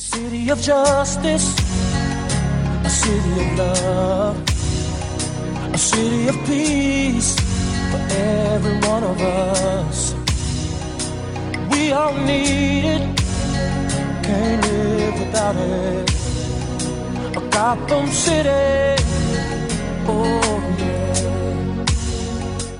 city 0.00 0.48
of 0.48 0.60
justice, 0.62 1.54
a 2.84 2.88
city 2.88 3.32
of 3.42 3.58
love, 3.58 4.36
a 5.74 5.78
city 5.78 6.28
of 6.28 6.36
peace 6.46 7.38
for 7.90 8.00
every 8.16 8.76
one 8.88 9.04
of 9.04 9.20
us. 9.20 10.14
We 11.70 11.92
all 11.92 12.14
need 12.14 12.84
it, 12.96 13.02
can't 14.24 14.62
live 14.72 15.18
without 15.20 15.56
it. 15.56 16.10
A 17.36 17.40
Gotham 17.50 18.06
City, 18.08 19.02
oh 20.06 20.76
yeah. 20.78 20.89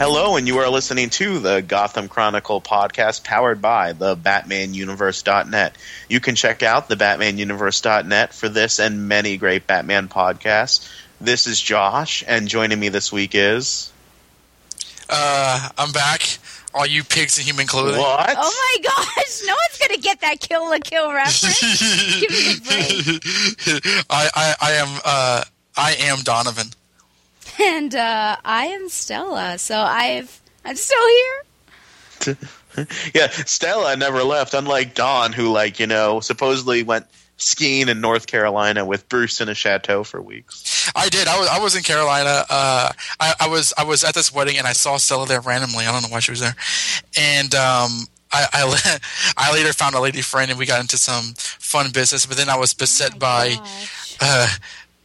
Hello, 0.00 0.36
and 0.36 0.48
you 0.48 0.56
are 0.60 0.70
listening 0.70 1.10
to 1.10 1.40
the 1.40 1.60
Gotham 1.60 2.08
Chronicle 2.08 2.62
podcast 2.62 3.22
powered 3.22 3.60
by 3.60 3.92
the 3.92 4.16
BatmanUniverse.net. 4.16 5.76
You 6.08 6.20
can 6.20 6.36
check 6.36 6.62
out 6.62 6.88
the 6.88 6.94
BatmanUniverse.net 6.94 8.32
for 8.32 8.48
this 8.48 8.78
and 8.80 9.08
many 9.08 9.36
great 9.36 9.66
Batman 9.66 10.08
podcasts. 10.08 10.90
This 11.20 11.46
is 11.46 11.60
Josh, 11.60 12.24
and 12.26 12.48
joining 12.48 12.80
me 12.80 12.88
this 12.88 13.12
week 13.12 13.32
is. 13.34 13.92
Uh, 15.10 15.68
I'm 15.76 15.92
back. 15.92 16.22
All 16.72 16.86
you 16.86 17.04
pigs 17.04 17.38
in 17.38 17.44
human 17.44 17.66
clothing. 17.66 18.00
What? 18.00 18.34
Oh 18.38 18.78
my 18.78 18.82
gosh, 18.82 19.42
no 19.44 19.52
one's 19.52 19.78
gonna 19.86 20.00
get 20.00 20.22
that 20.22 20.40
Kill 20.40 20.64
la 20.70 20.78
Kill 20.82 21.12
reference. 21.12 22.20
Give 22.20 22.30
me 22.30 22.54
a 22.54 22.60
break. 22.62 24.06
I, 24.08 24.30
I, 24.34 24.54
I 24.62 24.72
am, 24.72 25.00
uh, 25.04 25.44
I 25.76 25.96
am 25.98 26.20
Donovan. 26.20 26.68
And 27.60 27.94
uh, 27.94 28.36
I 28.44 28.66
am 28.66 28.88
Stella, 28.88 29.58
so 29.58 29.76
I've 29.78 30.40
I'm 30.64 30.76
still 30.76 31.08
here. 31.08 32.36
yeah, 33.14 33.28
Stella 33.30 33.96
never 33.96 34.22
left, 34.22 34.54
unlike 34.54 34.94
Don, 34.94 35.32
who, 35.32 35.50
like, 35.50 35.80
you 35.80 35.86
know, 35.86 36.20
supposedly 36.20 36.82
went 36.82 37.06
skiing 37.36 37.88
in 37.88 38.00
North 38.00 38.26
Carolina 38.26 38.84
with 38.84 39.08
Bruce 39.08 39.40
in 39.40 39.48
a 39.48 39.54
chateau 39.54 40.04
for 40.04 40.20
weeks. 40.20 40.90
I 40.94 41.08
did. 41.08 41.26
I 41.26 41.38
was, 41.38 41.48
I 41.48 41.58
was 41.58 41.76
in 41.76 41.82
Carolina. 41.82 42.44
Uh, 42.50 42.92
I, 43.18 43.34
I 43.40 43.48
was, 43.48 43.72
I 43.78 43.84
was 43.84 44.04
at 44.04 44.14
this 44.14 44.32
wedding 44.32 44.58
and 44.58 44.66
I 44.66 44.72
saw 44.72 44.98
Stella 44.98 45.26
there 45.26 45.40
randomly. 45.40 45.86
I 45.86 45.92
don't 45.92 46.02
know 46.02 46.08
why 46.08 46.20
she 46.20 46.32
was 46.32 46.40
there. 46.40 46.54
And, 47.18 47.54
um, 47.54 48.06
I, 48.32 48.46
I, 48.52 48.98
I 49.36 49.52
later 49.52 49.72
found 49.72 49.94
a 49.94 50.00
lady 50.00 50.20
friend 50.20 50.50
and 50.50 50.58
we 50.58 50.66
got 50.66 50.80
into 50.80 50.98
some 50.98 51.34
fun 51.36 51.90
business, 51.92 52.26
but 52.26 52.36
then 52.36 52.48
I 52.50 52.56
was 52.58 52.74
beset 52.74 53.18
by, 53.18 53.54
Gosh. 53.54 54.16
uh, 54.20 54.48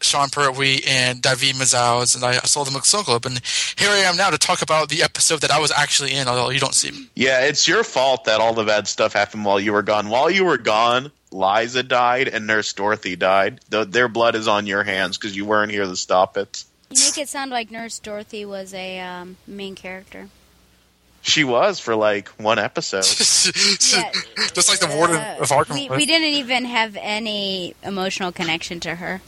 Sean 0.05 0.29
Pertwee 0.29 0.81
and 0.87 1.21
David 1.21 1.55
Mazouz, 1.55 2.15
and 2.15 2.23
I 2.23 2.39
saw 2.39 2.63
them 2.63 2.75
at 2.75 2.85
Soul 2.85 3.03
Club. 3.03 3.25
And 3.25 3.41
here 3.77 3.89
I 3.89 3.97
am 3.99 4.15
now 4.15 4.29
to 4.29 4.37
talk 4.37 4.61
about 4.61 4.89
the 4.89 5.03
episode 5.03 5.41
that 5.41 5.51
I 5.51 5.59
was 5.59 5.71
actually 5.71 6.13
in, 6.13 6.27
although 6.27 6.49
you 6.49 6.59
don't 6.59 6.75
see 6.75 6.91
me. 6.91 7.07
Yeah, 7.15 7.41
it's 7.41 7.67
your 7.67 7.83
fault 7.83 8.25
that 8.25 8.39
all 8.39 8.53
the 8.53 8.63
bad 8.63 8.87
stuff 8.87 9.13
happened 9.13 9.45
while 9.45 9.59
you 9.59 9.73
were 9.73 9.81
gone. 9.81 10.09
While 10.09 10.29
you 10.29 10.45
were 10.45 10.57
gone, 10.57 11.11
Liza 11.31 11.83
died 11.83 12.27
and 12.27 12.47
Nurse 12.47 12.71
Dorothy 12.73 13.15
died. 13.15 13.59
Th 13.69 13.87
their 13.87 14.07
blood 14.07 14.35
is 14.35 14.47
on 14.47 14.67
your 14.67 14.83
hands 14.83 15.17
because 15.17 15.35
you 15.35 15.45
weren't 15.45 15.71
here 15.71 15.85
to 15.85 15.95
stop 15.95 16.37
it. 16.37 16.63
You 16.91 17.01
make 17.01 17.17
it 17.17 17.29
sound 17.29 17.51
like 17.51 17.71
Nurse 17.71 17.99
Dorothy 17.99 18.45
was 18.45 18.73
a 18.73 18.99
um, 18.99 19.37
main 19.47 19.75
character. 19.75 20.29
She 21.21 21.43
was 21.43 21.79
for 21.79 21.95
like 21.95 22.29
one 22.37 22.59
episode. 22.59 23.03
Just 23.03 24.69
like 24.69 24.79
the 24.79 24.93
warden 24.95 25.15
uh, 25.15 25.37
of 25.39 25.49
Arkham. 25.49 25.73
We, 25.73 25.89
we 25.89 26.05
didn't 26.05 26.35
even 26.35 26.65
have 26.65 26.95
any 27.01 27.73
emotional 27.81 28.31
connection 28.31 28.79
to 28.81 28.95
her. 28.95 29.21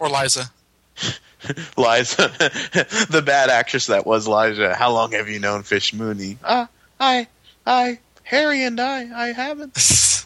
Or 0.00 0.08
Liza. 0.08 0.50
Liza, 1.76 2.16
the 3.10 3.22
bad 3.24 3.48
actress 3.50 3.86
that 3.86 4.06
was 4.06 4.26
Liza. 4.26 4.74
How 4.74 4.92
long 4.92 5.12
have 5.12 5.28
you 5.28 5.38
known 5.38 5.62
Fish 5.62 5.94
Mooney? 5.94 6.36
Uh, 6.42 6.66
I, 6.98 7.28
I, 7.66 7.98
Harry 8.24 8.64
and 8.64 8.80
I, 8.80 9.28
I 9.28 9.32
haven't. 9.32 9.74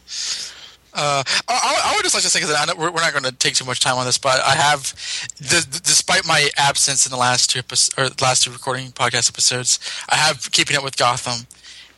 Uh, 0.95 1.25
I, 1.49 1.81
I 1.87 1.93
would 1.97 2.03
just 2.03 2.15
like 2.15 2.23
to 2.23 2.29
say 2.29 2.41
because 2.41 2.77
we're, 2.77 2.91
we're 2.91 3.01
not 3.01 3.13
going 3.13 3.25
to 3.25 3.33
take 3.33 3.55
too 3.55 3.65
much 3.65 3.81
time 3.81 3.97
on 3.97 4.05
this, 4.05 4.19
but 4.19 4.41
I 4.41 4.55
have, 4.55 4.93
the, 5.39 5.67
despite 5.83 6.27
my 6.27 6.51
absence 6.59 7.07
in 7.07 7.11
the 7.11 7.17
last 7.17 7.49
two 7.49 7.61
episodes, 7.61 7.95
or 7.97 8.15
last 8.23 8.45
two 8.45 8.51
recording 8.51 8.89
podcast 8.89 9.31
episodes, 9.31 9.79
I 10.11 10.17
have 10.17 10.51
keeping 10.53 10.77
up 10.77 10.85
with 10.85 10.99
Gotham, 10.99 11.47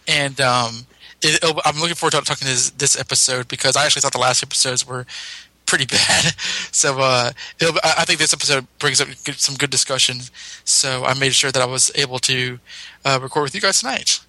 and 0.06 0.40
um, 0.40 0.86
it, 1.22 1.42
it'll- 1.42 1.60
I'm 1.64 1.80
looking 1.80 1.96
forward 1.96 2.12
to 2.12 2.20
talking 2.20 2.46
this 2.46 2.70
this 2.70 2.96
episode 2.98 3.48
because 3.48 3.74
I 3.76 3.84
actually 3.84 4.02
thought 4.02 4.12
the 4.12 4.18
last 4.18 4.44
episodes 4.44 4.86
were 4.86 5.06
pretty 5.66 5.86
bad. 5.90 6.34
So 6.72 6.98
uh, 7.00 7.32
it'll, 7.60 7.78
I 7.82 8.04
think 8.04 8.18
this 8.18 8.32
episode 8.32 8.66
brings 8.78 9.00
up 9.00 9.08
good, 9.24 9.36
some 9.36 9.56
good 9.56 9.70
discussion. 9.70 10.18
So 10.64 11.04
I 11.04 11.14
made 11.14 11.34
sure 11.34 11.50
that 11.50 11.62
I 11.62 11.66
was 11.66 11.90
able 11.94 12.18
to 12.20 12.58
uh, 13.04 13.18
record 13.22 13.42
with 13.42 13.54
you 13.54 13.60
guys 13.60 13.80
tonight. 13.80 14.20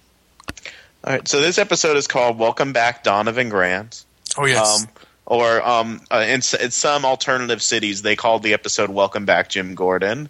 All 1.04 1.12
right, 1.12 1.28
so 1.28 1.40
this 1.40 1.58
episode 1.58 1.96
is 1.96 2.08
called 2.08 2.38
"Welcome 2.38 2.72
Back, 2.72 3.04
Donovan 3.04 3.48
Grant." 3.48 4.04
Oh 4.36 4.44
yes. 4.44 4.82
Um, 4.82 4.88
or 5.24 5.62
um, 5.66 6.00
uh, 6.10 6.24
in, 6.26 6.36
in 6.60 6.70
some 6.70 7.04
alternative 7.04 7.62
cities, 7.62 8.02
they 8.02 8.16
called 8.16 8.42
the 8.42 8.54
episode 8.54 8.90
"Welcome 8.90 9.24
Back, 9.24 9.48
Jim 9.48 9.74
Gordon." 9.74 10.28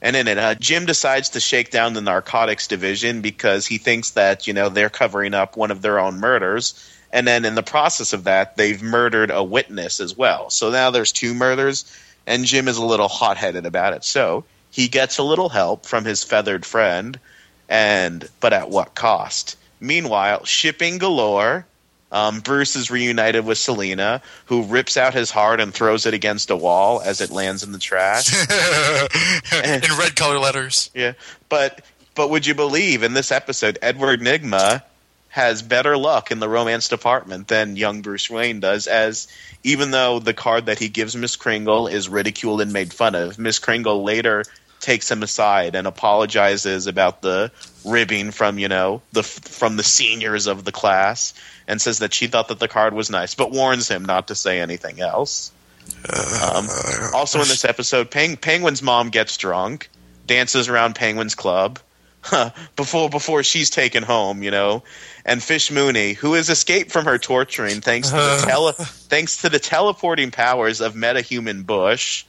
And 0.00 0.16
in 0.16 0.26
it, 0.26 0.36
uh, 0.36 0.54
Jim 0.56 0.84
decides 0.84 1.30
to 1.30 1.40
shake 1.40 1.70
down 1.70 1.92
the 1.92 2.00
narcotics 2.00 2.66
division 2.66 3.20
because 3.20 3.66
he 3.66 3.78
thinks 3.78 4.10
that 4.10 4.46
you 4.46 4.52
know 4.52 4.68
they're 4.68 4.90
covering 4.90 5.34
up 5.34 5.56
one 5.56 5.70
of 5.70 5.82
their 5.82 5.98
own 5.98 6.18
murders, 6.18 6.74
and 7.12 7.26
then 7.26 7.44
in 7.44 7.54
the 7.54 7.62
process 7.62 8.12
of 8.12 8.24
that, 8.24 8.56
they've 8.56 8.82
murdered 8.82 9.30
a 9.30 9.42
witness 9.42 10.00
as 10.00 10.16
well. 10.16 10.48
So 10.50 10.70
now 10.70 10.90
there's 10.90 11.12
two 11.12 11.34
murders, 11.34 11.84
and 12.26 12.44
Jim 12.44 12.68
is 12.68 12.78
a 12.78 12.84
little 12.84 13.08
hot-headed 13.08 13.66
about 13.66 13.92
it. 13.92 14.04
So 14.04 14.44
he 14.70 14.88
gets 14.88 15.18
a 15.18 15.22
little 15.22 15.50
help 15.50 15.84
from 15.84 16.04
his 16.04 16.24
feathered 16.24 16.64
friend, 16.64 17.20
and 17.68 18.28
but 18.40 18.52
at 18.52 18.70
what 18.70 18.94
cost? 18.94 19.56
Meanwhile, 19.80 20.44
shipping 20.44 20.98
galore. 20.98 21.66
Um, 22.10 22.40
Bruce 22.40 22.76
is 22.76 22.90
reunited 22.90 23.46
with 23.46 23.56
Selina, 23.56 24.20
who 24.44 24.64
rips 24.64 24.98
out 24.98 25.14
his 25.14 25.30
heart 25.30 25.60
and 25.60 25.72
throws 25.72 26.04
it 26.04 26.12
against 26.12 26.50
a 26.50 26.56
wall 26.56 27.00
as 27.00 27.22
it 27.22 27.30
lands 27.30 27.62
in 27.62 27.72
the 27.72 27.78
trash. 27.78 28.30
in 29.64 29.98
red 29.98 30.14
color 30.14 30.38
letters. 30.38 30.90
yeah, 30.94 31.14
but 31.48 31.80
but 32.14 32.28
would 32.28 32.46
you 32.46 32.54
believe 32.54 33.02
in 33.02 33.14
this 33.14 33.32
episode, 33.32 33.78
Edward 33.80 34.20
Nygma 34.20 34.82
has 35.32 35.62
better 35.62 35.96
luck 35.96 36.30
in 36.30 36.40
the 36.40 36.48
romance 36.48 36.88
department 36.88 37.48
than 37.48 37.74
young 37.74 38.02
Bruce 38.02 38.28
Wayne 38.28 38.60
does, 38.60 38.86
as 38.86 39.28
even 39.64 39.90
though 39.90 40.18
the 40.18 40.34
card 40.34 40.66
that 40.66 40.78
he 40.78 40.90
gives 40.90 41.16
Miss 41.16 41.36
Kringle 41.36 41.86
is 41.86 42.06
ridiculed 42.06 42.60
and 42.60 42.70
made 42.70 42.92
fun 42.92 43.14
of, 43.14 43.38
Miss 43.38 43.58
Kringle 43.58 44.04
later 44.04 44.44
takes 44.78 45.10
him 45.10 45.22
aside 45.22 45.74
and 45.74 45.86
apologizes 45.86 46.86
about 46.86 47.22
the 47.22 47.50
ribbing 47.82 48.30
from 48.30 48.58
you 48.58 48.68
know 48.68 49.00
the 49.12 49.22
from 49.22 49.78
the 49.78 49.82
seniors 49.82 50.48
of 50.48 50.64
the 50.64 50.72
class 50.72 51.32
and 51.66 51.80
says 51.80 52.00
that 52.00 52.12
she 52.12 52.26
thought 52.26 52.48
that 52.48 52.58
the 52.58 52.68
card 52.68 52.92
was 52.92 53.08
nice, 53.08 53.34
but 53.34 53.50
warns 53.50 53.88
him 53.88 54.04
not 54.04 54.28
to 54.28 54.34
say 54.34 54.60
anything 54.60 55.00
else. 55.00 55.50
Um, 56.12 56.68
also 57.14 57.40
in 57.40 57.48
this 57.48 57.64
episode, 57.64 58.10
Peng- 58.10 58.36
Penguin's 58.36 58.82
mom 58.82 59.08
gets 59.08 59.38
drunk, 59.38 59.88
dances 60.26 60.68
around 60.68 60.94
Penguin's 60.94 61.34
club 61.34 61.78
before 62.76 63.10
before 63.10 63.42
she's 63.42 63.70
taken 63.70 64.02
home, 64.02 64.42
you 64.42 64.50
know. 64.50 64.82
And 65.24 65.42
Fish 65.42 65.70
Mooney, 65.70 66.14
who 66.14 66.34
has 66.34 66.48
escaped 66.48 66.90
from 66.90 67.04
her 67.04 67.18
torturing 67.18 67.80
thanks 67.80 68.10
to 68.10 68.16
the 68.16 68.22
uh-huh. 68.22 68.46
tele- 68.46 68.72
thanks 68.72 69.42
to 69.42 69.48
the 69.48 69.58
teleporting 69.58 70.30
powers 70.30 70.80
of 70.80 70.94
metahuman 70.94 71.64
Butch. 71.64 72.26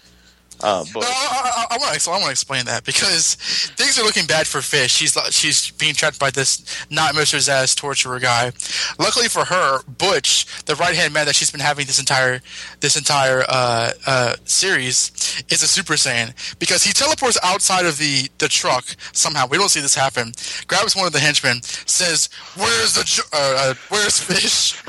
Uh, 0.63 0.85
No, 0.95 1.01
I, 1.01 1.67
I, 1.69 1.75
I 1.75 1.77
want 1.77 1.99
to. 1.99 2.09
I 2.09 2.13
want 2.13 2.25
to 2.25 2.31
explain 2.31 2.65
that 2.65 2.85
because 2.85 3.35
things 3.75 3.99
are 3.99 4.03
looking 4.03 4.25
bad 4.25 4.47
for 4.47 4.61
Fish. 4.61 4.91
She's 4.93 5.17
she's 5.31 5.71
being 5.71 5.93
trapped 5.93 6.19
by 6.19 6.31
this 6.31 6.85
not 6.89 7.13
Mr. 7.15 7.37
Zsasz 7.37 7.75
torturer 7.75 8.19
guy. 8.19 8.51
Luckily 8.97 9.27
for 9.27 9.45
her, 9.45 9.79
Butch, 9.87 10.45
the 10.65 10.75
right 10.75 10.95
hand 10.95 11.13
man 11.13 11.25
that 11.25 11.35
she's 11.35 11.51
been 11.51 11.59
having 11.59 11.85
this 11.85 11.99
entire 11.99 12.41
this 12.79 12.95
entire 12.95 13.43
uh, 13.49 13.91
uh, 14.07 14.35
series, 14.45 15.11
is 15.49 15.61
a 15.63 15.67
Super 15.67 15.93
Saiyan 15.93 16.33
because 16.59 16.83
he 16.83 16.93
teleports 16.93 17.37
outside 17.43 17.85
of 17.85 17.97
the 17.97 18.29
the 18.37 18.47
truck 18.47 18.85
somehow. 19.11 19.45
We 19.47 19.57
don't 19.57 19.69
see 19.69 19.81
this 19.81 19.95
happen. 19.95 20.31
Grabs 20.67 20.95
one 20.95 21.05
of 21.07 21.13
the 21.13 21.19
henchmen, 21.19 21.61
says, 21.63 22.29
"Where's 22.55 22.93
the 22.93 23.23
uh, 23.33 23.37
uh, 23.37 23.73
Where's 23.89 24.19
Fish?" 24.19 24.81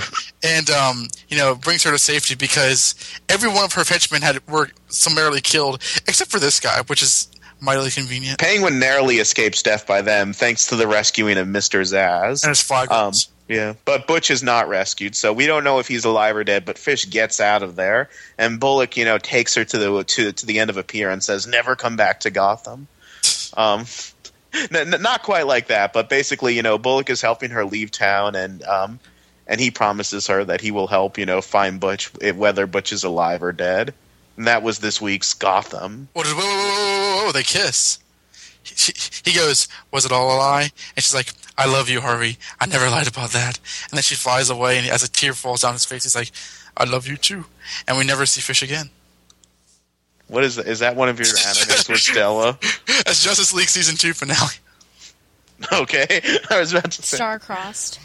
And 0.45 0.69
um, 0.71 1.09
you 1.29 1.39
know 1.39 1.55
brings 1.55 1.83
her 1.85 1.91
to 1.91 1.99
safety 1.99 2.35
because 2.35 2.95
every 3.29 3.49
one 3.49 3.65
of 3.65 3.73
her 3.73 3.85
henchmen 3.85 4.23
had 4.23 4.47
were 4.47 4.69
summarily 4.89 5.41
killed 5.41 5.83
except 6.07 6.31
for 6.31 6.39
this 6.39 6.61
guy, 6.61 6.83
which 6.87 7.03
is 7.03 7.29
mightily 7.61 7.91
convenient. 7.91 8.39
Penguin 8.39 8.79
narrowly 8.79 9.17
escapes 9.17 9.63
death 9.63 9.87
by 9.87 10.03
them 10.03 10.33
thanks 10.33 10.67
to 10.67 10.77
the 10.77 10.87
rescuing 10.87 11.39
of 11.39 11.49
Mr. 11.49 11.81
Zsasz. 11.81 12.45
And 12.45 12.51
his 12.51 12.61
flag. 12.61 12.91
Um, 12.93 13.13
yeah, 13.49 13.75
but 13.85 14.07
Butch 14.07 14.31
is 14.31 14.43
not 14.43 14.69
rescued, 14.69 15.15
so 15.15 15.33
we 15.33 15.47
don't 15.47 15.65
know 15.65 15.79
if 15.79 15.87
he's 15.87 16.07
alive 16.07 16.35
or 16.35 16.45
dead. 16.45 16.65
But 16.65 16.79
Fish 16.79 17.09
gets 17.11 17.41
out 17.41 17.63
of 17.63 17.77
there, 17.77 18.09
and 18.39 18.59
Bullock, 18.59 18.97
you 18.97 19.05
know, 19.05 19.19
takes 19.19 19.55
her 19.55 19.65
to 19.65 19.79
the 19.79 20.05
to 20.05 20.33
to 20.33 20.47
the 20.47 20.61
end 20.61 20.71
of 20.71 20.79
a 20.79 20.83
pier 20.83 21.11
and 21.11 21.23
says, 21.23 21.47
"Never 21.47 21.77
come 21.77 21.97
back 21.97 22.21
to 22.21 22.31
Gotham." 22.31 22.87
Um, 23.55 23.85
n- 24.55 24.95
n- 24.95 25.03
not 25.03 25.23
quite 25.23 25.47
like 25.47 25.67
that, 25.67 25.93
but 25.93 26.09
basically, 26.09 26.55
you 26.57 26.63
know, 26.63 26.79
Bullock 26.79 27.11
is 27.11 27.21
helping 27.21 27.51
her 27.51 27.67
leave 27.67 27.91
town, 27.91 28.35
and 28.35 28.63
um, 28.63 28.99
and 29.47 29.61
he 29.61 29.71
promises 29.71 30.27
her 30.27 30.45
that 30.45 30.61
he 30.61 30.71
will 30.71 30.87
help, 30.87 31.19
you 31.19 31.27
know, 31.27 31.41
find 31.41 31.81
Butch 31.81 32.11
whether 32.35 32.67
Butch 32.67 32.93
is 32.93 33.05
alive 33.05 33.43
or 33.43 33.53
dead. 33.53 33.95
And 34.37 34.47
that 34.47 34.63
was 34.63 34.79
this 34.79 35.01
week's 35.01 35.33
Gotham. 35.35 36.09
Whoa, 36.13 36.23
whoa, 36.23 36.35
whoa, 36.35 36.43
whoa, 36.43 37.17
whoa, 37.19 37.25
whoa, 37.27 37.33
they 37.33 37.43
kiss. 37.43 37.99
She, 38.65 38.93
he 39.25 39.37
goes, 39.37 39.69
"Was 39.91 40.05
it 40.05 40.13
all 40.13 40.35
a 40.35 40.39
lie?" 40.39 40.71
And 40.97 41.05
she's 41.05 41.15
like, 41.15 41.33
"I 41.57 41.67
love 41.67 41.89
you, 41.91 42.01
Harvey. 42.01 42.39
I 42.59 42.67
never 42.67 42.89
lied 42.89 43.07
about 43.07 43.31
that." 43.31 43.61
And 43.91 43.97
then 43.97 44.03
she 44.03 44.15
flies 44.15 44.49
away, 44.49 44.79
and 44.79 44.89
as 44.89 45.03
a 45.03 45.11
tear 45.11 45.35
falls 45.35 45.61
down 45.61 45.75
his 45.75 45.85
face, 45.85 46.05
he's 46.05 46.17
like, 46.17 46.33
"I 46.77 46.85
love 46.85 47.07
you 47.07 47.17
too." 47.17 47.45
And 47.87 47.99
we 47.99 48.05
never 48.05 48.25
see 48.25 48.41
Fish 48.41 48.63
again. 48.63 48.89
What 50.29 50.45
is 50.45 50.57
that? 50.57 50.67
Is 50.67 50.79
that 50.79 50.97
one 50.97 51.11
of 51.11 51.19
your 51.19 51.27
animes 51.27 51.89
with 51.89 52.01
Stella? 52.01 52.59
That's 53.05 53.23
Justice 53.23 53.53
League 53.53 53.69
season 53.69 53.97
two 53.97 54.15
finale. 54.15 54.55
Okay, 55.73 56.21
I 56.51 56.59
was 56.59 56.73
about 56.73 56.91
to 56.91 57.03
say. 57.03 57.17
Star 57.17 57.39
crossed. 57.39 58.01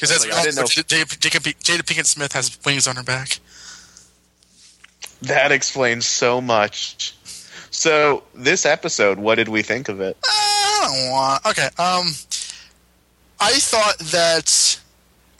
Because 0.00 0.22
that's 0.22 0.24
Like, 0.24 0.34
I 0.34 0.42
didn't 0.44 0.56
know- 0.56 0.64
Jada, 0.64 1.82
Pinkett 1.82 2.06
Smith 2.06 2.32
has 2.32 2.58
wings 2.64 2.86
on 2.86 2.96
her 2.96 3.02
back. 3.02 3.38
That 5.22 5.52
explains 5.52 6.06
so 6.06 6.40
much. 6.40 7.14
So 7.70 8.22
this 8.34 8.64
episode, 8.64 9.18
what 9.18 9.34
did 9.34 9.48
we 9.48 9.60
think 9.62 9.88
of 9.90 10.00
it? 10.00 10.16
I 10.24 10.86
don't 10.86 11.10
want. 11.10 11.46
Okay. 11.46 11.66
Um, 11.78 12.14
I 13.38 13.52
thought 13.58 13.98
that. 13.98 14.80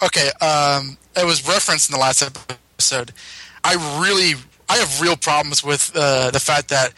Okay. 0.03 0.31
Um, 0.41 0.99
it 1.17 1.25
was 1.25 1.47
referenced 1.49 1.89
in 1.89 1.95
the 1.95 1.99
last 2.01 2.23
episode. 2.23 3.13
I 3.65 3.75
really, 4.01 4.35
I 4.69 4.77
have 4.77 5.01
real 5.01 5.17
problems 5.17 5.65
with 5.65 5.91
uh, 5.95 6.31
the 6.31 6.41
fact 6.41 6.69
that 6.69 6.93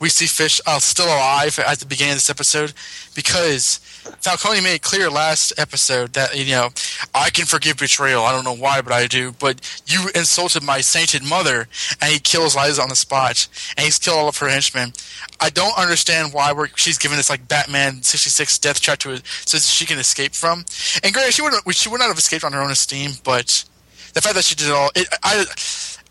we 0.00 0.08
see 0.08 0.26
Fish 0.26 0.60
uh, 0.66 0.80
still 0.80 1.06
alive 1.06 1.58
at 1.60 1.78
the 1.78 1.86
beginning 1.86 2.12
of 2.12 2.16
this 2.16 2.30
episode 2.30 2.72
because 3.14 3.78
Falcone 4.20 4.60
made 4.60 4.74
it 4.74 4.82
clear 4.82 5.10
last 5.10 5.52
episode 5.58 6.12
that 6.12 6.36
you 6.36 6.54
know 6.54 6.70
I 7.14 7.30
can 7.30 7.46
forgive 7.46 7.78
betrayal. 7.78 8.22
I 8.22 8.32
don't 8.32 8.44
know 8.44 8.54
why, 8.54 8.80
but 8.82 8.92
I 8.92 9.06
do. 9.06 9.32
But 9.32 9.60
you 9.86 10.08
insulted 10.14 10.62
my 10.62 10.80
sainted 10.80 11.22
mother, 11.22 11.68
and 12.00 12.12
he 12.12 12.18
kills 12.18 12.56
Liza 12.56 12.82
on 12.82 12.88
the 12.88 12.96
spot, 12.96 13.48
and 13.76 13.84
he's 13.84 13.98
killed 13.98 14.18
all 14.18 14.28
of 14.28 14.38
her 14.38 14.48
henchmen. 14.48 14.92
I 15.40 15.50
don't 15.50 15.76
understand 15.78 16.32
why 16.32 16.52
we're, 16.52 16.68
she's 16.76 16.98
given 16.98 17.16
this 17.16 17.30
like 17.30 17.48
Batman 17.48 18.02
sixty 18.02 18.30
six 18.30 18.58
death 18.58 18.80
trap 18.80 18.98
to 18.98 19.10
her 19.10 19.18
so 19.46 19.58
she 19.58 19.86
can 19.86 19.98
escape 19.98 20.34
from. 20.34 20.64
And 21.02 21.12
granted, 21.12 21.32
she 21.34 21.42
would 21.42 21.54
she 21.74 21.88
would 21.88 22.00
not 22.00 22.08
have 22.08 22.18
escaped 22.18 22.44
on 22.44 22.52
her 22.52 22.60
own 22.60 22.70
esteem, 22.70 23.12
but 23.24 23.64
the 24.12 24.20
fact 24.20 24.34
that 24.36 24.44
she 24.44 24.54
did 24.54 24.68
it 24.68 24.72
all, 24.72 24.90
it, 24.94 25.08
I 25.22 25.44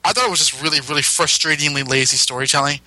I 0.03 0.13
thought 0.13 0.25
it 0.25 0.29
was 0.29 0.39
just 0.39 0.61
really 0.61 0.81
really 0.81 1.01
frustratingly 1.01 1.87
lazy 1.87 2.17
storytelling. 2.17 2.79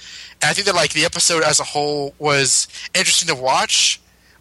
And 0.42 0.50
I 0.50 0.52
think 0.52 0.66
that 0.66 0.74
like 0.74 0.92
the 0.92 1.04
episode 1.04 1.42
as 1.42 1.60
a 1.60 1.64
whole 1.64 2.14
was 2.18 2.68
interesting 2.94 3.34
to 3.34 3.40
watch, 3.40 4.00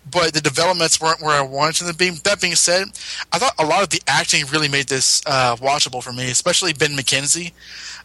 but 0.10 0.34
the 0.34 0.42
developments 0.42 1.02
weren't 1.02 1.22
where 1.22 1.36
I 1.36 1.42
wanted 1.42 1.86
them 1.86 1.94
to 1.94 1.98
be. 1.98 2.10
That 2.24 2.42
being 2.42 2.56
said, 2.56 2.88
I 3.32 3.40
thought 3.40 3.54
a 3.58 3.66
lot 3.66 3.84
of 3.84 3.90
the 3.90 4.02
acting 4.08 4.46
really 4.52 4.70
made 4.70 4.88
this 4.88 5.22
uh, 5.26 5.56
watchable 5.58 6.04
for 6.04 6.14
me, 6.14 6.30
especially 6.30 6.74
Ben 6.74 6.92
McKenzie. 6.92 7.52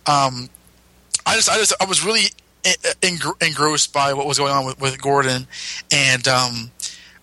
Um, 0.07 0.49
I 1.27 1.37
just, 1.37 1.51
I 1.51 1.57
just, 1.57 1.75
I 1.81 1.85
was 1.85 2.05
really 2.05 2.31
engr- 3.03 3.41
engrossed 3.47 3.93
by 3.93 4.13
what 4.15 4.27
was 4.27 4.39
going 4.39 4.53
on 4.53 4.65
with, 4.65 4.81
with 4.81 5.01
Gordon, 5.01 5.47
and 5.93 6.27
um, 6.27 6.71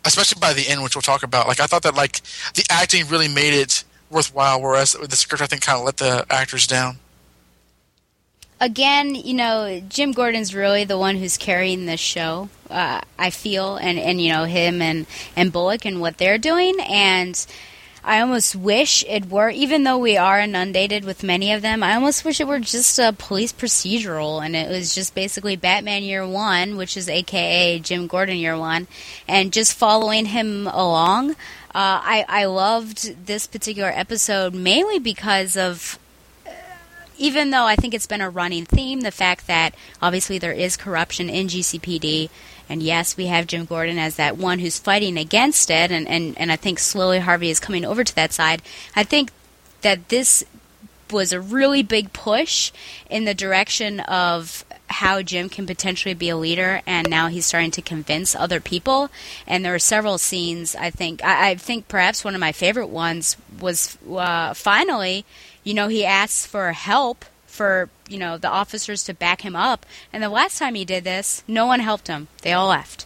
especially 0.06 0.40
by 0.40 0.54
the 0.54 0.68
end, 0.68 0.84
which 0.84 0.96
we'll 0.96 1.02
talk 1.02 1.24
about. 1.24 1.48
Like, 1.48 1.60
I 1.60 1.66
thought 1.66 1.84
that 1.84 1.96
like 1.96 2.22
the 2.54 2.66
acting 2.70 3.08
really 3.08 3.28
made 3.28 3.54
it 3.54 3.84
worthwhile, 4.10 4.62
whereas 4.62 4.94
the 4.94 5.16
script 5.16 5.42
I 5.42 5.48
think 5.48 5.64
kind 5.64 5.80
of 5.80 5.86
let 5.86 5.98
the 5.98 6.26
actors 6.30 6.68
down. 6.68 6.98
Again, 8.60 9.16
you 9.16 9.34
know, 9.34 9.82
Jim 9.88 10.12
Gordon's 10.12 10.56
really 10.56 10.84
the 10.84 10.98
one 10.98 11.18
who's 11.18 11.38
carrying 11.38 11.86
this 11.86 12.00
show. 12.00 12.50
Uh, 12.70 13.02
I 13.18 13.30
feel, 13.30 13.76
and 13.76 14.00
and 14.00 14.20
you 14.20 14.32
know 14.32 14.46
him 14.46 14.82
and 14.82 15.06
and 15.36 15.54
Bullock 15.54 15.86
and 15.86 16.02
what 16.02 16.18
they're 16.18 16.38
doing, 16.38 16.76
and 16.82 17.46
I 18.08 18.22
almost 18.22 18.56
wish 18.56 19.04
it 19.06 19.30
were, 19.30 19.50
even 19.50 19.84
though 19.84 19.98
we 19.98 20.16
are 20.16 20.40
inundated 20.40 21.04
with 21.04 21.24
many 21.24 21.52
of 21.52 21.62
them, 21.62 21.84
I 21.84 21.94
almost 21.94 22.24
wish 22.24 22.40
it 22.40 22.48
were 22.48 22.62
just 22.62 22.98
a 23.00 23.12
police 23.12 23.52
procedural 23.52 24.42
and 24.44 24.56
it 24.56 24.70
was 24.70 24.96
just 24.96 25.14
basically 25.14 25.58
Batman 25.58 26.04
Year 26.04 26.26
One, 26.26 26.78
which 26.78 26.96
is 26.96 27.10
AKA 27.10 27.80
Jim 27.80 28.08
Gordon 28.08 28.38
Year 28.38 28.58
One, 28.58 28.88
and 29.28 29.52
just 29.52 29.74
following 29.74 30.28
him 30.28 30.68
along. 30.68 31.32
Uh, 31.32 31.36
I, 32.02 32.26
I 32.30 32.46
loved 32.46 33.26
this 33.26 33.46
particular 33.46 33.92
episode 33.94 34.54
mainly 34.56 35.00
because 35.00 35.58
of 35.58 36.00
even 37.18 37.52
though 37.52 37.66
I 37.66 37.76
think 37.76 37.94
it's 37.94 38.08
been 38.08 38.22
a 38.22 38.30
running 38.30 38.66
theme, 38.66 39.02
the 39.02 39.12
fact 39.12 39.48
that 39.48 39.76
obviously 40.02 40.38
there 40.38 40.54
is 40.54 40.78
corruption 40.78 41.30
in 41.30 41.48
GCPD, 41.48 42.30
and 42.70 42.84
yes, 42.84 43.18
we 43.18 43.28
have 43.28 43.48
Jim 43.48 43.66
Gordon 43.66 43.98
as 43.98 44.16
that 44.16 44.38
one 44.38 44.60
who's 44.60 44.80
fighting 44.80 45.18
against 45.18 45.70
it, 45.70 45.92
and, 45.92 46.08
and, 46.08 46.38
and 46.38 46.52
I 46.52 46.56
think 46.56 46.80
slowly 46.80 47.20
Harvey 47.20 47.50
is 47.50 47.60
coming 47.60 47.86
over 47.86 48.04
to 48.04 48.16
that 48.16 48.34
side. 48.34 48.62
I 48.96 49.04
think 49.04 49.32
that 49.82 50.10
this 50.10 50.44
was 51.12 51.32
a 51.32 51.40
really 51.40 51.84
big 51.84 52.12
push 52.14 52.72
in 53.10 53.26
the 53.26 53.34
direction 53.34 54.02
of 54.02 54.66
how 54.90 55.22
Jim 55.22 55.50
can 55.50 55.66
potentially 55.66 56.14
be 56.14 56.30
a 56.30 56.38
leader, 56.38 56.82
and 56.86 57.10
now 57.10 57.28
he's 57.28 57.46
starting 57.46 57.72
to 57.72 57.82
convince 57.82 58.36
other 58.36 58.60
people. 58.60 59.10
And 59.46 59.64
there 59.64 59.76
are 59.76 59.80
several 59.80 60.18
scenes. 60.18 60.76
I 60.76 60.90
think 60.90 61.24
I, 61.24 61.52
I 61.52 61.56
think 61.56 61.88
perhaps 61.88 62.24
one 62.24 62.36
of 62.36 62.42
my 62.42 62.52
favorite 62.52 62.88
ones 62.88 63.38
was 63.60 63.98
uh, 64.10 64.54
finally, 64.54 65.26
you 65.68 65.74
know, 65.74 65.90
he 65.90 66.06
asks 66.06 66.46
for 66.46 66.72
help 66.72 67.26
for 67.46 67.90
you 68.08 68.18
know 68.18 68.38
the 68.38 68.48
officers 68.48 69.04
to 69.04 69.14
back 69.14 69.42
him 69.42 69.54
up. 69.54 69.86
And 70.14 70.24
the 70.24 70.30
last 70.30 70.58
time 70.58 70.76
he 70.76 70.86
did 70.86 71.04
this, 71.04 71.44
no 71.46 71.66
one 71.66 71.82
helped 71.82 72.08
him. 72.08 72.30
They 72.42 72.54
all 72.54 72.70
left, 72.70 73.06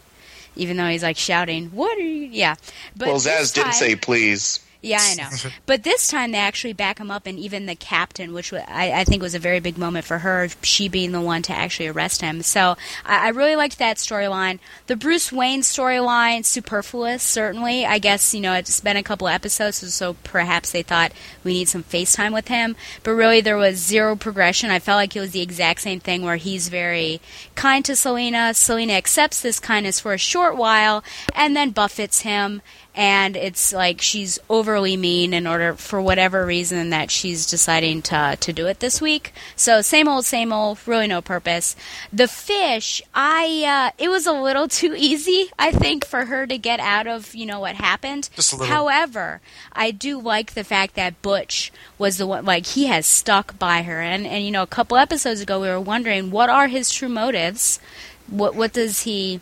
even 0.55 0.77
though 0.77 0.87
he's 0.87 1.01
like 1.01 1.17
shouting, 1.17 1.69
"What 1.69 1.97
are 1.97 2.01
you?" 2.01 2.29
Yeah, 2.31 2.55
but 2.95 3.07
well, 3.07 3.17
Zsasz 3.17 3.51
did 3.55 3.63
time- 3.63 3.73
say 3.73 3.95
please. 3.95 4.59
Yeah, 4.81 4.99
I 4.99 5.15
know. 5.15 5.29
But 5.65 5.83
this 5.83 6.07
time 6.07 6.31
they 6.31 6.39
actually 6.39 6.73
back 6.73 6.99
him 6.99 7.11
up, 7.11 7.27
and 7.27 7.37
even 7.37 7.65
the 7.65 7.75
captain, 7.75 8.33
which 8.33 8.51
I, 8.51 8.91
I 8.91 9.03
think 9.03 9.21
was 9.21 9.35
a 9.35 9.39
very 9.39 9.59
big 9.59 9.77
moment 9.77 10.05
for 10.05 10.19
her, 10.19 10.49
she 10.63 10.89
being 10.89 11.11
the 11.11 11.21
one 11.21 11.41
to 11.43 11.53
actually 11.53 11.87
arrest 11.87 12.21
him. 12.21 12.41
So 12.41 12.75
I, 13.05 13.27
I 13.27 13.29
really 13.29 13.55
liked 13.55 13.77
that 13.79 13.97
storyline. 13.97 14.59
The 14.87 14.95
Bruce 14.95 15.31
Wayne 15.31 15.61
storyline, 15.61 16.43
superfluous, 16.45 17.21
certainly. 17.21 17.85
I 17.85 17.99
guess, 17.99 18.33
you 18.33 18.41
know, 18.41 18.53
it's 18.53 18.79
been 18.79 18.97
a 18.97 19.03
couple 19.03 19.27
episodes, 19.27 19.77
so, 19.77 19.87
so 19.87 20.13
perhaps 20.23 20.71
they 20.71 20.83
thought 20.83 21.11
we 21.43 21.53
need 21.53 21.69
some 21.69 21.83
FaceTime 21.83 22.33
with 22.33 22.47
him. 22.47 22.75
But 23.03 23.11
really, 23.11 23.41
there 23.41 23.57
was 23.57 23.77
zero 23.77 24.15
progression. 24.15 24.71
I 24.71 24.79
felt 24.79 24.97
like 24.97 25.15
it 25.15 25.21
was 25.21 25.31
the 25.31 25.41
exact 25.41 25.81
same 25.81 25.99
thing 25.99 26.23
where 26.23 26.37
he's 26.37 26.69
very 26.69 27.21
kind 27.55 27.85
to 27.85 27.95
Selina. 27.95 28.53
Selina 28.53 28.93
accepts 28.93 29.41
this 29.41 29.59
kindness 29.59 29.99
for 29.99 30.13
a 30.13 30.17
short 30.17 30.57
while 30.57 31.03
and 31.35 31.55
then 31.55 31.69
buffets 31.69 32.21
him 32.21 32.61
and 32.93 33.37
it's 33.37 33.71
like 33.71 34.01
she's 34.01 34.37
overly 34.49 34.97
mean 34.97 35.33
in 35.33 35.47
order 35.47 35.73
for 35.75 36.01
whatever 36.01 36.45
reason 36.45 36.89
that 36.89 37.09
she's 37.09 37.45
deciding 37.45 38.01
to 38.01 38.37
to 38.39 38.51
do 38.51 38.67
it 38.67 38.79
this 38.79 38.99
week. 38.99 39.33
So 39.55 39.81
same 39.81 40.07
old, 40.07 40.25
same 40.25 40.51
old, 40.51 40.79
really 40.85 41.07
no 41.07 41.21
purpose. 41.21 41.75
The 42.11 42.27
fish, 42.27 43.01
I 43.13 43.91
uh, 43.97 44.03
it 44.03 44.09
was 44.09 44.27
a 44.27 44.33
little 44.33 44.67
too 44.67 44.93
easy, 44.97 45.49
I 45.57 45.71
think, 45.71 46.05
for 46.05 46.25
her 46.25 46.45
to 46.47 46.57
get 46.57 46.79
out 46.79 47.07
of 47.07 47.33
you 47.33 47.45
know 47.45 47.59
what 47.59 47.75
happened. 47.75 48.29
Just 48.35 48.53
a 48.53 48.57
little. 48.57 48.73
However, 48.73 49.41
I 49.71 49.91
do 49.91 50.19
like 50.19 50.53
the 50.53 50.63
fact 50.63 50.95
that 50.95 51.21
Butch 51.21 51.71
was 51.97 52.17
the 52.17 52.27
one 52.27 52.43
like 52.43 52.65
he 52.65 52.87
has 52.87 53.05
stuck 53.05 53.57
by 53.57 53.83
her, 53.83 54.01
and 54.01 54.27
and 54.27 54.43
you 54.43 54.51
know 54.51 54.63
a 54.63 54.67
couple 54.67 54.97
episodes 54.97 55.39
ago 55.39 55.61
we 55.61 55.69
were 55.69 55.79
wondering 55.79 56.29
what 56.29 56.49
are 56.49 56.67
his 56.67 56.91
true 56.91 57.09
motives. 57.09 57.79
What 58.27 58.55
what 58.55 58.73
does 58.73 59.01
he 59.01 59.39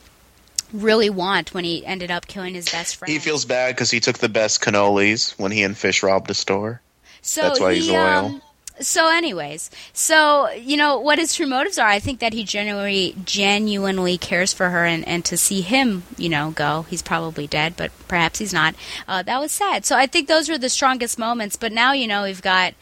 really 0.74 1.10
want 1.10 1.54
when 1.54 1.64
he 1.64 1.86
ended 1.86 2.12
up 2.12 2.28
killing 2.28 2.54
his 2.54 2.70
best 2.70 2.96
friend? 2.96 3.12
He 3.12 3.20
feels 3.20 3.46
bad 3.46 3.76
because 3.76 3.92
he 3.92 4.00
took 4.00 4.18
the 4.18 4.30
best 4.30 4.62
cannolis 4.62 5.38
when 5.40 5.52
he 5.52 5.64
and 5.64 5.78
Fish 5.78 6.04
robbed 6.04 6.30
a 6.30 6.34
store. 6.34 6.82
So 7.22 7.42
That's 7.42 7.60
why 7.60 7.74
he, 7.74 7.80
he's 7.80 7.90
loyal. 7.90 8.26
Um, 8.26 8.42
so, 8.82 9.10
anyways, 9.10 9.70
so 9.92 10.50
you 10.52 10.78
know 10.78 11.00
what 11.00 11.20
his 11.20 11.34
true 11.34 11.48
motives 11.48 11.78
are. 11.78 11.88
I 11.88 12.00
think 12.00 12.20
that 12.20 12.32
he 12.32 12.46
genuinely, 12.46 13.16
genuinely 13.26 14.18
cares 14.18 14.54
for 14.54 14.70
her, 14.70 14.86
and, 14.86 15.06
and 15.06 15.26
to 15.26 15.38
see 15.38 15.62
him, 15.62 16.04
you 16.18 16.30
know, 16.30 16.52
go. 16.52 16.84
He's 16.84 17.02
probably 17.02 17.46
dead, 17.46 17.76
but 17.76 17.92
perhaps 18.08 18.40
he's 18.40 18.54
not. 18.54 18.76
Uh, 19.08 19.22
that 19.24 19.40
was 19.40 19.52
sad. 19.52 19.86
So 19.86 19.98
I 19.98 20.08
think 20.08 20.28
those 20.30 20.48
were 20.48 20.58
the 20.58 20.70
strongest 20.70 21.20
moments. 21.20 21.58
But 21.58 21.74
now, 21.74 21.92
you 21.92 22.08
know, 22.08 22.24
we've 22.24 22.42
got 22.42 22.74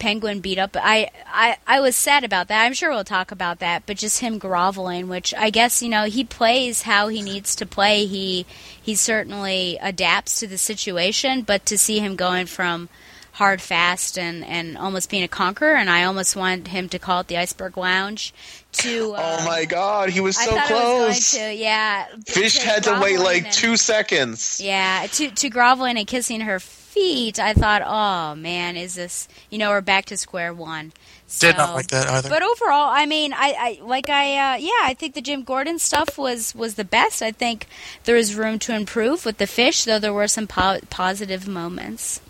Penguin 0.00 0.40
beat 0.40 0.58
up. 0.58 0.76
I, 0.76 1.10
I 1.26 1.58
I 1.66 1.78
was 1.78 1.94
sad 1.94 2.24
about 2.24 2.48
that. 2.48 2.64
I'm 2.64 2.72
sure 2.72 2.90
we'll 2.90 3.04
talk 3.04 3.30
about 3.30 3.60
that. 3.60 3.84
But 3.86 3.98
just 3.98 4.18
him 4.20 4.38
groveling, 4.38 5.08
which 5.08 5.32
I 5.34 5.50
guess 5.50 5.82
you 5.82 5.88
know 5.88 6.04
he 6.04 6.24
plays 6.24 6.82
how 6.82 7.06
he 7.06 7.22
needs 7.22 7.54
to 7.56 7.66
play. 7.66 8.06
He 8.06 8.46
he 8.80 8.96
certainly 8.96 9.78
adapts 9.80 10.40
to 10.40 10.48
the 10.48 10.58
situation. 10.58 11.42
But 11.42 11.66
to 11.66 11.78
see 11.78 12.00
him 12.00 12.16
going 12.16 12.46
from 12.46 12.88
hard, 13.32 13.62
fast, 13.62 14.18
and 14.18 14.44
and 14.44 14.76
almost 14.76 15.10
being 15.10 15.22
a 15.22 15.28
conqueror, 15.28 15.74
and 15.74 15.88
I 15.88 16.04
almost 16.04 16.34
want 16.34 16.68
him 16.68 16.88
to 16.88 16.98
call 16.98 17.20
it 17.20 17.28
the 17.28 17.36
Iceberg 17.36 17.76
Lounge. 17.76 18.34
To 18.72 19.14
uh, 19.14 19.38
oh 19.40 19.44
my 19.46 19.64
god, 19.64 20.10
he 20.10 20.20
was 20.20 20.36
so 20.36 20.50
close. 20.62 21.08
was 21.08 21.30
to, 21.32 21.54
yeah. 21.54 22.06
Fish 22.26 22.58
had 22.58 22.84
to 22.84 22.98
wait 23.00 23.18
like 23.18 23.44
and- 23.44 23.52
two 23.52 23.76
seconds. 23.76 24.60
yeah, 24.62 25.06
to 25.12 25.30
to 25.30 25.48
groveling 25.48 25.96
and 25.98 26.06
kissing 26.06 26.40
her 26.40 26.58
feet, 26.90 27.38
I 27.38 27.54
thought, 27.54 27.82
oh 27.84 28.34
man, 28.34 28.76
is 28.76 28.94
this? 28.94 29.28
You 29.48 29.58
know, 29.58 29.70
we're 29.70 29.80
back 29.80 30.06
to 30.06 30.16
square 30.16 30.52
one. 30.52 30.92
So, 31.26 31.46
Did 31.46 31.58
not 31.58 31.74
like 31.74 31.86
that 31.88 32.08
either. 32.08 32.28
But 32.28 32.42
overall, 32.42 32.90
I 32.90 33.06
mean, 33.06 33.32
I, 33.32 33.78
I 33.80 33.84
like 33.84 34.08
I 34.08 34.54
uh, 34.54 34.56
yeah, 34.56 34.82
I 34.82 34.94
think 34.94 35.14
the 35.14 35.20
Jim 35.20 35.44
Gordon 35.44 35.78
stuff 35.78 36.18
was 36.18 36.54
was 36.54 36.74
the 36.74 36.84
best. 36.84 37.22
I 37.22 37.30
think 37.30 37.66
there 38.04 38.16
is 38.16 38.34
room 38.34 38.58
to 38.60 38.74
improve 38.74 39.24
with 39.24 39.38
the 39.38 39.46
fish, 39.46 39.84
though 39.84 40.00
there 40.00 40.12
were 40.12 40.28
some 40.28 40.48
po- 40.48 40.80
positive 40.90 41.46
moments. 41.46 42.20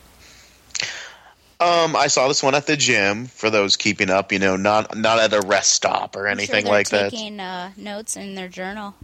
Um, 1.61 1.95
I 1.95 2.07
saw 2.07 2.27
this 2.29 2.43
one 2.43 2.55
at 2.55 2.67
the 2.67 2.77
gym 2.77 3.27
for 3.27 3.51
those 3.51 3.77
keeping 3.77 4.09
up. 4.11 4.33
You 4.33 4.39
know, 4.39 4.57
not 4.57 4.97
not 4.97 5.19
at 5.19 5.33
a 5.33 5.41
rest 5.47 5.71
stop 5.71 6.17
or 6.17 6.29
I'm 6.29 6.37
sure 6.37 6.43
anything 6.43 6.65
they're 6.65 6.73
like 6.73 6.89
that. 6.91 7.11
taking 7.11 7.41
uh, 7.41 7.73
notes 7.77 8.17
in 8.17 8.35
their 8.35 8.49
journal. 8.49 8.95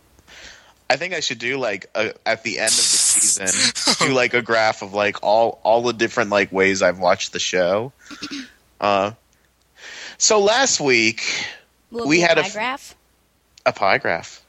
I 0.88 0.96
think 0.96 1.14
I 1.14 1.20
should 1.20 1.38
do 1.38 1.58
like 1.58 1.86
a, 1.94 2.12
at 2.26 2.42
the 2.44 2.58
end 2.58 2.68
of 2.70 2.76
the 2.76 2.82
season, 2.82 4.06
do 4.08 4.14
like 4.14 4.34
a 4.34 4.42
graph 4.42 4.82
of 4.82 4.94
like 4.94 5.22
all 5.22 5.58
all 5.62 5.82
the 5.82 5.92
different 5.92 6.30
like 6.30 6.52
ways 6.52 6.80
I've 6.82 6.98
watched 6.98 7.32
the 7.32 7.40
show. 7.40 7.92
Uh, 8.80 9.12
so 10.18 10.40
last 10.40 10.80
week 10.80 11.22
Will 11.90 12.06
We 12.06 12.20
had 12.20 12.38
a 12.38 12.42
pie 12.42 12.46
f- 12.48 12.52
graph. 12.52 12.94
a 13.66 13.72
pie 13.72 13.98
graph, 13.98 14.42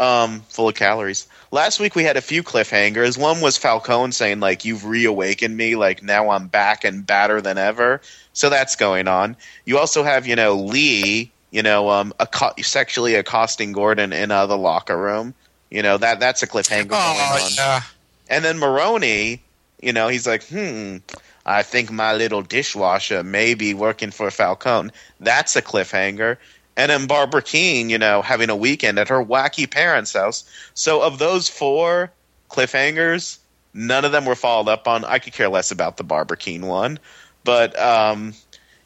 um, 0.00 0.40
full 0.48 0.68
of 0.68 0.74
calories. 0.74 1.26
Last 1.50 1.80
week 1.80 1.94
we 1.94 2.02
had 2.04 2.16
a 2.16 2.22
few 2.22 2.42
cliffhangers. 2.42 3.18
One 3.18 3.40
was 3.40 3.58
Falcone 3.58 4.12
saying 4.12 4.40
like 4.40 4.64
you've 4.64 4.86
reawakened 4.86 5.56
me, 5.56 5.76
like 5.76 6.02
now 6.02 6.30
I'm 6.30 6.46
back 6.48 6.84
and 6.84 7.06
badder 7.06 7.40
than 7.42 7.58
ever. 7.58 8.00
So 8.32 8.48
that's 8.48 8.74
going 8.76 9.06
on. 9.06 9.36
You 9.66 9.78
also 9.78 10.02
have 10.02 10.26
you 10.26 10.34
know 10.34 10.54
Lee, 10.54 11.30
you 11.50 11.62
know, 11.62 11.90
um, 11.90 12.14
acco- 12.18 12.64
sexually 12.64 13.14
accosting 13.16 13.72
Gordon 13.72 14.12
in 14.14 14.30
uh, 14.30 14.46
the 14.46 14.56
locker 14.56 14.96
room. 14.96 15.34
You 15.72 15.82
know 15.82 15.96
that 15.96 16.20
that's 16.20 16.42
a 16.42 16.46
cliffhanger 16.46 16.88
going 16.88 17.00
Oh 17.00 17.40
on. 17.44 17.50
yeah. 17.56 17.82
And 18.28 18.44
then 18.44 18.58
Maroni, 18.58 19.42
you 19.80 19.92
know, 19.92 20.08
he's 20.08 20.26
like, 20.26 20.44
hmm, 20.46 20.98
I 21.46 21.62
think 21.62 21.90
my 21.90 22.12
little 22.14 22.42
dishwasher 22.42 23.22
may 23.22 23.54
be 23.54 23.72
working 23.74 24.10
for 24.10 24.30
Falcone. 24.30 24.90
That's 25.20 25.56
a 25.56 25.62
cliffhanger. 25.62 26.36
And 26.76 26.90
then 26.90 27.06
Barbara 27.06 27.42
Kean, 27.42 27.90
you 27.90 27.98
know, 27.98 28.22
having 28.22 28.50
a 28.50 28.56
weekend 28.56 28.98
at 28.98 29.08
her 29.08 29.24
wacky 29.24 29.70
parents' 29.70 30.12
house. 30.12 30.44
So 30.74 31.02
of 31.02 31.18
those 31.18 31.48
four 31.48 32.10
cliffhangers, 32.50 33.38
none 33.74 34.04
of 34.04 34.12
them 34.12 34.24
were 34.24 34.34
followed 34.36 34.70
up 34.70 34.86
on. 34.86 35.04
I 35.04 35.18
could 35.18 35.32
care 35.32 35.48
less 35.48 35.70
about 35.70 35.96
the 35.96 36.04
Barbara 36.04 36.36
Kean 36.36 36.66
one. 36.66 36.98
But 37.44 37.78
um 37.78 38.34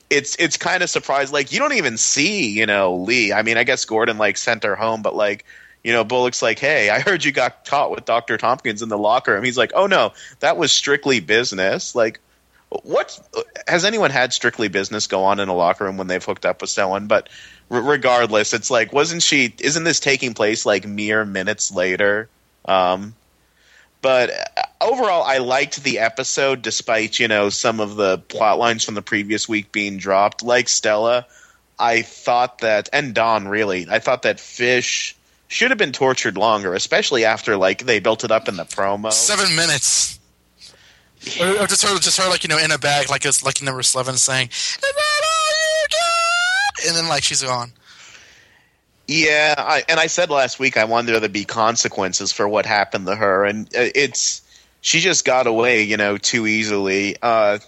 it's 0.09 0.37
it's 0.38 0.57
kind 0.57 0.83
of 0.85 0.90
surprised. 0.90 1.33
Like 1.33 1.52
you 1.52 1.59
don't 1.59 1.73
even 1.75 1.97
see, 1.97 2.49
you 2.49 2.64
know, 2.66 2.95
Lee. 2.95 3.33
I 3.33 3.43
mean, 3.43 3.57
I 3.57 3.64
guess 3.64 3.85
Gordon 3.85 4.19
like 4.19 4.37
sent 4.37 4.62
her 4.62 4.76
home, 4.76 5.02
but 5.02 5.14
like 5.16 5.45
you 5.87 5.93
know, 5.93 6.02
Bullock's 6.02 6.43
like, 6.43 6.59
"Hey, 6.59 6.90
I 6.90 6.99
heard 6.99 7.25
you 7.25 7.31
got 7.31 7.64
caught 7.64 7.93
with 7.93 8.05
Doctor 8.05 8.37
Thompkins 8.37 8.83
in 8.83 8.88
the 8.88 8.99
locker 8.99 9.33
room." 9.33 9.45
He's 9.45 9.57
like, 9.57 9.71
"Oh 9.73 9.87
no, 9.87 10.14
that 10.40 10.57
was 10.57 10.73
strictly 10.73 11.21
business." 11.21 11.95
Like, 11.95 12.19
what 12.71 13.16
has 13.69 13.85
anyone 13.85 14.11
had 14.11 14.33
strictly 14.33 14.66
business 14.66 15.07
go 15.07 15.23
on 15.23 15.38
in 15.38 15.49
a 15.49 15.55
locker 15.55 15.85
room 15.85 15.97
when 15.97 16.09
they've 16.09 16.25
hooked 16.25 16.45
up 16.45 16.61
with 16.61 16.71
someone? 16.71 17.07
But 17.07 17.28
r- 17.71 17.81
regardless, 17.81 18.52
it's 18.52 18.69
like, 18.69 18.93
wasn't 18.93 19.23
she? 19.23 19.55
Isn't 19.61 19.85
this 19.85 20.00
taking 20.00 20.35
place 20.35 20.66
like 20.66 20.85
mere 20.85 21.25
minutes 21.25 21.71
later? 21.71 22.28
Um, 22.64 23.14
but 24.02 24.31
uh, 24.31 24.62
overall, 24.81 25.23
I 25.23 25.38
liked 25.38 25.85
the 25.85 26.00
episode, 26.00 26.62
despite 26.62 27.21
you 27.21 27.28
know 27.28 27.49
some 27.49 27.78
of 27.78 27.95
the 27.95 28.19
plot 28.19 28.59
lines 28.59 28.83
from 28.83 28.95
the 28.95 29.02
previous 29.02 29.49
week 29.49 29.71
being 29.71 29.99
dropped. 29.99 30.43
Like 30.43 30.69
Stella, 30.69 31.28
I 31.78 32.02
thought 32.02 32.59
that, 32.59 32.88
and 32.93 33.14
Don 33.14 33.47
really, 33.47 33.87
I 33.88 34.00
thought 34.00 34.23
that 34.23 34.40
Fish 34.40 35.15
should 35.49 35.71
have 35.71 35.79
been 35.79 35.93
tortured 35.93 36.37
longer, 36.37 36.75
especially 36.75 37.25
after 37.25 37.57
like 37.57 37.85
they 37.85 38.00
built 38.00 38.25
it 38.25 38.31
up 38.31 38.49
in 38.49 38.57
the 38.57 38.65
promo. 38.65 39.12
Seven 39.12 39.55
minutes. 39.55 40.19
Or, 41.41 41.49
or 41.62 41.67
just 41.67 41.83
her, 41.83 41.99
just 41.99 42.21
her, 42.21 42.29
like 42.29 42.45
you 42.45 42.49
know, 42.49 42.59
in 42.59 42.71
a 42.71 42.79
bag, 42.79 43.11
like 43.11 43.25
it's 43.25 43.45
like 43.45 43.61
number 43.62 43.81
eleven, 43.81 44.17
saying, 44.17 44.49
"Is 44.49 44.79
that 44.81 45.23
all 45.25 45.50
you 45.81 45.88
got?" 45.91 46.88
And 46.88 46.97
then 46.97 47.09
like 47.09 47.23
she's 47.23 47.43
gone. 47.43 47.73
Yeah, 49.09 49.55
I, 49.57 49.85
and 49.88 50.00
I 50.00 50.09
said 50.09 50.31
last 50.31 50.59
week 50.59 50.76
I 50.76 50.85
wanted 50.85 51.12
there 51.12 51.21
to 51.21 51.29
be 51.29 51.45
consequences 51.45 52.33
for 52.33 52.49
what 52.49 52.67
happened 52.67 53.07
to 53.07 53.17
her, 53.17 53.45
and 53.45 53.67
uh, 53.69 53.91
it's 53.95 54.43
she 54.81 55.00
just 55.00 55.25
got 55.25 55.47
away, 55.47 55.83
you 55.83 55.97
know, 55.97 56.17
too 56.17 56.47
easily. 56.47 57.17
Uh, 57.23 57.59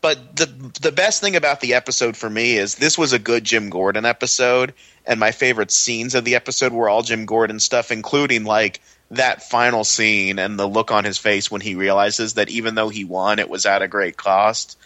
but 0.00 0.36
the 0.36 0.46
the 0.80 0.92
best 0.92 1.20
thing 1.20 1.36
about 1.36 1.60
the 1.60 1.74
episode 1.74 2.16
for 2.16 2.28
me 2.28 2.56
is 2.56 2.74
this 2.76 2.98
was 2.98 3.12
a 3.12 3.18
good 3.18 3.44
Jim 3.44 3.70
Gordon 3.70 4.04
episode, 4.04 4.74
and 5.06 5.18
my 5.18 5.32
favorite 5.32 5.70
scenes 5.70 6.14
of 6.14 6.24
the 6.24 6.34
episode 6.34 6.72
were 6.72 6.88
all 6.88 7.02
Jim 7.02 7.26
Gordon 7.26 7.60
stuff, 7.60 7.90
including 7.90 8.44
like 8.44 8.80
that 9.10 9.42
final 9.42 9.84
scene 9.84 10.38
and 10.38 10.58
the 10.58 10.66
look 10.66 10.90
on 10.90 11.04
his 11.04 11.18
face 11.18 11.50
when 11.50 11.60
he 11.60 11.74
realizes 11.74 12.34
that 12.34 12.48
even 12.48 12.74
though 12.74 12.88
he 12.88 13.04
won, 13.04 13.38
it 13.38 13.48
was 13.48 13.66
at 13.66 13.82
a 13.82 13.88
great 13.88 14.16
cost. 14.16 14.76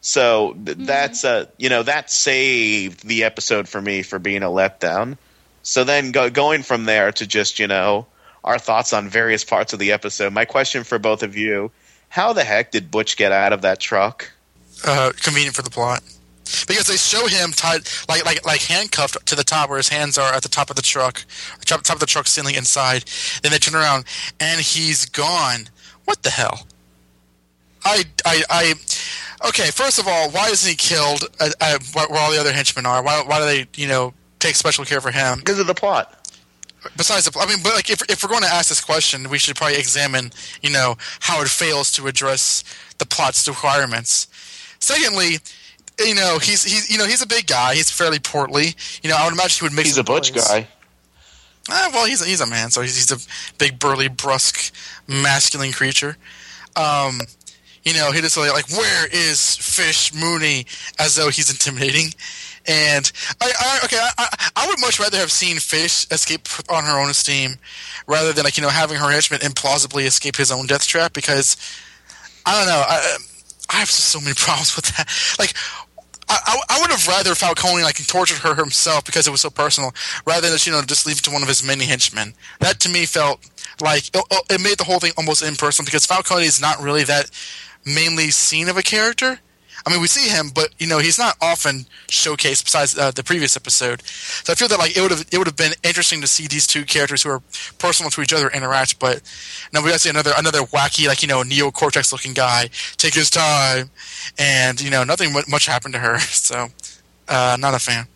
So 0.00 0.52
th- 0.52 0.76
mm-hmm. 0.76 0.86
that's 0.86 1.24
a 1.24 1.48
you 1.58 1.68
know 1.68 1.82
that 1.82 2.10
saved 2.10 3.06
the 3.06 3.24
episode 3.24 3.68
for 3.68 3.80
me 3.80 4.02
for 4.02 4.18
being 4.18 4.42
a 4.42 4.46
letdown. 4.46 5.16
So 5.62 5.84
then 5.84 6.12
go, 6.12 6.30
going 6.30 6.62
from 6.62 6.84
there 6.84 7.12
to 7.12 7.26
just 7.26 7.58
you 7.58 7.66
know 7.66 8.06
our 8.42 8.58
thoughts 8.58 8.92
on 8.92 9.08
various 9.08 9.44
parts 9.44 9.72
of 9.72 9.78
the 9.78 9.92
episode. 9.92 10.32
My 10.32 10.44
question 10.44 10.84
for 10.84 10.98
both 10.98 11.22
of 11.22 11.36
you: 11.36 11.70
How 12.08 12.32
the 12.32 12.44
heck 12.44 12.70
did 12.72 12.90
Butch 12.90 13.16
get 13.16 13.32
out 13.32 13.52
of 13.52 13.62
that 13.62 13.80
truck? 13.80 14.32
Uh, 14.84 15.12
convenient 15.22 15.54
for 15.54 15.62
the 15.62 15.70
plot. 15.70 16.02
Because 16.66 16.86
they 16.86 16.96
show 16.96 17.26
him 17.26 17.52
tied, 17.52 17.82
like 18.08 18.24
like 18.24 18.44
like 18.44 18.62
handcuffed 18.62 19.24
to 19.26 19.36
the 19.36 19.44
top, 19.44 19.68
where 19.68 19.76
his 19.76 19.88
hands 19.88 20.18
are 20.18 20.32
at 20.32 20.42
the 20.42 20.48
top 20.48 20.68
of 20.68 20.76
the 20.76 20.82
truck, 20.82 21.24
top, 21.64 21.82
top 21.82 21.96
of 21.96 22.00
the 22.00 22.06
truck 22.06 22.26
ceiling 22.26 22.56
inside. 22.56 23.04
Then 23.42 23.52
they 23.52 23.58
turn 23.58 23.76
around, 23.76 24.04
and 24.40 24.60
he's 24.60 25.04
gone. 25.06 25.68
What 26.06 26.22
the 26.24 26.30
hell? 26.30 26.66
I 27.84 28.04
I 28.24 28.42
I. 28.50 28.74
Okay, 29.48 29.70
first 29.70 29.98
of 29.98 30.08
all, 30.08 30.30
why 30.30 30.48
isn't 30.48 30.68
he 30.68 30.76
killed? 30.76 31.24
Uh, 31.38 31.50
uh, 31.60 31.78
where 31.92 32.08
where 32.08 32.20
all 32.20 32.32
the 32.32 32.40
other 32.40 32.52
henchmen 32.52 32.84
are? 32.84 33.02
Why 33.02 33.22
why 33.24 33.38
do 33.38 33.44
they 33.44 33.66
you 33.80 33.86
know 33.88 34.12
take 34.40 34.56
special 34.56 34.84
care 34.84 35.00
for 35.00 35.12
him? 35.12 35.38
Because 35.38 35.60
of 35.60 35.66
the 35.68 35.74
plot. 35.74 36.16
besides 36.96 37.26
the, 37.26 37.38
I 37.38 37.46
mean, 37.46 37.58
but 37.62 37.74
like 37.74 37.90
if 37.90 38.02
if 38.10 38.22
we're 38.22 38.28
going 38.28 38.42
to 38.42 38.48
ask 38.48 38.68
this 38.68 38.80
question, 38.80 39.28
we 39.30 39.38
should 39.38 39.56
probably 39.56 39.78
examine, 39.78 40.32
you 40.62 40.70
know, 40.70 40.96
how 41.20 41.40
it 41.42 41.48
fails 41.48 41.92
to 41.92 42.06
address 42.06 42.64
the 42.98 43.06
plot's 43.06 43.46
requirements. 43.48 44.26
Secondly, 44.80 45.38
you 45.98 46.14
know, 46.14 46.38
he's 46.38 46.64
he's 46.64 46.90
you 46.90 46.98
know 46.98 47.06
he's 47.06 47.22
a 47.22 47.26
big 47.26 47.46
guy. 47.46 47.74
He's 47.74 47.90
fairly 47.90 48.18
portly. 48.18 48.74
You 49.02 49.10
know, 49.10 49.16
I 49.18 49.24
would 49.24 49.34
imagine 49.34 49.60
he 49.60 49.64
would 49.64 49.76
make. 49.76 49.86
He's 49.86 49.98
a 49.98 50.04
Butch 50.04 50.34
guy. 50.34 50.66
Ah, 51.68 51.90
well, 51.92 52.06
he's 52.06 52.22
a, 52.22 52.24
he's 52.24 52.40
a 52.40 52.46
man, 52.46 52.70
so 52.70 52.80
he's, 52.80 52.96
he's 52.96 53.12
a 53.12 53.54
big, 53.58 53.78
burly, 53.78 54.08
brusque, 54.08 54.72
masculine 55.06 55.72
creature. 55.72 56.16
Um, 56.74 57.20
you 57.84 57.94
know, 57.94 58.12
he 58.12 58.20
just 58.20 58.36
like, 58.36 58.52
like, 58.52 58.70
where 58.70 59.06
is 59.06 59.56
Fish 59.56 60.12
Mooney? 60.14 60.66
As 60.98 61.16
though 61.16 61.28
he's 61.28 61.50
intimidating. 61.50 62.12
And 62.66 63.10
I, 63.40 63.52
I 63.58 63.80
okay, 63.84 63.98
I, 63.98 64.10
I, 64.18 64.50
I 64.56 64.68
would 64.68 64.80
much 64.80 64.98
rather 64.98 65.16
have 65.18 65.30
seen 65.30 65.58
Fish 65.58 66.06
escape 66.10 66.48
on 66.70 66.84
her 66.84 66.98
own 66.98 67.12
steam, 67.14 67.56
rather 68.06 68.32
than 68.32 68.44
like 68.44 68.56
you 68.56 68.62
know 68.62 68.68
having 68.68 68.98
her 68.98 69.10
henchman 69.10 69.40
implausibly 69.40 70.06
escape 70.06 70.36
his 70.36 70.50
own 70.50 70.66
death 70.66 70.86
trap. 70.86 71.12
Because 71.12 71.56
I 72.44 72.58
don't 72.58 72.66
know, 72.66 72.82
I, 72.86 73.16
I 73.70 73.76
have 73.76 73.90
so 73.90 74.20
many 74.20 74.34
problems 74.34 74.76
with 74.76 74.86
that. 74.96 75.08
Like, 75.38 75.54
I, 76.28 76.60
I, 76.68 76.80
would 76.80 76.90
have 76.90 77.06
rather 77.08 77.34
Falcone 77.34 77.82
like 77.82 78.06
tortured 78.06 78.38
her 78.38 78.54
himself 78.54 79.04
because 79.04 79.26
it 79.26 79.30
was 79.30 79.40
so 79.40 79.50
personal, 79.50 79.92
rather 80.26 80.48
than 80.48 80.58
you 80.62 80.70
know 80.70 80.82
just 80.82 81.06
leave 81.06 81.18
it 81.18 81.24
to 81.24 81.30
one 81.30 81.42
of 81.42 81.48
his 81.48 81.64
many 81.64 81.86
henchmen. 81.86 82.34
That 82.60 82.78
to 82.80 82.88
me 82.88 83.04
felt 83.04 83.40
like 83.80 84.14
it, 84.14 84.24
it 84.48 84.60
made 84.60 84.78
the 84.78 84.84
whole 84.84 85.00
thing 85.00 85.12
almost 85.16 85.42
impersonal 85.42 85.86
because 85.86 86.06
Falcone 86.06 86.44
is 86.44 86.60
not 86.60 86.80
really 86.80 87.02
that 87.04 87.30
mainly 87.84 88.30
seen 88.30 88.68
of 88.68 88.76
a 88.76 88.82
character. 88.82 89.40
I 89.86 89.90
mean, 89.90 90.00
we 90.00 90.06
see 90.08 90.28
him, 90.28 90.50
but 90.54 90.70
you 90.78 90.86
know 90.86 90.98
he's 90.98 91.18
not 91.18 91.36
often 91.40 91.86
showcased 92.08 92.64
besides 92.64 92.98
uh, 92.98 93.10
the 93.10 93.24
previous 93.24 93.56
episode. 93.56 94.02
So 94.02 94.52
I 94.52 94.56
feel 94.56 94.68
that 94.68 94.78
like 94.78 94.96
it 94.96 95.00
would 95.00 95.10
have 95.10 95.26
it 95.32 95.38
would 95.38 95.46
have 95.46 95.56
been 95.56 95.72
interesting 95.82 96.20
to 96.20 96.26
see 96.26 96.46
these 96.46 96.66
two 96.66 96.84
characters 96.84 97.22
who 97.22 97.30
are 97.30 97.42
personal 97.78 98.10
to 98.10 98.20
each 98.22 98.32
other 98.32 98.48
interact. 98.48 98.98
But 98.98 99.22
now 99.72 99.80
we 99.82 99.88
got 99.88 99.94
to 99.94 99.98
see 100.00 100.10
another 100.10 100.32
another 100.36 100.60
wacky 100.60 101.06
like 101.08 101.22
you 101.22 101.28
know 101.28 101.42
neocortex 101.42 102.12
looking 102.12 102.34
guy 102.34 102.68
take 102.96 103.14
his 103.14 103.30
time, 103.30 103.90
and 104.38 104.80
you 104.80 104.90
know 104.90 105.04
nothing 105.04 105.32
much 105.48 105.66
happened 105.66 105.94
to 105.94 106.00
her. 106.00 106.18
So 106.30 106.68
uh, 107.28 107.56
not 107.60 107.74
a 107.74 107.78
fan. 107.78 108.06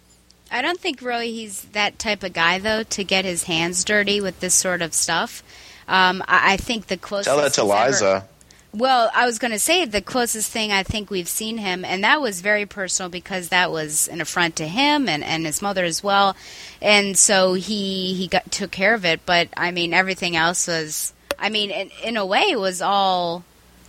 I 0.50 0.60
don't 0.62 0.80
think 0.80 1.00
really 1.02 1.30
he's 1.32 1.62
that 1.72 1.98
type 1.98 2.22
of 2.22 2.32
guy 2.32 2.58
though 2.58 2.82
to 2.82 3.04
get 3.04 3.24
his 3.24 3.44
hands 3.44 3.84
dirty 3.84 4.20
with 4.20 4.40
this 4.40 4.54
sort 4.54 4.82
of 4.82 4.92
stuff. 4.94 5.42
Um, 5.86 6.22
I, 6.26 6.54
I 6.54 6.56
think 6.56 6.86
the 6.86 6.96
closest. 6.96 7.26
Tell 7.28 7.36
that 7.38 7.52
to 7.54 7.62
he's 7.62 7.70
ever- 7.70 7.86
Liza. 7.90 8.28
Well, 8.74 9.08
I 9.14 9.24
was 9.24 9.38
going 9.38 9.52
to 9.52 9.58
say 9.60 9.84
the 9.84 10.02
closest 10.02 10.50
thing 10.50 10.72
I 10.72 10.82
think 10.82 11.08
we've 11.08 11.28
seen 11.28 11.58
him, 11.58 11.84
and 11.84 12.02
that 12.02 12.20
was 12.20 12.40
very 12.40 12.66
personal 12.66 13.08
because 13.08 13.50
that 13.50 13.70
was 13.70 14.08
an 14.08 14.20
affront 14.20 14.56
to 14.56 14.66
him 14.66 15.08
and, 15.08 15.22
and 15.22 15.46
his 15.46 15.62
mother 15.62 15.84
as 15.84 16.02
well, 16.02 16.34
and 16.82 17.16
so 17.16 17.54
he 17.54 18.14
he 18.14 18.26
got 18.26 18.50
took 18.50 18.72
care 18.72 18.92
of 18.94 19.04
it. 19.04 19.24
But 19.24 19.48
I 19.56 19.70
mean, 19.70 19.94
everything 19.94 20.34
else 20.34 20.66
was, 20.66 21.12
I 21.38 21.50
mean, 21.50 21.70
in, 21.70 21.90
in 22.02 22.16
a 22.16 22.26
way, 22.26 22.46
it 22.50 22.58
was 22.58 22.82
all 22.82 23.44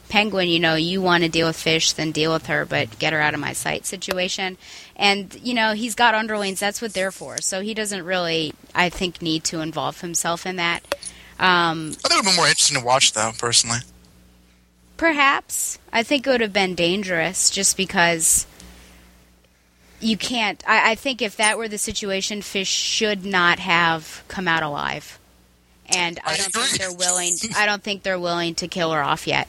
penguin. 0.10 0.50
You 0.50 0.60
know, 0.60 0.76
you 0.76 1.02
want 1.02 1.24
to 1.24 1.30
deal 1.30 1.48
with 1.48 1.56
fish, 1.56 1.94
then 1.94 2.12
deal 2.12 2.32
with 2.32 2.46
her, 2.46 2.64
but 2.64 3.00
get 3.00 3.12
her 3.12 3.20
out 3.20 3.34
of 3.34 3.40
my 3.40 3.54
sight 3.54 3.88
situation. 3.88 4.56
And 4.96 5.36
you 5.42 5.56
know, 5.56 5.74
he's 5.74 5.96
got 5.96 6.14
underlings. 6.14 6.60
That's 6.60 6.80
what 6.80 6.94
they're 6.94 7.12
for. 7.12 7.42
So 7.42 7.62
he 7.62 7.74
doesn't 7.74 8.06
really, 8.06 8.54
I 8.76 8.90
think, 8.90 9.20
need 9.20 9.46
to 9.46 9.62
involve 9.62 10.02
himself 10.02 10.46
in 10.46 10.58
that. 10.58 10.84
Um, 11.40 11.96
I 12.06 12.08
think 12.08 12.12
it 12.12 12.26
would 12.26 12.32
be 12.34 12.38
more 12.38 12.48
interesting 12.48 12.80
to 12.80 12.86
watch 12.86 13.14
though, 13.14 13.32
personally. 13.40 13.80
Perhaps. 14.98 15.80
I 15.92 16.04
think 16.04 16.26
it 16.26 16.30
would 16.30 16.42
have 16.42 16.54
been 16.54 16.76
dangerous 16.76 17.50
just 17.50 17.76
because 17.76 18.48
you 20.00 20.18
can't. 20.18 20.64
I, 20.68 20.92
I 20.92 20.96
think 20.96 21.22
if 21.22 21.38
that 21.38 21.58
were 21.58 21.68
the 21.68 21.78
situation, 21.78 22.42
fish 22.42 22.70
should 22.70 23.26
not 23.26 23.60
have 23.60 24.24
come 24.28 24.48
out 24.48 24.64
alive. 24.64 25.20
And 25.88 26.20
I, 26.26 26.38
don't 26.38 26.52
think 26.52 26.80
they're 26.80 26.94
willing. 26.94 27.36
I 27.56 27.66
don't 27.66 27.84
think 27.84 28.04
they're 28.04 28.20
willing 28.20 28.56
to 28.56 28.68
kill 28.68 28.92
her 28.92 29.04
off 29.04 29.28
yet. 29.28 29.48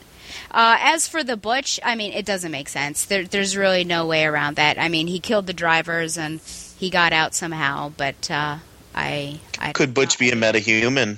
Uh, 0.51 0.77
as 0.79 1.07
for 1.07 1.23
the 1.23 1.37
Butch, 1.37 1.79
I 1.83 1.95
mean, 1.95 2.13
it 2.13 2.25
doesn't 2.25 2.51
make 2.51 2.69
sense. 2.69 3.05
There, 3.05 3.25
there's 3.25 3.57
really 3.57 3.83
no 3.83 4.05
way 4.05 4.25
around 4.25 4.57
that. 4.57 4.77
I 4.77 4.89
mean, 4.89 5.07
he 5.07 5.19
killed 5.19 5.47
the 5.47 5.53
drivers 5.53 6.17
and 6.17 6.39
he 6.77 6.89
got 6.89 7.13
out 7.13 7.33
somehow, 7.33 7.91
but 7.97 8.29
uh, 8.29 8.57
I, 8.93 9.39
I 9.59 9.71
Could 9.73 9.93
Butch 9.93 10.19
be 10.19 10.29
a 10.29 10.35
metahuman? 10.35 11.17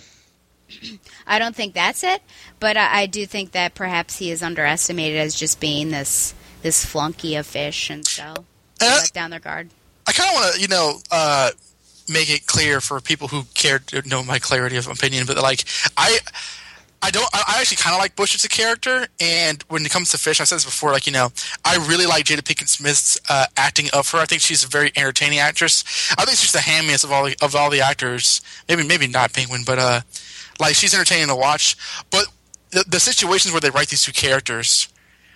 I 1.27 1.39
don't 1.39 1.55
think 1.55 1.73
that's 1.73 2.03
it, 2.03 2.21
but 2.59 2.77
I, 2.77 3.01
I 3.01 3.05
do 3.05 3.25
think 3.25 3.51
that 3.51 3.75
perhaps 3.75 4.17
he 4.17 4.31
is 4.31 4.43
underestimated 4.43 5.19
as 5.19 5.35
just 5.35 5.59
being 5.59 5.89
this 5.89 6.33
this 6.61 6.83
flunky 6.85 7.35
of 7.35 7.45
fish, 7.45 7.89
and 7.89 8.05
so 8.05 8.45
let 8.81 9.13
down 9.13 9.31
their 9.31 9.39
guard. 9.39 9.69
I 10.07 10.11
kind 10.11 10.29
of 10.29 10.35
want 10.35 10.55
to, 10.55 10.61
you 10.61 10.67
know, 10.67 10.99
uh, 11.11 11.51
make 12.09 12.29
it 12.29 12.47
clear 12.47 12.81
for 12.81 12.99
people 12.99 13.27
who 13.27 13.43
care 13.53 13.79
to 13.79 14.07
know 14.07 14.23
my 14.23 14.39
clarity 14.39 14.77
of 14.77 14.87
opinion, 14.87 15.25
but 15.25 15.37
like 15.37 15.63
I. 15.97 16.19
I 17.01 17.11
don't. 17.11 17.29
I 17.33 17.55
I 17.55 17.61
actually 17.61 17.77
kind 17.77 17.95
of 17.95 18.01
like 18.01 18.17
Butch 18.17 18.35
as 18.35 18.43
a 18.43 18.49
character, 18.49 19.07
and 19.21 19.63
when 19.69 19.85
it 19.85 19.89
comes 19.89 20.11
to 20.11 20.17
Fish, 20.17 20.41
I've 20.41 20.49
said 20.49 20.57
this 20.57 20.65
before. 20.65 20.91
Like 20.91 21.07
you 21.07 21.13
know, 21.13 21.29
I 21.63 21.77
really 21.87 22.05
like 22.05 22.25
Jada 22.25 22.41
Pinkett 22.41 22.67
Smith's 22.67 23.17
uh, 23.29 23.45
acting 23.55 23.85
of 23.93 24.11
her. 24.11 24.17
I 24.17 24.25
think 24.25 24.41
she's 24.41 24.65
a 24.65 24.67
very 24.67 24.91
entertaining 24.97 25.39
actress. 25.39 25.85
I 26.17 26.25
think 26.25 26.37
she's 26.37 26.51
the 26.51 26.59
hammiest 26.59 27.05
of 27.05 27.11
all 27.13 27.23
the, 27.23 27.37
of 27.41 27.55
all 27.55 27.69
the 27.69 27.79
actors. 27.79 28.41
Maybe 28.67 28.85
maybe 28.85 29.07
not 29.07 29.31
Penguin, 29.31 29.61
but 29.65 29.79
uh, 29.79 30.01
like 30.59 30.75
she's 30.75 30.93
entertaining 30.93 31.29
to 31.29 31.37
watch. 31.37 31.77
But 32.11 32.25
the, 32.71 32.83
the 32.87 32.99
situations 32.99 33.51
where 33.51 33.61
they 33.61 33.69
write 33.69 33.89
these 33.89 34.03
two 34.03 34.11
characters, 34.11 34.87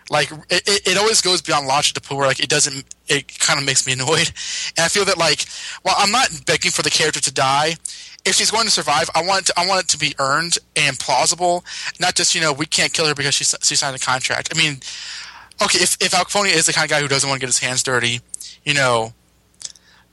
like 0.09 0.31
it, 0.49 0.87
it, 0.87 0.97
always 0.97 1.21
goes 1.21 1.41
beyond 1.41 1.67
logic 1.67 1.95
to 1.95 2.01
point 2.01 2.19
where 2.19 2.27
like 2.27 2.41
it 2.41 2.49
doesn't. 2.49 2.85
It 3.07 3.39
kind 3.39 3.59
of 3.59 3.65
makes 3.65 3.87
me 3.87 3.93
annoyed, 3.97 4.31
and 4.77 4.85
I 4.85 4.87
feel 4.87 5.05
that 5.05 5.17
like, 5.17 5.45
while 5.83 5.95
I'm 5.97 6.11
not 6.11 6.29
begging 6.45 6.71
for 6.71 6.81
the 6.81 6.89
character 6.89 7.21
to 7.21 7.33
die, 7.33 7.75
if 8.25 8.35
she's 8.35 8.51
going 8.51 8.65
to 8.65 8.71
survive, 8.71 9.09
I 9.15 9.25
want 9.25 9.43
it 9.43 9.45
to, 9.47 9.59
I 9.59 9.67
want 9.67 9.83
it 9.83 9.89
to 9.89 9.97
be 9.97 10.13
earned 10.19 10.57
and 10.75 10.97
plausible, 10.99 11.63
not 11.99 12.15
just 12.15 12.35
you 12.35 12.41
know 12.41 12.53
we 12.53 12.65
can't 12.65 12.93
kill 12.93 13.07
her 13.07 13.15
because 13.15 13.35
she 13.35 13.43
she 13.43 13.75
signed 13.75 13.95
a 13.95 13.99
contract. 13.99 14.49
I 14.53 14.57
mean, 14.57 14.79
okay, 15.61 15.79
if 15.79 15.97
if 16.01 16.11
Falcone 16.11 16.49
is 16.49 16.65
the 16.65 16.73
kind 16.73 16.85
of 16.85 16.91
guy 16.91 17.01
who 17.01 17.07
doesn't 17.07 17.27
want 17.27 17.39
to 17.39 17.45
get 17.45 17.49
his 17.49 17.59
hands 17.59 17.83
dirty, 17.83 18.19
you 18.63 18.73
know, 18.73 19.13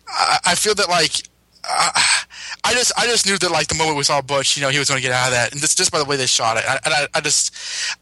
I 0.08 0.54
feel 0.54 0.74
that 0.76 0.88
like. 0.88 1.28
I, 1.64 2.22
I 2.64 2.72
just, 2.74 2.92
I 2.96 3.06
just 3.06 3.26
knew 3.26 3.38
that 3.38 3.50
like 3.50 3.68
the 3.68 3.74
moment 3.74 3.96
we 3.96 4.04
saw 4.04 4.20
Butch, 4.20 4.56
you 4.56 4.62
know, 4.62 4.70
he 4.70 4.78
was 4.78 4.88
going 4.88 5.00
to 5.00 5.06
get 5.06 5.12
out 5.12 5.26
of 5.26 5.32
that, 5.32 5.52
and 5.52 5.60
just, 5.60 5.76
just 5.78 5.92
by 5.92 5.98
the 5.98 6.04
way 6.04 6.16
they 6.16 6.26
shot 6.26 6.56
it, 6.56 6.64
and 6.66 6.94
I, 6.94 7.06
I 7.14 7.20
just, 7.20 7.54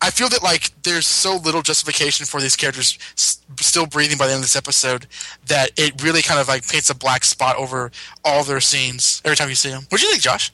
I 0.03 0.11
feel 0.11 0.29
that 0.29 0.43
like 0.43 0.71
there's 0.83 1.07
so 1.07 1.37
little 1.37 1.63
justification 1.63 2.27
for 2.27 2.41
these 2.41 2.57
characters 2.57 2.99
s- 3.13 3.43
still 3.61 3.87
breathing 3.87 4.19
by 4.19 4.27
the 4.27 4.33
end 4.33 4.39
of 4.39 4.45
this 4.45 4.57
episode 4.57 5.07
that 5.47 5.71
it 5.77 6.03
really 6.03 6.23
kind 6.23 6.41
of 6.41 6.49
like 6.49 6.67
paints 6.69 6.91
a 6.91 6.95
black 6.95 7.25
spot 7.25 7.57
over 7.57 7.91
all 8.25 8.45
their 8.45 8.61
scenes 8.61 9.23
every 9.25 9.37
time 9.37 9.49
you 9.49 9.55
see 9.55 9.71
them. 9.71 9.85
What 9.89 10.01
do 10.01 10.07
you 10.07 10.13
think, 10.13 10.23
Josh? 10.23 10.53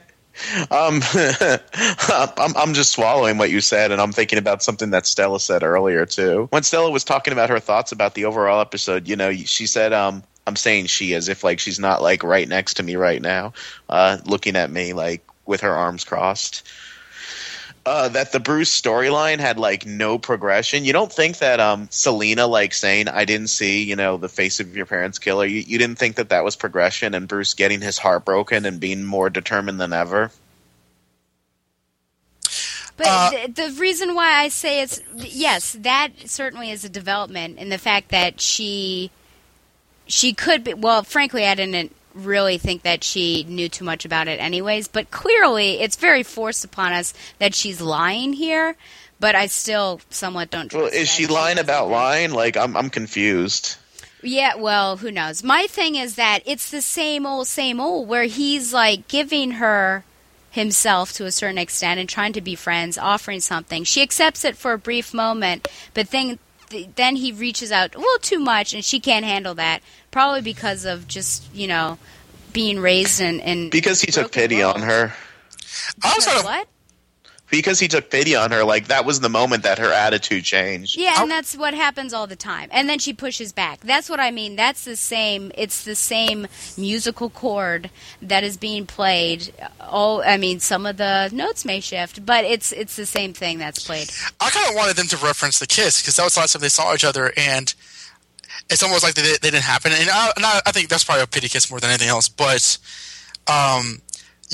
Um, 0.70 1.00
I'm, 2.08 2.56
I'm 2.56 2.74
just 2.74 2.92
swallowing 2.92 3.38
what 3.38 3.50
you 3.50 3.60
said, 3.60 3.90
and 3.90 4.00
I'm 4.00 4.12
thinking 4.12 4.38
about 4.38 4.62
something 4.62 4.90
that 4.90 5.06
Stella 5.06 5.40
said 5.40 5.62
earlier 5.64 6.06
too. 6.06 6.46
When 6.50 6.62
Stella 6.62 6.90
was 6.90 7.02
talking 7.02 7.32
about 7.32 7.50
her 7.50 7.58
thoughts 7.58 7.90
about 7.90 8.14
the 8.14 8.24
overall 8.24 8.60
episode, 8.60 9.08
you 9.08 9.16
know, 9.16 9.32
she 9.32 9.66
said, 9.66 9.92
um, 9.92 10.22
"I'm 10.48 10.56
saying 10.56 10.86
she 10.86 11.14
as 11.14 11.28
if 11.28 11.44
like 11.44 11.60
she's 11.60 11.78
not 11.78 12.02
like 12.02 12.24
right 12.24 12.48
next 12.48 12.74
to 12.74 12.82
me 12.82 12.96
right 12.96 13.22
now, 13.22 13.52
uh, 13.88 14.18
looking 14.24 14.56
at 14.56 14.70
me 14.70 14.92
like 14.92 15.22
with 15.46 15.60
her 15.60 15.74
arms 15.74 16.04
crossed." 16.04 16.66
Uh, 17.86 18.08
that 18.08 18.32
the 18.32 18.40
Bruce 18.40 18.78
storyline 18.78 19.38
had 19.38 19.58
like 19.58 19.86
no 19.86 20.18
progression. 20.18 20.84
You 20.84 20.92
don't 20.92 21.10
think 21.12 21.38
that 21.38 21.58
um, 21.58 21.88
Selina 21.90 22.46
like 22.46 22.74
saying 22.74 23.08
I 23.08 23.24
didn't 23.24 23.48
see 23.48 23.82
you 23.84 23.96
know 23.96 24.18
the 24.18 24.28
face 24.28 24.60
of 24.60 24.76
your 24.76 24.84
parents 24.84 25.18
killer. 25.18 25.46
You, 25.46 25.60
you 25.60 25.78
didn't 25.78 25.98
think 25.98 26.16
that 26.16 26.28
that 26.28 26.44
was 26.44 26.56
progression, 26.56 27.14
and 27.14 27.26
Bruce 27.28 27.54
getting 27.54 27.80
his 27.80 27.96
heart 27.96 28.26
broken 28.26 28.66
and 28.66 28.78
being 28.78 29.04
more 29.04 29.30
determined 29.30 29.80
than 29.80 29.94
ever. 29.94 30.30
But 32.98 33.06
Uh, 33.06 33.30
the, 33.30 33.52
the 33.52 33.80
reason 33.80 34.14
why 34.14 34.34
I 34.34 34.48
say 34.48 34.82
it's 34.82 35.00
yes, 35.14 35.76
that 35.80 36.10
certainly 36.26 36.70
is 36.70 36.84
a 36.84 36.88
development 36.90 37.56
in 37.58 37.70
the 37.70 37.78
fact 37.78 38.10
that 38.10 38.40
she 38.40 39.10
she 40.08 40.32
could 40.32 40.64
be. 40.64 40.74
Well, 40.74 41.02
frankly, 41.02 41.46
I 41.46 41.54
didn't 41.54 41.94
really 42.14 42.58
think 42.58 42.82
that 42.82 43.04
she 43.04 43.44
knew 43.48 43.68
too 43.68 43.84
much 43.84 44.04
about 44.04 44.28
it, 44.28 44.40
anyways. 44.40 44.88
But 44.88 45.10
clearly, 45.10 45.80
it's 45.80 45.96
very 45.96 46.22
forced 46.22 46.64
upon 46.64 46.92
us 46.92 47.14
that 47.38 47.54
she's 47.54 47.80
lying 47.80 48.32
here. 48.32 48.76
But 49.20 49.34
I 49.34 49.46
still 49.46 50.00
somewhat 50.10 50.50
don't. 50.50 50.72
Well, 50.72 50.86
is 50.86 51.08
she 51.08 51.26
lying 51.26 51.58
about 51.58 51.88
lying? 51.88 52.32
Like 52.32 52.56
I'm 52.56 52.76
I'm 52.76 52.90
confused. 52.90 53.76
Yeah, 54.22 54.56
well, 54.56 54.96
who 54.96 55.12
knows? 55.12 55.44
My 55.44 55.66
thing 55.68 55.94
is 55.94 56.16
that 56.16 56.40
it's 56.44 56.70
the 56.70 56.82
same 56.82 57.24
old, 57.24 57.46
same 57.46 57.80
old, 57.80 58.08
where 58.08 58.24
he's 58.24 58.72
like 58.72 59.06
giving 59.06 59.52
her 59.52 60.04
himself 60.50 61.12
to 61.12 61.26
a 61.26 61.30
certain 61.30 61.58
extent 61.58 62.00
and 62.00 62.08
trying 62.08 62.32
to 62.32 62.40
be 62.40 62.54
friends, 62.54 62.98
offering 62.98 63.40
something. 63.40 63.84
She 63.84 64.02
accepts 64.02 64.44
it 64.44 64.56
for 64.56 64.72
a 64.72 64.78
brief 64.78 65.14
moment, 65.14 65.68
but 65.94 66.10
then 66.10 66.38
th- 66.70 66.88
then 66.96 67.16
he 67.16 67.32
reaches 67.32 67.70
out 67.72 67.94
a 67.94 67.98
little 67.98 68.18
too 68.20 68.38
much, 68.38 68.74
and 68.74 68.84
she 68.84 69.00
can't 69.00 69.24
handle 69.24 69.54
that. 69.56 69.82
Probably 70.10 70.40
because 70.40 70.84
of 70.84 71.06
just 71.08 71.52
you 71.54 71.66
know 71.66 71.98
being 72.52 72.78
raised 72.80 73.20
and, 73.20 73.40
in 73.40 73.70
Because 73.70 74.00
he 74.00 74.10
took 74.10 74.32
broken 74.32 74.42
pity 74.42 74.62
on 74.62 74.76
world. 74.76 74.84
her. 74.86 75.12
I 76.02 76.14
was 76.14 76.24
Because 76.24 76.24
kind 76.26 76.38
of 76.38 76.44
what? 76.44 76.68
Because 77.50 77.80
he 77.80 77.88
took 77.88 78.10
pity 78.10 78.36
on 78.36 78.50
her, 78.50 78.62
like 78.62 78.88
that 78.88 79.04
was 79.04 79.20
the 79.20 79.28
moment 79.28 79.62
that 79.62 79.78
her 79.78 79.90
attitude 79.92 80.44
changed. 80.44 80.98
Yeah, 80.98 81.22
and 81.22 81.30
that's 81.30 81.56
what 81.56 81.72
happens 81.72 82.12
all 82.12 82.26
the 82.26 82.36
time. 82.36 82.68
And 82.72 82.88
then 82.88 82.98
she 82.98 83.12
pushes 83.12 83.52
back. 83.52 83.80
That's 83.80 84.10
what 84.10 84.20
I 84.20 84.30
mean. 84.30 84.56
That's 84.56 84.84
the 84.84 84.96
same. 84.96 85.50
It's 85.54 85.84
the 85.84 85.94
same 85.94 86.46
musical 86.76 87.30
chord 87.30 87.90
that 88.20 88.44
is 88.44 88.56
being 88.56 88.86
played. 88.86 89.52
All 89.80 90.22
I 90.22 90.36
mean, 90.36 90.60
some 90.60 90.84
of 90.84 90.98
the 90.98 91.30
notes 91.32 91.64
may 91.64 91.80
shift, 91.80 92.26
but 92.26 92.44
it's 92.44 92.72
it's 92.72 92.96
the 92.96 93.06
same 93.06 93.32
thing 93.32 93.58
that's 93.58 93.86
played. 93.86 94.10
I 94.40 94.50
kind 94.50 94.68
of 94.68 94.74
wanted 94.74 94.96
them 94.96 95.06
to 95.08 95.16
reference 95.16 95.58
the 95.58 95.66
kiss 95.66 96.02
because 96.02 96.16
that 96.16 96.24
was 96.24 96.34
the 96.34 96.40
last 96.40 96.52
time 96.52 96.62
they 96.62 96.68
saw 96.68 96.94
each 96.94 97.04
other, 97.04 97.32
and 97.36 97.74
it's 98.70 98.82
almost 98.82 99.02
like 99.02 99.14
they, 99.14 99.22
they 99.22 99.50
didn't 99.50 99.62
happen. 99.62 99.92
And 99.92 100.10
I, 100.10 100.32
and 100.36 100.44
I, 100.44 100.60
I 100.66 100.72
think 100.72 100.88
that's 100.88 101.04
probably 101.04 101.22
a 101.22 101.26
pity 101.26 101.48
kiss 101.48 101.70
more 101.70 101.80
than 101.80 101.90
anything 101.90 102.08
else. 102.08 102.28
But 102.28 102.78
um, 103.46 104.02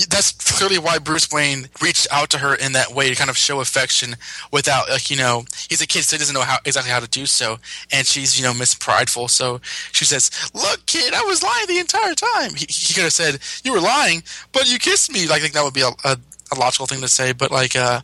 that's 0.09 0.33
clearly 0.33 0.79
why 0.79 0.99
Bruce 0.99 1.31
Wayne 1.31 1.69
reached 1.81 2.09
out 2.11 2.31
to 2.31 2.39
her 2.39 2.55
in 2.55 2.73
that 2.73 2.93
way 2.93 3.09
to 3.09 3.15
kind 3.15 3.31
of 3.31 3.37
show 3.37 3.61
affection 3.61 4.17
without, 4.53 4.89
like, 4.89 5.11
you 5.11 5.17
know, 5.17 5.45
he's 5.69 5.81
a 5.81 5.87
kid, 5.87 6.03
so 6.05 6.17
he 6.17 6.19
doesn't 6.19 6.35
know 6.35 6.43
how 6.43 6.59
exactly 6.65 6.91
how 6.91 7.01
to 7.01 7.09
do 7.09 7.27
so, 7.27 7.59
and 7.93 8.07
she's, 8.07 8.39
you 8.39 8.45
know, 8.45 8.53
miss 8.53 8.75
prideful. 8.75 9.29
So 9.29 9.61
she 9.93 10.05
says, 10.05 10.31
"Look, 10.53 10.87
kid, 10.87 11.15
I 11.15 11.23
was 11.23 11.43
lying 11.43 11.67
the 11.69 11.79
entire 11.79 12.15
time." 12.15 12.55
He, 12.55 12.67
he 12.69 12.95
could 12.95 13.05
have 13.05 13.13
said, 13.13 13.39
"You 13.63 13.73
were 13.73 13.81
lying, 13.81 14.23
but 14.53 14.71
you 14.71 14.79
kissed 14.79 15.13
me." 15.13 15.29
Like, 15.29 15.39
I 15.39 15.43
think 15.43 15.55
that 15.55 15.65
would 15.65 15.75
be 15.75 15.83
a, 15.83 15.91
a, 16.05 16.19
a 16.53 16.59
logical 16.59 16.87
thing 16.87 17.01
to 17.01 17.09
say, 17.09 17.33
but 17.33 17.51
like, 17.51 17.77
uh, 17.77 18.01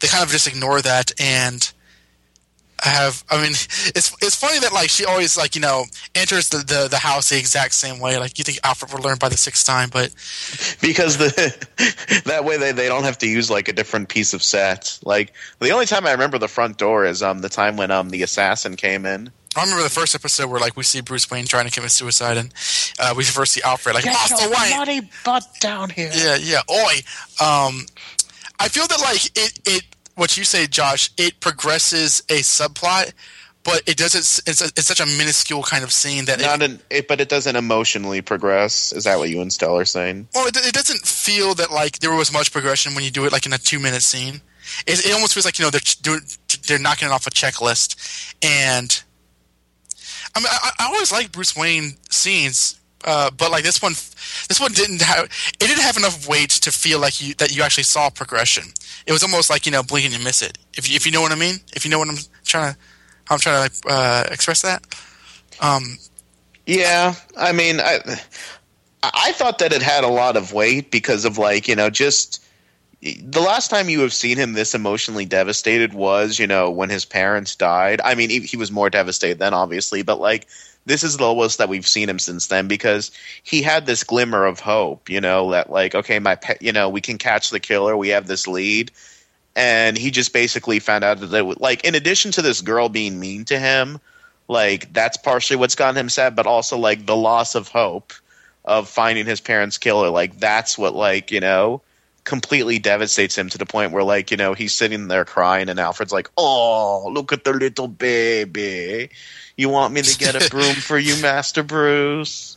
they 0.00 0.08
kind 0.08 0.24
of 0.24 0.30
just 0.30 0.48
ignore 0.48 0.80
that 0.82 1.12
and 1.20 1.72
have 2.88 3.24
I 3.30 3.36
mean 3.42 3.52
it's 3.52 4.14
it's 4.22 4.34
funny 4.34 4.58
that 4.60 4.72
like 4.72 4.90
she 4.90 5.04
always 5.04 5.36
like 5.36 5.54
you 5.54 5.60
know 5.60 5.84
enters 6.14 6.48
the, 6.48 6.58
the, 6.58 6.88
the 6.88 6.98
house 6.98 7.28
the 7.30 7.38
exact 7.38 7.74
same 7.74 8.00
way 8.00 8.18
like 8.18 8.38
you 8.38 8.44
think 8.44 8.58
Alfred 8.64 8.92
would 8.92 9.04
learn 9.04 9.18
by 9.18 9.28
the 9.28 9.36
sixth 9.36 9.66
time 9.66 9.90
but 9.92 10.10
Because 10.80 11.18
the 11.18 12.22
that 12.26 12.44
way 12.44 12.56
they, 12.56 12.72
they 12.72 12.88
don't 12.88 13.04
have 13.04 13.18
to 13.18 13.26
use 13.26 13.50
like 13.50 13.68
a 13.68 13.72
different 13.72 14.08
piece 14.08 14.34
of 14.34 14.42
set. 14.42 14.98
Like 15.04 15.32
the 15.58 15.70
only 15.70 15.86
time 15.86 16.06
I 16.06 16.12
remember 16.12 16.38
the 16.38 16.48
front 16.48 16.78
door 16.78 17.04
is 17.04 17.22
um 17.22 17.40
the 17.40 17.48
time 17.48 17.76
when 17.76 17.90
um 17.90 18.10
the 18.10 18.22
assassin 18.22 18.76
came 18.76 19.04
in. 19.06 19.30
I 19.56 19.62
remember 19.62 19.82
the 19.82 19.90
first 19.90 20.14
episode 20.14 20.48
where 20.48 20.60
like 20.60 20.76
we 20.76 20.84
see 20.84 21.00
Bruce 21.00 21.28
Wayne 21.30 21.44
trying 21.46 21.66
to 21.66 21.72
commit 21.72 21.90
suicide 21.90 22.36
and 22.36 22.54
uh, 23.00 23.14
we 23.16 23.24
first 23.24 23.52
see 23.52 23.62
Alfred 23.62 23.94
like 23.96 24.04
Master 24.04 24.48
Wayne 24.48 24.74
bloody 24.76 25.00
butt 25.24 25.44
down 25.60 25.90
here. 25.90 26.10
yeah 26.14 26.36
yeah 26.36 26.60
oi 26.70 26.94
um 27.44 27.86
I 28.60 28.68
feel 28.68 28.86
that 28.86 29.00
like 29.00 29.26
it 29.36 29.58
it 29.66 29.82
what 30.20 30.36
you 30.36 30.44
say 30.44 30.66
Josh 30.66 31.10
it 31.16 31.40
progresses 31.40 32.20
a 32.28 32.40
subplot 32.40 33.12
but 33.62 33.82
it 33.86 33.96
doesn't 33.96 34.48
it's, 34.48 34.62
it's 34.62 34.86
such 34.86 35.00
a 35.00 35.06
minuscule 35.06 35.62
kind 35.62 35.84
of 35.84 35.92
scene 35.92 36.24
that 36.26 36.40
it, 36.40 36.44
Not 36.44 36.62
an, 36.62 36.80
it, 36.90 37.08
but 37.08 37.20
it 37.20 37.28
doesn't 37.28 37.56
emotionally 37.56 38.22
progress. 38.22 38.92
Is 38.92 39.04
that 39.04 39.18
what 39.18 39.28
you 39.28 39.40
and 39.40 39.52
Stella 39.52 39.80
are 39.80 39.84
saying? 39.84 40.28
Well, 40.34 40.46
it, 40.46 40.56
it 40.56 40.74
doesn't 40.74 41.06
feel 41.06 41.54
that 41.54 41.70
like 41.70 41.98
there 41.98 42.14
was 42.14 42.32
much 42.32 42.52
progression 42.52 42.94
when 42.94 43.04
you 43.04 43.10
do 43.10 43.26
it 43.26 43.32
like 43.32 43.46
in 43.46 43.52
a 43.52 43.58
two 43.58 43.78
minute 43.78 44.02
scene. 44.02 44.40
It, 44.86 45.04
it 45.06 45.12
almost 45.12 45.34
feels 45.34 45.44
like 45.44 45.58
you 45.58 45.64
know 45.64 45.70
they're 45.70 45.80
doing 46.00 46.20
they're 46.66 46.78
knocking 46.78 47.08
it 47.08 47.12
off 47.12 47.26
a 47.26 47.30
checklist. 47.30 48.34
And 48.42 49.02
I 50.34 50.40
mean, 50.40 50.48
I, 50.50 50.70
I 50.78 50.86
always 50.86 51.12
like 51.12 51.32
Bruce 51.32 51.54
Wayne 51.54 51.98
scenes, 52.08 52.79
uh, 53.04 53.30
but 53.30 53.50
like 53.50 53.64
this 53.64 53.80
one, 53.82 53.92
this 54.48 54.58
one 54.60 54.72
didn't 54.72 55.02
have 55.02 55.24
it 55.24 55.66
didn't 55.66 55.82
have 55.82 55.96
enough 55.96 56.28
weight 56.28 56.50
to 56.50 56.70
feel 56.70 56.98
like 57.00 57.20
you 57.20 57.34
that 57.34 57.54
you 57.54 57.62
actually 57.62 57.84
saw 57.84 58.10
progression. 58.10 58.64
It 59.06 59.12
was 59.12 59.22
almost 59.22 59.50
like 59.50 59.66
you 59.66 59.72
know 59.72 59.82
blink 59.82 60.12
and 60.12 60.24
miss 60.24 60.42
it. 60.42 60.58
If 60.76 60.88
you, 60.88 60.96
if 60.96 61.06
you 61.06 61.12
know 61.12 61.22
what 61.22 61.32
I 61.32 61.36
mean, 61.36 61.56
if 61.74 61.84
you 61.84 61.90
know 61.90 61.98
what 61.98 62.08
I'm 62.08 62.18
trying 62.44 62.72
to 62.74 62.78
how 63.24 63.34
I'm 63.36 63.40
trying 63.40 63.68
to 63.68 63.88
uh, 63.88 64.24
express 64.30 64.62
that. 64.62 64.82
Um, 65.60 65.98
Yeah, 66.66 67.14
I 67.36 67.52
mean, 67.52 67.80
I 67.80 68.00
I 69.02 69.32
thought 69.32 69.58
that 69.58 69.72
it 69.72 69.82
had 69.82 70.04
a 70.04 70.08
lot 70.08 70.36
of 70.36 70.52
weight 70.52 70.90
because 70.90 71.24
of 71.24 71.38
like 71.38 71.66
you 71.68 71.76
know 71.76 71.90
just 71.90 72.44
the 73.02 73.40
last 73.40 73.70
time 73.70 73.88
you 73.88 74.00
have 74.00 74.12
seen 74.12 74.36
him 74.36 74.52
this 74.52 74.74
emotionally 74.74 75.24
devastated 75.24 75.94
was 75.94 76.38
you 76.38 76.46
know 76.46 76.70
when 76.70 76.90
his 76.90 77.04
parents 77.04 77.56
died. 77.56 78.00
I 78.04 78.14
mean, 78.14 78.28
he, 78.30 78.40
he 78.40 78.56
was 78.56 78.70
more 78.70 78.90
devastated 78.90 79.38
then, 79.38 79.54
obviously, 79.54 80.02
but 80.02 80.20
like 80.20 80.46
this 80.90 81.04
is 81.04 81.16
the 81.16 81.24
lowest 81.24 81.58
that 81.58 81.68
we've 81.68 81.86
seen 81.86 82.08
him 82.08 82.18
since 82.18 82.48
then 82.48 82.68
because 82.68 83.10
he 83.42 83.62
had 83.62 83.86
this 83.86 84.04
glimmer 84.04 84.44
of 84.46 84.60
hope, 84.60 85.08
you 85.08 85.20
know, 85.20 85.52
that 85.52 85.70
like 85.70 85.94
okay, 85.94 86.18
my 86.18 86.34
pet, 86.36 86.60
you 86.62 86.72
know, 86.72 86.88
we 86.88 87.00
can 87.00 87.18
catch 87.18 87.50
the 87.50 87.60
killer, 87.60 87.96
we 87.96 88.10
have 88.10 88.26
this 88.26 88.46
lead. 88.46 88.90
and 89.56 89.96
he 89.98 90.10
just 90.10 90.32
basically 90.32 90.78
found 90.78 91.04
out 91.04 91.20
that 91.20 91.26
they 91.26 91.42
like 91.42 91.84
in 91.84 91.94
addition 91.94 92.32
to 92.32 92.42
this 92.42 92.60
girl 92.60 92.88
being 92.88 93.18
mean 93.20 93.44
to 93.46 93.58
him, 93.58 93.98
like 94.48 94.92
that's 94.92 95.16
partially 95.16 95.56
what's 95.56 95.74
gotten 95.74 95.96
him 95.96 96.08
sad, 96.08 96.36
but 96.36 96.46
also 96.46 96.78
like 96.78 97.06
the 97.06 97.16
loss 97.16 97.54
of 97.54 97.68
hope 97.68 98.12
of 98.64 98.88
finding 98.88 99.26
his 99.26 99.40
parents' 99.40 99.78
killer. 99.78 100.10
Like 100.10 100.38
that's 100.38 100.78
what 100.78 100.94
like 100.94 101.30
you 101.30 101.40
know 101.40 101.82
completely 102.24 102.78
devastates 102.78 103.36
him 103.36 103.48
to 103.48 103.58
the 103.58 103.66
point 103.66 103.92
where 103.92 104.04
like 104.04 104.30
you 104.30 104.36
know 104.36 104.54
he's 104.54 104.74
sitting 104.74 105.08
there 105.08 105.24
crying 105.24 105.68
and 105.70 105.80
alfred's 105.80 106.12
like 106.12 106.28
oh 106.36 107.10
look 107.12 107.32
at 107.32 107.44
the 107.44 107.52
little 107.52 107.88
baby 107.88 109.10
you 109.60 109.68
want 109.68 109.92
me 109.92 110.02
to 110.02 110.18
get 110.18 110.34
a 110.34 110.50
broom 110.50 110.74
for 110.74 110.98
you 110.98 111.20
master 111.22 111.62
bruce 111.62 112.56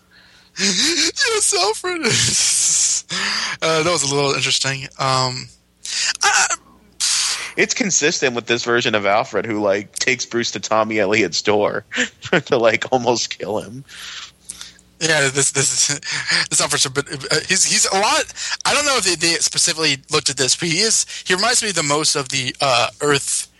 yes, 0.59 1.53
Alfred. 1.57 2.01
uh, 3.61 3.83
that 3.83 3.91
was 3.91 4.03
a 4.03 4.15
little 4.15 4.33
interesting. 4.33 4.83
Um, 4.99 5.47
I, 6.21 6.55
it's 7.55 7.73
consistent 7.73 8.35
with 8.35 8.47
this 8.47 8.63
version 8.63 8.95
of 8.95 9.05
alfred 9.05 9.45
who 9.45 9.59
like 9.59 9.93
takes 9.93 10.25
bruce 10.25 10.51
to 10.51 10.59
tommy 10.59 10.97
elliott's 10.97 11.41
door 11.41 11.85
to 12.45 12.57
like 12.57 12.85
almost 12.91 13.37
kill 13.37 13.59
him 13.59 13.83
yeah, 14.99 15.27
this 15.27 15.51
this 15.51 15.89
is 15.89 15.99
this 16.49 16.61
Alfred's 16.61 16.85
a 16.85 16.89
bit. 16.89 17.05
Uh, 17.09 17.39
he's 17.49 17.65
he's 17.65 17.85
a 17.85 17.93
lot. 17.93 18.23
I 18.63 18.73
don't 18.73 18.85
know 18.85 18.95
if 18.95 19.03
they, 19.03 19.15
they, 19.15 19.33
specifically 19.35 19.97
looked 20.09 20.29
at 20.29 20.37
this, 20.37 20.55
but 20.55 20.69
he 20.69 20.77
is. 20.77 21.05
He 21.25 21.33
reminds 21.33 21.61
me 21.61 21.71
the 21.71 21.83
most 21.83 22.15
of 22.15 22.29
the 22.29 22.55
uh, 22.61 22.87
Earth. 23.01 23.51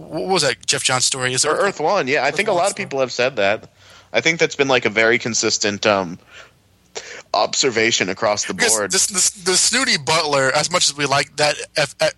What 0.00 0.28
was 0.28 0.42
that 0.42 0.66
Geoff 0.66 0.82
Johns 0.82 1.04
story? 1.04 1.32
Is 1.32 1.44
or 1.44 1.56
Earth, 1.56 1.80
One? 1.80 2.08
Yeah, 2.08 2.24
I 2.24 2.28
Earth 2.28 2.36
think 2.36 2.48
a 2.48 2.52
lot 2.52 2.70
of 2.70 2.76
people 2.76 3.00
have 3.00 3.12
said 3.12 3.36
that. 3.36 3.70
I 4.12 4.20
think 4.20 4.40
that's 4.40 4.56
been 4.56 4.68
like 4.68 4.84
a 4.86 4.90
very 4.90 5.18
consistent 5.18 5.86
um, 5.86 6.18
observation 7.34 8.08
across 8.08 8.44
the 8.46 8.54
because 8.54 8.76
board. 8.76 8.90
This, 8.90 9.06
this, 9.06 9.30
the 9.30 9.56
snooty 9.56 9.98
butler, 9.98 10.50
as 10.54 10.70
much 10.70 10.88
as 10.88 10.96
we 10.96 11.06
like 11.06 11.36
that 11.36 11.56
F- 11.76 11.94
F- 12.00 12.14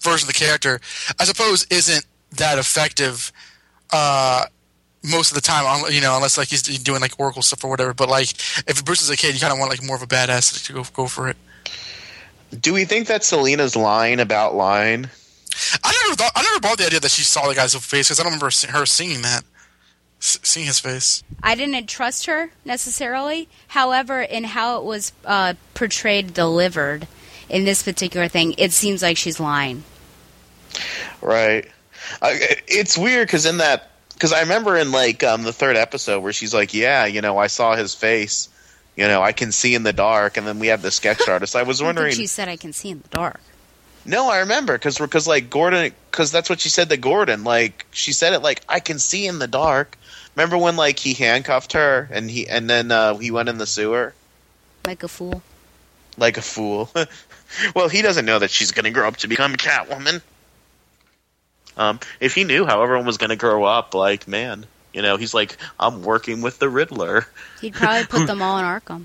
version 0.00 0.28
of 0.28 0.34
the 0.34 0.38
character, 0.38 0.80
I 1.18 1.24
suppose 1.24 1.66
isn't 1.70 2.06
that 2.32 2.58
effective. 2.58 3.30
Uh, 3.92 4.46
most 5.04 5.32
of 5.32 5.34
the 5.34 5.40
time, 5.40 5.84
you 5.92 6.00
know, 6.00 6.14
unless 6.16 6.38
like 6.38 6.48
he's 6.48 6.62
doing 6.62 7.00
like 7.00 7.18
Oracle 7.18 7.42
stuff 7.42 7.64
or 7.64 7.70
whatever. 7.70 7.92
But 7.92 8.08
like, 8.08 8.30
if 8.68 8.84
Bruce 8.84 9.02
is 9.02 9.10
a 9.10 9.16
kid, 9.16 9.34
you 9.34 9.40
kind 9.40 9.52
of 9.52 9.58
want 9.58 9.70
like 9.70 9.82
more 9.82 9.96
of 9.96 10.02
a 10.02 10.06
badass 10.06 10.64
to 10.66 10.72
go 10.72 10.84
go 10.94 11.06
for 11.06 11.28
it. 11.28 11.36
Do 12.58 12.72
we 12.72 12.84
think 12.84 13.08
that 13.08 13.24
Selina's 13.24 13.76
lying 13.76 14.20
about 14.20 14.54
lying? 14.54 15.08
I 15.84 15.92
never 16.04 16.16
thought 16.16 16.32
I 16.34 16.42
never 16.42 16.60
bought 16.60 16.78
the 16.78 16.86
idea 16.86 17.00
that 17.00 17.10
she 17.10 17.22
saw 17.22 17.48
the 17.48 17.54
guy's 17.54 17.74
face 17.74 18.08
because 18.08 18.20
I 18.20 18.22
don't 18.22 18.32
remember 18.32 18.46
her 18.46 18.86
seeing 18.86 19.22
that, 19.22 19.44
seeing 20.20 20.66
his 20.66 20.80
face. 20.80 21.22
I 21.42 21.54
didn't 21.54 21.86
trust 21.88 22.26
her 22.26 22.50
necessarily. 22.64 23.48
However, 23.68 24.20
in 24.22 24.44
how 24.44 24.78
it 24.78 24.84
was 24.84 25.12
uh, 25.24 25.54
portrayed, 25.74 26.34
delivered 26.34 27.06
in 27.48 27.64
this 27.64 27.82
particular 27.82 28.28
thing, 28.28 28.54
it 28.58 28.72
seems 28.72 29.02
like 29.02 29.16
she's 29.16 29.38
lying. 29.38 29.84
Right. 31.20 31.66
Uh, 32.20 32.30
it's 32.66 32.96
weird 32.98 33.28
because 33.28 33.46
in 33.46 33.58
that 33.58 33.90
because 34.14 34.32
I 34.32 34.40
remember 34.40 34.76
in 34.76 34.92
like 34.92 35.22
um, 35.22 35.42
the 35.42 35.52
third 35.52 35.76
episode 35.76 36.20
where 36.20 36.32
she's 36.32 36.54
like, 36.54 36.74
"Yeah, 36.74 37.06
you 37.06 37.20
know, 37.20 37.38
I 37.38 37.48
saw 37.48 37.74
his 37.74 37.94
face. 37.94 38.48
You 38.96 39.08
know, 39.08 39.22
I 39.22 39.32
can 39.32 39.52
see 39.52 39.74
in 39.74 39.82
the 39.82 39.92
dark." 39.92 40.36
And 40.36 40.46
then 40.46 40.58
we 40.58 40.68
have 40.68 40.82
the 40.82 40.90
sketch 40.90 41.20
artist. 41.28 41.56
I 41.56 41.62
was 41.62 41.82
wondering. 41.82 42.14
she 42.14 42.26
said, 42.26 42.48
"I 42.48 42.56
can 42.56 42.72
see 42.72 42.90
in 42.90 43.00
the 43.02 43.08
dark." 43.08 43.40
No, 44.04 44.28
I 44.28 44.40
remember 44.40 44.74
because 44.74 44.98
because 44.98 45.26
like 45.26 45.50
Gordon 45.50 45.92
because 46.10 46.32
that's 46.32 46.50
what 46.50 46.60
she 46.60 46.68
said 46.68 46.88
to 46.90 46.96
Gordon. 46.96 47.44
Like 47.44 47.86
she 47.92 48.12
said 48.12 48.32
it 48.32 48.40
like 48.40 48.62
I 48.68 48.80
can 48.80 48.98
see 48.98 49.26
in 49.26 49.38
the 49.38 49.46
dark. 49.46 49.96
Remember 50.34 50.58
when 50.58 50.76
like 50.76 50.98
he 50.98 51.14
handcuffed 51.14 51.74
her 51.74 52.08
and 52.10 52.30
he 52.30 52.48
and 52.48 52.68
then 52.68 52.90
uh, 52.90 53.16
he 53.16 53.30
went 53.30 53.48
in 53.48 53.58
the 53.58 53.66
sewer 53.66 54.14
like 54.86 55.02
a 55.02 55.08
fool. 55.08 55.42
Like 56.18 56.36
a 56.36 56.42
fool. 56.42 56.90
well, 57.74 57.88
he 57.88 58.02
doesn't 58.02 58.24
know 58.24 58.38
that 58.38 58.50
she's 58.50 58.72
going 58.72 58.84
to 58.84 58.90
grow 58.90 59.08
up 59.08 59.16
to 59.18 59.28
become 59.28 59.54
Catwoman. 59.54 60.20
Um, 61.76 62.00
if 62.20 62.34
he 62.34 62.44
knew 62.44 62.66
how 62.66 62.82
everyone 62.82 63.06
was 63.06 63.16
going 63.16 63.30
to 63.30 63.36
grow 63.36 63.64
up, 63.64 63.94
like 63.94 64.28
man, 64.28 64.66
you 64.92 65.02
know, 65.02 65.16
he's 65.16 65.32
like, 65.32 65.56
I'm 65.78 66.02
working 66.02 66.42
with 66.42 66.58
the 66.58 66.68
Riddler. 66.68 67.26
He'd 67.60 67.74
probably 67.74 68.06
put 68.06 68.26
them 68.26 68.42
all 68.42 68.58
in 68.58 68.64
Arkham. 68.64 69.04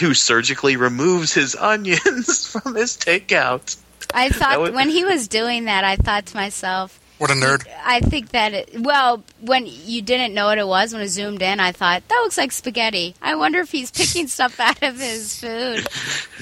Who 0.00 0.14
surgically 0.14 0.76
removes 0.76 1.32
his 1.32 1.54
onions 1.60 2.46
from 2.46 2.74
his 2.74 2.96
takeout. 2.96 3.76
I 4.12 4.28
thought 4.28 4.60
would... 4.60 4.74
when 4.74 4.88
he 4.88 5.04
was 5.04 5.28
doing 5.28 5.64
that, 5.64 5.84
I 5.84 5.96
thought 5.96 6.26
to 6.26 6.36
myself, 6.36 7.00
what 7.18 7.30
a 7.30 7.34
nerd. 7.34 7.64
I 7.84 8.00
think 8.00 8.30
that, 8.30 8.52
it, 8.52 8.80
well, 8.80 9.22
when 9.40 9.66
you 9.66 10.02
didn't 10.02 10.34
know 10.34 10.46
what 10.46 10.58
it 10.58 10.66
was, 10.66 10.92
when 10.92 11.00
it 11.00 11.08
zoomed 11.08 11.42
in, 11.42 11.60
I 11.60 11.70
thought, 11.70 12.06
that 12.08 12.20
looks 12.22 12.36
like 12.36 12.50
spaghetti. 12.50 13.14
I 13.22 13.36
wonder 13.36 13.60
if 13.60 13.70
he's 13.70 13.90
picking 13.92 14.26
stuff 14.28 14.58
out 14.58 14.82
of 14.82 14.98
his 14.98 15.38
food. 15.38 15.86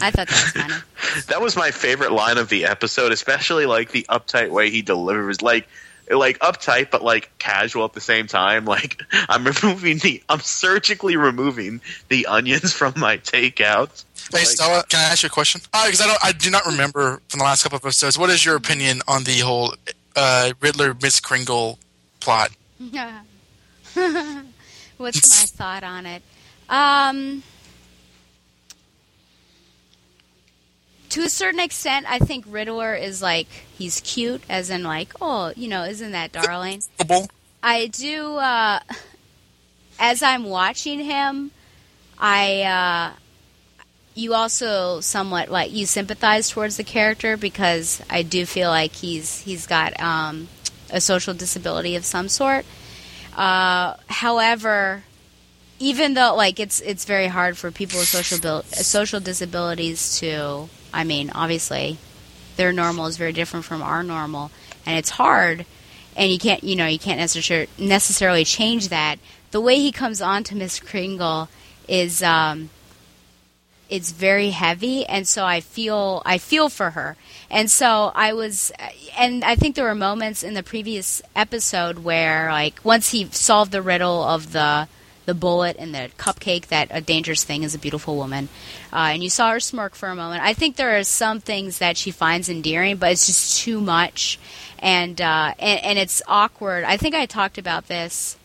I 0.00 0.10
thought 0.10 0.28
that 0.28 0.30
was 0.30 0.50
funny. 0.52 0.74
That 1.28 1.42
was 1.42 1.56
my 1.56 1.70
favorite 1.72 2.12
line 2.12 2.38
of 2.38 2.48
the 2.48 2.64
episode, 2.64 3.12
especially 3.12 3.66
like 3.66 3.90
the 3.90 4.06
uptight 4.08 4.50
way 4.50 4.70
he 4.70 4.80
delivers. 4.80 5.42
Like, 5.42 5.68
like 6.14 6.38
uptight 6.40 6.90
but 6.90 7.02
like 7.02 7.30
casual 7.38 7.84
at 7.84 7.92
the 7.92 8.00
same 8.00 8.26
time 8.26 8.64
like 8.76 9.02
i'm 9.28 9.44
removing 9.44 9.98
the 9.98 10.22
i'm 10.28 10.40
surgically 10.40 11.16
removing 11.16 11.80
the 12.08 12.26
onions 12.26 12.72
from 12.78 12.92
my 12.96 13.16
takeout 13.18 14.04
Hey 14.30 14.38
like, 14.38 14.46
Stella, 14.46 14.84
can 14.88 15.00
I 15.00 15.02
ask 15.10 15.24
you 15.24 15.26
a 15.26 15.30
question? 15.30 15.60
Because 15.60 16.00
uh, 16.00 16.04
I 16.04 16.06
don't, 16.06 16.24
I 16.24 16.32
do 16.32 16.48
not 16.48 16.64
remember 16.64 17.20
from 17.28 17.38
the 17.38 17.44
last 17.44 17.64
couple 17.64 17.76
of 17.76 17.84
episodes. 17.84 18.16
What 18.16 18.30
is 18.30 18.44
your 18.44 18.54
opinion 18.54 19.02
on 19.08 19.24
the 19.24 19.40
whole 19.40 19.74
uh, 20.16 20.52
Riddler 20.60 20.96
Miss 21.00 21.20
Kringle 21.20 21.78
plot. 22.20 22.50
What's 24.96 25.28
my 25.28 25.46
thought 25.46 25.82
on 25.82 26.06
it? 26.06 26.22
Um, 26.68 27.42
to 31.12 31.20
a 31.22 31.28
certain 31.28 31.60
extent, 31.60 32.06
I 32.08 32.18
think 32.18 32.46
Riddler 32.48 32.94
is 32.94 33.20
like 33.20 33.46
he's 33.76 34.00
cute, 34.00 34.42
as 34.48 34.70
in 34.70 34.82
like, 34.82 35.12
oh, 35.20 35.52
you 35.54 35.68
know, 35.68 35.84
isn't 35.84 36.12
that 36.12 36.32
darling? 36.32 36.82
I 37.62 37.88
do. 37.88 38.36
Uh, 38.36 38.80
as 39.98 40.22
I'm 40.22 40.44
watching 40.44 41.00
him, 41.00 41.50
I 42.18 42.62
uh, 42.62 43.12
you 44.14 44.32
also 44.32 45.00
somewhat 45.00 45.50
like 45.50 45.70
you 45.70 45.84
sympathize 45.84 46.48
towards 46.48 46.78
the 46.78 46.84
character 46.84 47.36
because 47.36 48.02
I 48.08 48.22
do 48.22 48.46
feel 48.46 48.70
like 48.70 48.92
he's 48.92 49.40
he's 49.40 49.66
got 49.66 50.00
um, 50.00 50.48
a 50.90 51.00
social 51.00 51.34
disability 51.34 51.94
of 51.94 52.06
some 52.06 52.28
sort. 52.28 52.64
Uh, 53.36 53.96
however, 54.06 55.04
even 55.78 56.14
though 56.14 56.34
like 56.36 56.58
it's 56.58 56.80
it's 56.80 57.04
very 57.04 57.26
hard 57.26 57.58
for 57.58 57.70
people 57.70 57.98
with 57.98 58.08
social 58.08 58.38
bil- 58.38 58.62
social 58.62 59.20
disabilities 59.20 60.18
to, 60.20 60.70
I 60.92 61.04
mean, 61.04 61.30
obviously, 61.34 61.98
their 62.56 62.72
normal 62.72 63.06
is 63.06 63.16
very 63.16 63.32
different 63.32 63.64
from 63.64 63.82
our 63.82 64.02
normal, 64.02 64.50
and 64.86 64.98
it's 64.98 65.10
hard, 65.10 65.64
and 66.16 66.30
you 66.30 66.38
can't 66.38 66.62
you 66.62 66.76
know 66.76 66.86
you 66.86 66.98
can't 66.98 67.18
necessarily 67.18 67.68
necessarily 67.78 68.44
change 68.44 68.88
that. 68.88 69.18
The 69.50 69.60
way 69.60 69.76
he 69.76 69.92
comes 69.92 70.22
on 70.22 70.44
to 70.44 70.56
Miss 70.56 70.80
Kringle 70.80 71.48
is. 71.88 72.22
Um, 72.22 72.70
it's 73.92 74.10
very 74.10 74.48
heavy 74.48 75.04
and 75.04 75.28
so 75.28 75.44
I 75.44 75.60
feel 75.60 76.22
I 76.24 76.38
feel 76.38 76.70
for 76.70 76.90
her. 76.90 77.14
And 77.50 77.70
so 77.70 78.10
I 78.14 78.32
was 78.32 78.72
and 79.18 79.44
I 79.44 79.54
think 79.54 79.76
there 79.76 79.84
were 79.84 79.94
moments 79.94 80.42
in 80.42 80.54
the 80.54 80.62
previous 80.62 81.20
episode 81.36 81.98
where 81.98 82.50
like 82.50 82.80
once 82.84 83.10
he 83.10 83.28
solved 83.32 83.70
the 83.70 83.82
riddle 83.82 84.24
of 84.24 84.52
the 84.52 84.88
the 85.24 85.34
bullet 85.34 85.76
and 85.78 85.94
the 85.94 86.10
cupcake 86.18 86.66
that 86.66 86.88
a 86.90 87.00
dangerous 87.00 87.44
thing 87.44 87.62
is 87.62 87.74
a 87.74 87.78
beautiful 87.78 88.16
woman. 88.16 88.48
Uh, 88.92 89.10
and 89.12 89.22
you 89.22 89.30
saw 89.30 89.50
her 89.50 89.60
smirk 89.60 89.94
for 89.94 90.08
a 90.08 90.14
moment. 90.14 90.42
I 90.42 90.54
think 90.54 90.76
there 90.76 90.98
are 90.98 91.04
some 91.04 91.40
things 91.40 91.78
that 91.78 91.96
she 91.96 92.10
finds 92.10 92.48
endearing, 92.48 92.96
but 92.96 93.12
it's 93.12 93.26
just 93.26 93.60
too 93.60 93.80
much, 93.80 94.38
and 94.78 95.20
uh, 95.20 95.54
and, 95.58 95.84
and 95.84 95.98
it's 95.98 96.22
awkward. 96.26 96.84
I 96.84 96.96
think 96.96 97.14
I 97.14 97.26
talked 97.26 97.58
about 97.58 97.88
this 97.88 98.36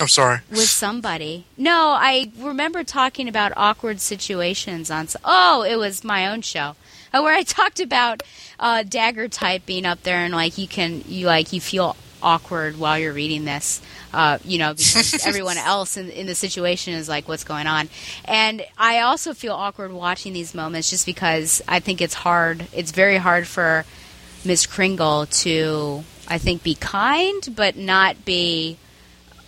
I'm 0.00 0.08
sorry. 0.08 0.40
With 0.50 0.68
somebody. 0.68 1.46
No, 1.56 1.94
I 1.96 2.32
remember 2.38 2.82
talking 2.82 3.28
about 3.28 3.52
awkward 3.56 4.00
situations 4.00 4.90
on. 4.90 5.08
Oh, 5.24 5.62
it 5.62 5.76
was 5.76 6.02
my 6.02 6.26
own 6.26 6.42
show 6.42 6.74
uh, 7.12 7.20
where 7.20 7.34
I 7.34 7.42
talked 7.44 7.80
about 7.80 8.22
uh, 8.58 8.82
dagger 8.82 9.28
type 9.28 9.66
being 9.66 9.86
up 9.86 10.02
there 10.02 10.18
and 10.18 10.34
like 10.34 10.58
you 10.58 10.66
can 10.66 11.04
you 11.06 11.26
like 11.26 11.52
you 11.52 11.60
feel 11.60 11.96
awkward 12.22 12.78
while 12.78 12.98
you're 12.98 13.12
reading 13.12 13.44
this. 13.44 13.80
Uh, 14.12 14.38
you 14.44 14.58
know, 14.58 14.74
because 14.74 15.24
everyone 15.26 15.56
else 15.56 15.96
in, 15.96 16.10
in 16.10 16.26
the 16.26 16.34
situation 16.34 16.94
is 16.94 17.08
like, 17.08 17.28
what's 17.28 17.44
going 17.44 17.66
on? 17.66 17.88
And 18.24 18.64
I 18.76 19.00
also 19.00 19.32
feel 19.32 19.54
awkward 19.54 19.92
watching 19.92 20.32
these 20.32 20.54
moments 20.54 20.90
just 20.90 21.06
because 21.06 21.62
I 21.66 21.80
think 21.80 22.02
it's 22.02 22.14
hard. 22.14 22.66
It's 22.74 22.90
very 22.90 23.16
hard 23.16 23.46
for 23.46 23.86
Miss 24.44 24.66
Kringle 24.66 25.26
to, 25.26 26.04
I 26.28 26.38
think, 26.38 26.62
be 26.62 26.74
kind, 26.74 27.42
but 27.56 27.76
not 27.76 28.24
be 28.24 28.76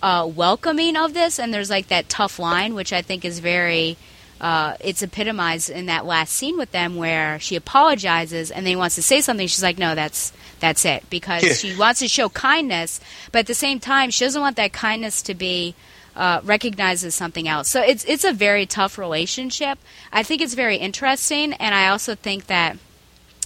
uh, 0.05 0.27
welcoming 0.27 0.97
of 0.97 1.15
this, 1.15 1.39
and 1.39 1.53
there's 1.53 1.71
like 1.71 1.89
that 1.89 2.11
tough 2.11 2.39
line, 2.39 2.75
which 2.75 2.93
I 2.93 3.01
think 3.03 3.25
is 3.25 3.39
very. 3.39 3.97
Uh, 4.41 4.77
it's 4.81 5.01
epitomized 5.01 5.71
in 5.71 5.87
that 5.87 6.05
last 6.05 6.35
scene 6.35 6.59
with 6.59 6.71
them 6.73 6.97
where 6.97 7.39
she 7.39 7.57
apologizes 7.57 8.51
and 8.51 8.67
then 8.67 8.73
he 8.73 8.77
wants 8.77 8.97
to 8.97 9.03
say 9.03 9.23
something. 9.23 9.47
She's 9.47 9.63
like, 9.63 9.79
"No, 9.79 9.95
that's 9.95 10.33
that's 10.61 10.85
it," 10.85 11.09
because 11.11 11.43
yeah. 11.43 11.53
she 11.53 11.77
wants 11.77 12.01
to 12.01 12.09
show 12.09 12.29
kindness, 12.29 13.01
but 13.33 13.41
at 13.41 13.47
the 13.47 13.55
same 13.55 13.81
time, 13.81 14.11
she 14.11 14.25
doesn't 14.25 14.41
want 14.41 14.57
that 14.57 14.73
kindness 14.73 15.23
to 15.23 15.35
be 15.35 15.75
uh, 16.17 16.41
recognized 16.45 17.05
as 17.05 17.15
something 17.15 17.49
else. 17.49 17.69
So 17.69 17.83
it's 17.83 18.05
it's 18.05 18.25
a 18.25 18.33
very 18.33 18.67
tough 18.67 18.99
relationship. 18.99 19.79
I 20.13 20.23
think 20.23 20.41
it's 20.41 20.55
very 20.55 20.77
interesting, 20.77 21.53
and 21.55 21.75
I 21.75 21.89
also 21.89 22.15
think 22.15 22.47
that 22.47 22.79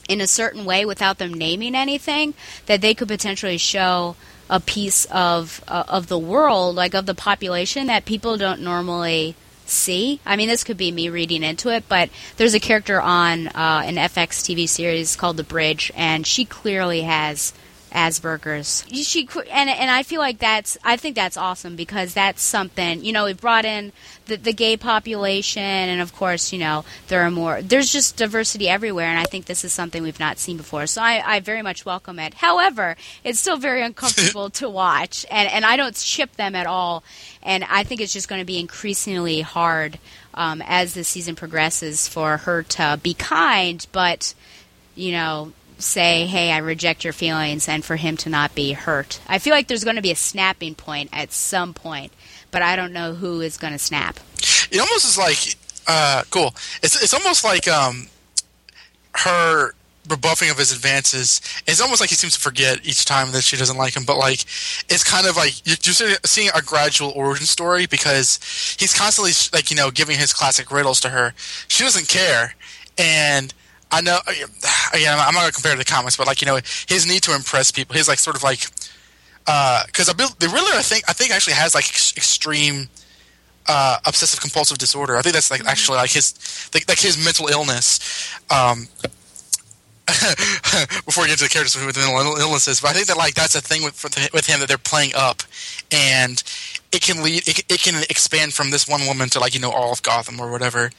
in 0.09 0.21
a 0.21 0.27
certain 0.27 0.64
way 0.64 0.85
without 0.85 1.18
them 1.18 1.35
naming 1.35 1.75
anything 1.75 2.35
that 2.66 2.81
they 2.81 2.94
could 2.94 3.09
potentially 3.09 3.59
show 3.59 4.16
a 4.51 4.59
piece 4.59 5.05
of 5.07 5.62
uh, 5.68 5.85
of 5.88 6.09
the 6.09 6.18
world 6.18 6.75
like 6.75 6.94
of 6.94 7.05
the 7.05 7.14
population 7.14 7.87
that 7.87 8.07
people 8.07 8.38
don't 8.38 8.62
normally 8.62 9.35
see? 9.70 10.20
I 10.24 10.37
mean 10.37 10.48
this 10.48 10.64
could 10.64 10.76
be 10.76 10.92
me 10.92 11.09
reading 11.09 11.42
into 11.42 11.68
it 11.70 11.85
but 11.88 12.11
there's 12.37 12.54
a 12.54 12.61
character 12.61 13.00
on 13.00 13.48
uh, 13.48 13.83
an 13.85 13.96
fx 13.96 14.42
tv 14.42 14.68
series 14.68 15.16
called 15.16 15.37
the 15.37 15.44
bridge 15.44 15.92
and 15.94 16.26
she 16.26 16.44
clearly 16.44 17.02
has 17.02 17.52
Asperger's. 17.88 18.85
She 18.92 19.29
and 19.51 19.70
and 19.70 19.90
I 19.90 20.03
feel 20.03 20.20
like 20.20 20.38
that's 20.38 20.77
I 20.85 20.96
think 20.96 21.14
that's 21.14 21.37
awesome 21.37 21.77
because 21.77 22.14
that's 22.14 22.42
something 22.42 23.05
you 23.05 23.12
know 23.12 23.24
we've 23.24 23.40
brought 23.40 23.64
in 23.64 23.92
the 24.27 24.37
the 24.37 24.53
gay 24.53 24.77
population 24.77 25.62
and 25.62 26.01
of 26.01 26.14
course 26.14 26.53
you 26.53 26.59
know 26.59 26.85
there 27.09 27.22
are 27.22 27.31
more 27.31 27.62
there's 27.62 27.90
just 27.90 28.16
diversity 28.16 28.68
everywhere 28.68 29.07
and 29.07 29.18
I 29.18 29.24
think 29.24 29.46
this 29.46 29.64
is 29.64 29.72
something 29.72 30.03
we've 30.03 30.20
not 30.20 30.38
seen 30.38 30.57
before 30.57 30.87
so 30.87 31.03
I, 31.03 31.22
I 31.24 31.40
very 31.40 31.62
much 31.62 31.85
welcome 31.85 32.18
it. 32.18 32.35
However, 32.35 32.96
it's 33.24 33.40
still 33.40 33.57
very 33.57 33.83
uncomfortable 33.83 34.51
to 34.59 34.68
watch 34.68 35.27
and 35.31 35.51
and 35.51 35.64
I 35.64 35.77
don't 35.77 35.96
ship 35.96 36.33
them 36.37 36.55
at 36.55 36.66
all 36.66 37.03
and 37.42 37.64
I 37.64 37.85
think 37.85 38.01
it's 38.01 38.12
just 38.12 38.29
going 38.29 38.40
to 38.40 38.46
be 38.46 38.59
increasingly 38.59 39.40
hard 39.40 39.98
um, 40.35 40.62
as 40.66 40.94
the 40.94 41.05
season 41.05 41.35
progresses 41.35 42.07
for 42.09 42.38
her 42.38 42.62
to 42.62 42.98
be 43.03 43.14
kind 43.14 43.87
but 43.92 44.35
you 44.94 45.12
know 45.12 45.53
say, 45.79 46.27
hey, 46.27 46.51
I 46.51 46.59
reject 46.59 47.05
your 47.05 47.12
feelings, 47.12 47.69
and 47.69 47.85
for 47.85 47.97
him 47.97 48.17
to 48.19 48.29
not 48.29 48.55
be 48.55 48.73
hurt. 48.73 49.21
I 49.27 49.38
feel 49.38 49.53
like 49.53 49.69
there's 49.69 49.85
going 49.85 49.97
to 49.97 50.03
be 50.03 50.11
a 50.11 50.17
snapping 50.17 50.75
point 50.75 51.11
at 51.12 51.33
some 51.33 51.73
point, 51.73 52.12
but 52.51 52.62
I 52.62 52.77
don't 52.77 52.93
know 52.93 53.14
who 53.14 53.41
is 53.41 53.57
going 53.57 53.73
to 53.73 53.79
snap. 53.79 54.19
It 54.71 54.81
almost 54.81 55.05
is 55.05 55.17
like, 55.17 55.57
uh, 55.87 56.25
cool. 56.31 56.55
It's 56.83 57.03
it's 57.03 57.14
almost 57.14 57.45
like 57.45 57.67
um, 57.69 58.09
her 59.14 59.73
rebuffing 60.09 60.51
of 60.51 60.59
his 60.59 60.73
advances. 60.73 61.41
It's 61.67 61.81
almost 61.81 62.01
like 62.01 62.11
he 62.11 62.17
seems 62.17 62.35
to 62.35 62.41
forget 62.41 62.87
each 62.87 63.05
time 63.05 63.33
that 63.33 63.45
she 63.45 63.57
doesn't 63.57 63.77
like 63.77 63.97
him. 63.97 64.05
But 64.05 64.19
like, 64.19 64.41
it's 64.88 65.05
kind 65.05 65.27
of 65.27 65.37
like 65.37 65.67
you're 65.67 65.77
just 65.77 66.03
seeing 66.27 66.51
a 66.55 66.62
gradual 66.62 67.11
origin 67.11 67.47
story 67.47 67.87
because 67.87 68.38
he's 68.79 68.95
constantly 68.95 69.33
like 69.53 69.71
you 69.71 69.77
know 69.77 69.91
giving 69.91 70.19
his 70.19 70.33
classic 70.33 70.71
riddles 70.71 71.01
to 71.01 71.11
her. 71.11 71.35
She 71.69 71.85
doesn't 71.85 72.09
care, 72.09 72.55
and 72.97 73.55
I 73.90 74.01
know. 74.01 74.18
Again, 74.92 75.18
I'm 75.18 75.35
not 75.35 75.40
gonna 75.40 75.53
compare 75.53 75.72
to 75.72 75.79
the 75.79 75.85
comics, 75.85 76.16
but 76.16 76.27
like 76.27 76.40
you 76.42 76.46
know, 76.46 76.61
his 76.88 77.07
need 77.07 77.22
to 77.22 77.35
impress 77.35 77.70
people, 77.70 77.94
his 77.94 78.09
like 78.09 78.18
sort 78.18 78.37
of 78.37 78.42
like 78.42 78.66
because 79.87 80.11
uh, 80.11 80.12
the 80.12 80.46
Riddler, 80.46 80.77
I 80.77 80.83
think, 80.83 81.05
I 81.09 81.14
think 81.14 81.31
actually 81.31 81.55
has 81.55 81.74
like 81.74 81.88
ex- 81.88 82.14
extreme 82.16 82.88
uh, 83.66 83.98
obsessive 84.07 84.40
compulsive 84.40 84.77
disorder. 84.77 85.16
I 85.16 85.22
think 85.22 85.33
that's 85.35 85.51
like 85.51 85.64
actually 85.64 85.96
like 85.96 86.11
his 86.11 86.70
like, 86.74 86.88
like 86.88 86.98
his 86.98 87.22
mental 87.22 87.48
illness. 87.48 88.35
Um, 88.51 88.88
before 91.05 91.24
we 91.24 91.29
get 91.29 91.37
to 91.37 91.44
the 91.44 91.51
characters 91.51 91.77
with 91.77 91.96
mental 91.96 92.37
illnesses, 92.37 92.81
but 92.81 92.88
I 92.88 92.92
think 92.94 93.09
that 93.09 93.18
like 93.18 93.35
that's 93.35 93.55
a 93.55 93.61
thing 93.61 93.85
with 93.85 94.03
with 94.33 94.46
him 94.46 94.61
that 94.61 94.66
they're 94.68 94.79
playing 94.79 95.12
up, 95.14 95.42
and 95.92 96.42
it 96.92 97.03
can 97.03 97.22
lead 97.22 97.46
it, 97.46 97.61
it 97.70 97.81
can 97.81 98.03
expand 98.09 98.55
from 98.55 98.70
this 98.70 98.88
one 98.88 99.07
woman 99.07 99.29
to 99.31 99.40
like 99.40 99.55
you 99.55 99.61
know 99.61 99.70
all 99.70 99.92
of 99.92 100.03
Gotham 100.03 100.40
or 100.40 100.51
whatever. 100.51 100.90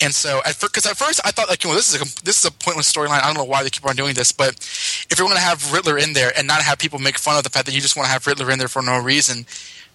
And 0.00 0.14
so, 0.14 0.40
because 0.60 0.86
at 0.86 0.96
first 0.96 1.20
I 1.24 1.30
thought 1.30 1.48
like, 1.48 1.64
well, 1.64 1.74
this 1.74 1.94
is 1.94 2.00
a 2.00 2.24
this 2.24 2.38
is 2.38 2.44
a 2.44 2.50
pointless 2.50 2.92
storyline. 2.92 3.22
I 3.22 3.26
don't 3.26 3.36
know 3.36 3.44
why 3.44 3.62
they 3.62 3.70
keep 3.70 3.86
on 3.86 3.96
doing 3.96 4.14
this, 4.14 4.32
but 4.32 4.54
if 4.54 5.14
you're 5.18 5.26
going 5.26 5.38
to 5.38 5.42
have 5.42 5.72
Riddler 5.72 5.98
in 5.98 6.12
there 6.12 6.32
and 6.36 6.46
not 6.46 6.62
have 6.62 6.78
people 6.78 6.98
make 6.98 7.18
fun 7.18 7.36
of 7.36 7.44
the 7.44 7.50
fact 7.50 7.66
that 7.66 7.74
you 7.74 7.80
just 7.80 7.96
want 7.96 8.06
to 8.06 8.12
have 8.12 8.26
Riddler 8.26 8.50
in 8.50 8.58
there 8.58 8.68
for 8.68 8.82
no 8.82 8.98
reason, 8.98 9.46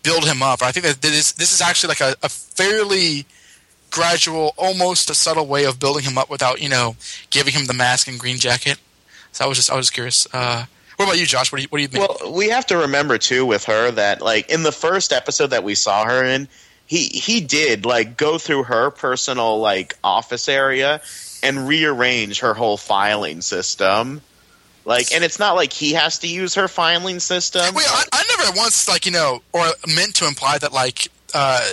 build 0.04 0.26
him 0.26 0.42
up. 0.42 0.62
I 0.62 0.72
think 0.72 0.86
that 0.86 1.02
this 1.02 1.34
this 1.34 1.54
is 1.54 1.62
actually 1.62 1.90
like 1.90 2.02
a, 2.02 2.16
a 2.24 2.30
fairly 2.30 3.26
gradual, 3.92 4.54
almost 4.58 5.10
a 5.10 5.16
subtle 5.16 5.48
way 5.48 5.66
of 5.66 5.80
building 5.80 6.04
him 6.04 6.18
up 6.18 6.30
without 6.30 6.62
you 6.62 6.70
know 6.70 6.96
giving 7.30 7.54
him 7.54 7.66
the 7.66 7.74
mask 7.74 8.08
and 8.08 8.20
green 8.20 8.38
jacket. 8.38 8.78
So 9.32 9.46
I 9.46 9.48
was 9.48 9.58
just 9.58 9.72
I 9.72 9.76
was 9.76 9.88
just 9.88 9.94
curious. 9.94 10.28
Uh, 10.34 10.66
what 10.96 11.06
about 11.06 11.20
you, 11.20 11.26
Josh? 11.26 11.52
What 11.52 11.58
do 11.58 11.62
you 11.64 11.68
what 11.70 11.78
do 11.78 11.82
you 11.84 11.88
think? 11.88 12.22
Well, 12.22 12.34
we 12.34 12.50
have 12.50 12.66
to 12.68 12.78
remember 12.78 13.18
too 13.18 13.46
with 13.46 13.66
her 13.66 13.92
that 13.92 14.22
like 14.22 14.50
in 14.50 14.64
the 14.64 14.72
first 14.72 15.14
episode 15.14 15.48
that 15.48 15.64
we 15.64 15.76
saw 15.76 16.06
her 16.06 16.24
in, 16.24 16.48
he 16.90 17.04
he 17.04 17.40
did 17.40 17.86
like 17.86 18.18
go 18.18 18.40
through 18.40 18.64
her 18.64 18.90
personal 18.90 19.60
like 19.60 19.96
office 20.04 20.50
area 20.50 21.02
and 21.44 21.68
rearrange 21.68 22.40
her 22.40 22.56
whole 22.56 22.78
filing 22.78 23.42
system. 23.42 24.22
Like, 24.86 25.14
and 25.14 25.24
it's 25.24 25.38
not 25.38 25.56
like 25.56 25.72
he 25.72 25.94
has 25.94 26.18
to 26.20 26.28
use 26.28 26.56
her 26.56 26.68
filing 26.68 27.20
system. 27.20 27.76
Wait, 27.76 27.86
I, 27.88 28.06
I 28.12 28.24
never 28.38 28.58
once 28.58 28.88
like 28.88 29.06
you 29.06 29.12
know 29.12 29.44
or 29.54 29.68
meant 29.88 30.16
to 30.16 30.28
imply 30.28 30.58
that 30.58 30.74
like 30.74 31.10
uh, 31.36 31.64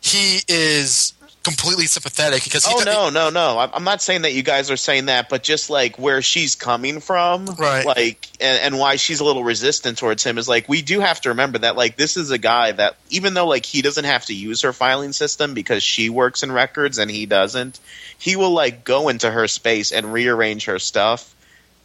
he 0.00 0.40
is 0.48 1.12
completely 1.42 1.86
sympathetic 1.86 2.44
because 2.44 2.66
oh 2.68 2.82
no 2.84 3.08
no 3.08 3.30
no. 3.30 3.58
I'm 3.58 3.84
not 3.84 4.02
saying 4.02 4.22
that 4.22 4.34
you 4.34 4.42
guys 4.42 4.70
are 4.70 4.76
saying 4.76 5.06
that 5.06 5.30
but 5.30 5.42
just 5.42 5.70
like 5.70 5.98
where 5.98 6.20
she's 6.20 6.54
coming 6.54 7.00
from 7.00 7.46
right. 7.46 7.86
like 7.86 8.28
and, 8.40 8.60
and, 8.60 8.78
why 8.78 8.96
she's 8.96 9.20
a 9.20 9.24
little 9.24 9.42
resistant 9.42 9.96
towards 9.96 10.22
him 10.22 10.36
is 10.36 10.48
like 10.48 10.68
we 10.68 10.82
do 10.82 11.00
have 11.00 11.20
to 11.22 11.30
remember 11.30 11.58
that 11.58 11.76
like 11.76 11.96
this 11.96 12.18
is 12.18 12.30
a 12.30 12.36
guy 12.36 12.72
that 12.72 12.96
even 13.08 13.32
though 13.32 13.46
like 13.46 13.64
he 13.64 13.80
doesn't 13.80 14.04
have 14.04 14.26
to 14.26 14.34
use 14.34 14.62
her 14.62 14.74
filing 14.74 15.12
system 15.12 15.54
because 15.54 15.82
she 15.82 16.10
works 16.10 16.42
in 16.42 16.52
records 16.52 16.98
and 16.98 17.10
he 17.10 17.24
doesn't 17.24 17.80
he 18.18 18.36
will 18.36 18.52
like 18.52 18.84
go 18.84 19.08
into 19.08 19.30
her 19.30 19.48
space 19.48 19.92
and 19.92 20.12
rearrange 20.12 20.66
her 20.66 20.78
stuff. 20.78 21.34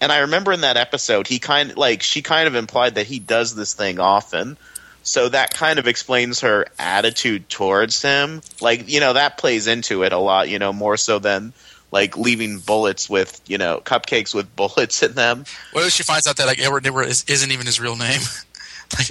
And 0.01 0.11
i 0.11 0.19
remember 0.19 0.51
in 0.51 0.61
that 0.61 0.75
episode 0.75 1.27
he 1.27 1.39
kind 1.39 1.77
like 1.77 2.03
she 2.03 2.21
kind 2.21 2.47
of 2.47 2.55
implied 2.55 2.95
that 2.95 3.07
he 3.07 3.19
does 3.19 3.55
this 3.55 3.73
thing 3.73 4.01
often 4.01 4.57
so 5.05 5.29
that 5.29 5.53
kind 5.53 5.77
of 5.77 5.87
explains 5.87 6.41
her 6.41 6.65
attitude 6.79 7.47
towards 7.47 8.01
him. 8.01 8.41
Like, 8.59 8.89
you 8.89 8.99
know, 8.99 9.13
that 9.13 9.37
plays 9.37 9.67
into 9.67 10.03
it 10.03 10.11
a 10.11 10.17
lot, 10.17 10.49
you 10.49 10.57
know, 10.57 10.73
more 10.73 10.97
so 10.97 11.19
than 11.19 11.53
like 11.91 12.17
leaving 12.17 12.57
bullets 12.57 13.07
with, 13.07 13.39
you 13.45 13.59
know, 13.59 13.79
cupcakes 13.85 14.33
with 14.33 14.53
bullets 14.57 15.03
in 15.03 15.13
them. 15.13 15.45
What 15.73 15.85
if 15.85 15.93
she 15.93 16.01
finds 16.01 16.25
out 16.25 16.37
that 16.37 16.47
like 16.47 16.59
Edward 16.59 16.83
Nygma 16.83 17.05
is, 17.05 17.23
isn't 17.27 17.51
even 17.51 17.67
his 17.67 17.79
real 17.79 17.95
name? 17.95 18.19
like, 18.97 19.07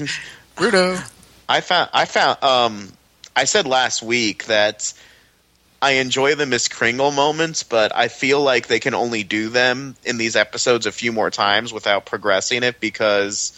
Bruto. 0.56 1.10
I 1.48 1.60
found, 1.60 1.90
I 1.92 2.06
found, 2.06 2.42
um, 2.42 2.92
I 3.36 3.44
said 3.44 3.66
last 3.66 4.02
week 4.02 4.46
that 4.46 4.92
I 5.80 5.92
enjoy 5.92 6.34
the 6.34 6.46
Miss 6.46 6.66
Kringle 6.66 7.12
moments, 7.12 7.62
but 7.62 7.94
I 7.94 8.08
feel 8.08 8.42
like 8.42 8.66
they 8.66 8.80
can 8.80 8.94
only 8.94 9.22
do 9.22 9.48
them 9.48 9.94
in 10.04 10.18
these 10.18 10.34
episodes 10.34 10.86
a 10.86 10.92
few 10.92 11.12
more 11.12 11.30
times 11.30 11.72
without 11.72 12.04
progressing 12.04 12.64
it 12.64 12.80
because 12.80 13.52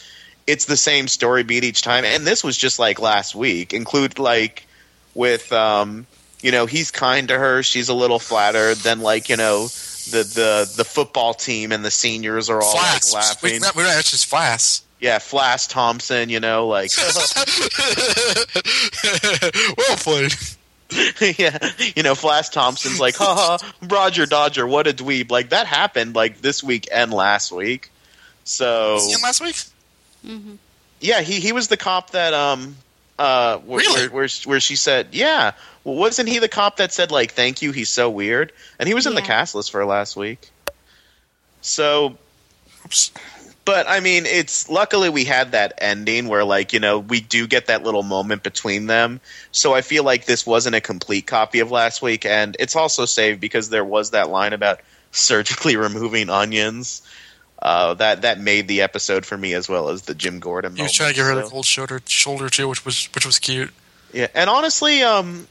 it's 0.46 0.66
the 0.66 0.76
same 0.76 1.09
story 1.09 1.42
beat 1.42 1.64
each 1.64 1.82
time. 1.82 2.04
And 2.04 2.26
this 2.26 2.44
was 2.44 2.56
just 2.56 2.78
like 2.78 3.00
last 3.00 3.35
week. 3.35 3.74
Include 3.74 4.18
like 4.18 4.66
with 5.14 5.52
um, 5.52 6.06
you 6.42 6.52
know, 6.52 6.66
he's 6.66 6.90
kind 6.90 7.28
to 7.28 7.38
her, 7.38 7.62
she's 7.62 7.88
a 7.88 7.94
little 7.94 8.18
flattered. 8.18 8.76
Then 8.78 9.00
like 9.00 9.28
you 9.28 9.37
know, 9.37 9.66
the 9.66 10.22
the 10.22 10.72
the 10.76 10.85
football 10.85 11.35
team 11.35 11.72
and 11.72 11.85
the 11.85 11.90
seniors 11.90 12.50
are 12.50 12.62
all 12.62 12.74
Flass. 12.74 13.12
like 13.12 13.22
laughing. 13.22 13.61
We're 13.74 13.85
not, 13.85 13.98
it's 13.98 14.11
just 14.11 14.30
Flass. 14.30 14.82
Yeah, 15.00 15.18
Flass 15.18 15.68
Thompson, 15.68 16.30
you 16.30 16.40
know, 16.40 16.68
like 16.68 16.90
well 19.76 19.96
played. 19.96 20.35
yeah, 21.38 21.59
you 21.96 22.04
know, 22.04 22.14
Flass 22.14 22.50
Thompson's 22.50 23.00
like, 23.00 23.16
haha, 23.16 23.59
Roger 23.82 24.24
Dodger, 24.24 24.66
what 24.66 24.87
a 24.87 24.92
dweeb. 24.92 25.30
Like 25.30 25.50
that 25.50 25.66
happened 25.66 26.14
like 26.14 26.40
this 26.40 26.62
week 26.62 26.88
and 26.92 27.12
last 27.12 27.50
week. 27.50 27.90
So 28.44 28.98
last 29.22 29.40
week? 29.40 29.56
Mm-hmm. 30.27 30.55
Yeah, 31.01 31.21
he 31.21 31.41
he 31.41 31.53
was 31.53 31.69
the 31.69 31.77
cop 31.77 32.11
that 32.11 32.35
um 32.35 32.77
uh 33.19 33.59
where, 33.59 33.79
really? 33.79 34.09
where, 34.09 34.11
where, 34.11 34.29
where 34.45 34.61
she 34.61 34.77
said 34.77 35.09
yeah. 35.12 35.53
Well, 35.85 35.95
wasn't 35.95 36.29
he 36.29 36.39
the 36.41 36.49
cop 36.49 36.79
that 36.79 36.93
said 36.93 37.11
like 37.11 37.33
thank 37.33 37.62
you? 37.62 37.73
He's 37.73 37.89
so 37.89 38.11
weird, 38.11 38.53
and 38.79 38.89
he 38.89 38.95
was 38.95 39.07
in 39.07 39.12
yeah. 39.12 39.21
the 39.21 39.27
cast 39.27 39.55
list 39.55 39.71
for 39.71 39.85
last 39.85 40.17
week. 40.17 40.51
So, 41.61 42.17
Oops. 42.85 43.12
but 43.65 43.89
I 43.89 44.01
mean, 44.01 44.27
it's 44.27 44.69
luckily 44.69 45.11
we 45.11 45.25
had 45.25 45.53
that 45.53 45.75
ending 45.79 46.29
where 46.29 46.45
like 46.45 46.73
you 46.73 46.81
know 46.81 46.99
we 46.99 47.21
do 47.21 47.47
get 47.47 47.67
that 47.67 47.85
little 47.85 48.03
moment 48.03 48.43
between 48.43 48.87
them. 48.87 49.21
So 49.53 49.75
I 49.75 49.83
feel 49.83 50.03
like 50.03 50.25
this 50.27 50.45
wasn't 50.45 50.75
a 50.75 50.81
complete 50.81 51.27
copy 51.27 51.61
of 51.61 51.71
last 51.71 52.03
week, 52.03 52.27
and 52.27 52.57
it's 52.59 52.75
also 52.75 53.05
saved 53.05 53.41
because 53.41 53.69
there 53.69 53.85
was 53.85 54.11
that 54.11 54.29
line 54.29 54.53
about 54.53 54.81
surgically 55.12 55.77
removing 55.77 56.31
onions 56.31 57.03
uh, 57.61 57.95
that 57.95 58.23
that 58.23 58.38
made 58.38 58.69
the 58.69 58.83
episode 58.83 59.25
for 59.25 59.37
me 59.37 59.55
as 59.55 59.69
well 59.69 59.88
as 59.88 60.03
the 60.03 60.14
Jim 60.14 60.40
Gordon. 60.40 60.77
He 60.77 60.83
was 60.83 60.92
trying 60.92 61.11
to 61.11 61.16
get 61.16 61.23
rid 61.23 61.38
of 61.38 61.45
the 61.45 61.51
cold 61.51 61.64
shoulder 61.64 62.01
shoulder 62.07 62.49
too, 62.49 62.69
which 62.69 62.85
was 62.85 63.09
which 63.14 63.27
was 63.27 63.38
cute. 63.38 63.73
Yeah, 64.12 64.29
and 64.35 64.49
honestly, 64.49 65.03
um, 65.03 65.47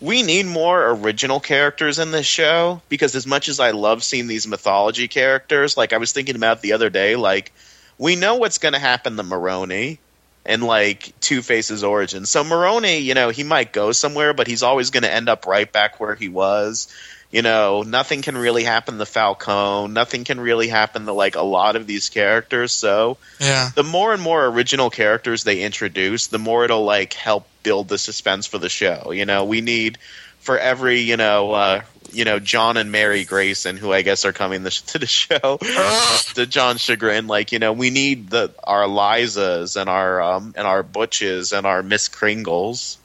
we 0.00 0.22
need 0.22 0.46
more 0.46 0.90
original 0.90 1.40
characters 1.40 1.98
in 1.98 2.10
this 2.10 2.26
show 2.26 2.82
because 2.88 3.14
as 3.14 3.26
much 3.26 3.48
as 3.48 3.60
I 3.60 3.70
love 3.70 4.02
seeing 4.02 4.26
these 4.26 4.46
mythology 4.46 5.08
characters, 5.08 5.76
like 5.76 5.92
I 5.92 5.98
was 5.98 6.12
thinking 6.12 6.36
about 6.36 6.60
the 6.60 6.72
other 6.72 6.90
day, 6.90 7.16
like 7.16 7.52
we 7.98 8.16
know 8.16 8.36
what's 8.36 8.58
going 8.58 8.74
to 8.74 8.78
happen 8.78 9.16
to 9.16 9.22
Maroni 9.22 9.98
and 10.44 10.62
like 10.62 11.12
Two 11.20 11.42
Face's 11.42 11.82
origin. 11.82 12.26
So 12.26 12.44
Maroni, 12.44 12.98
you 12.98 13.14
know, 13.14 13.30
he 13.30 13.44
might 13.44 13.72
go 13.72 13.92
somewhere, 13.92 14.34
but 14.34 14.46
he's 14.46 14.62
always 14.62 14.90
going 14.90 15.02
to 15.02 15.12
end 15.12 15.28
up 15.28 15.46
right 15.46 15.70
back 15.70 15.98
where 15.98 16.14
he 16.14 16.28
was 16.28 16.88
you 17.36 17.42
know, 17.42 17.82
nothing 17.82 18.22
can 18.22 18.34
really 18.34 18.64
happen 18.64 18.96
to 18.96 19.04
Falcone. 19.04 19.92
Nothing 19.92 20.24
can 20.24 20.40
really 20.40 20.68
happen 20.68 21.04
to 21.04 21.12
like 21.12 21.36
a 21.36 21.42
lot 21.42 21.76
of 21.76 21.86
these 21.86 22.08
characters. 22.08 22.72
So 22.72 23.18
yeah, 23.38 23.68
the 23.74 23.82
more 23.82 24.14
and 24.14 24.22
more 24.22 24.46
original 24.46 24.88
characters 24.88 25.44
they 25.44 25.60
introduce, 25.60 26.28
the 26.28 26.38
more 26.38 26.64
it'll 26.64 26.86
like 26.86 27.12
help 27.12 27.46
build 27.62 27.88
the 27.88 27.98
suspense 27.98 28.46
for 28.46 28.56
the 28.56 28.70
show. 28.70 29.10
You 29.10 29.26
know, 29.26 29.44
we 29.44 29.60
need 29.60 29.98
for 30.40 30.58
every 30.58 31.00
you 31.00 31.18
know 31.18 31.52
uh, 31.52 31.82
you 32.10 32.24
know 32.24 32.38
John 32.38 32.78
and 32.78 32.90
Mary 32.90 33.24
Grayson, 33.24 33.76
who 33.76 33.92
I 33.92 34.00
guess 34.00 34.24
are 34.24 34.32
coming 34.32 34.62
the, 34.62 34.70
to 34.86 34.98
the 34.98 35.06
show. 35.06 35.58
to 36.36 36.46
John's 36.46 36.80
chagrin, 36.80 37.26
like 37.26 37.52
you 37.52 37.58
know, 37.58 37.74
we 37.74 37.90
need 37.90 38.30
the 38.30 38.50
our 38.64 38.84
Lizas 38.84 39.78
and 39.78 39.90
our 39.90 40.22
um 40.22 40.54
and 40.56 40.66
our 40.66 40.82
Butches 40.82 41.52
and 41.52 41.66
our 41.66 41.82
Miss 41.82 42.08
Kringles. 42.08 42.96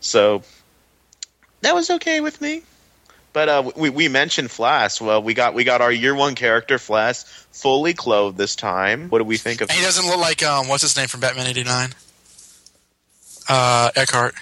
So 0.00 0.42
that 1.62 1.74
was 1.74 1.88
okay 1.88 2.20
with 2.20 2.38
me. 2.42 2.64
But 3.32 3.48
uh, 3.48 3.70
we 3.76 3.90
we 3.90 4.08
mentioned 4.08 4.48
Flass. 4.48 5.00
Well, 5.00 5.22
we 5.22 5.34
got 5.34 5.54
we 5.54 5.64
got 5.64 5.80
our 5.80 5.92
year 5.92 6.14
one 6.14 6.34
character 6.34 6.78
Flass 6.78 7.24
fully 7.52 7.94
clothed 7.94 8.36
this 8.36 8.56
time. 8.56 9.08
What 9.08 9.18
do 9.18 9.24
we 9.24 9.36
think 9.36 9.60
of? 9.60 9.70
And 9.70 9.78
he 9.78 9.84
doesn't 9.84 10.06
look 10.06 10.18
like 10.18 10.42
um, 10.42 10.68
what's 10.68 10.82
his 10.82 10.96
name 10.96 11.06
from 11.06 11.20
Batman 11.20 11.46
'89? 11.46 11.90
Uh, 13.48 13.90
Eckhardt. 13.94 14.34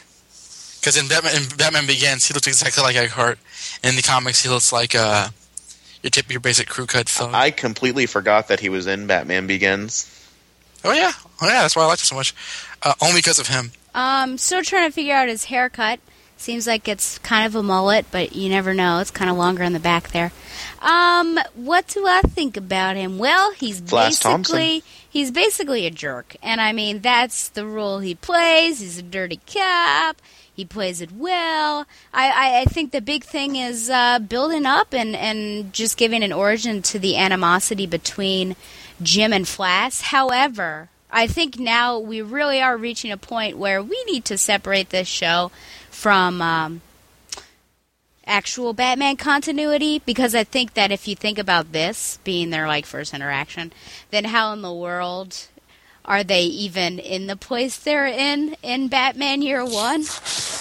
Because 0.81 0.97
in 0.97 1.09
Batman, 1.09 1.37
in 1.37 1.49
Batman 1.57 1.87
Begins, 1.87 2.27
he 2.27 2.35
looks 2.35 2.47
exactly 2.47 2.83
like 2.83 2.97
Eckhardt. 2.97 3.39
In 3.83 3.97
the 3.97 4.03
comics, 4.03 4.43
he 4.43 4.49
looks 4.49 4.73
like 4.73 4.95
uh, 4.95 5.29
your 6.03 6.11
tip, 6.11 6.31
your 6.31 6.41
basic 6.41 6.69
crew 6.69 6.87
cut 6.87 7.09
thug. 7.09 7.35
I 7.35 7.51
completely 7.51 8.07
forgot 8.07 8.49
that 8.49 8.61
he 8.61 8.69
was 8.69 8.87
in 8.87 9.07
Batman 9.07 9.47
Begins. 9.47 10.07
oh 10.85 10.93
yeah, 10.93 11.13
oh 11.43 11.47
yeah, 11.47 11.63
that's 11.63 11.77
why 11.77 11.83
I 11.83 11.87
liked 11.87 12.03
it 12.03 12.07
so 12.07 12.15
much. 12.15 12.35
Uh, 12.83 12.95
only 13.03 13.19
because 13.19 13.39
of 13.39 13.49
him. 13.49 13.73
Um, 13.95 14.39
still 14.39 14.63
trying 14.63 14.89
to 14.89 14.95
figure 14.95 15.15
out 15.15 15.29
his 15.29 15.45
haircut. 15.45 15.99
Seems 16.39 16.67
like 16.67 16.87
it's 16.87 17.19
kind 17.19 17.47
of 17.47 17.55
a 17.57 17.63
mullet, 17.63 18.07
but 18.11 18.35
you 18.35 18.49
never 18.49 18.73
know. 18.73 19.01
It's 19.01 19.11
kind 19.11 19.31
of 19.31 19.37
longer 19.37 19.65
in 19.65 19.73
the 19.73 19.81
back 19.81 20.13
there. 20.13 20.33
Um, 20.81 21.39
what 21.55 21.89
do 21.89 22.07
I 22.07 22.23
think 22.23 22.57
about 22.57 22.97
him? 22.97 23.19
Well, 23.19 23.53
he's 23.53 23.81
Flass 23.81 24.23
basically 24.23 24.85
he's 25.09 25.31
basically 25.31 25.85
a 25.87 25.91
jerk, 25.91 26.37
and 26.43 26.61
I 26.61 26.73
mean 26.73 27.01
that's 27.01 27.49
the 27.49 27.67
role 27.67 27.99
he 27.99 28.15
plays. 28.15 28.81
He's 28.81 28.99
a 28.99 29.03
dirty 29.03 29.41
cop. 29.53 30.23
He 30.55 30.65
plays 30.65 31.01
it 31.01 31.13
well. 31.13 31.87
I, 32.13 32.31
I, 32.31 32.61
I 32.61 32.65
think 32.65 32.91
the 32.91 33.01
big 33.01 33.23
thing 33.25 33.57
is 33.57 33.89
uh, 33.91 34.19
building 34.19 34.67
up 34.67 34.93
and, 34.93 35.15
and 35.15 35.73
just 35.73 35.97
giving 35.97 36.25
an 36.25 36.33
origin 36.33 36.83
to 36.83 36.99
the 36.99 37.17
animosity 37.17 37.87
between 37.87 38.57
Jim 39.01 39.33
and 39.33 39.45
Flass. 39.45 40.03
However, 40.03 40.89
I 41.11 41.29
think 41.29 41.61
now 41.61 41.99
we 42.01 42.23
really 42.23 42.61
are 42.61 42.77
reaching 42.77 43.13
a 43.13 43.17
point 43.17 43.57
where 43.57 43.81
we 43.81 44.03
need 44.05 44.25
to 44.27 44.37
separate 44.37 44.91
this 44.91 45.07
show 45.07 45.53
from 45.99 46.41
um, 46.41 46.81
actual 48.25 48.73
Batman 48.73 49.17
continuity 49.17 50.01
because 50.07 50.33
I 50.33 50.45
think 50.45 50.75
that 50.75 50.93
if 50.93 51.09
you 51.09 51.17
think 51.17 51.39
about 51.39 51.73
this 51.73 52.21
being 52.23 52.51
their 52.51 52.69
like 52.69 52.87
first 52.87 53.13
interaction, 53.13 53.73
then 54.13 54.27
how 54.27 54.53
in 54.53 54.63
the 54.63 54.73
world 54.73 55.49
are 56.05 56.23
they 56.23 56.43
even 56.43 57.01
in 57.01 57.27
the 57.27 57.35
place 57.35 57.77
they're 57.77 58.07
in 58.07 58.55
in 58.63 58.87
Batman 58.87 59.43
Year 59.43 59.65
One? 59.65 60.05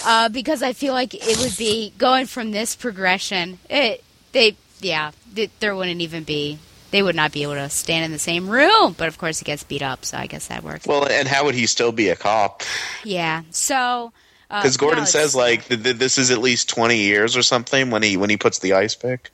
Uh, 0.04 0.28
because 0.30 0.64
I 0.64 0.74
feel 0.74 0.94
like 0.94 1.14
it 1.14 1.38
would 1.40 1.56
be 1.56 1.94
going 2.00 2.26
from 2.26 2.50
this 2.50 2.76
progression. 2.76 3.60
It 3.70 4.04
they 4.32 4.58
yeah 4.80 5.12
th- 5.36 5.52
there 5.60 5.76
wouldn't 5.76 6.02
even 6.02 6.24
be 6.24 6.58
they 6.90 7.04
would 7.04 7.16
not 7.16 7.32
be 7.32 7.44
able 7.44 7.56
to 7.56 7.70
stand 7.70 8.06
in 8.06 8.12
the 8.12 8.18
same 8.18 8.50
room. 8.50 8.96
But 8.98 9.08
of 9.08 9.20
course, 9.20 9.38
he 9.38 9.46
gets 9.46 9.64
beat 9.64 9.84
up, 9.84 10.04
so 10.04 10.18
I 10.18 10.26
guess 10.26 10.48
that 10.48 10.64
works. 10.64 10.88
Well, 10.88 11.08
and 11.08 11.28
how 11.28 11.46
would 11.46 11.54
he 11.54 11.68
still 11.68 11.92
be 11.92 12.10
a 12.10 12.16
cop? 12.16 12.64
yeah. 13.04 13.44
So 13.52 14.14
uh, 14.50 14.62
Because 14.62 14.78
Gordon 14.78 15.00
no, 15.00 15.06
says 15.06 15.36
like 15.36 15.66
th- 15.66 15.84
th- 15.84 15.98
this 15.98 16.18
is 16.18 16.32
at 16.32 16.40
least 16.40 16.70
twenty 16.70 16.98
years 16.98 17.36
or 17.36 17.42
something 17.42 17.90
when 17.90 18.04
he 18.04 18.18
when 18.18 18.30
he 18.30 18.38
puts 18.38 18.60
the 18.60 18.74
ice 18.74 18.96
pick. 18.96 19.32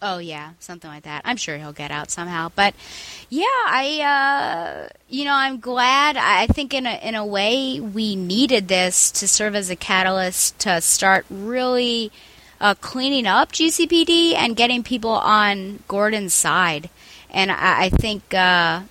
Oh 0.00 0.18
yeah, 0.18 0.52
something 0.60 0.88
like 0.88 1.02
that. 1.04 1.22
I'm 1.24 1.36
sure 1.36 1.58
he'll 1.58 1.72
get 1.72 1.90
out 1.90 2.10
somehow. 2.10 2.52
But 2.54 2.74
yeah, 3.30 3.44
I 3.66 4.86
uh, 4.86 4.88
you 5.08 5.24
know 5.24 5.34
I'm 5.34 5.58
glad. 5.58 6.16
I 6.16 6.42
I 6.42 6.46
think 6.46 6.72
in 6.72 6.86
a 6.86 6.96
in 7.02 7.14
a 7.14 7.26
way 7.26 7.80
we 7.80 8.14
needed 8.14 8.68
this 8.68 9.10
to 9.12 9.26
serve 9.26 9.54
as 9.56 9.70
a 9.70 9.76
catalyst 9.76 10.58
to 10.60 10.80
start 10.80 11.26
really 11.28 12.12
uh, 12.60 12.74
cleaning 12.80 13.26
up 13.26 13.52
GCPD 13.52 14.34
and 14.34 14.56
getting 14.56 14.82
people 14.82 15.10
on 15.10 15.82
Gordon's 15.88 16.34
side. 16.34 16.90
And 17.30 17.50
I, 17.50 17.84
I 17.84 17.88
think 17.90 18.32
uh, 18.34 18.82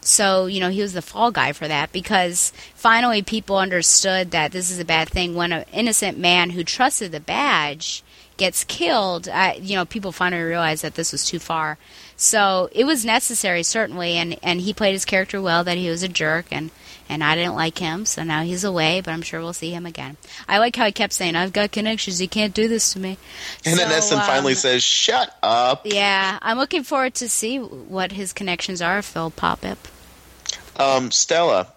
so. 0.00 0.46
You 0.46 0.60
know 0.60 0.70
he 0.70 0.82
was 0.82 0.92
the 0.92 1.02
fall 1.02 1.30
guy 1.30 1.52
for 1.52 1.68
that 1.68 1.92
because 1.92 2.52
finally 2.74 3.22
people 3.22 3.58
understood 3.58 4.30
that 4.30 4.52
this 4.52 4.70
is 4.70 4.78
a 4.78 4.84
bad 4.84 5.08
thing 5.08 5.34
when 5.34 5.52
an 5.52 5.64
innocent 5.72 6.18
man 6.18 6.50
who 6.50 6.64
trusted 6.64 7.12
the 7.12 7.20
badge 7.20 8.02
gets 8.40 8.64
killed, 8.64 9.28
uh, 9.28 9.52
you 9.60 9.76
know, 9.76 9.84
people 9.84 10.12
finally 10.12 10.42
realized 10.42 10.82
that 10.82 10.94
this 10.94 11.12
was 11.12 11.26
too 11.26 11.38
far. 11.38 11.76
So 12.20 12.68
it 12.72 12.84
was 12.84 13.02
necessary, 13.02 13.62
certainly, 13.62 14.18
and, 14.18 14.38
and 14.42 14.60
he 14.60 14.74
played 14.74 14.92
his 14.92 15.06
character 15.06 15.40
well, 15.40 15.64
that 15.64 15.78
he 15.78 15.88
was 15.88 16.02
a 16.02 16.08
jerk, 16.08 16.44
and, 16.50 16.70
and 17.08 17.24
I 17.24 17.34
didn't 17.34 17.54
like 17.54 17.78
him, 17.78 18.04
so 18.04 18.22
now 18.22 18.42
he's 18.42 18.62
away, 18.62 19.00
but 19.00 19.12
I'm 19.12 19.22
sure 19.22 19.40
we'll 19.40 19.54
see 19.54 19.70
him 19.70 19.86
again. 19.86 20.18
I 20.46 20.58
like 20.58 20.76
how 20.76 20.84
he 20.84 20.92
kept 20.92 21.14
saying, 21.14 21.34
I've 21.34 21.54
got 21.54 21.72
connections, 21.72 22.20
you 22.20 22.28
can't 22.28 22.52
do 22.52 22.68
this 22.68 22.92
to 22.92 22.98
me. 22.98 23.16
And 23.64 23.78
then 23.78 23.88
So, 23.88 23.96
Essen 23.96 24.18
finally 24.18 24.52
um, 24.52 24.56
says, 24.58 24.84
"Shut 24.84 25.34
up." 25.42 25.86
Yeah, 25.86 26.38
I'm 26.42 26.58
looking 26.58 26.82
forward 26.82 27.14
to 27.14 27.28
see 27.30 27.56
what 27.56 28.12
his 28.12 28.34
connections 28.34 28.82
are, 28.82 28.98
if 28.98 29.14
they'll 29.14 29.30
pop 29.30 29.64
up. 29.64 29.88
Um, 30.76 31.10
Stella, 31.10 31.68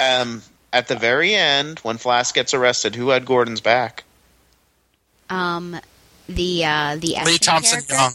um, 0.00 0.42
at 0.70 0.88
the 0.88 0.96
very 0.96 1.34
end 1.34 1.78
when 1.78 1.96
Flass 1.96 2.34
gets 2.34 2.52
arrested, 2.52 2.94
who 2.94 3.08
had 3.08 3.24
Gordon's 3.24 3.62
back? 3.62 4.04
Um, 5.30 5.80
the, 6.28 6.66
uh, 6.66 6.96
the 7.00 7.16
Essen 7.16 7.32
Lee 7.32 7.38
Thompson 7.38 7.80
character, 7.80 7.94
Young. 7.94 8.12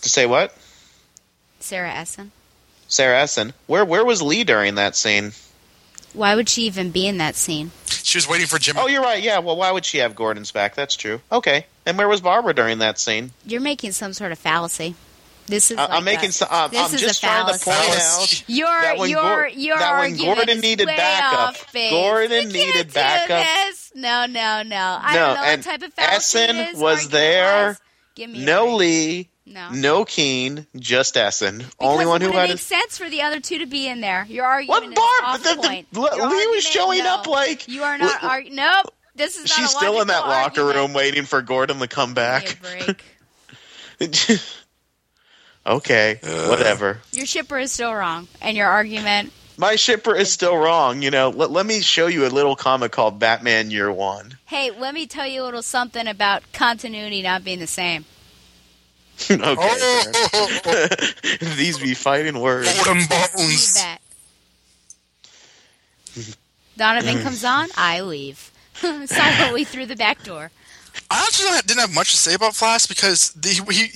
To 0.00 0.08
say 0.08 0.26
what? 0.26 0.58
Sarah 1.62 1.92
Essen. 1.92 2.32
Sarah 2.88 3.20
Essen. 3.20 3.52
Where 3.66 3.84
where 3.84 4.04
was 4.04 4.20
Lee 4.22 4.44
during 4.44 4.74
that 4.76 4.96
scene? 4.96 5.32
Why 6.12 6.34
would 6.34 6.48
she 6.48 6.62
even 6.66 6.90
be 6.90 7.06
in 7.06 7.16
that 7.18 7.36
scene? 7.36 7.70
She 7.86 8.18
was 8.18 8.28
waiting 8.28 8.46
for 8.46 8.58
Jim. 8.58 8.76
Oh, 8.78 8.86
you're 8.86 9.02
right. 9.02 9.22
Yeah. 9.22 9.38
Well, 9.38 9.56
why 9.56 9.70
would 9.70 9.84
she 9.86 9.98
have 9.98 10.14
Gordon's 10.14 10.50
back? 10.52 10.74
That's 10.74 10.94
true. 10.94 11.20
Okay. 11.30 11.64
And 11.86 11.96
where 11.96 12.08
was 12.08 12.20
Barbara 12.20 12.52
during 12.54 12.78
that 12.80 12.98
scene? 12.98 13.30
You're 13.46 13.62
making 13.62 13.92
some 13.92 14.12
sort 14.12 14.30
of 14.32 14.38
fallacy. 14.38 14.94
This 15.46 15.70
is. 15.70 15.78
I- 15.78 15.82
like 15.86 15.90
I'm 15.92 16.04
making. 16.04 16.28
a, 16.28 16.32
some, 16.32 16.48
I'm, 16.50 16.70
this 16.70 16.80
I'm 16.88 16.94
is 16.94 17.00
just 17.00 17.18
a 17.22 17.26
trying 17.26 17.46
to 17.52 17.58
fallacy. 17.58 17.70
point 17.70 18.00
out 18.00 18.44
Your 18.48 18.80
that 18.82 18.98
when 18.98 19.10
your 19.10 19.48
your 19.48 19.78
that 19.78 19.98
when 20.00 20.16
Gordon 20.16 20.60
needed 20.60 20.86
backup. 20.86 21.56
Gordon 21.72 22.46
We 22.48 22.52
needed 22.52 22.74
can't 22.74 22.88
do 22.88 22.92
backup. 22.94 23.46
this. 23.68 23.92
No, 23.94 24.26
no, 24.26 24.62
no. 24.62 24.98
I 25.00 25.14
No, 25.14 25.18
don't 25.20 25.34
know 25.34 25.40
what 25.40 25.48
and 25.48 25.62
type 25.62 25.82
of 25.82 25.94
fallacy 25.94 26.38
Essen 26.38 26.56
it 26.56 26.74
is. 26.74 26.78
was 26.78 27.08
there. 27.08 27.78
Give 28.14 28.28
me 28.30 28.42
a 28.42 28.46
no 28.46 28.66
break. 28.66 28.78
Lee, 28.78 29.28
No. 29.44 29.70
no 29.70 30.04
Kean, 30.04 30.66
just 30.76 31.16
Essen. 31.16 31.58
Because 31.58 31.72
Only 31.80 32.06
one 32.06 32.20
who 32.20 32.28
wouldn't 32.28 32.34
had. 32.40 32.42
make 32.50 32.50
his- 32.58 32.60
sense 32.62 32.96
for 32.96 33.08
the 33.10 33.22
other 33.22 33.40
two 33.40 33.58
to 33.58 33.66
be 33.66 33.88
in 33.88 34.00
there. 34.00 34.24
Your 34.28 34.44
What 34.64 34.82
argument 34.84 34.96
Barb? 34.96 35.36
is 35.40 35.42
The- 35.42 35.48
off 35.50 35.56
the- 35.56 35.62
point. 35.68 35.86
Lee 35.92 36.08
Your 36.16 36.50
was 36.50 36.64
showing 36.64 37.02
no. 37.04 37.14
up 37.14 37.26
like 37.26 37.66
you 37.68 37.82
are 37.82 37.98
not. 37.98 38.22
L- 38.22 38.42
nope. 38.50 38.94
This 39.14 39.36
is 39.36 39.48
not 39.50 39.58
She's 39.58 39.74
a 39.74 39.76
still 39.76 40.00
in 40.00 40.06
that 40.08 40.20
locker 40.26 40.60
argument. 40.62 40.76
room 40.76 40.92
waiting 40.94 41.26
for 41.26 41.42
Gordon 41.42 41.80
to 41.80 41.88
come 41.88 42.14
back. 42.14 42.44
Give 42.46 42.62
me 42.62 42.94
break. 43.98 44.40
okay, 45.66 46.20
uh. 46.22 46.46
whatever. 46.48 47.00
Your 47.12 47.26
shipper 47.26 47.58
is 47.58 47.72
still 47.72 47.94
wrong, 47.94 48.28
and 48.40 48.56
your 48.56 48.68
argument. 48.68 49.32
My 49.58 49.76
shipper 49.76 50.16
is 50.16 50.32
still 50.32 50.56
wrong. 50.56 51.02
You 51.02 51.10
know, 51.10 51.28
let, 51.28 51.50
let 51.50 51.66
me 51.66 51.80
show 51.82 52.06
you 52.06 52.26
a 52.26 52.28
little 52.28 52.56
comic 52.56 52.90
called 52.92 53.18
Batman 53.18 53.70
Year 53.70 53.92
One. 53.92 54.38
Hey, 54.46 54.70
let 54.70 54.94
me 54.94 55.06
tell 55.06 55.26
you 55.26 55.42
a 55.42 55.44
little 55.44 55.62
something 55.62 56.06
about 56.06 56.42
continuity 56.52 57.22
not 57.22 57.44
being 57.44 57.58
the 57.58 57.66
same. 57.66 58.04
Okay, 59.30 59.38
Oh, 60.34 60.48
fair. 60.62 60.88
these 61.56 61.78
be 61.78 61.94
fighting 61.94 62.40
words. 62.40 62.72
Golden 62.84 63.06
Bones. 63.06 63.74
that. 63.74 63.98
Donovan 66.76 67.16
mm. 67.16 67.22
comes 67.22 67.44
on, 67.44 67.68
I 67.76 68.00
leave. 68.00 68.50
Silently 68.74 69.64
through 69.64 69.86
the 69.86 69.96
back 69.96 70.22
door. 70.24 70.50
I 71.10 71.24
actually 71.26 71.50
didn't 71.66 71.80
have 71.80 71.94
much 71.94 72.10
to 72.12 72.16
say 72.16 72.34
about 72.34 72.52
Flass 72.52 72.88
because 72.88 73.30
the, 73.32 73.50
he, 73.72 73.92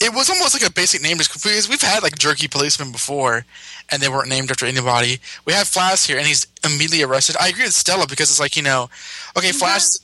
it 0.00 0.14
was 0.14 0.30
almost 0.30 0.54
like 0.54 0.68
a 0.68 0.72
basic 0.72 1.02
name 1.02 1.18
just 1.18 1.32
because 1.32 1.68
we've 1.68 1.80
had 1.80 2.02
like 2.02 2.18
jerky 2.18 2.48
policemen 2.48 2.92
before, 2.92 3.44
and 3.90 4.02
they 4.02 4.08
weren't 4.08 4.28
named 4.28 4.50
after 4.50 4.66
anybody. 4.66 5.18
We 5.44 5.52
have 5.52 5.66
Flass 5.66 6.06
here, 6.06 6.18
and 6.18 6.26
he's 6.26 6.46
immediately 6.64 7.02
arrested. 7.02 7.36
I 7.40 7.48
agree 7.48 7.64
with 7.64 7.74
Stella 7.74 8.06
because 8.06 8.30
it's 8.30 8.40
like 8.40 8.56
you 8.56 8.62
know, 8.62 8.90
okay, 9.36 9.50
Flass. 9.50 10.00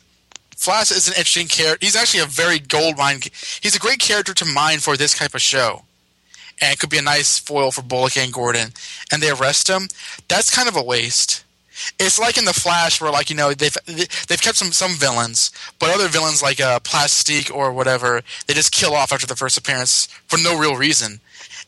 Flass 0.56 0.90
is 0.90 1.06
an 1.06 1.14
interesting 1.14 1.48
character. 1.48 1.84
He's 1.84 1.96
actually 1.96 2.20
a 2.20 2.26
very 2.26 2.58
gold 2.58 2.96
mine. 2.96 3.20
He's 3.60 3.76
a 3.76 3.80
great 3.80 3.98
character 3.98 4.34
to 4.34 4.44
mine 4.44 4.78
for 4.78 4.96
this 4.96 5.14
type 5.16 5.34
of 5.34 5.42
show, 5.42 5.82
and 6.60 6.72
it 6.72 6.78
could 6.78 6.90
be 6.90 6.98
a 6.98 7.02
nice 7.02 7.38
foil 7.38 7.70
for 7.70 7.82
Bullock 7.82 8.16
and 8.16 8.32
Gordon. 8.32 8.70
And 9.12 9.22
they 9.22 9.30
arrest 9.30 9.68
him. 9.68 9.88
That's 10.28 10.54
kind 10.54 10.68
of 10.68 10.76
a 10.76 10.82
waste. 10.82 11.44
It's 11.98 12.18
like 12.18 12.38
in 12.38 12.46
the 12.46 12.54
Flash, 12.54 13.00
where 13.00 13.12
like 13.12 13.28
you 13.28 13.36
know 13.36 13.52
they've 13.52 13.76
they've 13.86 14.40
kept 14.40 14.56
some 14.56 14.72
some 14.72 14.94
villains, 14.94 15.50
but 15.78 15.94
other 15.94 16.08
villains 16.08 16.42
like 16.42 16.58
uh, 16.58 16.80
Plastique 16.80 17.54
or 17.54 17.70
whatever, 17.72 18.22
they 18.46 18.54
just 18.54 18.72
kill 18.72 18.94
off 18.94 19.12
after 19.12 19.26
the 19.26 19.36
first 19.36 19.58
appearance 19.58 20.06
for 20.26 20.38
no 20.38 20.58
real 20.58 20.76
reason. 20.76 21.20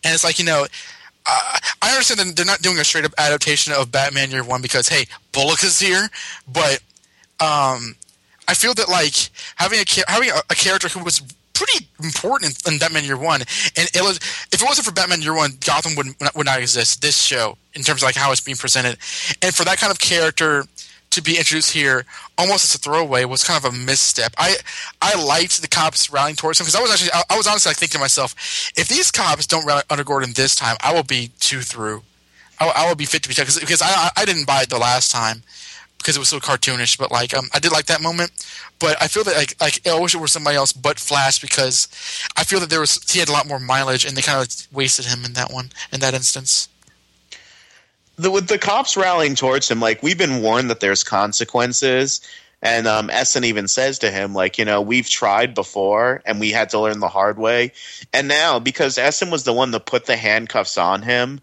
And 0.02 0.14
it's 0.14 0.24
like 0.24 0.38
you 0.38 0.46
know, 0.46 0.66
uh, 1.26 1.58
I 1.82 1.90
understand 1.90 2.20
that 2.20 2.36
they're 2.36 2.46
not 2.46 2.62
doing 2.62 2.78
a 2.78 2.84
straight 2.84 3.04
up 3.04 3.12
adaptation 3.18 3.74
of 3.74 3.92
Batman 3.92 4.30
Year 4.30 4.42
One 4.42 4.62
because 4.62 4.88
hey, 4.88 5.06
Bullock 5.32 5.62
is 5.62 5.78
here, 5.78 6.08
but 6.50 6.80
um, 7.40 7.94
I 8.48 8.54
feel 8.54 8.74
that 8.74 8.88
like 8.88 9.14
having 9.56 9.78
a 9.78 9.84
having 10.10 10.30
a, 10.30 10.40
a 10.50 10.54
character 10.54 10.88
who 10.88 11.04
was 11.04 11.20
pretty 11.52 11.86
important 12.02 12.66
in, 12.66 12.74
in 12.74 12.78
Batman 12.78 13.04
Year 13.04 13.18
One, 13.18 13.40
and 13.40 13.88
it 13.94 14.02
was 14.02 14.16
if 14.52 14.62
it 14.62 14.64
wasn't 14.64 14.86
for 14.86 14.92
Batman 14.92 15.22
Year 15.22 15.34
One, 15.34 15.52
Gotham 15.64 15.94
would 15.96 16.06
would 16.34 16.46
not 16.46 16.58
exist. 16.58 17.02
This 17.02 17.20
show, 17.20 17.58
in 17.74 17.82
terms 17.82 18.02
of 18.02 18.06
like 18.06 18.16
how 18.16 18.32
it's 18.32 18.40
being 18.40 18.56
presented, 18.56 18.98
and 19.42 19.54
for 19.54 19.64
that 19.64 19.78
kind 19.78 19.90
of 19.90 19.98
character 19.98 20.64
to 21.10 21.22
be 21.22 21.38
introduced 21.38 21.72
here 21.72 22.04
almost 22.36 22.64
as 22.64 22.74
a 22.74 22.78
throwaway 22.78 23.24
was 23.24 23.42
kind 23.42 23.62
of 23.62 23.72
a 23.72 23.76
misstep. 23.76 24.32
I 24.38 24.56
I 25.02 25.22
liked 25.22 25.60
the 25.60 25.68
cops 25.68 26.10
rallying 26.10 26.36
towards 26.36 26.60
him 26.60 26.64
because 26.64 26.76
I 26.76 26.80
was 26.80 26.90
actually 26.90 27.12
I, 27.12 27.22
I 27.30 27.36
was 27.36 27.46
honestly 27.46 27.70
like 27.70 27.76
thinking 27.76 27.98
to 27.98 28.00
myself, 28.00 28.34
if 28.76 28.88
these 28.88 29.10
cops 29.10 29.46
don't 29.46 29.66
rally 29.66 29.82
under 29.90 30.04
Gordon 30.04 30.32
this 30.34 30.54
time, 30.54 30.76
I 30.80 30.94
will 30.94 31.02
be 31.02 31.32
two 31.40 31.60
through. 31.60 32.02
I, 32.60 32.68
I 32.68 32.88
will 32.88 32.96
be 32.96 33.04
fit 33.04 33.22
to 33.22 33.28
be 33.28 33.34
because 33.34 33.58
because 33.58 33.82
I 33.82 34.10
I 34.16 34.24
didn't 34.24 34.46
buy 34.46 34.62
it 34.62 34.70
the 34.70 34.78
last 34.78 35.10
time 35.10 35.42
because 35.98 36.16
it 36.16 36.20
was 36.20 36.28
so 36.28 36.40
cartoonish. 36.40 36.96
But 36.98 37.10
like 37.10 37.36
um, 37.36 37.48
I 37.52 37.58
did 37.58 37.72
like 37.72 37.86
that 37.86 38.00
moment. 38.00 38.30
But 38.78 38.96
I 39.02 39.08
feel 39.08 39.24
that 39.24 39.36
like 39.36 39.54
like 39.60 39.86
I 39.86 39.98
wish 40.00 40.14
it 40.14 40.18
were 40.18 40.26
somebody 40.26 40.56
else 40.56 40.72
but 40.72 40.96
Flass 40.96 41.40
because 41.40 41.88
I 42.36 42.44
feel 42.44 42.60
that 42.60 42.70
there 42.70 42.80
was 42.80 43.10
he 43.10 43.18
had 43.18 43.28
a 43.28 43.32
lot 43.32 43.46
more 43.46 43.58
mileage 43.58 44.04
and 44.04 44.16
they 44.16 44.22
kind 44.22 44.40
of 44.40 44.48
wasted 44.72 45.06
him 45.06 45.24
in 45.24 45.34
that 45.34 45.52
one 45.52 45.70
in 45.92 46.00
that 46.00 46.14
instance. 46.14 46.68
the, 48.18 48.30
with 48.30 48.48
the 48.48 48.58
cops 48.58 48.96
rallying 48.96 49.34
towards 49.34 49.70
him, 49.70 49.80
like 49.80 50.02
we've 50.02 50.18
been 50.18 50.42
warned 50.42 50.70
that 50.70 50.80
there's 50.80 51.04
consequences, 51.04 52.20
and 52.60 52.86
um, 52.86 53.10
Essen 53.10 53.44
even 53.44 53.68
says 53.68 54.00
to 54.00 54.10
him, 54.10 54.34
like, 54.34 54.58
you 54.58 54.64
know, 54.64 54.80
we've 54.80 55.08
tried 55.08 55.54
before 55.54 56.22
and 56.26 56.40
we 56.40 56.50
had 56.50 56.70
to 56.70 56.80
learn 56.80 56.98
the 56.98 57.08
hard 57.08 57.38
way, 57.38 57.72
and 58.12 58.26
now 58.26 58.58
because 58.58 58.98
Essen 58.98 59.30
was 59.30 59.44
the 59.44 59.52
one 59.52 59.70
that 59.70 59.86
put 59.86 60.06
the 60.06 60.16
handcuffs 60.16 60.76
on 60.76 61.02
him, 61.02 61.40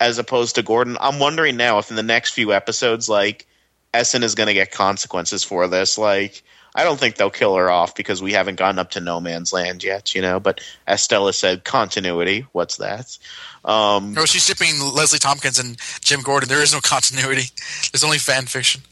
as 0.00 0.18
opposed 0.18 0.56
to 0.56 0.62
Gordon, 0.62 0.96
I'm 1.00 1.18
wondering 1.18 1.56
now 1.56 1.78
if 1.78 1.90
in 1.90 1.96
the 1.96 2.02
next 2.02 2.30
few 2.30 2.52
episodes, 2.52 3.08
like, 3.08 3.46
Essen 3.92 4.22
is 4.22 4.34
going 4.34 4.46
to 4.46 4.54
get 4.54 4.70
consequences 4.70 5.44
for 5.44 5.66
this, 5.68 5.98
like. 5.98 6.42
I 6.72 6.84
don't 6.84 7.00
think 7.00 7.16
they'll 7.16 7.30
kill 7.30 7.56
her 7.56 7.68
off 7.68 7.96
because 7.96 8.22
we 8.22 8.32
haven't 8.32 8.54
gotten 8.54 8.78
up 8.78 8.92
to 8.92 9.00
no 9.00 9.18
man's 9.18 9.52
land 9.52 9.82
yet, 9.82 10.14
you 10.14 10.22
know. 10.22 10.38
But 10.38 10.60
as 10.86 11.02
Stella 11.02 11.32
said, 11.32 11.64
continuity. 11.64 12.46
What's 12.52 12.76
that? 12.76 13.18
Um, 13.64 14.14
No, 14.14 14.24
she's 14.24 14.44
shipping 14.44 14.78
Leslie 14.94 15.18
Thompkins 15.18 15.58
and 15.58 15.76
Jim 16.00 16.22
Gordon. 16.22 16.48
There 16.48 16.62
is 16.62 16.72
no 16.72 16.78
continuity. 16.80 17.50
There's 17.90 18.04
only 18.04 18.18
fan 18.18 18.46
fiction. 18.46 18.82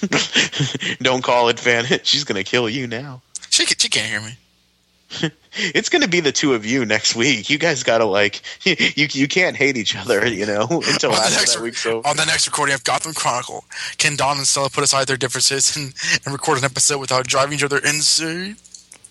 Don't 1.02 1.22
call 1.24 1.48
it 1.48 1.58
fan. 1.58 1.84
She's 2.02 2.24
gonna 2.24 2.44
kill 2.44 2.68
you 2.68 2.86
now. 2.86 3.22
She 3.50 3.64
she 3.66 3.88
can't 3.88 4.06
hear 4.06 4.20
me. 4.20 4.36
It's 5.58 5.88
gonna 5.88 6.06
be 6.06 6.20
the 6.20 6.32
two 6.32 6.52
of 6.52 6.66
you 6.66 6.84
next 6.84 7.16
week. 7.16 7.48
You 7.48 7.56
guys 7.56 7.82
gotta 7.82 8.04
like 8.04 8.42
you 8.64 8.76
you 9.10 9.26
can't 9.26 9.56
hate 9.56 9.78
each 9.78 9.96
other, 9.96 10.26
you 10.26 10.44
know, 10.44 10.62
until 10.70 11.10
On 11.12 11.16
the, 11.16 11.22
after 11.22 11.34
next, 11.38 11.54
that 11.54 11.62
week's 11.62 11.86
over. 11.86 12.06
on 12.06 12.16
the 12.18 12.26
next 12.26 12.46
recording 12.46 12.74
of 12.74 12.84
Gotham 12.84 13.14
Chronicle, 13.14 13.64
can 13.96 14.16
Don 14.16 14.36
and 14.36 14.46
Stella 14.46 14.68
put 14.68 14.84
aside 14.84 15.06
their 15.06 15.16
differences 15.16 15.74
and, 15.74 15.94
and 16.26 16.34
record 16.34 16.58
an 16.58 16.64
episode 16.64 16.98
without 16.98 17.26
driving 17.26 17.54
each 17.54 17.64
other 17.64 17.78
insane? 17.78 18.56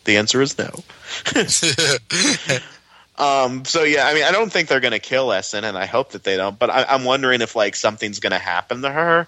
The 0.04 0.18
answer 0.18 0.40
is 0.44 0.56
no. 0.60 0.84
Um. 3.18 3.64
So 3.64 3.84
yeah, 3.84 4.08
I 4.08 4.14
mean, 4.14 4.24
I 4.24 4.32
don't 4.32 4.52
think 4.52 4.68
they're 4.68 4.82
gonna 4.82 5.00
kill 5.00 5.32
Essen, 5.32 5.64
and 5.64 5.78
I 5.78 5.86
hope 5.86 6.12
that 6.12 6.24
they 6.24 6.36
don't. 6.36 6.60
But 6.60 6.70
I, 6.70 6.84
I'm 6.84 7.06
wondering 7.06 7.42
if 7.42 7.56
like 7.56 7.76
something's 7.76 8.20
gonna 8.20 8.40
happen 8.40 8.82
to 8.82 8.92
her. 8.92 9.28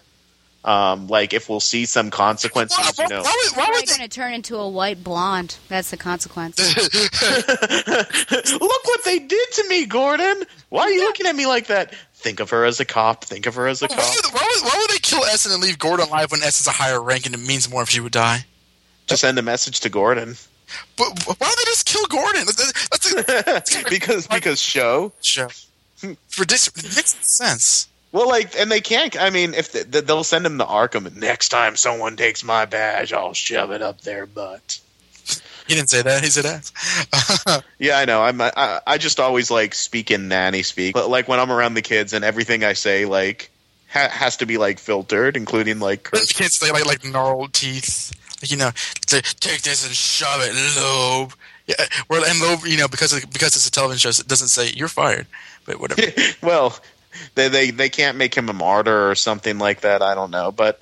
Um, 0.68 1.08
like 1.08 1.34
if 1.34 1.48
we'll 1.48 1.62
see 1.62 1.86
some 1.86 2.12
consequences, 2.12 2.78
why, 2.78 2.92
you 3.06 3.10
know. 3.10 3.22
why 3.22 3.34
would, 3.42 3.56
why 3.56 3.70
would 3.70 3.88
they, 3.88 3.98
going 3.98 4.10
to 4.10 4.14
turn 4.14 4.34
into 4.34 4.58
a 4.58 4.68
white 4.68 5.02
blonde. 5.02 5.56
That's 5.70 5.92
the 5.92 5.96
consequence. 5.96 6.58
Look 8.52 8.86
what 8.86 9.06
they 9.06 9.20
did 9.20 9.52
to 9.54 9.70
me, 9.70 9.86
Gordon. 9.86 10.44
Why 10.68 10.82
are 10.82 10.92
you 10.92 11.04
looking 11.04 11.26
at 11.26 11.38
me 11.38 11.46
like 11.46 11.68
that? 11.68 11.96
Think 12.16 12.42
of 12.42 12.50
her 12.50 12.66
as 12.66 12.82
a 12.82 12.86
cop. 12.86 13.24
Think 13.24 13.46
of 13.46 13.56
her 13.56 13.66
as 13.70 13.82
a 13.82 13.88
why, 13.88 13.96
cop. 13.96 14.16
would, 14.16 14.26
why, 14.34 14.52
would, 14.56 14.64
why 14.66 14.78
would 14.78 14.90
they 14.90 15.00
kill 15.00 15.24
Essen 15.24 15.54
and 15.54 15.64
leave 15.64 15.80
Gordon 15.80 16.10
alive 16.10 16.32
when 16.32 16.42
Essen's 16.44 16.68
a 16.68 16.72
higher 16.72 17.02
rank 17.02 17.26
and 17.26 17.34
it 17.34 17.40
means 17.40 17.70
more 17.70 17.82
if 17.82 17.90
she 17.90 18.02
would 18.02 18.12
die? 18.12 18.44
To 19.08 19.16
send 19.16 19.40
a 19.40 19.42
message 19.42 19.80
to 19.80 19.90
Gordon. 19.90 20.36
But 20.98 21.24
why 21.28 21.36
don't 21.40 21.58
they 21.58 21.64
just 21.64 21.86
kill 21.86 22.06
Gordon? 22.08 22.46
That's, 22.46 23.14
that's 23.24 23.76
a 23.78 23.90
because 23.90 24.28
because 24.28 24.60
show. 24.60 25.14
show. 25.22 25.48
For 26.28 26.44
this, 26.44 26.68
it 26.68 26.84
makes 26.84 27.16
sense. 27.22 27.88
Well, 28.12 28.28
like, 28.28 28.58
and 28.58 28.72
they 28.72 28.82
can't. 28.82 29.20
I 29.20 29.30
mean, 29.30 29.54
if 29.54 29.72
they, 29.72 30.02
they'll 30.02 30.24
send 30.24 30.46
him 30.46 30.58
to 30.60 30.66
Arkham, 30.66 31.06
and 31.06 31.18
next 31.18 31.50
time 31.50 31.76
someone 31.76 32.16
takes 32.16 32.44
my 32.44 32.66
badge, 32.66 33.14
I'll 33.14 33.34
shove 33.34 33.72
it 33.72 33.82
up 33.82 34.02
their 34.02 34.26
butt. 34.26 34.80
He 35.68 35.76
didn't 35.76 35.90
say 35.90 36.02
that. 36.02 36.24
He 36.24 36.30
said 36.30 36.46
ass. 36.46 36.72
Yeah, 37.80 37.98
I 37.98 38.06
know. 38.06 38.22
I'm. 38.22 38.40
I, 38.40 38.80
I 38.88 38.98
just 38.98 39.20
always 39.20 39.52
like 39.52 39.76
speak 39.76 40.12
in 40.12 40.30
nanny 40.30 40.64
speak, 40.64 40.94
but 40.94 41.10
like 41.10 41.28
when 41.28 41.40
I'm 41.40 41.52
around 41.52 41.74
the 41.74 41.82
kids, 41.82 42.14
and 42.14 42.24
everything 42.24 42.64
I 42.64 42.74
say 42.74 43.06
like 43.06 43.52
ha- 43.90 44.10
has 44.10 44.38
to 44.38 44.46
be 44.46 44.58
like 44.58 44.80
filtered, 44.80 45.36
including 45.36 45.80
like 45.80 46.04
curse. 46.04 46.32
Kids 46.32 46.56
say 46.56 46.72
like 46.72 46.86
like 46.86 47.04
gnarled 47.04 47.54
teeth. 47.54 48.14
Like, 48.42 48.52
you 48.52 48.58
know, 48.58 48.72
take 49.08 49.62
this 49.64 49.86
and 49.86 49.96
shove 49.96 50.42
it, 50.42 50.54
Loeb. 50.80 51.34
Yeah, 51.66 51.76
well, 52.10 52.24
and 52.24 52.40
Loeb, 52.40 52.66
you 52.66 52.78
know, 52.78 52.88
because 52.88 53.12
of, 53.12 53.30
because 53.32 53.56
it's 53.56 53.68
a 53.68 53.72
television 53.72 54.12
show, 54.12 54.22
it 54.22 54.28
doesn't 54.28 54.48
say 54.48 54.70
you're 54.70 54.88
fired, 54.88 55.28
but 55.66 55.80
whatever. 55.80 56.12
well, 56.42 56.80
they, 57.36 57.50
they 57.50 57.72
they 57.72 57.90
can't 57.90 58.18
make 58.18 58.36
him 58.36 58.50
a 58.50 58.54
martyr 58.54 59.10
or 59.10 59.16
something 59.16 59.60
like 59.60 59.82
that. 59.82 60.02
I 60.02 60.16
don't 60.16 60.32
know, 60.32 60.52
but 60.52 60.80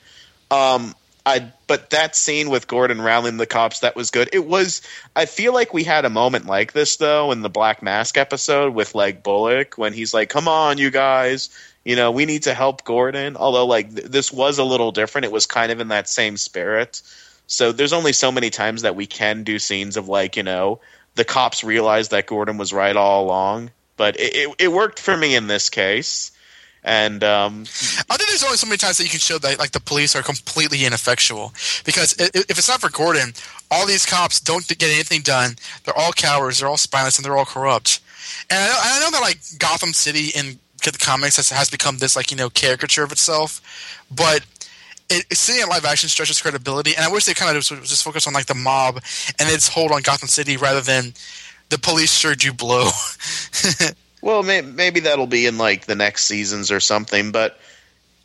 um, 0.51 0.93
I 1.25 1.51
but 1.67 1.89
that 1.89 2.15
scene 2.15 2.49
with 2.49 2.67
Gordon 2.67 3.01
rallying 3.01 3.37
the 3.37 3.45
cops 3.45 3.79
that 3.79 3.95
was 3.95 4.11
good. 4.11 4.29
It 4.31 4.45
was. 4.45 4.81
I 5.15 5.25
feel 5.25 5.53
like 5.53 5.73
we 5.73 5.83
had 5.83 6.05
a 6.05 6.09
moment 6.09 6.45
like 6.45 6.73
this 6.73 6.97
though 6.97 7.31
in 7.31 7.41
the 7.41 7.49
Black 7.49 7.81
Mask 7.81 8.17
episode 8.17 8.73
with 8.73 8.93
like 8.93 9.23
Bullock 9.23 9.75
when 9.75 9.93
he's 9.93 10.13
like, 10.13 10.29
"Come 10.29 10.47
on, 10.47 10.77
you 10.77 10.91
guys." 10.91 11.49
You 11.83 11.95
know, 11.95 12.09
we 12.09 12.25
need 12.25 12.43
to 12.43 12.55
help 12.55 12.83
Gordon. 12.83 13.37
Although, 13.37 13.67
like, 13.67 13.93
th- 13.93 14.07
this 14.07 14.31
was 14.31 14.57
a 14.57 14.63
little 14.63 14.91
different. 14.91 15.25
It 15.25 15.31
was 15.31 15.45
kind 15.45 15.71
of 15.71 15.79
in 15.79 15.89
that 15.89 16.09
same 16.09 16.35
spirit. 16.35 17.03
So 17.45 17.71
there's 17.71 17.93
only 17.93 18.11
so 18.11 18.31
many 18.31 18.49
times 18.49 18.81
that 18.81 18.95
we 18.95 19.05
can 19.05 19.43
do 19.43 19.59
scenes 19.59 19.95
of 19.95 20.09
like, 20.09 20.35
you 20.35 20.41
know, 20.41 20.79
the 21.13 21.23
cops 21.23 21.63
realized 21.63 22.09
that 22.09 22.25
Gordon 22.25 22.57
was 22.57 22.73
right 22.73 22.95
all 22.95 23.23
along. 23.23 23.69
But 23.97 24.19
it, 24.19 24.35
it, 24.35 24.55
it 24.59 24.67
worked 24.71 24.99
for 24.99 25.15
me 25.15 25.35
in 25.35 25.47
this 25.47 25.69
case. 25.69 26.31
And 26.83 27.23
um, 27.23 27.61
I 28.11 28.15
think 28.15 28.29
there's 28.29 28.43
only 28.43 28.57
so 28.57 28.67
many 28.67 28.77
times 28.77 28.99
that 28.99 29.05
you 29.05 29.09
can 29.09 29.19
show 29.19 29.39
that 29.39 29.57
like 29.57 29.71
the 29.71 29.79
police 29.79 30.15
are 30.15 30.21
completely 30.21 30.85
ineffectual 30.85 31.51
because 31.83 32.13
if 32.19 32.47
it's 32.51 32.69
not 32.69 32.79
for 32.79 32.91
Gordon, 32.91 33.33
all 33.71 33.87
these 33.87 34.05
cops 34.05 34.39
don't 34.39 34.67
get 34.67 34.83
anything 34.83 35.21
done. 35.21 35.55
They're 35.83 35.97
all 35.97 36.11
cowards. 36.11 36.59
They're 36.59 36.69
all 36.69 36.77
spineless, 36.77 37.17
and 37.17 37.25
they're 37.25 37.35
all 37.35 37.45
corrupt. 37.45 38.01
And 38.51 38.59
I 38.59 38.67
know, 38.67 38.77
I 38.79 38.99
know 38.99 39.11
that 39.11 39.21
like 39.21 39.39
Gotham 39.57 39.93
City 39.93 40.29
in 40.37 40.59
the 40.83 40.99
comics 40.99 41.37
has, 41.37 41.49
has 41.49 41.71
become 41.71 41.97
this 41.97 42.15
like 42.15 42.29
you 42.29 42.37
know 42.37 42.51
caricature 42.51 43.03
of 43.03 43.11
itself, 43.11 44.05
but 44.11 44.45
it, 45.09 45.25
seeing 45.35 45.61
it 45.61 45.69
live 45.69 45.85
action 45.85 46.09
stretches 46.09 46.41
credibility. 46.41 46.95
And 46.95 47.03
I 47.03 47.11
wish 47.11 47.25
they 47.25 47.33
kind 47.33 47.55
of 47.55 47.63
just, 47.63 47.89
just 47.89 48.03
focus 48.03 48.27
on 48.27 48.33
like 48.33 48.45
the 48.45 48.55
mob 48.55 48.95
and 49.39 49.49
its 49.49 49.67
hold 49.67 49.91
on 49.91 50.01
Gotham 50.01 50.27
City 50.27 50.57
rather 50.57 50.81
than 50.81 51.13
the 51.69 51.77
police 51.77 52.13
sure 52.13 52.35
you 52.39 52.53
blow. 52.53 52.89
Well, 54.25 54.41
may, 54.41 54.61
maybe 54.61 55.01
that'll 55.01 55.27
be 55.27 55.45
in 55.45 55.59
like 55.59 55.85
the 55.85 55.93
next 55.93 56.23
seasons 56.25 56.71
or 56.71 56.79
something. 56.79 57.31
But 57.31 57.59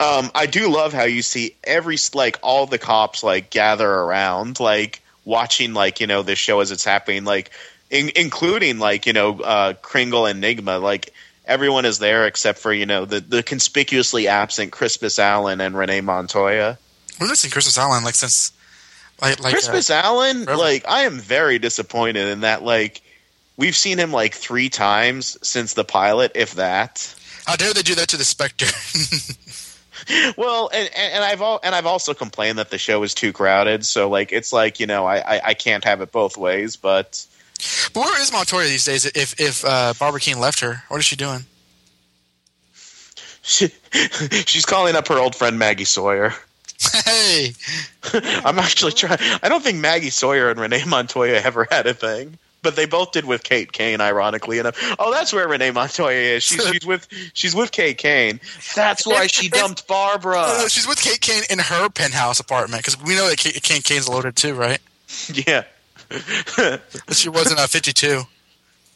um, 0.00 0.30
I 0.34 0.46
do 0.46 0.72
love 0.72 0.94
how 0.94 1.02
you 1.02 1.20
see 1.20 1.54
every 1.62 1.98
like 2.14 2.38
all 2.42 2.64
the 2.64 2.78
cops 2.78 3.22
like 3.22 3.50
gather 3.50 3.86
around, 3.86 4.60
like 4.60 5.02
watching 5.26 5.74
like 5.74 6.00
you 6.00 6.06
know 6.06 6.22
this 6.22 6.38
show 6.38 6.60
as 6.60 6.70
it's 6.70 6.86
happening, 6.86 7.26
like 7.26 7.50
in, 7.90 8.10
including 8.16 8.78
like 8.78 9.04
you 9.04 9.12
know 9.12 9.40
uh, 9.40 9.74
Kringle 9.74 10.26
and 10.26 10.42
Nygma, 10.42 10.80
like. 10.82 11.12
Everyone 11.46 11.84
is 11.84 11.98
there 11.98 12.28
except 12.28 12.60
for 12.60 12.72
you 12.72 12.86
know 12.86 13.06
the, 13.06 13.18
the 13.18 13.42
conspicuously 13.42 14.28
absent 14.28 14.70
Crispus 14.70 15.18
Allen 15.18 15.60
and 15.60 15.76
Renee 15.76 16.00
Montoya. 16.00 16.78
We've 17.18 17.28
not 17.28 17.38
seen 17.38 17.50
Crispus 17.50 17.76
Allen 17.76 18.04
like 18.04 18.14
since 18.14 18.52
like 19.20 19.40
like 19.40 19.52
uh, 19.52 19.56
Crispus 19.56 19.90
Allen, 19.90 20.44
like 20.44 20.84
I 20.86 21.04
am 21.04 21.18
very 21.18 21.58
disappointed 21.58 22.28
in 22.28 22.42
that. 22.42 22.62
Like 22.62 23.02
we've 23.60 23.76
seen 23.76 23.98
him 23.98 24.10
like 24.10 24.34
three 24.34 24.68
times 24.68 25.36
since 25.46 25.74
the 25.74 25.84
pilot, 25.84 26.32
if 26.34 26.54
that. 26.54 27.14
how 27.46 27.56
dare 27.56 27.72
they 27.72 27.82
do 27.82 27.94
that 27.94 28.08
to 28.08 28.16
the 28.16 28.24
Spectre? 28.24 28.66
Well, 30.36 30.70
and, 30.72 30.90
and, 30.96 31.14
and 31.14 31.24
I've 31.24 31.42
all, 31.42 31.60
and 31.62 31.74
I've 31.74 31.84
also 31.84 32.14
complained 32.14 32.58
that 32.58 32.70
the 32.70 32.78
show 32.78 33.02
is 33.02 33.14
too 33.14 33.32
crowded. 33.32 33.84
So 33.84 34.08
like 34.08 34.32
it's 34.32 34.52
like 34.52 34.80
you 34.80 34.86
know 34.86 35.04
I, 35.06 35.18
I, 35.18 35.40
I 35.44 35.54
can't 35.54 35.84
have 35.84 36.00
it 36.00 36.10
both 36.10 36.38
ways. 36.38 36.76
But 36.76 37.26
but 37.92 38.00
where 38.00 38.20
is 38.20 38.32
Montoya 38.32 38.64
these 38.64 38.86
days? 38.86 39.04
If 39.04 39.38
if 39.38 39.64
uh, 39.64 39.92
Barbara 40.00 40.20
Kean 40.20 40.40
left 40.40 40.60
her, 40.60 40.82
what 40.88 40.98
is 40.98 41.04
she 41.04 41.16
doing? 41.16 41.44
she, 43.42 43.68
she's 44.46 44.64
calling 44.64 44.96
up 44.96 45.08
her 45.08 45.18
old 45.18 45.34
friend 45.34 45.58
Maggie 45.58 45.84
Sawyer. 45.84 46.32
Hey, 47.04 47.52
I'm 48.14 48.58
actually 48.58 48.92
trying. 48.92 49.18
I 49.42 49.48
don't 49.48 49.62
think 49.62 49.78
Maggie 49.78 50.10
Sawyer 50.10 50.50
and 50.50 50.58
Renee 50.58 50.84
Montoya 50.86 51.40
ever 51.40 51.66
had 51.70 51.86
a 51.86 51.94
thing. 51.94 52.38
But 52.62 52.76
they 52.76 52.84
both 52.84 53.12
did 53.12 53.24
with 53.24 53.42
Kate 53.42 53.72
Kane, 53.72 54.00
ironically 54.00 54.58
enough. 54.58 54.76
Oh, 54.98 55.10
that's 55.10 55.32
where 55.32 55.48
Renee 55.48 55.70
Montoya 55.70 56.36
is. 56.36 56.42
She's, 56.42 56.66
she's 56.68 56.86
with 56.86 57.08
she's 57.32 57.54
with 57.54 57.72
Kate 57.72 57.96
Kane. 57.96 58.38
That's 58.74 59.06
why 59.06 59.26
she 59.28 59.48
dumped 59.48 59.86
Barbara. 59.86 60.42
Uh, 60.42 60.68
she's 60.68 60.86
with 60.86 61.00
Kate 61.00 61.20
Kane 61.20 61.42
in 61.48 61.58
her 61.58 61.88
penthouse 61.88 62.38
apartment 62.38 62.82
because 62.82 63.00
we 63.00 63.14
know 63.14 63.28
that 63.28 63.38
Kate, 63.38 63.62
Kate 63.62 63.82
Kane's 63.82 64.08
loaded 64.08 64.36
too, 64.36 64.54
right? 64.54 64.80
Yeah. 65.32 65.64
But 66.56 66.82
she 67.12 67.28
wasn't 67.28 67.60
uh, 67.60 67.66
52. 67.66 68.22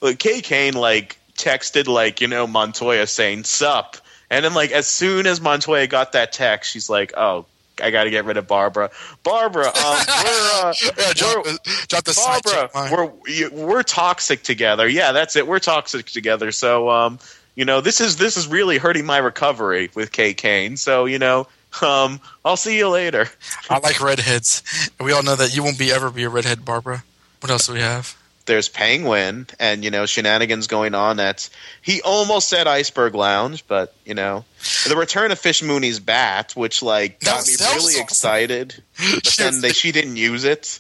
Look, 0.01 0.19
Kate 0.19 0.45
Kane 0.45 0.75
like 0.75 1.19
texted 1.37 1.87
like 1.87 2.21
you 2.21 2.29
know 2.29 2.47
Montoya 2.47 3.07
saying 3.07 3.45
"sup," 3.45 3.97
and 4.31 4.45
then 4.45 4.55
like 4.55 4.71
as 4.73 4.87
soon 4.87 5.27
as 5.27 5.41
Montoya 5.41 5.87
got 5.87 6.13
that 6.13 6.33
text, 6.33 6.73
she's 6.73 6.91
like, 6.91 7.17
"Oh, 7.17 7.47
I 7.83 7.91
got 7.91 8.05
to 8.05 8.11
get 8.11 8.25
rid 8.25 8.37
of 8.37 8.47
Barbara." 8.47 8.91
Barbara, 9.23 9.67
um, 9.67 9.73
we're 9.75 10.51
uh, 10.55 10.75
Yeah, 10.99 11.13
drop, 11.15 11.45
we're, 11.47 11.57
drop 11.89 12.05
the 12.05 12.71
Barbara, 12.73 13.13
we're 13.25 13.51
we're 13.51 13.83
toxic 13.83 14.43
together. 14.43 14.89
Yeah, 14.89 15.13
that's 15.13 15.37
it. 15.37 15.47
We're 15.47 15.59
toxic 15.59 16.07
together. 16.07 16.53
So 16.53 16.91
um, 16.91 17.19
you 17.55 17.65
know, 17.65 17.81
this 17.81 18.01
is 18.01 18.17
this 18.17 18.37
is 18.37 18.47
really 18.49 18.79
hurting 18.79 19.07
my 19.07 19.19
recovery 19.19 19.91
with 19.95 20.13
Kate 20.13 20.37
Kane. 20.37 20.77
So 20.77 21.05
you 21.05 21.19
know, 21.19 21.47
Um, 21.83 22.21
I'll 22.45 22.57
see 22.57 22.79
you 22.79 22.89
later. 22.89 23.29
I 23.69 23.79
like 23.79 24.01
redheads. 24.01 24.63
We 25.01 25.13
all 25.13 25.25
know 25.25 25.35
that 25.35 25.57
you 25.57 25.65
won't 25.65 25.79
be 25.79 25.91
ever 25.93 26.09
be 26.11 26.23
a 26.23 26.29
redhead, 26.29 26.65
Barbara. 26.65 27.03
What 27.41 27.51
else 27.51 27.67
do 27.67 27.73
we 27.73 27.81
have? 27.81 28.17
There's 28.47 28.69
Penguin, 28.69 29.47
and 29.59 29.83
you 29.83 29.91
know 29.91 30.05
shenanigans 30.07 30.67
going 30.67 30.95
on 30.95 31.19
at. 31.19 31.49
He 31.81 32.03
almost 32.03 32.49
said 32.49 32.67
Iceberg 32.67 33.15
Lounge, 33.15 33.67
but 33.67 33.95
you 34.05 34.15
know 34.15 34.45
the 34.87 34.97
return 34.97 35.31
of 35.31 35.39
Fish 35.39 35.63
Mooney's 35.63 35.99
bat, 35.99 36.53
which 36.55 36.83
like 36.83 37.21
got 37.21 37.47
me 37.47 37.55
really 37.59 37.95
awesome. 37.95 38.03
excited. 38.03 38.83
But 38.99 39.27
She 39.27 39.43
then 39.43 39.61
they, 39.61 39.73
she 39.73 39.93
didn't 39.93 40.17
use 40.17 40.45
it. 40.45 40.79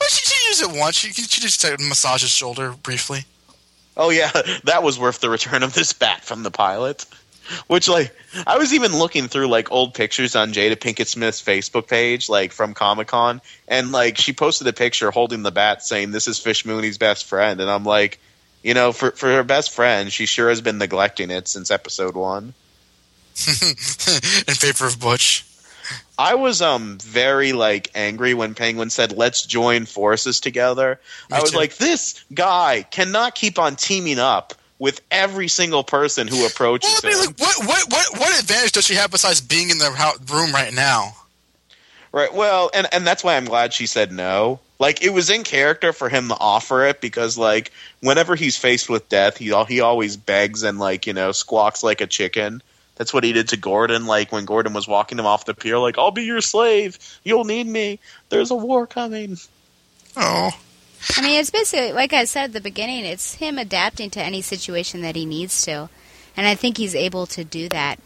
Oh, 0.00 0.06
she, 0.08 0.30
she 0.30 0.48
used 0.48 0.62
it 0.62 0.78
once. 0.78 0.96
She, 0.96 1.12
she 1.12 1.40
just 1.40 1.64
massaged 1.80 2.22
his 2.22 2.30
shoulder 2.30 2.74
briefly. 2.82 3.24
Oh 3.96 4.10
yeah, 4.10 4.30
that 4.64 4.82
was 4.82 4.98
worth 4.98 5.20
the 5.20 5.30
return 5.30 5.62
of 5.62 5.74
this 5.74 5.92
bat 5.92 6.24
from 6.24 6.42
the 6.42 6.50
pilot. 6.50 7.06
Which 7.66 7.88
like 7.88 8.14
I 8.46 8.58
was 8.58 8.74
even 8.74 8.96
looking 8.98 9.28
through 9.28 9.48
like 9.48 9.70
old 9.70 9.94
pictures 9.94 10.36
on 10.36 10.52
Jada 10.52 10.76
Pinkett 10.76 11.06
Smith's 11.06 11.42
Facebook 11.42 11.88
page, 11.88 12.28
like 12.28 12.52
from 12.52 12.74
Comic 12.74 13.08
Con, 13.08 13.40
and 13.68 13.92
like 13.92 14.16
she 14.18 14.32
posted 14.32 14.66
a 14.66 14.72
picture 14.72 15.10
holding 15.10 15.42
the 15.42 15.50
bat 15.50 15.82
saying 15.82 16.10
this 16.10 16.28
is 16.28 16.38
Fish 16.38 16.64
Mooney's 16.64 16.98
best 16.98 17.26
friend, 17.26 17.60
and 17.60 17.70
I'm 17.70 17.84
like, 17.84 18.18
you 18.62 18.74
know, 18.74 18.92
for 18.92 19.12
for 19.12 19.28
her 19.28 19.44
best 19.44 19.72
friend, 19.72 20.12
she 20.12 20.26
sure 20.26 20.48
has 20.48 20.60
been 20.60 20.78
neglecting 20.78 21.30
it 21.30 21.48
since 21.48 21.70
episode 21.70 22.14
one. 22.14 22.54
in 23.46 24.54
favor 24.54 24.86
of 24.86 24.98
Butch. 24.98 25.44
I 26.18 26.34
was 26.34 26.62
um 26.62 26.98
very 26.98 27.52
like 27.52 27.90
angry 27.94 28.34
when 28.34 28.54
Penguin 28.54 28.90
said 28.90 29.12
let's 29.12 29.44
join 29.44 29.86
forces 29.86 30.40
together. 30.40 30.98
Me 31.30 31.36
I 31.36 31.40
was 31.40 31.50
too. 31.50 31.56
like 31.56 31.76
this 31.76 32.24
guy 32.32 32.86
cannot 32.90 33.34
keep 33.34 33.58
on 33.58 33.76
teaming 33.76 34.18
up 34.18 34.54
with 34.78 35.00
every 35.10 35.48
single 35.48 35.84
person 35.84 36.28
who 36.28 36.46
approaches 36.46 36.90
Well, 37.02 37.12
I 37.12 37.16
mean, 37.16 37.24
him. 37.24 37.26
like, 37.30 37.38
what, 37.38 37.66
what, 37.66 37.92
what, 37.92 38.20
what 38.20 38.40
advantage 38.40 38.72
does 38.72 38.84
she 38.86 38.94
have 38.94 39.10
besides 39.10 39.40
being 39.40 39.70
in 39.70 39.78
the 39.78 39.90
room 40.30 40.52
right 40.52 40.72
now? 40.72 41.14
Right. 42.12 42.32
Well, 42.32 42.70
and 42.72 42.86
and 42.92 43.06
that's 43.06 43.22
why 43.22 43.36
I'm 43.36 43.44
glad 43.44 43.74
she 43.74 43.86
said 43.86 44.10
no. 44.10 44.60
Like 44.78 45.02
it 45.02 45.10
was 45.10 45.28
in 45.28 45.44
character 45.44 45.92
for 45.92 46.08
him 46.08 46.28
to 46.28 46.36
offer 46.38 46.86
it 46.86 47.00
because 47.02 47.36
like 47.36 47.72
whenever 48.00 48.34
he's 48.34 48.56
faced 48.56 48.88
with 48.88 49.08
death, 49.10 49.36
he 49.36 49.52
he 49.68 49.80
always 49.80 50.16
begs 50.16 50.62
and 50.62 50.78
like, 50.78 51.06
you 51.06 51.12
know, 51.12 51.32
squawks 51.32 51.82
like 51.82 52.00
a 52.00 52.06
chicken. 52.06 52.62
That's 52.94 53.12
what 53.12 53.24
he 53.24 53.34
did 53.34 53.48
to 53.48 53.58
Gordon 53.58 54.06
like 54.06 54.32
when 54.32 54.46
Gordon 54.46 54.72
was 54.72 54.88
walking 54.88 55.18
him 55.18 55.26
off 55.26 55.44
the 55.44 55.52
pier 55.52 55.78
like, 55.78 55.98
"I'll 55.98 56.10
be 56.10 56.22
your 56.22 56.40
slave. 56.40 56.98
You'll 57.22 57.44
need 57.44 57.66
me. 57.66 57.98
There's 58.30 58.50
a 58.50 58.54
war 58.56 58.86
coming." 58.86 59.36
Oh, 60.16 60.52
I 61.16 61.22
mean, 61.22 61.38
it's 61.40 61.50
basically 61.50 61.92
like 61.92 62.12
I 62.12 62.24
said 62.24 62.44
at 62.44 62.52
the 62.52 62.60
beginning. 62.60 63.04
It's 63.04 63.34
him 63.34 63.58
adapting 63.58 64.10
to 64.10 64.22
any 64.22 64.42
situation 64.42 65.02
that 65.02 65.16
he 65.16 65.24
needs 65.24 65.62
to, 65.62 65.88
and 66.36 66.46
I 66.46 66.54
think 66.54 66.78
he's 66.78 66.94
able 66.94 67.26
to 67.28 67.44
do 67.44 67.68
that. 67.68 68.00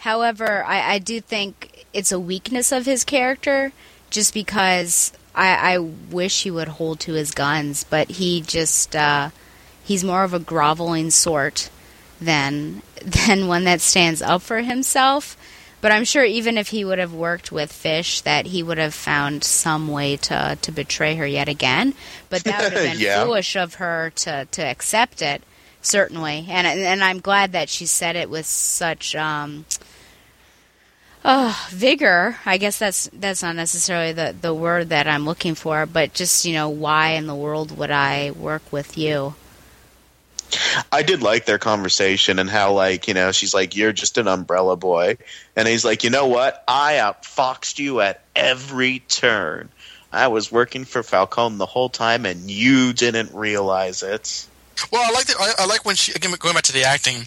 However, 0.00 0.64
I, 0.64 0.94
I 0.94 0.98
do 0.98 1.20
think 1.20 1.86
it's 1.92 2.12
a 2.12 2.20
weakness 2.20 2.72
of 2.72 2.86
his 2.86 3.04
character, 3.04 3.72
just 4.10 4.34
because 4.34 5.12
I, 5.34 5.74
I 5.74 5.78
wish 5.78 6.42
he 6.42 6.50
would 6.50 6.68
hold 6.68 7.00
to 7.00 7.12
his 7.12 7.30
guns, 7.30 7.84
but 7.84 8.10
he 8.10 8.40
just 8.40 8.94
uh, 8.94 9.30
he's 9.84 10.04
more 10.04 10.24
of 10.24 10.34
a 10.34 10.38
groveling 10.38 11.10
sort 11.10 11.70
than 12.20 12.82
than 13.04 13.48
one 13.48 13.64
that 13.64 13.80
stands 13.80 14.22
up 14.22 14.42
for 14.42 14.60
himself. 14.60 15.36
But 15.82 15.92
I'm 15.92 16.04
sure 16.04 16.24
even 16.24 16.56
if 16.56 16.68
he 16.68 16.84
would 16.84 16.98
have 17.00 17.12
worked 17.12 17.52
with 17.52 17.70
Fish, 17.72 18.20
that 18.22 18.46
he 18.46 18.62
would 18.62 18.78
have 18.78 18.94
found 18.94 19.44
some 19.44 19.88
way 19.88 20.16
to 20.16 20.56
to 20.62 20.72
betray 20.72 21.16
her 21.16 21.26
yet 21.26 21.48
again. 21.48 21.92
But 22.30 22.44
that 22.44 22.62
would 22.62 22.72
have 22.72 22.82
been 22.92 23.00
Yeah. 23.00 23.24
foolish 23.24 23.56
of 23.56 23.74
her 23.74 24.10
to 24.16 24.46
to 24.52 24.62
accept 24.62 25.20
it, 25.20 25.42
certainly. 25.82 26.46
And 26.48 26.66
and 26.66 27.02
I'm 27.04 27.18
glad 27.20 27.52
that 27.52 27.68
she 27.68 27.84
said 27.86 28.14
it 28.16 28.30
with 28.30 28.46
such 28.46 29.16
um, 29.16 29.66
oh, 31.24 31.66
vigor. 31.70 32.36
I 32.46 32.58
guess 32.58 32.78
that's 32.78 33.10
that's 33.12 33.42
not 33.42 33.56
necessarily 33.56 34.12
the 34.12 34.34
the 34.40 34.54
word 34.54 34.88
that 34.90 35.08
I'm 35.08 35.24
looking 35.24 35.56
for, 35.56 35.84
but 35.86 36.14
just 36.14 36.44
you 36.44 36.54
know, 36.54 36.68
why 36.68 37.10
in 37.10 37.26
the 37.26 37.34
world 37.34 37.76
would 37.76 37.90
I 37.90 38.30
work 38.30 38.62
with 38.72 38.96
you? 38.96 39.34
I 40.90 41.02
did 41.02 41.22
like 41.22 41.44
their 41.44 41.58
conversation 41.58 42.38
and 42.38 42.48
how 42.48 42.72
like, 42.72 43.08
you 43.08 43.14
know, 43.14 43.32
she's 43.32 43.54
like, 43.54 43.76
"You're 43.76 43.92
just 43.92 44.18
an 44.18 44.28
umbrella 44.28 44.76
boy." 44.76 45.18
And 45.56 45.66
he's 45.68 45.84
like, 45.84 46.04
"You 46.04 46.10
know 46.10 46.26
what? 46.26 46.62
I 46.66 46.94
outfoxed 46.94 47.78
you 47.78 48.00
at 48.00 48.22
every 48.36 49.00
turn. 49.00 49.68
I 50.12 50.28
was 50.28 50.52
working 50.52 50.84
for 50.84 51.02
Falcone 51.02 51.56
the 51.56 51.66
whole 51.66 51.88
time 51.88 52.26
and 52.26 52.50
you 52.50 52.92
didn't 52.92 53.32
realize 53.34 54.02
it." 54.02 54.46
well, 54.90 55.02
I 55.04 55.12
like 55.12 55.26
the, 55.26 55.34
I, 55.38 55.64
I 55.64 55.66
like 55.66 55.84
when 55.84 55.96
she 55.96 56.12
again 56.12 56.32
going 56.38 56.54
back 56.54 56.64
to 56.64 56.72
the 56.72 56.84
acting, 56.84 57.26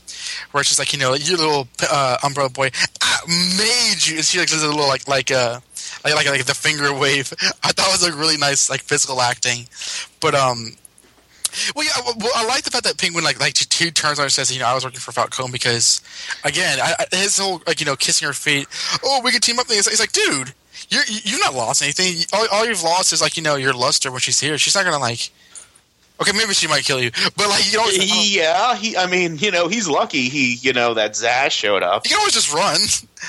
where 0.51 0.63
she's 0.63 0.79
like, 0.79 0.93
you 0.93 0.99
know, 0.99 1.13
you 1.13 1.37
little 1.37 1.67
uh, 1.89 2.17
umbrella 2.23 2.49
boy, 2.49 2.71
I 3.01 3.19
made 3.27 4.05
you. 4.05 4.17
And 4.17 4.25
she 4.25 4.39
like 4.39 4.49
does 4.49 4.63
a 4.63 4.67
little 4.67 4.87
like 4.87 5.07
like 5.07 5.31
uh 5.31 5.59
like 6.03 6.15
like 6.15 6.27
like 6.27 6.45
the 6.45 6.53
finger 6.53 6.93
wave. 6.93 7.33
I 7.63 7.71
thought 7.71 7.89
it 7.89 7.91
was 7.91 8.03
like 8.03 8.17
really 8.17 8.37
nice 8.37 8.69
like 8.69 8.81
physical 8.81 9.21
acting, 9.21 9.67
but 10.19 10.35
um. 10.35 10.71
Well, 11.75 11.85
yeah. 11.85 12.13
Well, 12.17 12.31
I 12.35 12.45
like 12.45 12.63
the 12.63 12.71
fact 12.71 12.83
that 12.85 12.97
Penguin 12.97 13.23
like 13.23 13.39
like 13.39 13.57
he 13.57 13.91
turns 13.91 14.19
on 14.19 14.23
her 14.23 14.25
and 14.25 14.31
says, 14.31 14.53
you 14.53 14.59
know, 14.59 14.67
I 14.67 14.73
was 14.73 14.83
working 14.83 14.99
for 14.99 15.11
Falcone 15.11 15.51
because, 15.51 16.01
again, 16.43 16.79
I, 16.81 17.05
his 17.11 17.37
whole 17.37 17.61
like 17.67 17.79
you 17.79 17.85
know 17.85 17.95
kissing 17.95 18.27
her 18.27 18.33
feet. 18.33 18.67
Oh, 19.03 19.21
we 19.23 19.31
can 19.31 19.41
team 19.41 19.59
up. 19.59 19.67
Thing. 19.67 19.77
It's, 19.77 19.87
it's 19.87 19.99
like, 19.99 20.11
dude, 20.11 20.53
you're 20.89 21.03
you've 21.07 21.39
not 21.39 21.53
lost 21.53 21.81
anything. 21.81 22.25
All, 22.33 22.47
all 22.51 22.65
you've 22.65 22.83
lost 22.83 23.13
is 23.13 23.21
like 23.21 23.37
you 23.37 23.43
know 23.43 23.55
your 23.55 23.73
luster 23.73 24.11
when 24.11 24.19
she's 24.19 24.39
here. 24.39 24.57
She's 24.57 24.75
not 24.75 24.85
gonna 24.85 24.99
like. 24.99 25.31
Okay, 26.21 26.31
maybe 26.31 26.53
she 26.53 26.67
might 26.67 26.85
kill 26.85 27.01
you, 27.01 27.11
but 27.35 27.49
like 27.49 27.69
you 27.69 27.77
know, 27.77 27.85
you 27.87 28.39
Yeah, 28.39 28.75
he. 28.75 28.95
I 28.95 29.05
mean, 29.05 29.37
you 29.37 29.51
know, 29.51 29.67
he's 29.67 29.89
lucky. 29.89 30.29
He, 30.29 30.53
you 30.55 30.71
know, 30.71 30.93
that 30.93 31.11
Zsasz 31.11 31.51
showed 31.51 31.83
up. 31.83 32.05
You 32.05 32.11
can 32.11 32.19
always 32.19 32.33
just 32.33 32.53
run. 32.53 32.79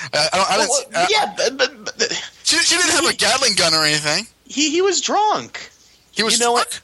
I, 0.13 0.29
I 0.31 0.37
don't, 0.37 0.51
I 0.51 0.67
Well, 0.69 1.07
yeah, 1.09 1.33
but, 1.35 1.57
but, 1.57 1.97
but 1.97 2.31
she, 2.43 2.55
she 2.59 2.77
didn't 2.77 2.91
have 2.91 3.05
a 3.05 3.13
Gatling 3.13 3.55
gun 3.55 3.73
or 3.73 3.83
anything. 3.83 4.25
he 4.45 4.71
he 4.71 4.81
was 4.81 5.01
drunk. 5.01 5.69
He 6.13 6.23
was. 6.23 6.39
You 6.39 6.45
know 6.45 6.53
what? 6.53 6.79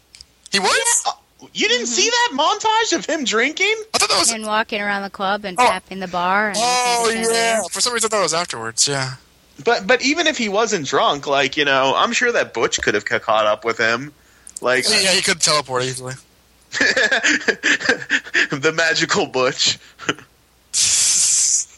He 0.51 0.59
was. 0.59 1.03
Uh, 1.07 1.11
You 1.53 1.67
didn't 1.67 1.87
see 1.87 2.09
that 2.09 2.29
montage 2.33 2.97
of 2.97 3.05
him 3.05 3.23
drinking? 3.25 3.75
I 3.93 3.97
thought 3.97 4.09
that 4.09 4.19
was. 4.19 4.31
And 4.31 4.45
walking 4.45 4.81
around 4.81 5.03
the 5.03 5.09
club 5.09 5.43
and 5.45 5.57
Oh. 5.59 5.65
tapping 5.65 5.99
the 5.99 6.07
bar. 6.07 6.49
And 6.49 6.57
Oh 6.59 7.01
looking 7.05 7.21
at 7.23 7.27
the 7.27 7.33
yeah. 7.33 7.61
For 7.71 7.81
some 7.81 7.93
reason, 7.93 8.07
I 8.07 8.09
thought 8.09 8.19
it 8.19 8.23
was 8.23 8.33
afterwards. 8.33 8.87
Yeah. 8.87 9.15
But 9.63 9.85
but 9.85 10.01
even 10.01 10.25
if 10.27 10.37
he 10.37 10.49
wasn't 10.49 10.87
drunk, 10.87 11.27
like 11.27 11.57
you 11.57 11.65
know, 11.65 11.93
I'm 11.95 12.13
sure 12.13 12.31
that 12.31 12.53
Butch 12.53 12.81
could 12.81 12.93
have 12.95 13.05
caught 13.05 13.45
up 13.45 13.63
with 13.65 13.77
him. 13.77 14.13
Like 14.61 14.85
Yeah, 14.89 15.11
he 15.11 15.21
could 15.21 15.41
teleport 15.41 15.83
easily. 15.83 16.13
the 16.71 18.73
magical 18.75 19.27
Butch. 19.27 19.77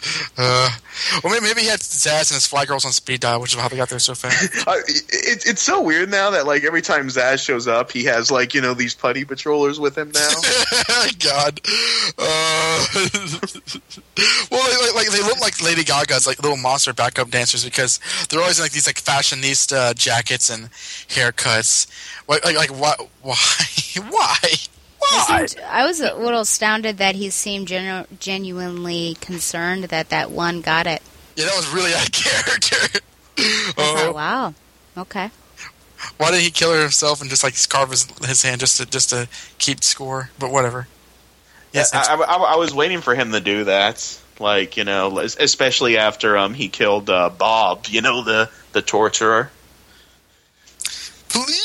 Uh, 0.38 0.70
well, 1.24 1.34
maybe, 1.34 1.45
maybe 1.45 1.62
he 1.62 1.68
had 1.68 1.80
Zsasz 1.80 2.30
and 2.30 2.36
his 2.36 2.45
fly 2.45 2.66
girls 2.66 2.84
on 2.84 2.91
speed 2.91 3.22
dial, 3.22 3.39
which 3.39 3.53
is 3.53 3.60
how 3.60 3.70
they 3.70 3.78
got 3.78 3.89
there 3.89 3.99
so 3.99 4.14
fast. 4.14 4.53
Uh, 4.68 4.76
it, 4.88 5.45
it's 5.45 5.62
so 5.62 5.82
weird 5.82 6.10
now 6.10 6.32
that 6.32 6.45
like 6.45 6.64
every 6.64 6.82
time 6.82 7.08
Zsasz 7.08 7.43
shows 7.43 7.68
up, 7.68 7.91
he 7.91 8.03
has 8.03 8.32
like 8.32 8.53
you 8.53 8.62
know 8.62 8.74
these 8.74 8.93
putty 8.93 9.24
patrollers 9.24 9.80
with 9.80 9.97
him 9.97 10.12
now. 10.12 10.30
God. 11.20 11.62
Uh, 12.18 12.86
well, 14.51 14.70
they, 14.70 14.86
like, 14.88 14.95
like 14.95 15.12
they 15.12 15.22
look 15.22 15.39
like 15.39 15.62
Lady 15.62 15.84
Gaga's 15.84 16.28
like 16.28 16.41
little 16.41 16.58
monster 16.58 16.93
backup 16.93 17.30
dancers 17.30 17.64
because 17.64 17.99
they're 18.30 18.41
always 18.41 18.60
in 18.60 18.64
like 18.64 18.72
these 18.72 18.88
like 18.88 19.01
fashionista 19.01 19.95
jackets 19.95 20.49
and 20.49 20.70
haircuts. 21.08 21.88
Like, 22.28 22.43
like, 22.43 22.58
like 22.58 22.70
why? 22.72 22.95
Why? 23.22 23.36
Why? 24.10 24.39
I, 25.12 25.45
seemed, 25.47 25.64
I 25.66 25.86
was 25.86 25.99
a 26.01 26.14
little 26.16 26.41
astounded 26.41 26.97
that 26.97 27.16
he 27.16 27.30
seemed 27.30 27.68
genu- 27.68 28.06
genuinely 28.20 29.16
concerned 29.22 29.86
that 29.86 30.10
that 30.10 30.32
one 30.32 30.62
got 30.62 30.88
it. 30.88 31.01
Yeah, 31.36 31.45
that 31.45 31.56
was 31.56 31.68
really 31.70 31.93
out 31.95 32.06
of 32.06 32.12
character. 32.12 32.99
Oh, 33.78 34.12
wow, 34.14 34.53
okay. 34.97 35.30
why 36.18 36.32
did 36.32 36.41
he 36.41 36.49
kill 36.51 36.74
himself 36.80 37.20
and 37.22 37.30
just 37.30 37.43
like 37.43 37.56
carve 37.70 37.91
his, 37.91 38.08
his 38.26 38.41
hand 38.43 38.60
just 38.62 38.78
to 38.78 38.86
just 38.86 39.10
to 39.10 39.28
keep 39.58 39.84
score? 39.84 40.30
But 40.39 40.51
whatever. 40.51 40.88
Yes, 41.74 41.93
I, 41.93 42.14
I, 42.14 42.16
I- 42.16 42.53
I 42.53 42.56
was 42.56 42.74
waiting 42.74 43.01
for 43.01 43.14
him 43.16 43.32
to 43.34 43.41
do 43.41 43.66
that. 43.66 44.22
Like 44.39 44.78
you 44.78 44.84
know, 44.86 45.20
especially 45.20 45.97
after 45.97 46.38
um 46.38 46.53
he 46.53 46.68
killed 46.70 47.10
uh, 47.10 47.30
Bob. 47.30 47.86
You 47.89 48.01
know 48.01 48.24
the 48.24 48.49
the 48.74 48.82
torturer. 48.82 49.49
please. 51.30 51.62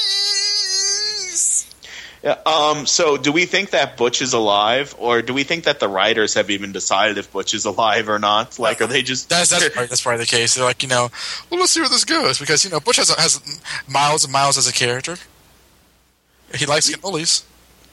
Yeah. 2.23 2.37
Um. 2.45 2.87
So, 2.87 3.17
do 3.17 3.33
we 3.33 3.47
think 3.47 3.71
that 3.71 3.97
Butch 3.97 4.21
is 4.21 4.35
alive, 4.35 4.95
or 4.99 5.23
do 5.23 5.33
we 5.33 5.43
think 5.43 5.65
that 5.65 5.81
the 5.81 5.89
writers 5.89 6.35
have 6.35 6.51
even 6.51 6.71
decided 6.71 7.17
if 7.17 7.33
Butch 7.33 7.55
is 7.55 7.65
alive 7.65 8.11
or 8.11 8.19
not? 8.19 8.59
Like, 8.59 8.83
are 8.83 8.87
they 8.87 9.03
just 9.03 9.31
That's 9.31 9.49
that's 9.49 9.69
probably, 9.71 9.87
that's 9.87 10.03
probably 10.03 10.25
the 10.25 10.31
case. 10.31 10.55
They're 10.55 10.65
like, 10.65 10.83
you 10.83 10.89
know, 10.89 11.11
well, 11.49 11.61
let's 11.61 11.73
see 11.73 11.81
where 11.81 11.89
this 11.89 12.05
goes 12.05 12.39
because 12.39 12.63
you 12.63 12.71
know 12.71 12.79
Butch 12.79 12.97
has 12.97 13.09
has 13.09 13.41
miles 13.89 14.25
and 14.25 14.33
miles 14.33 14.59
as 14.59 14.69
a 14.69 14.73
character. 14.73 15.17
He 16.55 16.67
likes 16.67 16.91
cannolis. 16.91 17.45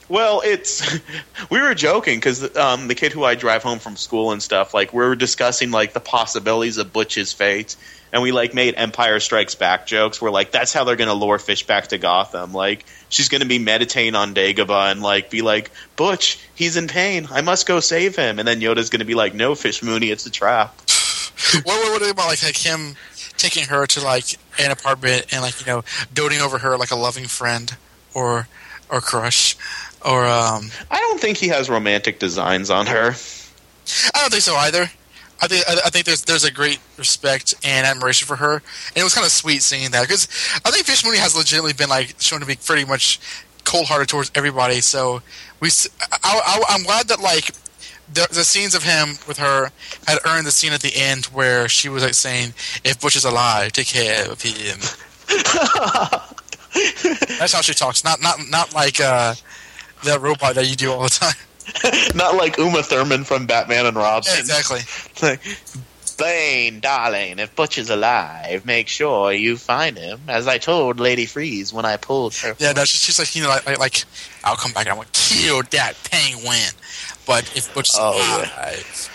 Well, 0.08 0.42
it's 0.44 0.98
we 1.50 1.60
were 1.60 1.74
joking 1.74 2.18
because 2.18 2.56
um, 2.56 2.88
the 2.88 2.94
kid 2.94 3.12
who 3.12 3.24
I 3.24 3.34
drive 3.34 3.62
home 3.62 3.78
from 3.78 3.96
school 3.96 4.32
and 4.32 4.42
stuff, 4.42 4.74
like 4.74 4.92
we 4.92 4.98
were 4.98 5.16
discussing 5.16 5.70
like 5.70 5.92
the 5.92 6.00
possibilities 6.00 6.78
of 6.78 6.92
Butch's 6.92 7.32
fate, 7.32 7.76
and 8.12 8.22
we 8.22 8.32
like 8.32 8.54
made 8.54 8.74
Empire 8.76 9.20
Strikes 9.20 9.54
Back 9.54 9.86
jokes. 9.86 10.20
We're 10.20 10.30
like, 10.30 10.50
that's 10.50 10.72
how 10.72 10.84
they're 10.84 10.96
gonna 10.96 11.14
lure 11.14 11.38
Fish 11.38 11.66
back 11.66 11.88
to 11.88 11.98
Gotham. 11.98 12.52
Like 12.52 12.84
she's 13.08 13.28
gonna 13.28 13.46
be 13.46 13.58
meditating 13.58 14.14
on 14.14 14.34
Dagobah 14.34 14.92
and 14.92 15.02
like 15.02 15.30
be 15.30 15.42
like, 15.42 15.70
Butch, 15.96 16.38
he's 16.54 16.76
in 16.76 16.88
pain. 16.88 17.28
I 17.30 17.42
must 17.42 17.66
go 17.66 17.80
save 17.80 18.16
him. 18.16 18.38
And 18.38 18.48
then 18.48 18.60
Yoda's 18.60 18.90
gonna 18.90 19.04
be 19.04 19.14
like, 19.14 19.34
No, 19.34 19.54
Fish 19.54 19.82
Mooney, 19.82 20.10
it's 20.10 20.26
a 20.26 20.30
trap. 20.30 20.74
what 21.64 22.10
about 22.10 22.28
like, 22.28 22.42
like 22.42 22.56
him 22.56 22.96
taking 23.36 23.64
her 23.68 23.86
to 23.86 24.02
like 24.02 24.38
an 24.58 24.70
apartment 24.70 25.26
and 25.32 25.42
like 25.42 25.58
you 25.60 25.66
know 25.66 25.84
doting 26.12 26.40
over 26.40 26.58
her 26.58 26.76
like 26.76 26.90
a 26.90 26.96
loving 26.96 27.26
friend 27.26 27.76
or 28.12 28.48
or 28.90 29.00
crush 29.00 29.56
or 30.04 30.26
um 30.26 30.70
I 30.90 31.00
don't 31.00 31.20
think 31.20 31.38
he 31.38 31.48
has 31.48 31.68
romantic 31.68 32.18
designs 32.18 32.70
on 32.70 32.86
her. 32.86 33.14
I 34.14 34.20
don't 34.20 34.30
think 34.30 34.42
so 34.42 34.54
either. 34.56 34.90
I 35.40 35.46
think 35.46 35.64
I 35.68 35.80
I 35.86 35.90
think 35.90 36.06
there's 36.06 36.22
there's 36.24 36.44
a 36.44 36.50
great 36.50 36.78
respect 36.96 37.54
and 37.64 37.86
admiration 37.86 38.26
for 38.26 38.36
her, 38.36 38.54
and 38.54 38.96
it 38.96 39.04
was 39.04 39.14
kind 39.14 39.24
of 39.24 39.32
sweet 39.32 39.62
seeing 39.62 39.90
that 39.92 40.02
because 40.02 40.28
I 40.64 40.70
think 40.70 40.86
Fish 40.86 41.04
Mooney 41.04 41.18
has 41.18 41.36
legitimately 41.36 41.74
been 41.74 41.88
like 41.88 42.14
shown 42.20 42.40
to 42.40 42.46
be 42.46 42.56
pretty 42.56 42.84
much 42.84 43.20
cold 43.64 43.86
hearted 43.86 44.08
towards 44.08 44.32
everybody. 44.34 44.80
So 44.80 45.22
we, 45.60 45.68
I, 46.24 46.64
am 46.70 46.82
glad 46.84 47.08
that 47.08 47.20
like 47.20 47.52
the, 48.12 48.26
the 48.30 48.44
scenes 48.44 48.74
of 48.74 48.82
him 48.82 49.10
with 49.28 49.38
her 49.38 49.70
had 50.06 50.18
earned 50.26 50.46
the 50.46 50.50
scene 50.50 50.72
at 50.72 50.80
the 50.80 50.92
end 50.96 51.26
where 51.26 51.68
she 51.68 51.88
was 51.88 52.02
like 52.02 52.14
saying, 52.14 52.54
"If 52.84 53.00
Butch 53.00 53.16
is 53.16 53.24
alive, 53.24 53.72
take 53.72 53.88
care 53.88 54.30
of 54.30 54.42
him." 54.42 54.78
That's 57.38 57.52
how 57.52 57.60
she 57.62 57.74
talks. 57.74 58.04
Not 58.04 58.20
not 58.22 58.38
not 58.50 58.74
like 58.74 59.00
uh, 59.00 59.34
that 60.04 60.20
robot 60.20 60.54
that 60.56 60.68
you 60.68 60.76
do 60.76 60.92
all 60.92 61.02
the 61.02 61.08
time. 61.08 61.34
Not 62.14 62.34
like 62.34 62.56
Uma 62.56 62.82
Thurman 62.82 63.24
from 63.24 63.44
Batman 63.46 63.84
and 63.84 63.94
Robin. 63.94 64.30
Yeah, 64.32 64.40
exactly. 64.40 64.80
Like, 65.20 65.40
Bane, 66.16 66.80
darling, 66.80 67.38
if 67.38 67.54
Butch 67.54 67.76
is 67.76 67.90
alive, 67.90 68.64
make 68.64 68.88
sure 68.88 69.32
you 69.32 69.58
find 69.58 69.98
him, 69.98 70.18
as 70.28 70.48
I 70.48 70.56
told 70.56 70.98
Lady 70.98 71.26
Freeze 71.26 71.70
when 71.72 71.84
I 71.84 71.98
pulled 71.98 72.34
her. 72.36 72.56
Yeah, 72.58 72.72
no, 72.72 72.84
she's, 72.86 73.02
she's 73.02 73.18
like 73.18 73.36
you 73.36 73.42
know, 73.42 73.50
like, 73.50 73.66
like, 73.66 73.78
like 73.78 74.04
I'll 74.44 74.56
come 74.56 74.72
back 74.72 74.86
and 74.86 74.92
I'm 74.92 74.96
gonna 74.96 75.08
kill 75.12 75.62
that 75.70 75.92
penguin. 76.10 76.72
But 77.26 77.54
if 77.54 77.72
Butch 77.74 77.90
is 77.90 77.96
Oh, 77.98 78.16
yeah. 78.16 78.38
alive, 78.38 79.10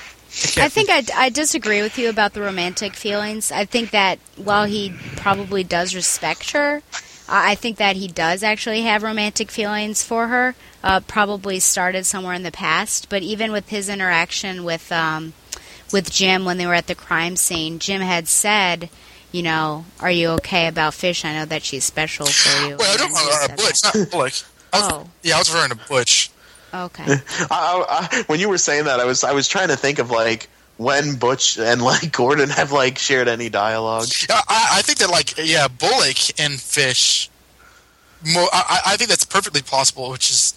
I 0.58 0.70
think 0.70 0.90
I, 0.92 1.04
I 1.16 1.30
disagree 1.30 1.82
with 1.82 1.98
you 1.98 2.08
about 2.10 2.34
the 2.34 2.42
romantic 2.42 2.94
feelings. 2.94 3.52
I 3.52 3.66
think 3.66 3.90
that 3.92 4.20
while 4.38 4.66
he 4.66 4.94
probably 5.16 5.64
does 5.64 5.96
respect 5.96 6.52
her, 6.52 6.84
I 7.28 7.52
I 7.52 7.56
think 7.56 7.78
that 7.78 7.96
he 7.96 8.08
does 8.08 8.44
actually 8.44 8.82
have 8.82 9.04
romantic 9.04 9.52
feelings 9.52 10.04
for 10.04 10.28
her. 10.28 10.56
Uh, 10.84 11.00
probably 11.00 11.60
started 11.60 12.06
somewhere 12.06 12.34
in 12.34 12.44
the 12.44 12.52
past, 12.52 13.08
but 13.10 13.22
even 13.24 13.52
with 13.52 13.70
his 13.70 13.88
interaction 13.90 14.64
with 14.64 14.92
um, 14.92 15.34
with 15.92 16.12
Jim 16.12 16.44
when 16.46 16.58
they 16.58 16.66
were 16.66 16.74
at 16.74 16.88
the 16.88 16.96
crime 16.96 17.36
scene, 17.36 17.80
Jim 17.80 18.02
had 18.02 18.28
said, 18.28 18.90
"You 19.32 19.44
know, 19.44 19.86
are 20.00 20.12
you 20.12 20.30
okay 20.32 20.68
about 20.68 20.94
Fish? 20.94 21.24
I 21.24 21.34
know 21.34 21.46
that 21.46 21.64
she's 21.64 21.84
special 21.86 22.26
for 22.26 22.68
you." 22.68 22.76
well, 22.78 22.94
I 22.94 22.98
don't 22.98 23.08
And 23.10 23.18
he 23.18 23.54
uh, 23.54 23.56
Butch, 23.56 23.82
that. 23.82 23.96
not 23.96 24.12
Bullock. 24.12 24.34
I 24.74 24.80
was, 24.80 24.92
Oh, 24.92 25.10
Yeah, 25.22 25.36
I 25.36 25.40
was 25.40 25.54
referring 25.54 25.70
to 25.72 25.88
Butch. 25.88 26.32
okay. 26.74 27.04
I, 27.08 27.22
I, 27.52 28.08
I, 28.12 28.24
when 28.28 28.40
you 28.40 28.50
were 28.50 28.58
saying 28.58 28.86
that, 28.86 29.00
I 29.00 29.06
was 29.06 29.24
I 29.24 29.32
was 29.34 29.48
trying 29.48 29.70
to 29.70 29.78
think 29.78 30.00
of 30.00 30.10
like 30.12 30.50
when 30.78 31.16
Butch 31.16 31.58
and 31.58 31.82
like 31.82 32.12
Gordon 32.12 32.50
have 32.50 32.72
like 32.72 32.98
shared 32.98 33.28
any 33.28 33.50
dialogue. 33.50 34.08
I, 34.30 34.70
I 34.78 34.82
think 34.82 35.00
that 35.00 35.10
like 35.10 35.36
yeah, 35.38 35.68
Bullock 35.68 36.40
and 36.40 36.60
Fish. 36.60 37.30
Mo- 38.26 38.48
I, 38.54 38.80
I 38.88 38.98
think 38.98 39.10
that's 39.10 39.26
perfectly 39.26 39.62
possible, 39.62 40.10
which 40.10 40.30
is 40.30 40.54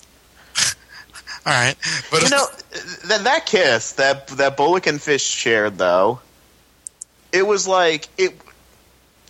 all 1.46 1.52
right. 1.52 1.74
But 2.10 2.22
You 2.22 2.30
know 2.30 2.46
that 3.06 3.24
that 3.24 3.46
kiss 3.46 3.92
that 3.92 4.28
that 4.28 4.56
Bullock 4.56 4.86
and 4.86 5.00
Fish 5.02 5.22
shared 5.24 5.78
though, 5.78 6.20
it 7.32 7.46
was 7.46 7.66
like 7.68 8.08
it. 8.18 8.34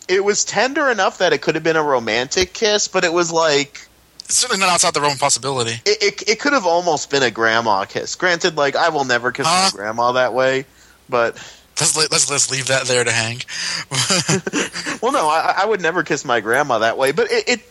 It 0.08 0.22
was 0.22 0.44
tender 0.44 0.88
enough 0.88 1.18
that 1.18 1.32
it 1.32 1.42
could 1.42 1.56
have 1.56 1.64
been 1.64 1.74
a 1.74 1.82
romantic 1.82 2.52
kiss, 2.52 2.86
but 2.86 3.02
it 3.04 3.12
was 3.12 3.32
like 3.32 3.88
it's 4.24 4.36
certainly 4.36 4.60
not 4.60 4.68
outside 4.68 4.94
the 4.94 5.00
realm 5.00 5.14
of 5.14 5.18
possibility. 5.18 5.80
it, 5.84 6.02
it, 6.02 6.28
it 6.28 6.40
could 6.40 6.52
have 6.52 6.64
almost 6.66 7.10
been 7.10 7.24
a 7.24 7.30
grandma 7.30 7.84
kiss. 7.86 8.14
Granted, 8.14 8.56
like 8.56 8.76
I 8.76 8.90
will 8.90 9.04
never 9.04 9.32
kiss 9.32 9.46
Huh? 9.48 9.70
my 9.72 9.76
grandma 9.76 10.12
that 10.12 10.32
way, 10.32 10.64
but 11.08 11.34
Let's 11.78 11.94
let- 11.96 12.10
let's 12.10 12.30
let's 12.30 12.50
leave 12.50 12.68
that 12.68 12.86
there 12.86 13.04
to 13.04 13.12
hang. 13.12 13.42
well, 15.02 15.12
no, 15.12 15.28
I, 15.28 15.56
I 15.58 15.66
would 15.66 15.82
never 15.82 16.02
kiss 16.02 16.24
my 16.24 16.40
grandma 16.40 16.78
that 16.78 16.96
way. 16.96 17.12
But 17.12 17.30
it, 17.30 17.48
it 17.48 17.70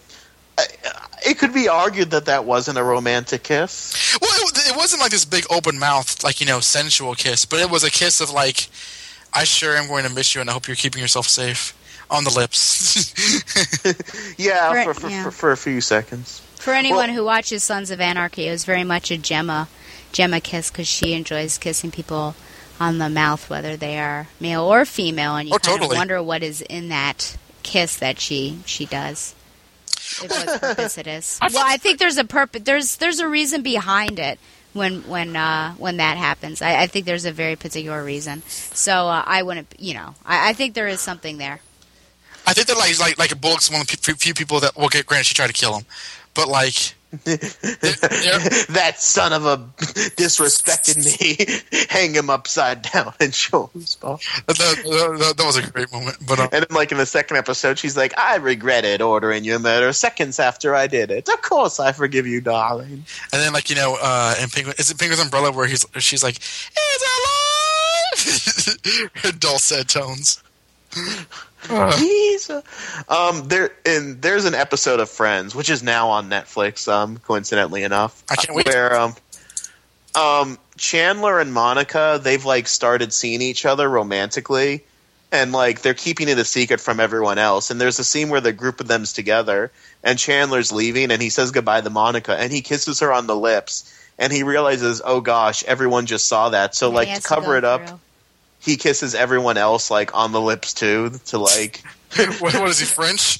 it 1.27 1.39
could 1.39 1.53
be 1.53 1.67
argued 1.67 2.11
that 2.11 2.25
that 2.25 2.45
wasn't 2.45 2.77
a 2.77 2.83
romantic 2.83 3.41
kiss. 3.43 4.15
Well, 4.21 4.29
it, 4.31 4.69
it 4.69 4.77
wasn't 4.77 5.01
like 5.01 5.09
this 5.11 5.25
big 5.25 5.45
open 5.49 5.79
mouth, 5.79 6.23
like 6.23 6.39
you 6.39 6.45
know, 6.45 6.59
sensual 6.59 7.15
kiss, 7.15 7.45
but 7.45 7.59
it 7.59 7.69
was 7.71 7.83
a 7.83 7.89
kiss 7.89 8.21
of 8.21 8.29
like, 8.29 8.67
I 9.33 9.43
sure 9.43 9.75
am 9.75 9.87
going 9.87 10.03
to 10.05 10.13
miss 10.13 10.35
you, 10.35 10.41
and 10.41 10.49
I 10.51 10.53
hope 10.53 10.67
you're 10.67 10.75
keeping 10.75 11.01
yourself 11.01 11.27
safe 11.27 11.73
on 12.11 12.23
the 12.25 12.29
lips. 12.29 13.11
Yeah, 14.37 14.71
Right, 14.71 14.85
for 14.85 14.93
for, 14.93 15.09
yeah. 15.09 15.23
for 15.23 15.31
for 15.31 15.51
a 15.51 15.57
few 15.57 15.81
seconds. 15.81 16.41
For 16.57 16.73
anyone 16.73 17.07
Well- 17.07 17.15
who 17.15 17.25
watches 17.25 17.63
Sons 17.63 17.89
of 17.89 17.99
Anarchy, 17.99 18.47
it 18.47 18.51
was 18.51 18.65
very 18.65 18.83
much 18.83 19.09
a 19.09 19.17
Gemma, 19.17 19.67
Gemma 20.11 20.39
kiss 20.41 20.69
because 20.69 20.87
she 20.87 21.13
enjoys 21.13 21.57
kissing 21.57 21.89
people 21.89 22.35
on 22.79 22.97
the 22.97 23.09
mouth, 23.09 23.49
whether 23.49 23.77
they 23.77 23.99
are 23.99 24.27
male 24.39 24.63
or 24.63 24.85
female, 24.85 25.35
and 25.35 25.47
you 25.47 25.55
Oh, 25.55 25.57
kind 25.59 25.79
totally. 25.79 25.95
of 25.95 25.99
wonder 25.99 26.21
what 26.21 26.43
is 26.43 26.61
in 26.61 26.89
that 26.89 27.37
kiss 27.63 27.97
that 27.97 28.19
she 28.19 28.59
she 28.65 28.85
does. 28.85 29.33
If 30.21 30.29
what 30.29 30.61
purpose 30.61 30.97
it 30.97 31.07
is. 31.07 31.39
Well, 31.53 31.63
I 31.65 31.77
think 31.77 31.99
there's 31.99 32.17
a 32.17 32.25
purpose. 32.25 32.61
There's 32.63 32.97
there's 32.97 33.19
a 33.19 33.27
reason 33.27 33.63
behind 33.63 34.19
it 34.19 34.39
when 34.73 35.01
when 35.07 35.35
uh, 35.35 35.73
when 35.73 35.97
that 35.97 36.17
happens. 36.17 36.61
I, 36.61 36.81
I 36.83 36.87
think 36.87 37.05
there's 37.05 37.25
a 37.25 37.31
very 37.31 37.55
particular 37.55 38.03
reason. 38.03 38.43
So 38.47 39.07
uh, 39.07 39.23
I 39.25 39.41
wouldn't, 39.41 39.73
you 39.79 39.93
know, 39.93 40.13
I, 40.25 40.49
I 40.49 40.53
think 40.53 40.75
there 40.75 40.87
is 40.87 40.99
something 41.01 41.37
there. 41.37 41.59
I 42.45 42.53
think 42.53 42.67
that 42.67 42.77
like 42.77 42.99
like 42.99 43.17
like 43.17 43.31
a 43.31 43.35
Bullock's 43.35 43.71
one 43.71 43.81
of 43.81 43.87
the 43.87 43.95
few 43.97 44.33
people 44.33 44.59
that 44.59 44.75
well, 44.75 44.89
get 44.89 45.05
granted 45.05 45.25
she 45.25 45.33
tried 45.33 45.47
to 45.47 45.53
kill 45.53 45.77
him, 45.77 45.85
but 46.33 46.47
like. 46.47 46.93
that 47.23 48.95
son 48.97 49.33
of 49.33 49.45
a 49.45 49.57
disrespected 50.15 51.19
me. 51.19 51.87
Hang 51.89 52.13
him 52.13 52.29
upside 52.29 52.81
down 52.81 53.13
and 53.19 53.33
show 53.33 53.69
him 53.73 53.81
his 53.81 53.95
ball. 53.95 54.19
that, 54.47 54.57
that, 54.57 55.33
that 55.37 55.45
was 55.45 55.57
a 55.57 55.69
great 55.69 55.91
moment, 55.91 56.17
but 56.27 56.39
um, 56.39 56.49
And 56.51 56.65
then, 56.65 56.75
like 56.75 56.91
in 56.91 56.97
the 56.97 57.05
second 57.05 57.37
episode, 57.37 57.79
she's 57.79 57.97
like, 57.97 58.17
"I 58.17 58.37
regretted 58.37 59.01
ordering 59.01 59.43
your 59.43 59.59
murder 59.59 59.93
seconds 59.93 60.39
after 60.39 60.75
I 60.75 60.87
did 60.87 61.11
it. 61.11 61.29
Of 61.29 61.41
course, 61.41 61.79
I 61.79 61.91
forgive 61.91 62.27
you, 62.27 62.41
darling." 62.41 63.05
And 63.31 63.41
then, 63.41 63.53
like 63.53 63.69
you 63.69 63.75
know, 63.75 63.97
uh, 64.01 64.35
in 64.41 64.49
Penguin, 64.49 64.75
is 64.77 64.91
it 64.91 64.97
Penguin's 64.97 65.21
Umbrella 65.21 65.51
where 65.51 65.67
he's 65.67 65.85
she's 65.99 66.23
like, 66.23 66.37
"It's 66.37 67.03
alive." 67.03 69.11
Her 69.15 69.31
dulcet 69.31 69.87
tones. 69.87 70.41
A- 71.69 72.63
um 73.09 73.47
there 73.47 73.71
and 73.85 74.21
there's 74.21 74.45
an 74.45 74.53
episode 74.55 74.99
of 74.99 75.09
Friends 75.09 75.55
which 75.55 75.69
is 75.69 75.83
now 75.83 76.09
on 76.09 76.29
Netflix. 76.29 76.87
Um, 76.91 77.17
coincidentally 77.17 77.83
enough, 77.83 78.23
I 78.29 78.35
can't 78.35 78.55
wait. 78.55 78.67
Where 78.67 78.99
um, 78.99 79.15
um 80.15 80.57
Chandler 80.77 81.39
and 81.39 81.53
Monica 81.53 82.19
they've 82.21 82.43
like 82.43 82.67
started 82.67 83.13
seeing 83.13 83.41
each 83.41 83.65
other 83.65 83.89
romantically, 83.89 84.83
and 85.31 85.51
like 85.51 85.81
they're 85.81 85.93
keeping 85.93 86.29
it 86.29 86.37
a 86.37 86.45
secret 86.45 86.79
from 86.81 86.99
everyone 86.99 87.37
else. 87.37 87.71
And 87.71 87.79
there's 87.79 87.99
a 87.99 88.03
scene 88.03 88.29
where 88.29 88.41
the 88.41 88.53
group 88.53 88.79
of 88.81 88.87
them's 88.87 89.13
together, 89.13 89.71
and 90.03 90.19
Chandler's 90.19 90.71
leaving, 90.71 91.11
and 91.11 91.21
he 91.21 91.29
says 91.29 91.51
goodbye 91.51 91.81
to 91.81 91.89
Monica, 91.89 92.35
and 92.35 92.51
he 92.51 92.61
kisses 92.61 92.99
her 92.99 93.11
on 93.11 93.27
the 93.27 93.35
lips. 93.35 93.91
And 94.17 94.31
he 94.31 94.43
realizes, 94.43 95.01
oh 95.03 95.19
gosh, 95.19 95.65
everyone 95.65 96.05
just 96.05 96.29
saw 96.29 96.47
that. 96.51 96.73
So, 96.73 96.87
Yeah, 96.87 96.95
like, 96.95 97.07
to 97.07 97.13
has 97.15 97.23
to 97.23 97.27
cover 97.27 97.57
it 97.57 97.65
up, 97.65 97.85
through. 97.85 97.99
He 98.65 98.77
kisses 98.77 99.13
everyone 99.13 99.57
else, 99.57 99.91
like, 99.91 100.15
on 100.15 100.31
the 100.31 100.41
lips 100.41 100.73
too, 100.73 101.11
to 101.27 101.37
like, 101.37 101.83
what, 102.39 102.55
what 102.55 102.69
is 102.69 102.79
he 102.79 102.85
French? 102.85 103.39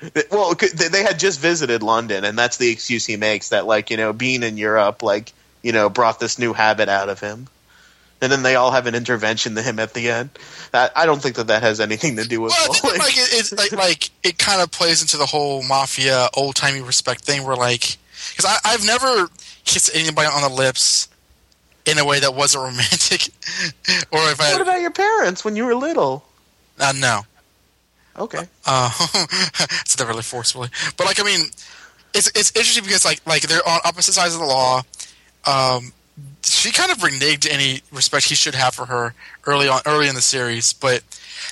well, 0.30 0.54
they 0.54 1.02
had 1.02 1.18
just 1.18 1.40
visited 1.40 1.82
London, 1.82 2.24
and 2.24 2.36
that's 2.36 2.56
the 2.56 2.70
excuse 2.70 3.06
he 3.06 3.16
makes 3.16 3.50
that, 3.50 3.66
like, 3.66 3.90
you 3.90 3.96
know, 3.96 4.12
being 4.12 4.42
in 4.42 4.56
Europe, 4.56 5.02
like, 5.02 5.32
you 5.62 5.72
know, 5.72 5.88
brought 5.88 6.18
this 6.18 6.38
new 6.38 6.52
habit 6.52 6.88
out 6.88 7.08
of 7.08 7.20
him. 7.20 7.46
And 8.20 8.32
then 8.32 8.42
they 8.42 8.56
all 8.56 8.70
have 8.70 8.86
an 8.86 8.94
intervention 8.94 9.54
to 9.56 9.62
him 9.62 9.78
at 9.78 9.92
the 9.92 10.10
end. 10.10 10.30
I, 10.72 10.90
I 10.96 11.06
don't 11.06 11.20
think 11.22 11.36
that 11.36 11.48
that 11.48 11.62
has 11.62 11.80
anything 11.80 12.16
to 12.16 12.24
do 12.24 12.40
with 12.40 12.52
well, 12.58 12.80
bullying. 12.80 12.98
like 12.98 13.16
it, 13.16 13.28
it's 13.32 13.52
like 13.52 13.72
like 13.72 14.10
it 14.22 14.38
kind 14.38 14.62
of 14.62 14.70
plays 14.70 15.02
into 15.02 15.18
the 15.18 15.26
whole 15.26 15.62
mafia 15.62 16.30
old 16.32 16.56
timey 16.56 16.80
respect 16.80 17.26
thing, 17.26 17.44
where 17.44 17.56
like 17.56 17.98
because 18.30 18.58
I've 18.64 18.86
never 18.86 19.28
kissed 19.66 19.90
anybody 19.94 20.28
on 20.28 20.40
the 20.40 20.48
lips 20.48 21.08
in 21.86 21.98
a 21.98 22.04
way 22.04 22.20
that 22.20 22.34
wasn't 22.34 22.64
romantic, 22.64 23.22
or 24.12 24.20
if 24.30 24.40
I 24.40 24.52
What 24.52 24.60
about 24.60 24.80
your 24.80 24.90
parents 24.90 25.44
when 25.44 25.56
you 25.56 25.64
were 25.64 25.74
little? 25.74 26.24
uh, 26.80 26.92
no. 26.96 27.22
Okay. 28.18 28.44
Uh, 28.64 28.90
it's 29.80 29.98
never 29.98 30.10
really 30.10 30.22
forcefully, 30.22 30.68
but 30.96 31.06
like 31.06 31.20
I 31.20 31.22
mean, 31.22 31.46
it's 32.14 32.28
it's 32.28 32.50
interesting 32.56 32.84
because 32.84 33.04
like 33.04 33.20
like 33.26 33.42
they're 33.42 33.66
on 33.66 33.80
opposite 33.84 34.12
sides 34.12 34.34
of 34.34 34.40
the 34.40 34.46
law. 34.46 34.82
Um, 35.46 35.92
she 36.42 36.72
kind 36.72 36.90
of 36.90 36.98
reneged 36.98 37.46
any 37.50 37.82
respect 37.92 38.26
he 38.26 38.34
should 38.34 38.54
have 38.54 38.74
for 38.74 38.86
her 38.86 39.14
early 39.46 39.68
on, 39.68 39.80
early 39.86 40.08
in 40.08 40.14
the 40.14 40.22
series, 40.22 40.72
but 40.72 41.02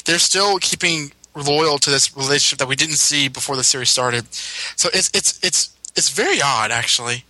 they're 0.04 0.18
still 0.18 0.58
keeping 0.58 1.12
loyal 1.36 1.78
to 1.78 1.90
this 1.90 2.16
relationship 2.16 2.58
that 2.58 2.68
we 2.68 2.76
didn't 2.76 2.96
see 2.96 3.28
before 3.28 3.56
the 3.56 3.64
series 3.64 3.90
started. 3.90 4.32
So 4.32 4.88
it's 4.92 5.10
it's 5.12 5.38
it's 5.42 5.76
it's 5.96 6.08
very 6.10 6.40
odd, 6.40 6.70
actually. 6.70 7.24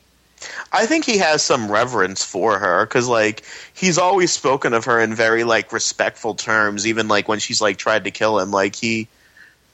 I 0.73 0.87
think 0.87 1.05
he 1.05 1.19
has 1.19 1.43
some 1.43 1.71
reverence 1.71 2.25
for 2.25 2.59
her 2.59 2.85
because, 2.85 3.09
like, 3.09 3.43
he's 3.75 3.99
always 3.99 4.33
spoken 4.33 4.75
of 4.75 4.87
her 4.87 5.01
in 5.01 5.15
very 5.15 5.45
like 5.45 5.73
respectful 5.73 6.35
terms. 6.35 6.87
Even 6.87 7.09
like 7.09 7.29
when 7.29 7.39
she's 7.39 7.61
like 7.61 7.77
tried 7.77 8.05
to 8.05 8.11
kill 8.11 8.39
him, 8.39 8.51
like 8.51 8.75
he, 8.75 9.09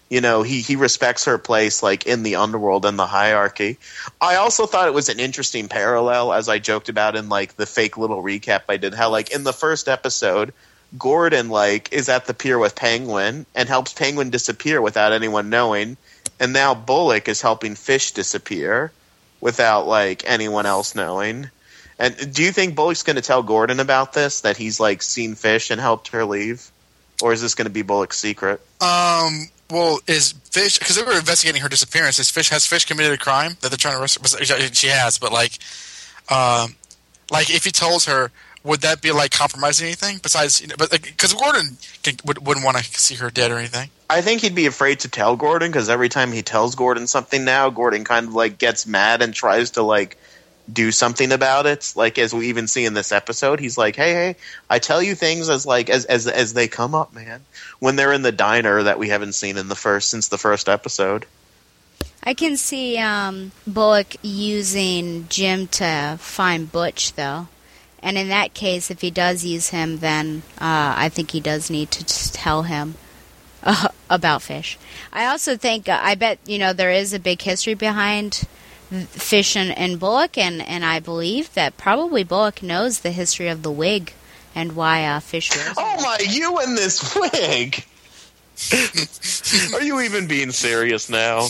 you 0.08 0.20
know, 0.20 0.42
he 0.42 0.60
he 0.60 0.76
respects 0.76 1.24
her 1.24 1.38
place 1.38 1.82
like 1.82 2.06
in 2.06 2.22
the 2.22 2.36
underworld 2.36 2.84
and 2.84 2.98
the 2.98 3.06
hierarchy. 3.06 3.78
I 4.20 4.36
also 4.36 4.66
thought 4.66 4.88
it 4.88 4.94
was 4.94 5.08
an 5.08 5.20
interesting 5.20 5.68
parallel, 5.68 6.32
as 6.32 6.48
I 6.48 6.58
joked 6.58 6.88
about 6.88 7.16
in 7.16 7.28
like 7.28 7.56
the 7.56 7.66
fake 7.66 7.96
little 7.96 8.22
recap 8.22 8.62
I 8.68 8.76
did. 8.76 8.94
How 8.94 9.10
like 9.10 9.30
in 9.30 9.44
the 9.44 9.52
first 9.52 9.88
episode, 9.88 10.52
Gordon 10.98 11.48
like 11.48 11.92
is 11.92 12.08
at 12.08 12.26
the 12.26 12.34
pier 12.34 12.58
with 12.58 12.74
Penguin 12.74 13.46
and 13.54 13.68
helps 13.68 13.92
Penguin 13.92 14.30
disappear 14.30 14.82
without 14.82 15.12
anyone 15.12 15.50
knowing, 15.50 15.96
and 16.38 16.52
now 16.52 16.74
Bullock 16.74 17.28
is 17.28 17.40
helping 17.40 17.74
Fish 17.74 18.12
disappear 18.12 18.92
without 19.40 19.86
like 19.86 20.22
anyone 20.26 20.66
else 20.66 20.94
knowing. 20.94 21.50
And 21.98 22.32
do 22.32 22.42
you 22.42 22.50
think 22.52 22.74
Bullock's 22.74 23.02
going 23.02 23.16
to 23.16 23.22
tell 23.22 23.42
Gordon 23.42 23.78
about 23.78 24.14
this 24.14 24.40
that 24.40 24.56
he's 24.56 24.80
like 24.80 25.02
seen 25.02 25.34
Fish 25.34 25.70
and 25.70 25.80
helped 25.80 26.08
her 26.08 26.24
leave, 26.24 26.70
or 27.22 27.32
is 27.32 27.42
this 27.42 27.54
going 27.54 27.66
to 27.66 27.72
be 27.72 27.82
Bullock's 27.82 28.18
secret? 28.18 28.60
Um. 28.80 29.48
Well, 29.70 30.00
is 30.08 30.32
Fish 30.50 30.80
because 30.80 30.96
they 30.96 31.02
were 31.02 31.16
investigating 31.16 31.62
her 31.62 31.68
disappearance? 31.68 32.18
Is 32.18 32.28
Fish 32.28 32.48
has 32.48 32.66
Fish 32.66 32.86
committed 32.86 33.12
a 33.12 33.18
crime 33.18 33.56
that 33.60 33.68
they're 33.68 33.76
trying 33.76 33.94
to 33.94 34.00
arrest? 34.00 34.18
She 34.74 34.88
has, 34.88 35.18
but 35.18 35.32
like, 35.32 35.58
um, 36.28 36.74
like 37.30 37.50
if 37.54 37.64
he 37.64 37.70
tells 37.70 38.06
her, 38.06 38.32
would 38.62 38.82
that 38.82 39.00
be 39.00 39.12
like 39.12 39.30
compromising 39.30 39.86
anything? 39.86 40.18
Besides, 40.22 40.60
you 40.60 40.68
know, 40.68 40.74
but 40.78 40.90
because 40.90 41.34
like, 41.34 41.42
Gordon 41.42 41.76
can, 42.02 42.16
would, 42.24 42.46
wouldn't 42.46 42.64
want 42.64 42.76
to 42.76 42.84
see 42.84 43.14
her 43.16 43.30
dead 43.30 43.50
or 43.50 43.58
anything. 43.58 43.90
I 44.08 44.22
think 44.22 44.42
he'd 44.42 44.54
be 44.54 44.66
afraid 44.66 45.00
to 45.00 45.08
tell 45.08 45.36
Gordon 45.36 45.70
because 45.70 45.88
every 45.88 46.08
time 46.08 46.32
he 46.32 46.42
tells 46.42 46.74
Gordon 46.74 47.06
something 47.06 47.44
now, 47.44 47.70
Gordon 47.70 48.04
kind 48.04 48.28
of 48.28 48.34
like 48.34 48.58
gets 48.58 48.86
mad 48.86 49.22
and 49.22 49.32
tries 49.32 49.72
to 49.72 49.82
like 49.82 50.18
do 50.70 50.92
something 50.92 51.32
about 51.32 51.66
it. 51.66 51.92
Like 51.96 52.18
as 52.18 52.34
we 52.34 52.48
even 52.48 52.66
see 52.66 52.84
in 52.84 52.94
this 52.94 53.12
episode, 53.12 53.60
he's 53.60 53.78
like, 53.78 53.96
"Hey, 53.96 54.12
hey, 54.12 54.36
I 54.68 54.78
tell 54.78 55.02
you 55.02 55.14
things 55.14 55.48
as 55.48 55.64
like 55.64 55.88
as 55.88 56.04
as 56.04 56.26
as 56.26 56.52
they 56.52 56.68
come 56.68 56.94
up, 56.94 57.14
man." 57.14 57.44
When 57.78 57.96
they're 57.96 58.12
in 58.12 58.22
the 58.22 58.32
diner 58.32 58.82
that 58.82 58.98
we 58.98 59.08
haven't 59.08 59.34
seen 59.34 59.56
in 59.56 59.68
the 59.68 59.76
first 59.76 60.10
since 60.10 60.28
the 60.28 60.38
first 60.38 60.68
episode. 60.68 61.24
I 62.22 62.34
can 62.34 62.56
see 62.58 62.98
um, 62.98 63.52
Bullock 63.66 64.16
using 64.22 65.26
Jim 65.30 65.68
to 65.68 66.16
find 66.20 66.70
Butch, 66.70 67.14
though. 67.14 67.48
And 68.02 68.16
in 68.16 68.28
that 68.28 68.54
case, 68.54 68.90
if 68.90 69.00
he 69.00 69.10
does 69.10 69.44
use 69.44 69.70
him, 69.70 69.98
then 69.98 70.42
uh, 70.60 70.94
I 70.96 71.08
think 71.08 71.32
he 71.32 71.40
does 71.40 71.70
need 71.70 71.90
to 71.92 72.32
tell 72.32 72.62
him 72.62 72.94
uh, 73.62 73.88
about 74.08 74.42
Fish. 74.42 74.78
I 75.12 75.26
also 75.26 75.56
think, 75.56 75.88
uh, 75.88 75.98
I 76.02 76.14
bet, 76.14 76.38
you 76.46 76.58
know, 76.58 76.72
there 76.72 76.90
is 76.90 77.12
a 77.12 77.18
big 77.18 77.42
history 77.42 77.74
behind 77.74 78.46
Fish 78.90 79.54
and, 79.54 79.76
and 79.76 80.00
Bullock, 80.00 80.36
and, 80.36 80.62
and 80.62 80.84
I 80.84 80.98
believe 80.98 81.52
that 81.54 81.76
probably 81.76 82.24
Bullock 82.24 82.62
knows 82.62 83.00
the 83.00 83.12
history 83.12 83.48
of 83.48 83.62
the 83.62 83.70
wig 83.70 84.12
and 84.54 84.74
why 84.74 85.04
uh, 85.04 85.20
Fish 85.20 85.54
wears 85.54 85.74
Oh 85.76 86.02
my, 86.02 86.18
you 86.26 86.58
and 86.58 86.76
this 86.76 87.14
wig! 87.14 87.84
Are 89.74 89.82
you 89.82 90.00
even 90.00 90.26
being 90.26 90.50
serious 90.50 91.08
now? 91.08 91.48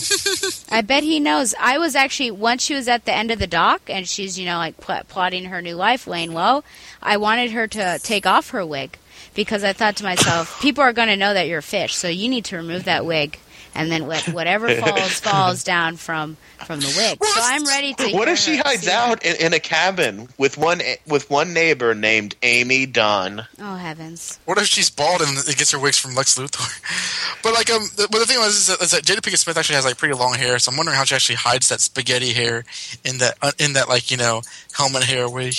I 0.71 0.81
bet 0.81 1.03
he 1.03 1.19
knows. 1.19 1.53
I 1.59 1.77
was 1.77 1.95
actually 1.95 2.31
once 2.31 2.63
she 2.63 2.73
was 2.73 2.87
at 2.87 3.05
the 3.05 3.13
end 3.13 3.31
of 3.31 3.39
the 3.39 3.47
dock 3.47 3.81
and 3.87 4.07
she's 4.07 4.39
you 4.39 4.45
know 4.45 4.57
like 4.57 4.79
pl- 4.79 5.03
plotting 5.07 5.45
her 5.45 5.61
new 5.61 5.75
life, 5.75 6.07
laying 6.07 6.33
low. 6.33 6.63
I 7.01 7.17
wanted 7.17 7.51
her 7.51 7.67
to 7.67 7.99
take 8.01 8.25
off 8.25 8.51
her 8.51 8.65
wig 8.65 8.97
because 9.33 9.63
I 9.63 9.73
thought 9.73 9.95
to 9.97 10.03
myself, 10.03 10.61
people 10.61 10.83
are 10.83 10.93
going 10.93 11.09
to 11.09 11.17
know 11.17 11.33
that 11.33 11.47
you're 11.47 11.59
a 11.59 11.63
fish, 11.63 11.95
so 11.95 12.07
you 12.07 12.29
need 12.29 12.45
to 12.45 12.57
remove 12.57 12.85
that 12.85 13.05
wig 13.05 13.37
and 13.75 13.91
then 13.91 14.07
let 14.07 14.27
whatever 14.33 14.73
falls 14.75 15.19
falls 15.19 15.63
down 15.63 15.97
from 15.97 16.37
from 16.65 16.79
the 16.79 16.93
wig. 16.97 17.23
So 17.23 17.41
I'm 17.43 17.65
ready 17.65 17.93
to. 17.93 18.03
What 18.11 18.27
hear 18.27 18.33
if 18.33 18.39
she 18.39 18.57
hides 18.57 18.83
see 18.83 18.91
out 18.91 19.23
in, 19.25 19.35
in 19.37 19.53
a 19.53 19.59
cabin 19.59 20.29
with 20.37 20.57
one 20.57 20.81
with 21.07 21.29
one 21.29 21.53
neighbor 21.53 21.93
named 21.95 22.35
Amy 22.43 22.85
Dunne? 22.85 23.45
Oh 23.59 23.75
heavens! 23.75 24.39
What 24.45 24.57
if 24.57 24.65
she's 24.65 24.89
bald 24.89 25.21
and 25.21 25.37
it 25.37 25.57
gets 25.57 25.71
her 25.71 25.79
wigs 25.79 25.97
from 25.97 26.15
Lex 26.15 26.37
Luthor? 26.37 27.41
but 27.43 27.53
like, 27.53 27.69
um, 27.69 27.83
the, 27.95 28.07
but 28.11 28.19
the 28.19 28.25
thing 28.25 28.39
was 28.39 28.55
is 28.55 28.67
that, 28.67 28.81
is 28.81 28.91
that 28.91 29.03
Jada 29.03 29.19
Pinkett 29.19 29.39
Smith 29.39 29.57
actually 29.57 29.75
has 29.75 29.85
like 29.85 29.97
pretty 29.97 30.15
long 30.15 30.33
hair, 30.35 30.59
so 30.59 30.71
I'm 30.71 30.77
wondering 30.77 30.97
how 30.97 31.03
she 31.03 31.15
actually 31.15 31.35
hides 31.35 31.69
that 31.69 31.81
spaghetti 31.81 32.33
hair 32.33 32.65
in 33.03 33.17
that 33.19 33.37
uh, 33.41 33.51
in 33.57 33.73
that 33.73 33.89
like 33.89 34.11
you 34.11 34.17
know 34.17 34.41
helmet 34.73 35.03
hair 35.03 35.29
wig. 35.29 35.55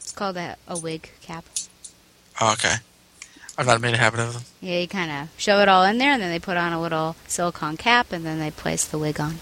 It's 0.00 0.12
called 0.12 0.36
a, 0.36 0.56
a 0.68 0.78
wig 0.78 1.10
cap. 1.20 1.44
Oh, 2.40 2.52
okay, 2.52 2.76
I've 3.58 3.66
not 3.66 3.80
made 3.80 3.94
a 3.94 3.98
habit 3.98 4.20
of 4.20 4.34
them. 4.34 4.42
Yeah, 4.60 4.78
you 4.80 4.88
kind 4.88 5.10
of 5.10 5.28
shove 5.40 5.60
it 5.60 5.68
all 5.68 5.84
in 5.84 5.98
there, 5.98 6.12
and 6.12 6.20
then 6.22 6.30
they 6.30 6.38
put 6.38 6.56
on 6.56 6.72
a 6.72 6.80
little 6.80 7.16
silicone 7.26 7.76
cap, 7.76 8.12
and 8.12 8.24
then 8.24 8.38
they 8.38 8.50
place 8.50 8.84
the 8.84 8.98
wig 8.98 9.18
on. 9.20 9.38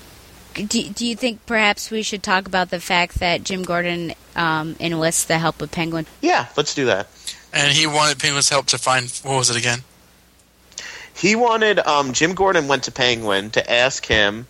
Do, 0.54 0.64
do 0.88 1.04
you 1.04 1.16
think 1.16 1.44
perhaps 1.46 1.90
we 1.90 2.02
should 2.02 2.22
talk 2.22 2.46
about 2.46 2.70
the 2.70 2.78
fact 2.78 3.18
that 3.18 3.42
Jim 3.42 3.64
Gordon 3.64 4.12
um, 4.36 4.76
enlists 4.78 5.24
the 5.24 5.38
help 5.38 5.60
of 5.60 5.72
Penguin? 5.72 6.06
Yeah, 6.20 6.46
let's 6.56 6.74
do 6.74 6.84
that. 6.84 7.08
And 7.52 7.72
he 7.72 7.88
wanted 7.88 8.20
Penguin's 8.20 8.48
help 8.50 8.66
to 8.66 8.78
find 8.78 9.08
what 9.24 9.36
was 9.36 9.50
it 9.50 9.56
again? 9.56 9.80
He 11.16 11.36
wanted 11.36 11.78
um, 11.80 12.12
Jim 12.12 12.34
Gordon 12.34 12.68
went 12.68 12.84
to 12.84 12.92
Penguin 12.92 13.50
to 13.50 13.70
ask 13.72 14.04
him 14.06 14.46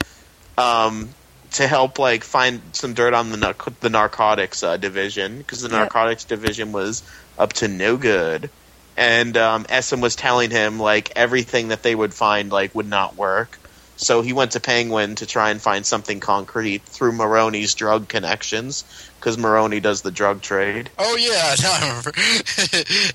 um, 0.56 1.10
to 1.52 1.66
help 1.66 1.98
like 1.98 2.24
find 2.24 2.60
some 2.72 2.94
dirt 2.94 3.12
on 3.14 3.30
the 3.30 3.36
nar- 3.36 3.56
the 3.80 3.90
narcotics 3.90 4.62
uh, 4.62 4.76
division 4.76 5.38
because 5.38 5.60
the 5.62 5.68
Yep. 5.68 5.78
narcotics 5.78 6.24
division 6.24 6.72
was 6.72 7.02
up 7.38 7.52
to 7.54 7.68
no 7.68 7.96
good, 7.96 8.48
and 8.97 9.36
um, 9.36 9.66
Essen 9.68 10.01
was 10.01 10.16
telling 10.16 10.51
him 10.51 10.78
like 10.78 11.12
everything 11.16 11.68
that 11.68 11.82
they 11.82 11.95
would 11.95 12.14
find 12.14 12.51
like 12.51 12.74
would 12.74 12.88
not 12.88 13.16
work. 13.16 13.59
So 13.97 14.22
he 14.22 14.32
went 14.32 14.53
to 14.53 14.61
Penguin 14.61 15.14
to 15.16 15.26
try 15.26 15.51
and 15.51 15.62
find 15.62 15.86
something 15.86 16.18
concrete 16.18 16.82
through 16.82 17.12
Maroni's 17.12 17.74
drug 17.74 18.09
connections 18.09 18.84
because 19.20 19.38
Maroney 19.38 19.78
does 19.80 20.03
the 20.03 20.11
drug 20.11 20.40
trade. 20.42 20.90
Oh 20.99 21.16
yeah, 21.16 21.55
now 21.62 21.72
I 21.80 21.88
remember. 21.88 22.12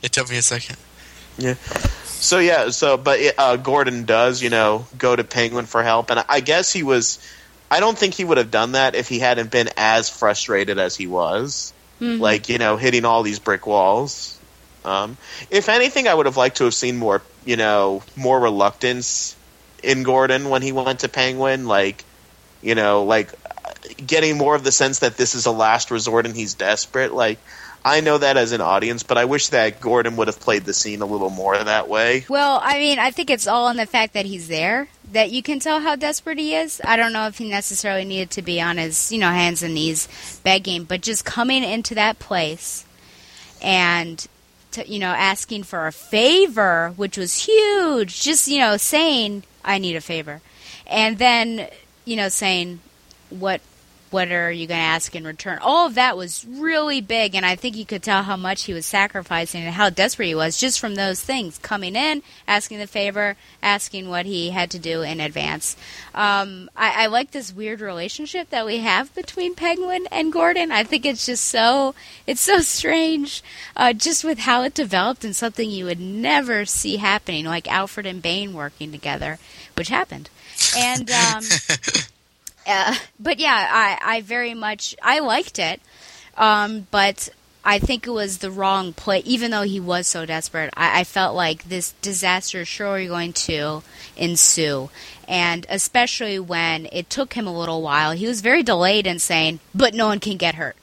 it 0.02 0.12
took 0.12 0.30
me 0.30 0.38
a 0.38 0.42
second. 0.42 0.78
Yeah. 1.38 1.56
So 2.06 2.40
yeah, 2.40 2.70
so 2.70 2.98
but 2.98 3.20
it, 3.20 3.36
uh, 3.38 3.58
Gordon 3.58 4.06
does, 4.06 4.42
you 4.42 4.50
know, 4.50 4.86
go 4.98 5.16
to 5.16 5.24
Penguin 5.24 5.66
for 5.66 5.84
help, 5.84 6.10
and 6.12 6.24
I 6.30 6.40
guess 6.40 6.72
he 6.72 6.84
was. 6.84 7.20
I 7.72 7.80
don't 7.82 7.98
think 7.98 8.16
he 8.16 8.26
would 8.26 8.38
have 8.38 8.50
done 8.50 8.72
that 8.72 8.96
if 8.96 9.08
he 9.08 9.20
hadn't 9.20 9.52
been 9.52 9.70
as 9.78 10.10
frustrated 10.10 10.80
as 10.80 10.96
he 10.96 11.06
was, 11.08 11.72
Mhm. 12.02 12.20
like 12.20 12.50
you 12.50 12.58
know, 12.58 12.78
hitting 12.78 13.06
all 13.06 13.22
these 13.24 13.40
brick 13.40 13.68
walls. 13.68 14.39
Um, 14.86 15.18
if 15.50 15.70
anything, 15.70 16.08
I 16.08 16.14
would 16.14 16.26
have 16.26 16.38
liked 16.38 16.58
to 16.58 16.66
have 16.66 16.74
seen 16.74 16.98
more, 16.98 17.22
you 17.46 17.58
know, 17.58 18.04
more 18.16 18.40
reluctance 18.40 19.36
in 19.84 20.04
Gordon 20.04 20.50
when 20.50 20.62
he 20.62 20.72
went 20.72 21.02
to 21.02 21.10
Penguin, 21.10 21.68
like, 21.68 22.04
you 22.62 22.76
know, 22.76 23.04
like 23.04 23.32
getting 24.06 24.38
more 24.38 24.56
of 24.56 24.64
the 24.64 24.72
sense 24.72 25.00
that 25.00 25.18
this 25.18 25.36
is 25.36 25.46
a 25.46 25.52
last 25.52 25.92
resort 25.92 26.26
and 26.26 26.36
he's 26.36 26.54
desperate. 26.54 27.14
Like, 27.14 27.40
I 27.84 28.02
know 28.02 28.18
that 28.18 28.36
as 28.36 28.52
an 28.52 28.62
audience, 28.62 29.04
but 29.04 29.18
I 29.18 29.26
wish 29.26 29.50
that 29.50 29.80
Gordon 29.80 30.18
would 30.18 30.28
have 30.28 30.40
played 30.40 30.66
the 30.66 30.74
scene 30.74 31.02
a 31.02 31.06
little 31.06 31.30
more 31.30 31.58
that 31.58 31.88
way. 31.88 32.26
Well, 32.28 32.60
I 32.62 32.78
mean, 32.78 33.00
I 33.00 33.12
think 33.12 33.30
it's 33.30 33.48
all 33.48 33.70
in 33.70 33.78
the 33.78 33.86
fact 33.86 34.14
that 34.14 34.26
he's 34.26 34.50
there 34.50 34.90
that 35.12 35.32
you 35.32 35.42
can 35.42 35.60
tell 35.60 35.80
how 35.80 35.96
desperate 35.96 36.38
he 36.38 36.56
is. 36.56 36.82
I 36.84 36.98
don't 36.98 37.14
know 37.14 37.28
if 37.28 37.38
he 37.38 37.50
necessarily 37.50 38.06
needed 38.06 38.32
to 38.32 38.42
be 38.42 38.62
on 38.62 38.78
his, 38.78 39.12
you 39.12 39.18
know, 39.18 39.30
hands 39.30 39.64
and 39.64 39.74
knees 39.74 40.08
begging, 40.44 40.84
but 40.84 41.02
just 41.02 41.24
coming 41.24 41.64
into 41.64 41.96
that 41.96 42.20
place 42.20 42.86
and 43.62 44.28
to, 44.72 44.88
you 44.88 45.00
know, 45.00 45.08
asking 45.08 45.64
for 45.64 45.88
a 45.88 45.92
favor, 45.92 46.94
which 46.96 47.18
was 47.18 47.46
huge. 47.46 48.22
Just, 48.22 48.48
you 48.48 48.60
know, 48.60 48.78
saying 48.78 49.44
I 49.64 49.78
need 49.78 49.96
a 49.96 50.02
favor. 50.02 50.42
And 50.86 51.18
then, 51.18 51.68
you 52.06 52.16
know, 52.16 52.30
saying 52.30 52.80
what 53.30 53.62
what 54.12 54.32
are 54.32 54.52
you 54.52 54.68
going 54.68 54.80
to 54.80 54.84
ask 54.84 55.16
in 55.16 55.24
return? 55.24 55.60
All 55.62 55.86
of 55.86 55.96
that 55.96 56.18
was 56.18 56.46
really 56.46 57.02
big, 57.02 57.36
and 57.36 57.46
I 57.46 57.56
think 57.56 57.76
you 57.76 57.86
could 57.86 58.02
tell 58.02 58.24
how 58.24 58.38
much 58.38 58.64
he 58.64 58.74
was 58.74 58.86
sacrificing 58.86 59.64
and 59.64 59.74
how 59.74 59.90
desperate 59.90 60.28
he 60.28 60.36
was 60.36 60.58
just 60.58 60.80
from 60.80 60.96
those 60.96 61.22
things 61.22 61.58
coming 61.60 61.96
in, 61.96 62.24
asking 62.48 62.80
the 62.80 62.88
favor, 62.88 63.38
asking 63.62 64.10
what 64.10 64.26
he 64.26 64.50
had 64.50 64.72
to 64.72 64.80
do 64.80 65.02
in 65.02 65.20
advance. 65.20 65.78
Um, 66.14 66.70
I, 66.76 67.04
I 67.04 67.08
like 67.08 67.32
this 67.32 67.54
weird 67.54 67.82
relationship 67.82 68.50
that 68.50 68.66
we 68.66 68.78
have 68.78 69.14
between 69.14 69.56
Penguin 69.56 70.08
and 70.12 70.34
Gordon. 70.34 70.72
I 70.72 70.84
think 70.84 71.06
it's 71.06 71.26
just 71.26 71.46
so 71.46 71.94
it's 72.26 72.42
so 72.42 72.60
strange, 72.60 73.44
uh, 73.76 73.94
just 73.94 74.24
with 74.24 74.40
how 74.40 74.64
it 74.64 74.74
developed 74.74 75.24
and 75.24 75.36
something 75.36 75.70
you 75.70 75.86
would 75.86 76.00
never 76.00 76.66
see 76.66 76.98
happening, 76.98 77.46
like 77.46 77.72
Alfred 77.72 78.06
and 78.06 78.22
Bane 78.22 78.54
working 78.54 78.92
together, 78.92 79.38
which 79.76 79.90
happened, 79.90 80.30
and. 80.76 81.12
Um, 81.12 81.44
uh, 82.68 82.96
but 83.20 83.40
yeah, 83.40 83.68
I, 83.72 84.18
I 84.18 84.22
very 84.22 84.54
much 84.54 84.96
I 85.02 85.20
liked 85.20 85.60
it, 85.60 85.82
um, 86.38 86.88
but 86.92 87.30
I 87.64 87.80
think 87.80 88.08
it 88.08 88.12
was 88.12 88.38
the 88.38 88.52
wrong 88.52 88.94
play. 88.94 89.20
Even 89.20 89.52
though 89.52 89.64
he 89.64 89.80
was 89.80 90.08
so 90.08 90.26
desperate, 90.26 90.74
I, 90.76 91.02
I 91.02 91.04
felt 91.04 91.36
like 91.36 91.64
this 91.64 91.92
disaster 92.02 92.62
is 92.62 92.68
surely 92.68 93.08
going 93.08 93.34
to 93.34 93.84
ensue, 94.16 94.90
and 95.28 95.66
especially 95.70 96.40
when 96.40 96.88
it 96.92 97.10
took 97.10 97.34
him 97.34 97.48
a 97.48 97.58
little 97.58 97.82
while. 97.82 98.12
He 98.12 98.28
was 98.28 98.42
very 98.42 98.64
delayed 98.64 99.08
in 99.08 99.20
saying, 99.20 99.60
"But 99.76 99.94
no 99.94 100.08
one 100.08 100.20
can 100.20 100.38
get 100.38 100.56
hurt." 100.56 100.76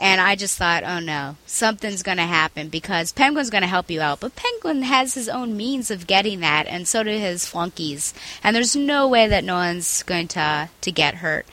And 0.00 0.20
I 0.20 0.36
just 0.36 0.56
thought, 0.56 0.84
oh 0.84 1.00
no, 1.00 1.36
something's 1.44 2.04
going 2.04 2.18
to 2.18 2.22
happen 2.22 2.68
because 2.68 3.12
Penguin's 3.12 3.50
going 3.50 3.62
to 3.62 3.68
help 3.68 3.90
you 3.90 4.00
out. 4.00 4.20
But 4.20 4.36
Penguin 4.36 4.82
has 4.82 5.14
his 5.14 5.28
own 5.28 5.56
means 5.56 5.90
of 5.90 6.06
getting 6.06 6.38
that, 6.40 6.68
and 6.68 6.86
so 6.86 7.02
do 7.02 7.10
his 7.10 7.46
flunkies. 7.46 8.14
And 8.44 8.54
there's 8.54 8.76
no 8.76 9.08
way 9.08 9.26
that 9.26 9.42
no 9.42 9.54
one's 9.54 10.04
going 10.04 10.28
to 10.28 10.68
to 10.80 10.92
get 10.92 11.16
hurt. 11.16 11.46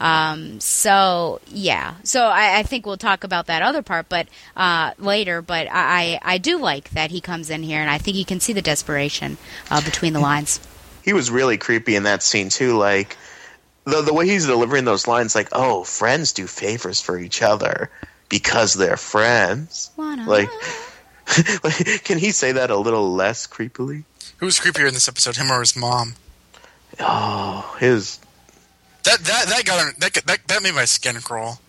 Um, 0.00 0.58
so 0.58 1.40
yeah, 1.46 1.94
so 2.02 2.24
I, 2.24 2.58
I 2.58 2.62
think 2.64 2.86
we'll 2.86 2.96
talk 2.96 3.22
about 3.22 3.46
that 3.46 3.62
other 3.62 3.82
part, 3.82 4.08
but 4.08 4.26
uh, 4.56 4.94
later. 4.98 5.40
But 5.40 5.68
I, 5.70 6.18
I 6.22 6.38
do 6.38 6.58
like 6.58 6.90
that 6.90 7.12
he 7.12 7.20
comes 7.20 7.50
in 7.50 7.62
here, 7.62 7.80
and 7.80 7.88
I 7.88 7.98
think 7.98 8.16
you 8.16 8.24
can 8.24 8.40
see 8.40 8.52
the 8.52 8.62
desperation 8.62 9.38
uh, 9.70 9.80
between 9.80 10.12
the 10.12 10.18
lines. 10.18 10.58
he 11.04 11.12
was 11.12 11.30
really 11.30 11.56
creepy 11.56 11.94
in 11.94 12.02
that 12.02 12.24
scene 12.24 12.48
too. 12.48 12.76
Like 12.76 13.16
the 13.84 14.02
the 14.02 14.12
way 14.14 14.26
he's 14.28 14.46
delivering 14.46 14.84
those 14.84 15.06
lines, 15.06 15.34
like, 15.34 15.48
"Oh, 15.52 15.84
friends 15.84 16.32
do 16.32 16.46
favors 16.46 17.00
for 17.00 17.18
each 17.18 17.42
other 17.42 17.90
because 18.28 18.74
they're 18.74 18.96
friends." 18.96 19.90
Wanna- 19.96 20.26
Like, 20.26 20.50
Can 22.04 22.18
he 22.18 22.30
say 22.32 22.52
that 22.52 22.70
a 22.70 22.76
little 22.76 23.12
less 23.14 23.46
creepily? 23.46 24.04
Who 24.38 24.46
was 24.46 24.58
creepier 24.58 24.88
in 24.88 24.94
this 24.94 25.08
episode, 25.08 25.36
him 25.36 25.50
or 25.52 25.60
his 25.60 25.76
mom? 25.76 26.14
Oh, 27.00 27.76
his 27.80 28.18
That 29.04 29.18
that 29.20 29.46
that 29.48 29.64
got 29.64 29.94
that 30.00 30.14
that, 30.26 30.38
that 30.48 30.62
made 30.62 30.74
my 30.74 30.84
skin 30.84 31.16
crawl. 31.20 31.60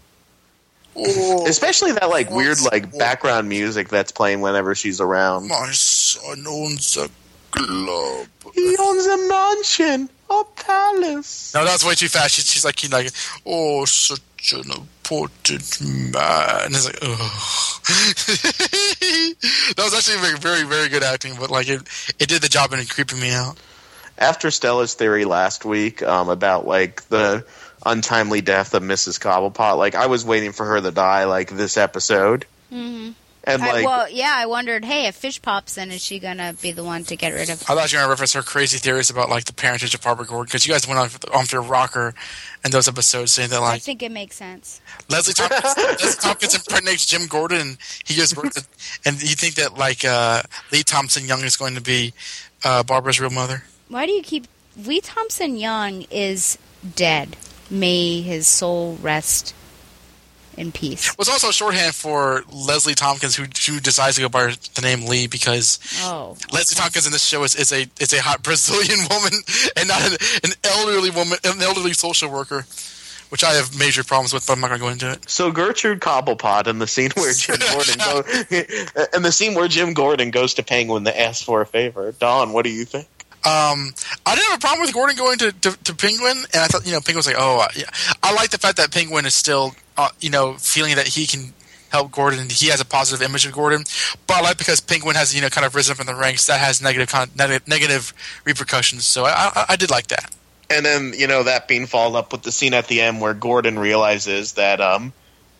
Oh, 0.95 1.45
especially 1.47 1.91
that 1.93 2.09
like 2.09 2.29
weird 2.29 2.59
What's- 2.59 2.71
like 2.71 2.97
background 2.97 3.47
music 3.47 3.89
that's 3.89 4.11
playing 4.11 4.41
whenever 4.41 4.75
she's 4.75 4.99
around. 4.99 5.47
my 5.47 5.69
son 5.71 6.45
owns 6.47 6.97
a 6.97 7.09
club. 7.51 8.27
He 8.53 8.75
owns 8.79 9.05
a 9.05 9.17
mansion, 9.27 10.09
a 10.29 10.43
palace. 10.55 11.53
No, 11.53 11.65
that's 11.65 11.85
way 11.85 11.95
too 11.95 12.07
fast. 12.07 12.35
She's, 12.35 12.49
she's 12.49 12.65
like, 12.65 12.79
he's 12.79 12.91
like, 12.91 13.11
oh, 13.45 13.85
such 13.85 14.53
an 14.53 14.71
important 14.71 15.81
man. 15.81 16.65
And 16.65 16.75
it's 16.75 16.85
like, 16.85 16.99
oh. 17.01 17.79
that 19.75 19.83
was 19.83 19.93
actually 19.93 20.17
very, 20.17 20.37
very, 20.37 20.63
very 20.63 20.89
good 20.89 21.03
acting, 21.03 21.35
but 21.39 21.49
like 21.49 21.69
it, 21.69 21.81
it 22.19 22.29
did 22.29 22.41
the 22.41 22.49
job 22.49 22.73
in 22.73 22.85
creeping 22.85 23.19
me 23.19 23.31
out. 23.31 23.57
After 24.17 24.51
Stella's 24.51 24.93
theory 24.93 25.25
last 25.25 25.65
week 25.65 26.03
um, 26.03 26.29
about 26.29 26.67
like 26.67 27.07
the 27.09 27.45
untimely 27.85 28.41
death 28.41 28.73
of 28.73 28.83
Mrs. 28.83 29.19
Cobblepot, 29.19 29.77
like 29.77 29.95
I 29.95 30.05
was 30.05 30.23
waiting 30.25 30.51
for 30.51 30.65
her 30.65 30.79
to 30.79 30.91
die 30.91 31.25
like 31.25 31.49
this 31.49 31.77
episode, 31.77 32.45
hmm 32.69 33.11
and 33.45 33.61
I, 33.61 33.71
like 33.73 33.85
well, 33.85 34.09
yeah, 34.09 34.33
I 34.35 34.45
wondered, 34.45 34.85
hey, 34.85 35.07
if 35.07 35.15
Fish 35.15 35.41
pops 35.41 35.77
in, 35.77 35.91
is 35.91 36.01
she 36.01 36.19
gonna 36.19 36.53
be 36.61 36.71
the 36.71 36.83
one 36.83 37.03
to 37.05 37.15
get 37.15 37.33
rid 37.33 37.49
of? 37.49 37.61
I 37.63 37.75
thought 37.75 37.91
you 37.91 37.97
were 37.97 38.01
going 38.01 38.07
to 38.07 38.09
reference 38.11 38.33
her 38.33 38.41
crazy 38.41 38.77
theories 38.77 39.09
about 39.09 39.29
like 39.29 39.45
the 39.45 39.53
parentage 39.53 39.93
of 39.93 40.01
Barbara 40.01 40.25
Gordon 40.25 40.45
because 40.45 40.65
you 40.65 40.73
guys 40.73 40.87
went 40.87 40.99
on 40.99 41.09
on 41.33 41.45
for 41.45 41.61
rocker 41.61 42.13
in 42.63 42.71
those 42.71 42.87
episodes 42.87 43.33
saying 43.33 43.49
that 43.49 43.59
like 43.59 43.75
I 43.75 43.79
think 43.79 44.01
it 44.01 44.11
makes 44.11 44.37
sense. 44.37 44.79
Leslie 45.09 45.33
Thompkins, 45.33 45.77
Leslie 45.77 46.21
Thompkins 46.21 46.55
impregnates 46.55 47.05
Jim 47.05 47.27
Gordon 47.27 47.59
and 47.59 47.77
he 48.05 48.15
gives 48.15 48.33
birth 48.33 48.53
to, 48.53 48.63
and 49.05 49.21
you 49.21 49.35
think 49.35 49.55
that 49.55 49.77
like 49.77 50.05
uh, 50.05 50.41
Lee 50.71 50.83
Thompson 50.83 51.25
Young 51.25 51.41
is 51.41 51.57
going 51.57 51.75
to 51.75 51.81
be 51.81 52.13
uh, 52.63 52.83
Barbara's 52.83 53.19
real 53.19 53.29
mother. 53.29 53.63
Why 53.89 54.05
do 54.05 54.13
you 54.13 54.23
keep 54.23 54.47
Lee 54.77 55.01
Thompson 55.01 55.57
Young 55.57 56.05
is 56.09 56.57
dead? 56.95 57.35
May 57.69 58.21
his 58.21 58.47
soul 58.47 58.97
rest 59.01 59.53
in 60.57 60.71
peace. 60.71 61.15
was 61.17 61.29
also 61.29 61.49
a 61.49 61.53
shorthand 61.53 61.95
for 61.95 62.43
Leslie 62.51 62.93
Thompkins, 62.95 63.35
who, 63.35 63.43
who 63.43 63.79
decides 63.79 64.15
to 64.15 64.21
go 64.21 64.29
by 64.29 64.53
the 64.75 64.81
name 64.81 65.05
Lee 65.05 65.27
because 65.27 65.79
Oh, 66.01 66.37
Leslie 66.51 66.75
Thompkins 66.75 67.05
in 67.05 67.11
this 67.11 67.23
show 67.25 67.43
is, 67.43 67.55
is 67.55 67.71
a 67.71 67.87
is 67.99 68.13
a 68.13 68.21
hot 68.21 68.43
Brazilian 68.43 68.99
woman 69.09 69.33
and 69.75 69.87
not 69.87 70.01
an, 70.01 70.17
an 70.43 70.51
elderly 70.63 71.09
woman, 71.09 71.37
an 71.43 71.61
elderly 71.61 71.93
social 71.93 72.29
worker, 72.29 72.65
which 73.29 73.43
I 73.43 73.53
have 73.53 73.77
major 73.77 74.03
problems 74.03 74.33
with, 74.33 74.45
but 74.45 74.53
I'm 74.53 74.61
not 74.61 74.67
going 74.67 74.79
to 74.79 74.85
go 74.85 74.89
into 74.89 75.11
it. 75.11 75.29
So 75.29 75.51
Gertrude 75.51 75.99
Cobblepot 75.99 76.67
in 76.67 76.79
the 76.79 76.87
scene 76.87 77.11
where 77.15 77.33
Jim 77.33 77.57
Gordon 77.71 77.95
go, 77.97 78.23
in 79.15 79.23
the 79.23 79.31
scene 79.31 79.55
where 79.55 79.67
Jim 79.67 79.93
Gordon 79.93 80.31
goes 80.31 80.53
to 80.55 80.63
Penguin 80.63 81.03
to 81.05 81.19
ask 81.19 81.43
for 81.43 81.61
a 81.61 81.65
favor. 81.65 82.11
Don, 82.13 82.53
what 82.53 82.63
do 82.63 82.69
you 82.71 82.85
think? 82.85 83.07
Um, 83.45 83.93
I 84.25 84.35
didn't 84.35 84.51
have 84.51 84.59
a 84.59 84.61
problem 84.61 84.81
with 84.81 84.93
Gordon 84.93 85.17
going 85.17 85.37
to, 85.39 85.51
to, 85.51 85.83
to 85.83 85.95
Penguin, 85.95 86.37
and 86.53 86.61
I 86.63 86.67
thought 86.67 86.85
you 86.85 86.93
know 86.93 86.99
Penguin 86.99 87.17
was 87.17 87.27
like, 87.27 87.35
oh, 87.37 87.67
yeah. 87.75 87.89
I 88.21 88.33
like 88.33 88.51
the 88.51 88.57
fact 88.57 88.77
that 88.77 88.91
Penguin 88.91 89.25
is 89.25 89.33
still 89.33 89.75
uh, 89.97 90.09
you 90.21 90.29
know 90.29 90.53
feeling 90.53 90.95
that 90.95 91.07
he 91.07 91.27
can 91.27 91.53
help 91.89 92.11
Gordon. 92.11 92.49
He 92.49 92.67
has 92.67 92.81
a 92.81 92.85
positive 92.85 93.21
image 93.25 93.45
of 93.45 93.51
Gordon, 93.53 93.83
but 94.27 94.37
I 94.37 94.41
like 94.41 94.57
because 94.57 94.79
Penguin 94.79 95.15
has 95.15 95.35
you 95.35 95.41
know 95.41 95.49
kind 95.49 95.65
of 95.65 95.75
risen 95.75 95.95
in 95.99 96.05
the 96.05 96.15
ranks. 96.15 96.47
That 96.47 96.59
has 96.59 96.81
negative 96.81 97.09
con- 97.09 97.31
negative 97.35 98.13
repercussions. 98.45 99.05
So 99.05 99.25
I, 99.25 99.51
I, 99.55 99.65
I 99.69 99.75
did 99.75 99.91
like 99.91 100.07
that. 100.07 100.33
And 100.69 100.85
then 100.85 101.13
you 101.15 101.27
know 101.27 101.43
that 101.43 101.67
being 101.67 101.85
followed 101.85 102.17
up 102.17 102.31
with 102.31 102.43
the 102.43 102.51
scene 102.51 102.73
at 102.73 102.87
the 102.87 103.01
end 103.01 103.21
where 103.21 103.33
Gordon 103.33 103.77
realizes 103.77 104.53
that 104.53 104.81
um, 104.81 105.13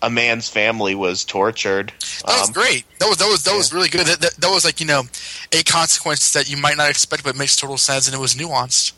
a 0.03 0.09
man's 0.09 0.47
family 0.49 0.93
was 0.93 1.23
tortured. 1.25 1.91
That 2.27 2.39
was 2.39 2.47
Um, 2.49 2.53
great. 2.53 2.85
That 2.99 3.07
was 3.09 3.17
that 3.17 3.27
was 3.27 3.43
that 3.45 3.51
yeah. 3.51 3.57
was 3.57 3.73
really 3.73 3.89
good. 3.89 4.05
That, 4.05 4.19
that, 4.19 4.35
that 4.35 4.49
was 4.51 4.63
like 4.65 4.79
you 4.79 4.85
know 4.85 5.03
a 5.51 5.63
consequence 5.63 6.33
that 6.33 6.49
you 6.49 6.57
might 6.57 6.77
not 6.77 6.89
expect, 6.89 7.23
but 7.23 7.35
makes 7.35 7.55
total 7.55 7.77
sense, 7.77 8.07
and 8.07 8.13
it 8.15 8.19
was 8.19 8.35
nuanced. 8.35 8.91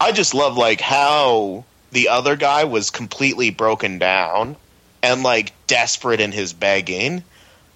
I 0.00 0.12
just 0.12 0.34
love 0.34 0.56
like 0.56 0.80
how 0.80 1.64
the 1.92 2.08
other 2.08 2.36
guy 2.36 2.64
was 2.64 2.90
completely 2.90 3.50
broken 3.50 3.98
down 3.98 4.56
and 5.02 5.22
like 5.22 5.52
desperate 5.66 6.20
in 6.20 6.32
his 6.32 6.52
begging, 6.52 7.22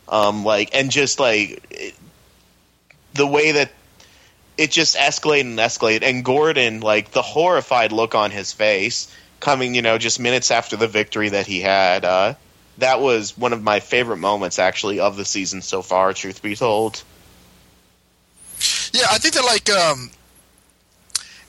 um, 0.08 0.44
like 0.44 0.70
and 0.74 0.90
just 0.90 1.20
like 1.20 1.64
it- 1.70 1.94
the 3.14 3.26
way 3.26 3.52
that 3.52 3.70
it 4.56 4.70
just 4.70 4.96
escalated 4.96 5.40
and 5.42 5.58
escalated. 5.58 6.02
And 6.02 6.24
Gordon, 6.24 6.80
like 6.80 7.10
the 7.12 7.20
horrified 7.22 7.92
look 7.92 8.14
on 8.14 8.30
his 8.30 8.52
face, 8.52 9.14
coming 9.42 9.74
you 9.74 9.82
know 9.82 9.98
just 9.98 10.18
minutes 10.18 10.50
after 10.50 10.76
the 10.76 10.88
victory 10.88 11.28
that 11.28 11.46
he 11.46 11.60
had. 11.60 12.06
Uh, 12.06 12.34
that 12.78 13.00
was 13.00 13.36
one 13.36 13.52
of 13.52 13.62
my 13.62 13.80
favorite 13.80 14.16
moments 14.16 14.58
actually 14.58 15.00
of 15.00 15.16
the 15.16 15.26
season 15.26 15.60
so 15.60 15.82
far. 15.82 16.14
Truth 16.14 16.40
be 16.42 16.56
told. 16.56 17.02
Yeah, 18.92 19.06
I 19.10 19.18
think 19.18 19.34
that 19.34 19.44
like 19.44 19.68
um, 19.70 20.10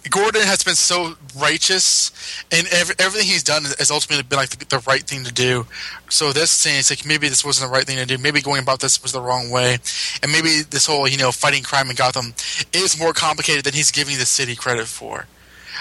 Gordon 0.09 0.41
has 0.41 0.63
been 0.63 0.75
so 0.75 1.15
righteous, 1.37 2.11
and 2.51 2.67
ev- 2.67 2.95
everything 2.99 3.27
he's 3.27 3.43
done 3.43 3.63
has 3.63 3.91
ultimately 3.91 4.23
been 4.23 4.37
like 4.37 4.49
the, 4.49 4.65
the 4.65 4.83
right 4.87 5.03
thing 5.03 5.23
to 5.23 5.31
do. 5.31 5.67
So 6.09 6.33
this 6.33 6.51
scene, 6.51 6.79
it's 6.79 6.89
like 6.89 7.05
maybe 7.05 7.29
this 7.29 7.45
wasn't 7.45 7.69
the 7.69 7.73
right 7.73 7.85
thing 7.85 7.97
to 7.97 8.05
do. 8.05 8.17
Maybe 8.17 8.41
going 8.41 8.61
about 8.61 8.79
this 8.79 9.01
was 9.01 9.11
the 9.11 9.21
wrong 9.21 9.49
way, 9.49 9.77
and 10.21 10.31
maybe 10.31 10.61
this 10.69 10.87
whole 10.87 11.07
you 11.07 11.17
know 11.17 11.31
fighting 11.31 11.63
crime 11.63 11.89
in 11.89 11.95
Gotham 11.95 12.33
is 12.73 12.99
more 12.99 13.13
complicated 13.13 13.63
than 13.63 13.73
he's 13.73 13.91
giving 13.91 14.17
the 14.17 14.25
city 14.25 14.55
credit 14.55 14.87
for. 14.87 15.27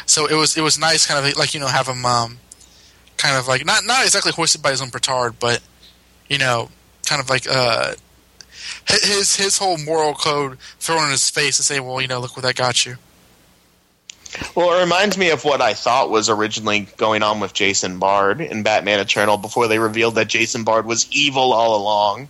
So 0.06 0.26
it 0.26 0.34
was 0.34 0.56
it 0.56 0.62
was 0.62 0.78
nice, 0.78 1.06
kind 1.06 1.24
of 1.24 1.36
like 1.36 1.54
you 1.54 1.60
know 1.60 1.66
have 1.66 1.86
him 1.86 2.04
um, 2.04 2.38
kind 3.16 3.36
of 3.36 3.48
like 3.48 3.64
not 3.64 3.84
not 3.84 4.04
exactly 4.04 4.32
hoisted 4.32 4.62
by 4.62 4.70
his 4.70 4.82
own 4.82 4.90
petard, 4.90 5.38
but 5.38 5.60
you 6.28 6.38
know 6.38 6.70
kind 7.06 7.20
of 7.20 7.28
like 7.28 7.46
uh 7.48 7.94
his 8.88 9.36
his 9.36 9.58
whole 9.58 9.78
moral 9.78 10.14
code 10.14 10.58
thrown 10.80 11.04
in 11.04 11.10
his 11.10 11.28
face 11.30 11.58
and 11.58 11.64
say, 11.64 11.80
well, 11.80 12.00
you 12.00 12.08
know, 12.08 12.20
look 12.20 12.36
what 12.36 12.42
that 12.42 12.56
got 12.56 12.84
you. 12.84 12.96
Well, 14.54 14.78
it 14.78 14.82
reminds 14.82 15.18
me 15.18 15.30
of 15.30 15.44
what 15.44 15.60
I 15.60 15.74
thought 15.74 16.08
was 16.10 16.30
originally 16.30 16.88
going 16.96 17.22
on 17.22 17.40
with 17.40 17.52
Jason 17.52 17.98
Bard 17.98 18.40
in 18.40 18.62
Batman 18.62 18.98
Eternal 18.98 19.36
before 19.36 19.68
they 19.68 19.78
revealed 19.78 20.14
that 20.14 20.28
Jason 20.28 20.64
Bard 20.64 20.86
was 20.86 21.06
evil 21.10 21.52
all 21.52 21.76
along. 21.76 22.28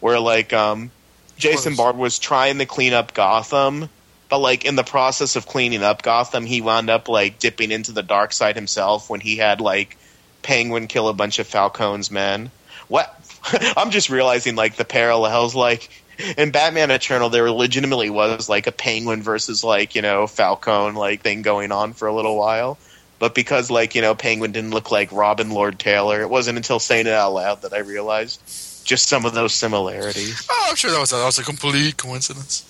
Where 0.00 0.18
like 0.18 0.52
um 0.52 0.90
Jason. 1.36 1.76
Bard 1.76 1.96
was 1.96 2.18
trying 2.18 2.58
to 2.58 2.66
clean 2.66 2.92
up 2.92 3.14
Gotham, 3.14 3.88
but 4.34 4.40
like 4.40 4.64
in 4.64 4.74
the 4.74 4.82
process 4.82 5.36
of 5.36 5.46
cleaning 5.46 5.84
up 5.84 6.02
Gotham, 6.02 6.44
he 6.44 6.60
wound 6.60 6.90
up 6.90 7.08
like 7.08 7.38
dipping 7.38 7.70
into 7.70 7.92
the 7.92 8.02
dark 8.02 8.32
side 8.32 8.56
himself 8.56 9.08
when 9.08 9.20
he 9.20 9.36
had 9.36 9.60
like 9.60 9.96
Penguin 10.42 10.88
kill 10.88 11.06
a 11.06 11.12
bunch 11.12 11.38
of 11.38 11.46
Falcone's 11.46 12.10
men. 12.10 12.50
What 12.88 13.14
I'm 13.76 13.92
just 13.92 14.10
realizing 14.10 14.56
like 14.56 14.74
the 14.74 14.84
parallels 14.84 15.54
like 15.54 15.88
in 16.36 16.50
Batman 16.50 16.90
Eternal 16.90 17.28
there 17.28 17.48
legitimately 17.48 18.10
was 18.10 18.48
like 18.48 18.66
a 18.66 18.72
Penguin 18.72 19.22
versus 19.22 19.62
like, 19.62 19.94
you 19.94 20.02
know, 20.02 20.26
Falcone 20.26 20.98
like 20.98 21.20
thing 21.20 21.42
going 21.42 21.70
on 21.70 21.92
for 21.92 22.08
a 22.08 22.12
little 22.12 22.36
while. 22.36 22.76
But 23.20 23.36
because 23.36 23.70
like, 23.70 23.94
you 23.94 24.02
know, 24.02 24.16
Penguin 24.16 24.50
didn't 24.50 24.72
look 24.72 24.90
like 24.90 25.12
Robin 25.12 25.50
Lord 25.50 25.78
Taylor, 25.78 26.22
it 26.22 26.28
wasn't 26.28 26.56
until 26.56 26.80
saying 26.80 27.06
it 27.06 27.12
out 27.12 27.34
loud 27.34 27.62
that 27.62 27.72
I 27.72 27.78
realized 27.78 28.40
just 28.84 29.08
some 29.08 29.26
of 29.26 29.32
those 29.32 29.54
similarities. 29.54 30.44
Oh, 30.50 30.66
I'm 30.70 30.74
sure 30.74 30.90
that 30.90 30.98
was 30.98 31.12
a, 31.12 31.18
that 31.18 31.24
was 31.24 31.38
a 31.38 31.44
complete 31.44 31.96
coincidence. 31.96 32.68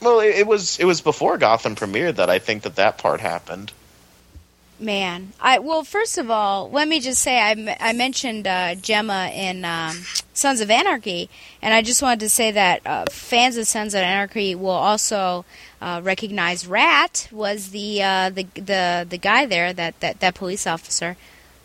Well, 0.00 0.20
it, 0.20 0.36
it 0.36 0.46
was 0.46 0.78
it 0.78 0.84
was 0.84 1.00
before 1.00 1.38
Gotham 1.38 1.74
premiered 1.76 2.16
that 2.16 2.30
I 2.30 2.38
think 2.38 2.62
that 2.62 2.76
that 2.76 2.98
part 2.98 3.20
happened. 3.20 3.72
Man, 4.78 5.32
I 5.40 5.58
well, 5.58 5.84
first 5.84 6.18
of 6.18 6.30
all, 6.30 6.68
let 6.70 6.86
me 6.86 7.00
just 7.00 7.22
say 7.22 7.40
I, 7.40 7.76
I 7.80 7.94
mentioned 7.94 8.46
uh, 8.46 8.74
Gemma 8.74 9.30
in 9.34 9.64
um, 9.64 10.04
Sons 10.34 10.60
of 10.60 10.70
Anarchy, 10.70 11.30
and 11.62 11.72
I 11.72 11.80
just 11.80 12.02
wanted 12.02 12.20
to 12.20 12.28
say 12.28 12.50
that 12.50 12.86
uh, 12.86 13.06
fans 13.10 13.56
of 13.56 13.66
Sons 13.66 13.94
of 13.94 14.02
Anarchy 14.02 14.54
will 14.54 14.68
also 14.68 15.46
uh, 15.80 16.02
recognize 16.04 16.66
Rat 16.66 17.26
was 17.32 17.70
the 17.70 18.02
uh, 18.02 18.28
the 18.28 18.46
the 18.54 19.06
the 19.08 19.16
guy 19.16 19.46
there 19.46 19.72
that, 19.72 19.98
that, 20.00 20.20
that 20.20 20.34
police 20.34 20.66
officer. 20.66 21.16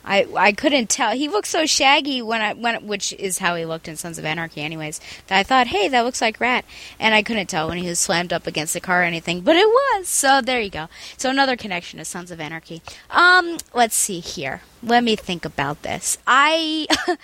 I 0.03 0.27
I 0.35 0.51
couldn't 0.51 0.89
tell. 0.89 1.11
He 1.11 1.27
looked 1.27 1.47
so 1.47 1.65
shaggy 1.65 2.21
when 2.21 2.41
I 2.41 2.53
when 2.53 2.87
which 2.87 3.13
is 3.13 3.39
how 3.39 3.55
he 3.55 3.65
looked 3.65 3.87
in 3.87 3.97
Sons 3.97 4.17
of 4.17 4.25
Anarchy, 4.25 4.61
anyways. 4.61 4.99
That 5.27 5.39
I 5.39 5.43
thought, 5.43 5.67
hey, 5.67 5.87
that 5.87 6.01
looks 6.01 6.21
like 6.21 6.39
Rat, 6.39 6.65
and 6.99 7.13
I 7.13 7.23
couldn't 7.23 7.47
tell 7.47 7.67
when 7.67 7.77
he 7.77 7.87
was 7.87 7.99
slammed 7.99 8.33
up 8.33 8.47
against 8.47 8.73
the 8.73 8.81
car 8.81 9.01
or 9.01 9.05
anything, 9.05 9.41
but 9.41 9.55
it 9.55 9.67
was. 9.67 10.07
So 10.07 10.41
there 10.41 10.59
you 10.61 10.69
go. 10.69 10.87
So 11.17 11.29
another 11.29 11.55
connection 11.55 11.99
to 11.99 12.05
Sons 12.05 12.31
of 12.31 12.39
Anarchy. 12.39 12.81
Um, 13.09 13.57
let's 13.73 13.95
see 13.95 14.19
here. 14.19 14.61
Let 14.83 15.03
me 15.03 15.15
think 15.15 15.45
about 15.45 15.83
this. 15.83 16.17
I 16.25 16.87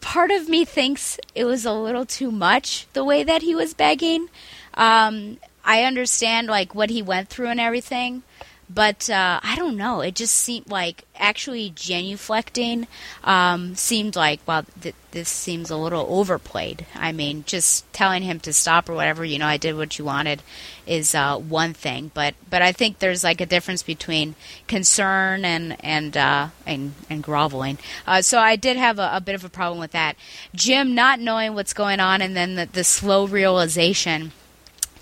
part 0.00 0.30
of 0.30 0.48
me 0.48 0.64
thinks 0.64 1.18
it 1.34 1.44
was 1.44 1.64
a 1.64 1.72
little 1.72 2.06
too 2.06 2.30
much 2.30 2.86
the 2.92 3.04
way 3.04 3.24
that 3.24 3.42
he 3.42 3.54
was 3.54 3.74
begging. 3.74 4.28
Um, 4.74 5.38
I 5.64 5.82
understand 5.82 6.46
like 6.48 6.74
what 6.74 6.90
he 6.90 7.02
went 7.02 7.28
through 7.28 7.48
and 7.48 7.60
everything, 7.60 8.22
But 8.68 9.08
uh, 9.08 9.38
I 9.42 9.54
don't 9.54 9.76
know. 9.76 10.00
It 10.00 10.16
just 10.16 10.34
seemed 10.34 10.68
like 10.68 11.04
actually 11.14 11.70
genuflecting 11.70 12.88
um, 13.22 13.76
seemed 13.76 14.16
like 14.16 14.40
well, 14.44 14.64
th- 14.80 14.94
this 15.12 15.28
seems 15.28 15.70
a 15.70 15.76
little 15.76 16.04
overplayed. 16.08 16.84
I 16.94 17.12
mean, 17.12 17.44
just 17.46 17.90
telling 17.92 18.22
him 18.22 18.40
to 18.40 18.52
stop 18.52 18.88
or 18.88 18.94
whatever. 18.94 19.24
You 19.24 19.38
know, 19.38 19.46
I 19.46 19.56
did 19.56 19.76
what 19.76 19.98
you 19.98 20.04
wanted 20.04 20.42
is 20.84 21.14
uh, 21.14 21.38
one 21.38 21.74
thing, 21.74 22.10
but 22.12 22.34
but 22.50 22.60
I 22.60 22.72
think 22.72 22.98
there's 22.98 23.22
like 23.22 23.40
a 23.40 23.46
difference 23.46 23.84
between 23.84 24.34
concern 24.66 25.44
and 25.44 25.76
and 25.84 26.16
uh, 26.16 26.48
and, 26.66 26.94
and 27.08 27.22
groveling. 27.22 27.78
Uh, 28.04 28.20
so 28.20 28.40
I 28.40 28.56
did 28.56 28.76
have 28.76 28.98
a, 28.98 29.10
a, 29.14 29.20
bit 29.20 29.36
of 29.36 29.44
a 29.44 29.48
problem 29.48 29.78
with 29.78 29.92
that. 29.92 30.16
Jim 30.54 30.94
not 30.94 31.20
knowing 31.20 31.54
what's 31.54 31.72
going 31.72 32.00
on, 32.00 32.20
and 32.20 32.36
then 32.36 32.56
the, 32.56 32.66
the 32.66 32.84
slow 32.84 33.26
realization 33.28 34.32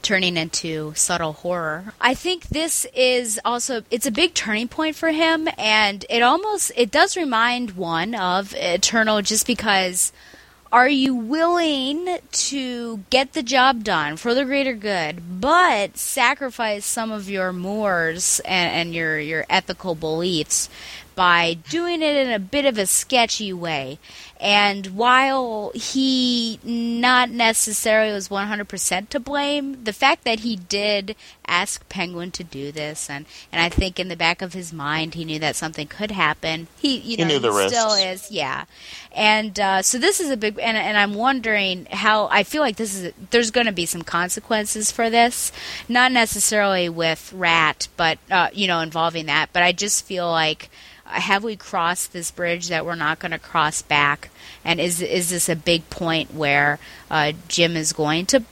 turning 0.05 0.37
into 0.37 0.93
subtle 0.95 1.33
horror. 1.33 1.95
I 2.01 2.15
think 2.15 2.45
this 2.49 2.87
is 2.95 3.41
also 3.45 3.83
it's 3.91 4.07
a 4.07 4.13
big 4.13 4.35
turning 4.35 4.69
point 4.69 4.95
for 4.95 5.11
him 5.11 5.49
and 5.59 6.05
it 6.09 6.23
almost 6.23 6.71
it 6.77 6.91
does 6.91 7.17
remind 7.17 7.73
one 7.73 8.15
of 8.15 8.55
Eternal 8.55 9.23
just 9.23 9.47
because 9.47 10.13
are 10.71 10.89
you 10.89 11.15
willing 11.15 12.19
to 12.33 12.99
get 13.09 13.33
the 13.33 13.45
job 13.45 13.85
done 13.85 14.17
for 14.17 14.35
the 14.35 14.45
greater 14.45 14.75
good 14.75 15.41
but 15.41 15.97
sacrifice 15.97 16.85
some 16.85 17.13
of 17.13 17.31
your 17.31 17.53
mores 17.53 18.41
and, 18.45 18.73
and 18.73 18.95
your 18.95 19.19
your 19.19 19.47
ethical 19.49 19.95
beliefs 19.95 20.69
by 21.15 21.55
doing 21.69 22.03
it 22.03 22.17
in 22.17 22.33
a 22.33 22.39
bit 22.39 22.65
of 22.65 22.79
a 22.79 22.87
sketchy 22.87 23.53
way. 23.53 23.99
And 24.41 24.89
while 24.89 25.71
he 25.75 26.59
not 26.63 27.31
necessarily 27.31 28.13
was 28.13 28.29
100% 28.29 29.09
to 29.09 29.21
blame, 29.21 29.85
the 29.85 29.93
fact 29.93 30.25
that 30.25 30.41
he 30.41 30.57
did 30.57 31.17
ask 31.47 31.89
Penguin 31.89 32.31
to 32.33 32.45
do 32.45 32.71
this, 32.71 33.09
and, 33.09 33.27
and 33.51 33.63
I 33.63 33.69
think 33.69 33.99
in 33.99 34.09
the 34.09 34.17
back 34.17 34.43
of 34.43 34.53
his 34.53 34.73
mind 34.73 35.15
he 35.15 35.25
knew 35.25 35.39
that 35.39 35.57
something 35.57 35.87
could 35.87 36.11
happen. 36.11 36.67
He, 36.79 36.99
you 36.99 37.17
know, 37.17 37.27
he, 37.27 37.39
he 37.39 37.69
still 37.69 37.95
is, 37.95 38.31
yeah. 38.31 38.65
And 39.13 39.59
uh, 39.59 39.83
so 39.83 39.99
this 39.99 40.21
is 40.21 40.31
a 40.31 40.37
big, 40.37 40.59
and, 40.59 40.77
and 40.77 40.99
I'm 40.99 41.15
wondering 41.15 41.87
how 41.91 42.27
I 42.27 42.43
feel 42.43 42.61
like 42.61 42.77
this 42.77 42.95
is 42.95 43.13
there's 43.31 43.51
going 43.51 43.67
to 43.67 43.73
be 43.73 43.87
some 43.87 44.03
consequences 44.03 44.91
for 44.91 45.09
this, 45.09 45.53
not 45.89 46.13
necessarily 46.13 46.89
with 46.89 47.33
Rat, 47.33 47.89
but 47.97 48.19
uh, 48.31 48.49
you 48.53 48.67
know, 48.67 48.81
involving 48.81 49.27
that. 49.27 49.51
But 49.53 49.63
I 49.63 49.73
just 49.73 50.05
feel 50.05 50.29
like 50.31 50.69
have 51.05 51.45
we 51.45 51.57
crossed 51.57 52.13
this 52.13 52.31
bridge 52.31 52.69
that 52.69 52.87
we're 52.87 52.95
not 52.95 53.19
going 53.19 53.33
to 53.33 53.39
cross 53.39 53.83
back? 53.83 54.31
And 54.65 54.81
is 54.81 55.01
is 55.01 55.31
this 55.31 55.49
a 55.49 55.57
big 55.57 55.89
point 55.91 56.35
where 56.35 56.79
uh, 57.11 57.33
Jim 57.49 57.77
is 57.77 57.93
going 57.93 58.27
to 58.27 58.43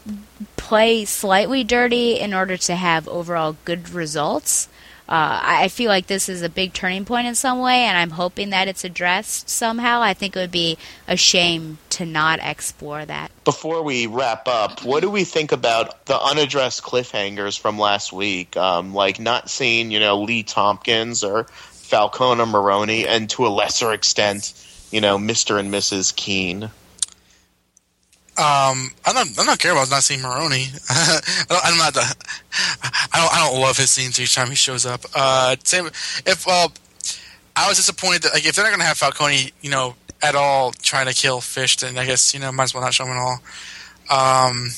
play 0.56 1.04
slightly 1.04 1.64
dirty 1.64 2.18
in 2.18 2.34
order 2.34 2.56
to 2.56 2.76
have 2.76 3.08
overall 3.08 3.56
good 3.64 3.90
results? 3.90 4.68
Uh, 5.08 5.40
I 5.42 5.68
feel 5.68 5.88
like 5.88 6.06
this 6.06 6.28
is 6.28 6.40
a 6.40 6.48
big 6.48 6.72
turning 6.72 7.04
point 7.04 7.26
in 7.26 7.34
some 7.34 7.58
way, 7.58 7.80
and 7.80 7.98
I'm 7.98 8.10
hoping 8.10 8.50
that 8.50 8.68
it's 8.68 8.84
addressed 8.84 9.50
somehow. 9.50 10.00
I 10.00 10.14
think 10.14 10.36
it 10.36 10.38
would 10.38 10.52
be 10.52 10.78
a 11.08 11.16
shame 11.16 11.78
to 11.90 12.06
not 12.06 12.38
explore 12.40 13.04
that. 13.04 13.30
Before 13.44 13.82
we 13.82 14.06
wrap 14.06 14.46
up, 14.46 14.84
what 14.84 15.00
do 15.00 15.10
we 15.10 15.24
think 15.24 15.52
about 15.52 16.06
the 16.06 16.18
unaddressed 16.18 16.82
cliffhangers 16.82 17.58
from 17.58 17.78
last 17.78 18.12
week? 18.12 18.56
Um, 18.56 18.94
like 18.94 19.20
not 19.20 19.50
seeing, 19.50 19.90
you 19.90 20.00
know, 20.00 20.22
Lee 20.22 20.44
Thompkins 20.44 21.24
or 21.24 21.46
Falcone 21.92 22.42
Maroni, 22.46 23.06
and 23.06 23.28
to 23.28 23.46
a 23.46 23.50
lesser 23.50 23.92
extent, 23.92 24.54
you 24.90 25.02
know, 25.02 25.18
Mister 25.18 25.58
and 25.58 25.70
Mrs. 25.70 26.16
Kean. 26.16 26.64
Um, 26.64 26.70
I 29.04 29.12
don't, 29.12 29.38
I 29.38 29.44
don't 29.44 29.58
care 29.58 29.72
about 29.72 29.90
not 29.90 30.02
seeing 30.02 30.22
Maroni. 30.22 30.68
I 30.88 31.44
don't, 31.50 31.60
I'm 31.66 31.76
not. 31.76 31.92
The, 31.92 32.00
I 33.12 33.20
don't. 33.20 33.34
I 33.34 33.46
don't 33.46 33.60
love 33.60 33.76
his 33.76 33.90
scenes 33.90 34.18
each 34.18 34.34
time 34.34 34.48
he 34.48 34.54
shows 34.54 34.86
up. 34.86 35.02
Uh, 35.14 35.54
same. 35.64 35.88
If 36.24 36.48
uh, 36.48 36.68
I 37.54 37.68
was 37.68 37.76
disappointed 37.76 38.22
that 38.22 38.32
like 38.32 38.46
if 38.46 38.56
they're 38.56 38.64
not 38.64 38.74
to 38.74 38.84
have 38.84 38.96
Falcone, 38.96 39.52
you 39.60 39.68
know, 39.68 39.94
at 40.22 40.34
all 40.34 40.72
trying 40.72 41.08
to 41.08 41.14
kill 41.14 41.42
Fish, 41.42 41.76
then 41.76 41.98
I 41.98 42.06
guess 42.06 42.32
you 42.32 42.40
know 42.40 42.50
might 42.52 42.64
as 42.64 42.74
well 42.74 42.82
not 42.82 42.94
show 42.94 43.04
him 43.04 43.10
at 43.10 43.18
all. 43.18 43.38
Um, 44.08 44.70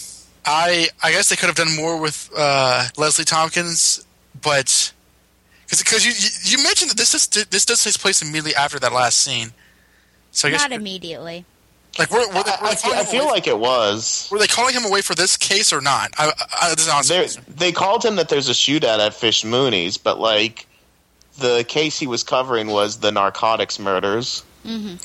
I 0.44 0.88
I 1.00 1.12
guess 1.12 1.28
they 1.28 1.36
could 1.36 1.46
have 1.46 1.54
done 1.54 1.76
more 1.76 2.00
with 2.00 2.28
uh, 2.36 2.88
Leslie 2.96 3.24
Thompkins, 3.24 4.04
but 4.42 4.92
because 5.68 6.04
you 6.04 6.12
you 6.42 6.62
mentioned 6.62 6.90
that 6.90 6.96
this 6.96 7.14
is, 7.14 7.26
this 7.26 7.64
does 7.64 7.82
take 7.82 7.94
place 7.94 8.22
immediately 8.22 8.54
after 8.54 8.78
that 8.78 8.92
last 8.92 9.18
scene. 9.18 9.52
So 10.30 10.48
I 10.48 10.52
guess 10.52 10.62
not 10.62 10.72
immediately. 10.72 11.44
Like, 11.98 12.10
were, 12.10 12.26
were 12.26 12.42
they, 12.42 12.50
were 12.60 12.66
I, 12.66 12.74
feel, 12.74 12.92
I 12.92 13.04
feel 13.04 13.26
like 13.26 13.46
it 13.46 13.56
was. 13.56 14.28
Were 14.30 14.38
they 14.38 14.48
calling 14.48 14.74
him 14.74 14.84
away 14.84 15.00
for 15.00 15.14
this 15.14 15.36
case 15.36 15.72
or 15.72 15.80
not? 15.80 16.12
I, 16.18 16.32
I, 16.52 16.74
they 17.46 17.70
called 17.70 18.04
him 18.04 18.16
that 18.16 18.28
there's 18.28 18.48
a 18.48 18.52
shootout 18.52 18.98
at 18.98 19.14
Fish 19.14 19.44
Mooney's, 19.44 19.96
but 19.96 20.18
like 20.18 20.66
the 21.38 21.64
case 21.68 21.98
he 21.98 22.08
was 22.08 22.24
covering 22.24 22.66
was 22.66 22.98
the 22.98 23.12
narcotics 23.12 23.78
murders. 23.78 24.42
Mm-hmm. 24.64 24.96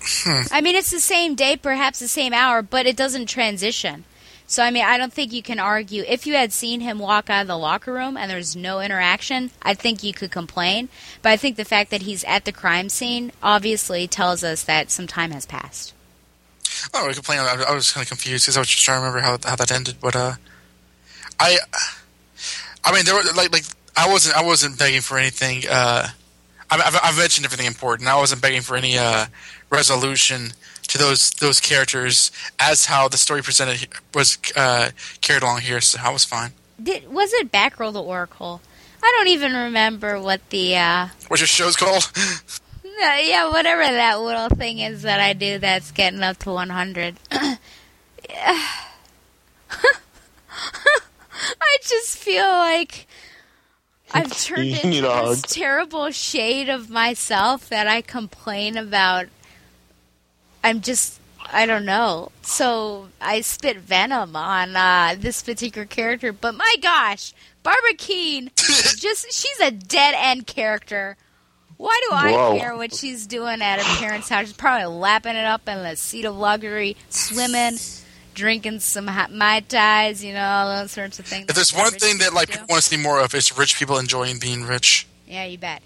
Hmm. 0.00 0.42
I 0.52 0.60
mean, 0.60 0.76
it's 0.76 0.92
the 0.92 1.00
same 1.00 1.34
day, 1.34 1.56
perhaps 1.56 1.98
the 1.98 2.06
same 2.08 2.32
hour, 2.32 2.62
but 2.62 2.86
it 2.86 2.96
doesn't 2.96 3.26
transition. 3.26 4.04
So 4.50 4.62
I 4.62 4.70
mean, 4.70 4.84
I 4.84 4.96
don't 4.96 5.12
think 5.12 5.34
you 5.34 5.42
can 5.42 5.58
argue. 5.58 6.02
If 6.08 6.26
you 6.26 6.32
had 6.32 6.54
seen 6.54 6.80
him 6.80 6.98
walk 6.98 7.28
out 7.28 7.42
of 7.42 7.48
the 7.48 7.58
locker 7.58 7.92
room 7.92 8.16
and 8.16 8.30
there's 8.30 8.56
no 8.56 8.80
interaction, 8.80 9.50
I 9.62 9.74
think 9.74 10.02
you 10.02 10.14
could 10.14 10.30
complain. 10.30 10.88
But 11.20 11.32
I 11.32 11.36
think 11.36 11.56
the 11.56 11.66
fact 11.66 11.90
that 11.90 12.02
he's 12.02 12.24
at 12.24 12.46
the 12.46 12.52
crime 12.52 12.88
scene 12.88 13.30
obviously 13.42 14.08
tells 14.08 14.42
us 14.42 14.64
that 14.64 14.90
some 14.90 15.06
time 15.06 15.32
has 15.32 15.44
passed. 15.44 15.92
Oh, 16.94 17.10
I 17.10 17.12
complain. 17.12 17.40
I 17.40 17.74
was 17.74 17.92
kind 17.92 18.02
of 18.02 18.08
confused 18.08 18.46
because 18.46 18.56
I 18.56 18.60
was 18.60 18.68
just 18.68 18.82
trying 18.82 19.02
to 19.02 19.06
remember 19.06 19.20
how 19.20 19.38
how 19.44 19.56
that 19.56 19.70
ended. 19.70 19.96
But 20.00 20.16
uh, 20.16 20.32
I, 21.38 21.58
I 22.84 22.94
mean, 22.94 23.04
there 23.04 23.14
were 23.14 23.22
like 23.36 23.52
like 23.52 23.64
I 23.98 24.10
wasn't 24.10 24.34
I 24.34 24.42
wasn't 24.42 24.78
begging 24.78 25.02
for 25.02 25.18
anything. 25.18 25.64
Uh, 25.70 26.08
I've, 26.70 26.98
I've 27.02 27.18
mentioned 27.18 27.44
everything 27.44 27.66
important. 27.66 28.08
I 28.08 28.16
wasn't 28.16 28.40
begging 28.40 28.62
for 28.62 28.76
any 28.76 28.96
uh, 28.96 29.26
resolution 29.68 30.52
to 30.88 30.98
those 30.98 31.30
those 31.30 31.60
characters 31.60 32.30
as 32.58 32.86
how 32.86 33.08
the 33.08 33.16
story 33.16 33.42
presented 33.42 33.88
was 34.14 34.38
uh, 34.56 34.90
carried 35.20 35.42
along 35.42 35.60
here. 35.60 35.80
So 35.80 35.98
I 36.02 36.10
was 36.10 36.24
fine. 36.24 36.52
Did 36.82 37.12
was 37.12 37.32
it 37.32 37.52
Backroll 37.52 37.92
the 37.92 38.02
Oracle? 38.02 38.60
I 39.02 39.14
don't 39.16 39.28
even 39.28 39.52
remember 39.52 40.20
what 40.20 40.40
the 40.50 40.76
uh, 40.76 41.08
what's 41.28 41.40
your 41.40 41.46
show's 41.46 41.76
called. 41.76 42.10
yeah, 42.84 43.50
whatever 43.50 43.82
that 43.82 44.20
little 44.20 44.48
thing 44.48 44.80
is 44.80 45.02
that 45.02 45.20
I 45.20 45.32
do 45.32 45.58
that's 45.58 45.92
getting 45.92 46.22
up 46.22 46.38
to 46.38 46.50
one 46.50 46.70
hundred. 46.70 47.16
I 47.30 47.58
just 51.82 52.16
feel 52.18 52.46
like 52.46 53.06
I've 54.12 54.36
turned 54.36 54.68
into 54.82 55.02
this 55.02 55.42
terrible 55.42 56.10
shade 56.10 56.68
of 56.68 56.90
myself 56.90 57.68
that 57.68 57.86
I 57.86 58.00
complain 58.00 58.76
about 58.76 59.26
I'm 60.62 60.80
just 60.80 61.18
I 61.50 61.66
don't 61.66 61.84
know. 61.84 62.30
So 62.42 63.08
I 63.20 63.40
spit 63.40 63.78
venom 63.78 64.36
on 64.36 64.76
uh, 64.76 65.16
this 65.18 65.42
particular 65.42 65.86
character, 65.86 66.32
but 66.32 66.54
my 66.54 66.76
gosh, 66.82 67.32
Barbara 67.62 67.94
Kean, 67.96 68.50
just 68.56 69.32
she's 69.32 69.60
a 69.60 69.70
dead 69.70 70.14
end 70.16 70.46
character. 70.46 71.16
Why 71.76 71.98
do 72.08 72.14
I 72.16 72.32
Whoa. 72.32 72.58
care 72.58 72.76
what 72.76 72.92
she's 72.92 73.26
doing 73.26 73.62
at 73.62 73.80
her 73.80 74.00
parents' 74.00 74.28
house? 74.28 74.46
She's 74.46 74.52
probably 74.56 74.86
lapping 74.86 75.36
it 75.36 75.44
up 75.44 75.68
in 75.68 75.78
the 75.78 75.94
seat 75.94 76.24
of 76.24 76.36
luxury, 76.36 76.96
swimming, 77.08 77.78
drinking 78.34 78.80
some 78.80 79.04
mai 79.04 79.60
tais, 79.60 80.24
you 80.24 80.32
know, 80.34 80.44
all 80.44 80.80
those 80.80 80.90
sorts 80.90 81.20
of 81.20 81.26
things. 81.26 81.46
If 81.48 81.54
there's 81.54 81.72
one 81.72 81.92
thing 81.92 82.18
that 82.18 82.34
like 82.34 82.50
people 82.50 82.66
want 82.68 82.82
to 82.82 82.88
see 82.88 82.96
more 82.96 83.20
of, 83.20 83.32
it's 83.32 83.56
rich 83.56 83.78
people 83.78 83.96
enjoying 83.98 84.40
being 84.40 84.64
rich. 84.64 85.06
Yeah, 85.26 85.44
you 85.44 85.56
bet 85.56 85.82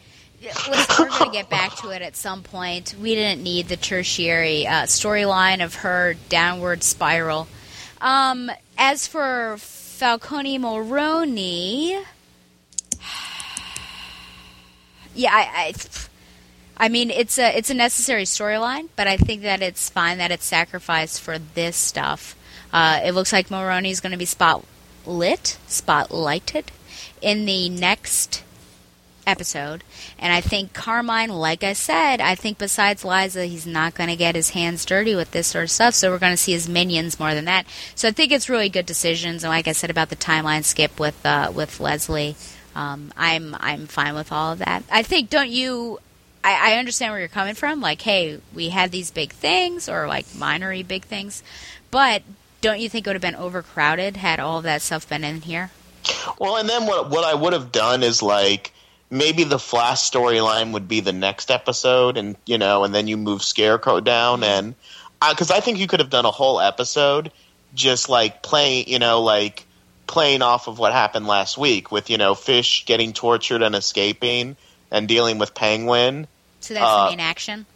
we're 0.99 1.09
going 1.09 1.25
to 1.25 1.31
get 1.31 1.49
back 1.49 1.77
to 1.77 1.91
it 1.91 2.03
at 2.03 2.17
some 2.17 2.43
point. 2.43 2.95
We 3.01 3.15
didn't 3.15 3.43
need 3.43 3.69
the 3.69 3.77
tertiary 3.77 4.67
uh, 4.67 4.85
storyline 4.85 5.65
of 5.65 5.77
her 5.77 6.15
downward 6.29 6.83
spiral. 6.83 7.47
Um, 8.01 8.51
as 8.77 9.07
for 9.07 9.57
Falcone 9.59 10.59
Maroni, 10.59 11.93
yeah, 15.15 15.31
I, 15.33 15.49
I, 15.55 15.75
I, 16.77 16.89
mean 16.89 17.11
it's 17.11 17.39
a 17.39 17.57
it's 17.57 17.71
a 17.71 17.75
necessary 17.75 18.25
storyline, 18.25 18.89
but 18.97 19.07
I 19.07 19.17
think 19.17 19.43
that 19.43 19.63
it's 19.63 19.89
fine 19.91 20.19
that 20.19 20.33
it's 20.33 20.45
sacrificed 20.45 21.21
for 21.21 21.39
this 21.39 21.77
stuff. 21.77 22.35
Uh, 22.73 23.01
it 23.05 23.13
looks 23.13 23.33
like 23.33 23.51
Maroni 23.51 23.91
is 23.91 24.01
going 24.01 24.13
to 24.13 24.19
be 24.19 24.25
spotlit, 24.25 24.65
spotlighted 25.69 26.65
in 27.21 27.45
the 27.45 27.69
next 27.69 28.43
episode. 29.27 29.85
And 30.19 30.33
I 30.33 30.41
think 30.41 30.73
Carmine, 30.73 31.31
like 31.31 31.63
I 31.63 31.73
said, 31.73 32.21
I 32.21 32.35
think 32.35 32.59
besides 32.59 33.05
Liza, 33.05 33.47
he's 33.47 33.67
not 33.67 33.95
going 33.95 34.09
to 34.09 34.17
get 34.17 34.35
his 34.35 34.51
hands 34.51 34.85
dirty 34.85 35.15
with 35.15 35.31
this 35.31 35.49
sort 35.49 35.65
of 35.65 35.71
stuff. 35.71 35.95
So 35.95 36.11
we're 36.11 36.19
going 36.19 36.33
to 36.33 36.37
see 36.37 36.53
his 36.53 36.69
minions 36.69 37.19
more 37.19 37.35
than 37.35 37.45
that. 37.47 37.67
So 37.95 38.09
I 38.09 38.11
think 38.11 38.33
it's 38.33 38.49
really 38.49 38.69
good 38.69 38.87
decisions. 38.87 39.45
And 39.45 39.51
like 39.51 39.69
I 39.69 39.73
said 39.73 39.91
about 39.91 40.09
the 40.09 40.17
timeline 40.17 40.65
skip 40.65 40.99
with 40.99 41.25
uh, 41.25 41.53
with 41.55 41.81
Leslie, 41.81 42.37
um, 42.75 43.13
I'm 43.17 43.57
I'm 43.59 43.87
fine 43.87 44.15
with 44.15 44.33
all 44.33 44.53
of 44.53 44.59
that. 44.59 44.85
I 44.91 45.03
think 45.03 45.31
don't 45.31 45.51
you? 45.51 46.01
I, 46.45 46.73
I 46.73 46.79
understand 46.79 47.13
where 47.13 47.21
you're 47.21 47.29
coming 47.29 47.55
from. 47.55 47.81
Like, 47.81 48.03
hey, 48.03 48.41
we 48.55 48.71
had 48.71 48.91
these 48.91 49.11
big 49.11 49.33
things, 49.33 49.89
or 49.89 50.07
like 50.07 50.27
minory 50.27 50.87
big 50.87 51.05
things, 51.05 51.43
but 51.91 52.23
don't 52.61 52.81
you 52.81 52.89
think 52.89 53.07
it 53.07 53.11
would 53.11 53.17
have 53.17 53.23
been 53.23 53.37
overcrowded 53.37 54.17
had 54.17 54.41
all 54.41 54.59
of 54.59 54.65
that 54.65 54.83
stuff 54.83 55.09
been 55.09 55.25
in 55.25 55.43
here? 55.43 55.71
Well, 56.39 56.57
and 56.57 56.69
then 56.69 56.87
what 56.87 57.11
what 57.11 57.25
I 57.25 57.35
would 57.35 57.53
have 57.53 57.71
done 57.71 58.03
is 58.03 58.23
like 58.23 58.73
maybe 59.13 59.45
the 59.45 59.59
Flass 59.59 60.11
storyline 60.11 60.73
would 60.73 60.89
be 60.89 61.01
the 61.01 61.13
next 61.13 61.51
episode, 61.51 62.17
and 62.17 62.35
you 62.47 62.59
know, 62.59 62.83
and 62.83 62.95
then 62.95 63.07
you 63.07 63.17
move 63.17 63.43
Scarecrow 63.43 64.01
down, 64.01 64.43
and 64.43 64.75
because 65.29 65.53
I 65.53 65.61
think 65.61 65.79
you 65.79 65.87
could 65.87 66.01
have 66.01 66.11
done 66.11 66.25
a 66.25 66.31
whole 66.31 66.61
episode 66.61 67.31
just 67.75 68.09
like 68.09 68.43
playing, 68.43 68.89
you 68.89 68.99
know, 68.99 69.23
like 69.23 69.67
playing 70.07 70.43
off 70.43 70.67
of 70.67 70.79
what 70.79 70.93
happened 70.93 71.27
last 71.27 71.57
week 71.57 71.93
with 71.93 72.11
you 72.11 72.19
know 72.19 72.35
Fish 72.35 72.85
getting 72.87 73.13
tortured 73.13 73.63
and 73.63 73.75
escaping 73.75 74.57
and 74.91 75.07
dealing 75.07 75.39
with 75.39 75.55
Penguin. 75.55 76.27
So 76.61 76.75
that's 76.75 76.85
Uh, 76.87 77.05
the 77.05 77.11
main 77.11 77.21
action. 77.21 77.67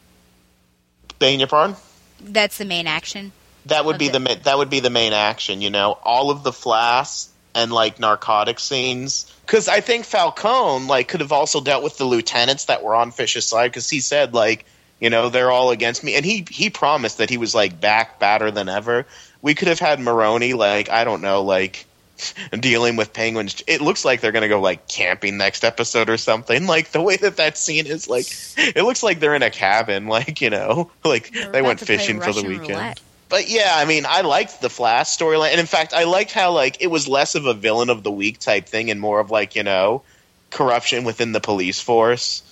Beg 1.18 1.38
your 1.38 1.48
pardon? 1.48 1.76
That's 2.20 2.58
the 2.58 2.64
main 2.64 2.86
action. 2.86 3.32
That 3.66 3.84
would 3.84 3.98
be 3.98 4.08
the 4.08 4.20
ma- 4.20 4.36
that 4.44 4.58
would 4.58 4.70
be 4.70 4.80
the 4.80 4.90
main 4.90 5.12
action, 5.12 5.60
you 5.60 5.70
know, 5.70 5.98
all 6.02 6.30
of 6.30 6.42
the 6.42 6.52
Flass 6.52 7.28
and 7.54 7.72
like 7.72 7.98
narcotic 7.98 8.58
scenes. 8.60 9.32
Because 9.46 9.68
I 9.68 9.80
think 9.80 10.04
Falcone 10.04 10.86
like 10.86 11.08
could 11.08 11.20
have 11.20 11.32
also 11.32 11.60
dealt 11.60 11.84
with 11.84 11.98
the 11.98 12.04
lieutenants 12.04 12.64
that 12.64 12.82
were 12.82 12.94
on 12.94 13.12
Fish's 13.12 13.46
side 13.46 13.70
because 13.70 13.88
he 13.88 14.00
said 14.00 14.34
like 14.34 14.66
you 15.00 15.08
know 15.08 15.28
they're 15.28 15.52
all 15.52 15.70
against 15.70 16.02
me, 16.02 16.14
and 16.16 16.24
he 16.24 16.44
he 16.50 16.68
promised 16.68 17.18
that 17.18 17.30
he 17.30 17.38
was 17.38 17.54
like 17.54 17.80
back 17.80 18.18
badder 18.18 18.50
than 18.50 18.68
ever. 18.68 19.06
We 19.42 19.54
could 19.54 19.68
have 19.68 19.78
had 19.78 20.00
Maroni 20.00 20.52
like 20.54 20.90
I 20.90 21.04
don't 21.04 21.22
know 21.22 21.42
like 21.42 21.86
dealing 22.60 22.96
with 22.96 23.12
penguins. 23.12 23.62
It 23.66 23.80
looks 23.80 24.04
like 24.04 24.20
they're 24.20 24.32
gonna 24.32 24.48
go 24.48 24.60
like 24.60 24.88
camping 24.88 25.36
next 25.36 25.64
episode 25.64 26.08
or 26.10 26.16
something. 26.16 26.66
Like 26.76 26.90
the 26.90 27.00
way 27.00 27.16
that 27.16 27.36
that 27.36 27.56
scene 27.56 27.86
is 27.86 28.08
like 28.08 28.26
it 28.56 28.82
looks 28.82 29.02
like 29.02 29.20
they're 29.20 29.34
in 29.34 29.42
a 29.42 29.50
cabin, 29.50 30.06
like 30.08 30.40
you 30.40 30.50
know, 30.50 30.90
like 31.04 31.30
We're 31.32 31.52
they 31.52 31.62
went 31.62 31.80
fishing 31.80 32.20
for 32.20 32.32
the 32.32 32.42
weekend 32.42 32.70
roulette. 32.70 33.00
But 33.28 33.48
yeah, 33.48 33.72
I 33.74 33.84
mean, 33.84 34.04
I 34.06 34.20
liked 34.20 34.60
the 34.60 34.68
Flass 34.68 35.16
storyline, 35.16 35.50
and 35.50 35.60
in 35.60 35.66
fact, 35.66 35.92
I 35.92 36.04
liked 36.04 36.32
how 36.32 36.52
like 36.52 36.80
it 36.80 36.86
was 36.86 37.08
less 37.08 37.34
of 37.34 37.46
a 37.46 37.54
villain 37.54 37.90
of 37.90 38.02
the 38.02 38.10
week 38.10 38.38
type 38.38 38.66
thing, 38.66 38.90
and 38.90 39.00
more 39.00 39.18
of 39.18 39.30
like 39.30 39.56
you 39.56 39.64
know 39.64 40.02
corruption 40.50 41.04
within 41.04 41.32
the 41.32 41.40
police 41.40 41.80
force. 41.80 42.42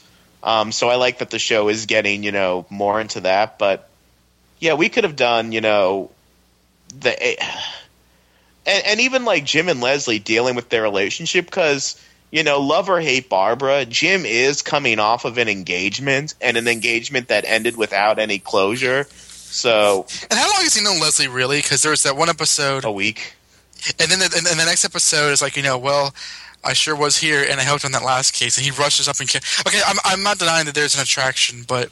Um, 0.42 0.72
so 0.72 0.88
I 0.88 0.96
like 0.96 1.18
that 1.18 1.30
the 1.30 1.38
show 1.38 1.68
is 1.68 1.86
getting 1.86 2.24
you 2.24 2.32
know 2.32 2.66
more 2.70 3.00
into 3.00 3.20
that. 3.20 3.58
But 3.58 3.88
yeah, 4.58 4.74
we 4.74 4.88
could 4.88 5.04
have 5.04 5.16
done 5.16 5.52
you 5.52 5.60
know 5.60 6.10
the 7.00 7.40
and, 8.66 8.86
and 8.86 9.00
even 9.00 9.24
like 9.24 9.44
Jim 9.44 9.68
and 9.68 9.80
Leslie 9.80 10.18
dealing 10.18 10.56
with 10.56 10.68
their 10.70 10.82
relationship 10.82 11.44
because 11.44 12.00
you 12.32 12.42
know 12.42 12.60
love 12.60 12.88
or 12.88 13.00
hate 13.00 13.28
Barbara, 13.28 13.84
Jim 13.84 14.26
is 14.26 14.62
coming 14.62 14.98
off 14.98 15.24
of 15.24 15.38
an 15.38 15.48
engagement 15.48 16.34
and 16.40 16.56
an 16.56 16.66
engagement 16.66 17.28
that 17.28 17.44
ended 17.46 17.76
without 17.76 18.18
any 18.18 18.40
closure. 18.40 19.06
So 19.50 20.06
And 20.30 20.38
how 20.38 20.46
long 20.50 20.62
has 20.62 20.74
he 20.74 20.82
known 20.82 21.00
Leslie 21.00 21.28
really? 21.28 21.58
Because 21.58 21.82
there 21.82 21.90
was 21.90 22.02
that 22.02 22.16
one 22.16 22.28
episode, 22.28 22.84
a 22.84 22.90
week. 22.90 23.34
and 23.98 24.10
then 24.10 24.18
the, 24.18 24.32
and 24.36 24.46
then 24.46 24.56
the 24.56 24.64
next 24.64 24.84
episode 24.84 25.30
is 25.32 25.42
like 25.42 25.56
you 25.56 25.62
know, 25.62 25.78
well, 25.78 26.14
I 26.64 26.72
sure 26.72 26.96
was 26.96 27.18
here, 27.18 27.44
and 27.48 27.60
I 27.60 27.62
helped 27.62 27.84
on 27.84 27.92
that 27.92 28.02
last 28.02 28.32
case, 28.32 28.56
and 28.56 28.64
he 28.64 28.70
rushes 28.70 29.06
up 29.08 29.20
and 29.20 29.28
ca- 29.28 29.40
okay, 29.66 29.80
I'm 29.86 29.96
I'm 30.04 30.22
not 30.22 30.38
denying 30.38 30.66
that 30.66 30.74
there's 30.74 30.94
an 30.94 31.02
attraction, 31.02 31.64
but 31.68 31.86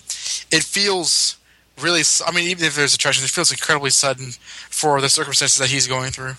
it 0.50 0.62
feels 0.64 1.36
really. 1.80 2.02
I 2.26 2.32
mean, 2.32 2.48
even 2.48 2.64
if 2.64 2.74
there's 2.74 2.94
attraction, 2.94 3.24
it 3.24 3.30
feels 3.30 3.50
incredibly 3.50 3.90
sudden 3.90 4.30
for 4.70 5.00
the 5.00 5.08
circumstances 5.08 5.58
that 5.58 5.68
he's 5.70 5.86
going 5.86 6.10
through. 6.10 6.34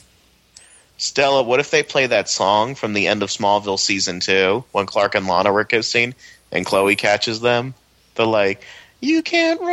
Stella, 0.98 1.44
what 1.44 1.60
if 1.60 1.72
they 1.72 1.84
play 1.84 2.08
that 2.08 2.30
song 2.30 2.76
from 2.76 2.94
the 2.94 3.08
end 3.08 3.24
of 3.24 3.30
Smallville 3.30 3.80
season 3.80 4.20
two 4.20 4.64
when 4.72 4.86
Clark 4.86 5.16
and 5.16 5.28
Lana 5.28 5.52
were 5.52 5.64
kissing 5.66 6.16
and 6.52 6.66
Chloe 6.66 6.96
catches 6.96 7.40
them? 7.42 7.74
They're 8.16 8.26
like, 8.26 8.64
"You 9.04 9.22
can't 9.22 9.60
run." 9.60 9.70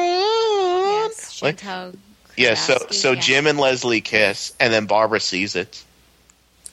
Yes, 1.11 1.41
Like- 1.43 1.59
Chantal 1.59 1.99
yeah. 2.37 2.55
So 2.55 2.78
so 2.91 3.12
yeah. 3.12 3.20
Jim 3.20 3.47
and 3.47 3.59
Leslie 3.59 4.01
kiss, 4.01 4.53
and 4.61 4.72
then 4.72 4.87
Barbara 4.87 5.20
sees 5.20 5.57
it. 5.57 5.83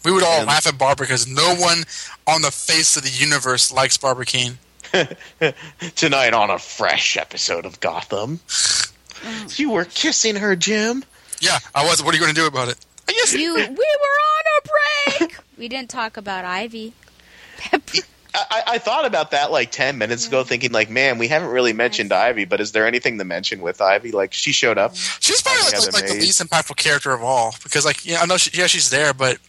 We 0.05 0.11
would 0.11 0.23
all 0.23 0.39
And- 0.39 0.47
laugh 0.47 0.65
at 0.67 0.77
Barbara 0.77 1.05
because 1.05 1.27
no 1.27 1.55
one 1.55 1.83
on 2.25 2.41
the 2.41 2.51
face 2.51 2.95
of 2.97 3.03
the 3.03 3.09
universe 3.09 3.71
likes 3.71 3.97
Barbara 3.97 4.25
Kean. 4.25 4.57
Tonight 5.95 6.33
on 6.33 6.49
a 6.49 6.57
fresh 6.59 7.17
episode 7.17 7.65
of 7.65 7.79
Gotham. 7.79 8.39
Mm. 8.47 9.59
You 9.59 9.71
were 9.71 9.85
kissing 9.85 10.35
her, 10.37 10.55
Jim. 10.55 11.03
Yeah, 11.41 11.59
I 11.75 11.85
was. 11.85 12.01
What 12.01 12.13
are 12.13 12.17
you 12.17 12.23
going 12.23 12.33
to 12.33 12.39
do 12.41 12.47
about 12.47 12.69
it? 12.69 12.77
I 13.09 13.11
guess 13.13 13.33
You, 13.33 13.55
we 13.55 13.61
were 13.61 13.67
on 13.67 14.43
a 14.57 15.19
break. 15.19 15.37
we 15.57 15.67
didn't 15.67 15.89
talk 15.89 16.15
about 16.17 16.45
Ivy. 16.45 16.93
Pepper. 17.57 17.99
I, 18.37 18.45
I- 18.49 18.63
I 18.67 18.77
thought 18.79 19.05
about 19.05 19.31
that 19.31 19.51
like 19.51 19.71
ten 19.71 19.97
minutes 19.97 20.27
ago, 20.27 20.41
mm-hmm. 20.41 20.49
thinking 20.49 20.71
like, 20.71 20.89
man, 20.89 21.17
we 21.17 21.27
haven't 21.27 21.49
really 21.49 21.73
mentioned 21.73 22.13
Ivy, 22.13 22.45
but 22.45 22.61
is 22.61 22.73
there 22.73 22.85
anything 22.85 23.17
to 23.17 23.23
mention 23.23 23.61
with 23.61 23.81
Ivy? 23.81 24.11
Like, 24.11 24.33
she 24.33 24.51
showed 24.51 24.77
up. 24.77 24.95
she's 24.95 25.41
probably 25.41 25.63
like, 25.63 25.73
like, 25.73 25.93
like 25.93 26.07
the 26.07 26.13
least 26.13 26.41
impactful 26.41 26.75
character 26.75 27.11
of 27.11 27.23
all 27.23 27.55
because, 27.63 27.85
like, 27.85 28.05
yeah, 28.05 28.21
I 28.21 28.25
know, 28.25 28.37
she, 28.37 28.51
yeah, 28.57 28.67
she's 28.67 28.89
there, 28.89 29.13
but 29.13 29.39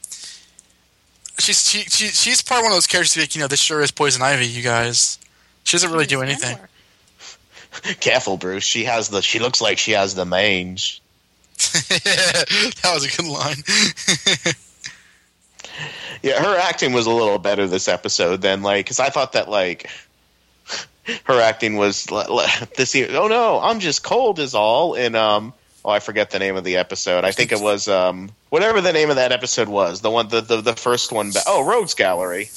she's 1.39 1.69
she, 1.69 1.81
she 1.81 2.07
she's 2.07 2.43
probably 2.43 2.65
one 2.65 2.73
of 2.73 2.77
those 2.77 2.87
characters. 2.87 3.17
Like, 3.17 3.35
you 3.35 3.41
know, 3.41 3.49
this 3.49 3.61
sure 3.61 3.81
is 3.83 3.91
Poison 3.91 4.23
Ivy. 4.23 4.47
You 4.47 4.63
guys, 4.63 5.19
she 5.65 5.77
doesn't 5.77 5.91
really 5.91 6.07
do 6.07 6.23
anything. 6.23 6.59
Careful, 8.01 8.37
Bruce. 8.37 8.65
She 8.65 8.85
has 8.85 9.09
the. 9.09 9.23
She 9.23 9.39
looks 9.39 9.61
like 9.61 9.79
she 9.79 9.93
has 9.93 10.15
the 10.15 10.25
mange. 10.25 11.03
that 11.59 12.91
was 12.95 13.05
a 13.05 13.17
good 13.17 13.27
line. 13.29 14.55
Yeah, 16.23 16.43
her 16.43 16.59
acting 16.59 16.93
was 16.93 17.07
a 17.07 17.11
little 17.11 17.39
better 17.39 17.67
this 17.67 17.89
episode 17.89 18.41
than 18.43 18.63
like 18.63 18.85
because 18.87 18.99
I 19.01 19.11
thought 19.11 19.33
that 19.33 19.49
like 19.49 19.89
her 21.25 21.41
acting 21.41 21.77
was 21.77 22.11
le- 22.11 22.31
le- 22.33 22.47
this. 22.77 22.95
Oh 22.97 23.29
no, 23.29 23.61
I'm 23.61 23.81
just 23.81 24.03
cold 24.03 24.39
is 24.39 24.55
all. 24.55 24.95
And 24.95 25.17
um, 25.17 25.53
oh, 25.85 25.91
I 25.91 26.01
forget 26.01 26.31
the 26.31 26.39
name 26.39 26.57
of 26.57 26.65
the 26.65 26.77
episode. 26.77 27.25
I 27.25 27.31
think 27.33 27.53
it 27.53 27.61
was 27.61 27.89
um, 27.89 28.31
whatever 28.51 28.81
the 28.81 28.93
name 28.93 29.11
of 29.11 29.17
that 29.17 29.33
episode 29.33 29.69
was. 29.69 30.01
The 30.01 30.11
one, 30.11 30.29
the 30.29 30.41
the, 30.41 30.61
the 30.61 30.75
first 30.75 31.13
one. 31.13 31.31
ba- 31.33 31.41
Oh, 31.47 31.65
Rogues 31.65 31.95
Gallery. 31.95 32.51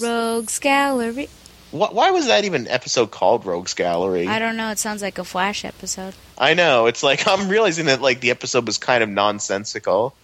Rogues 0.00 0.58
Gallery. 0.58 1.28
Wh- 1.70 1.92
Why 1.92 2.10
was 2.12 2.26
that 2.26 2.44
even 2.44 2.68
episode 2.68 3.10
called 3.10 3.44
Rogues 3.46 3.74
Gallery? 3.74 4.28
I 4.28 4.38
don't 4.38 4.56
know. 4.56 4.70
It 4.70 4.78
sounds 4.78 5.02
like 5.02 5.18
a 5.18 5.24
Flash 5.24 5.64
episode. 5.64 6.14
I 6.38 6.54
know. 6.54 6.86
It's 6.86 7.02
like 7.02 7.26
I'm 7.26 7.48
realizing 7.48 7.86
that 7.86 8.00
like 8.02 8.20
the 8.20 8.30
episode 8.30 8.66
was 8.66 8.78
kind 8.78 9.02
of 9.02 9.08
nonsensical. 9.08 10.14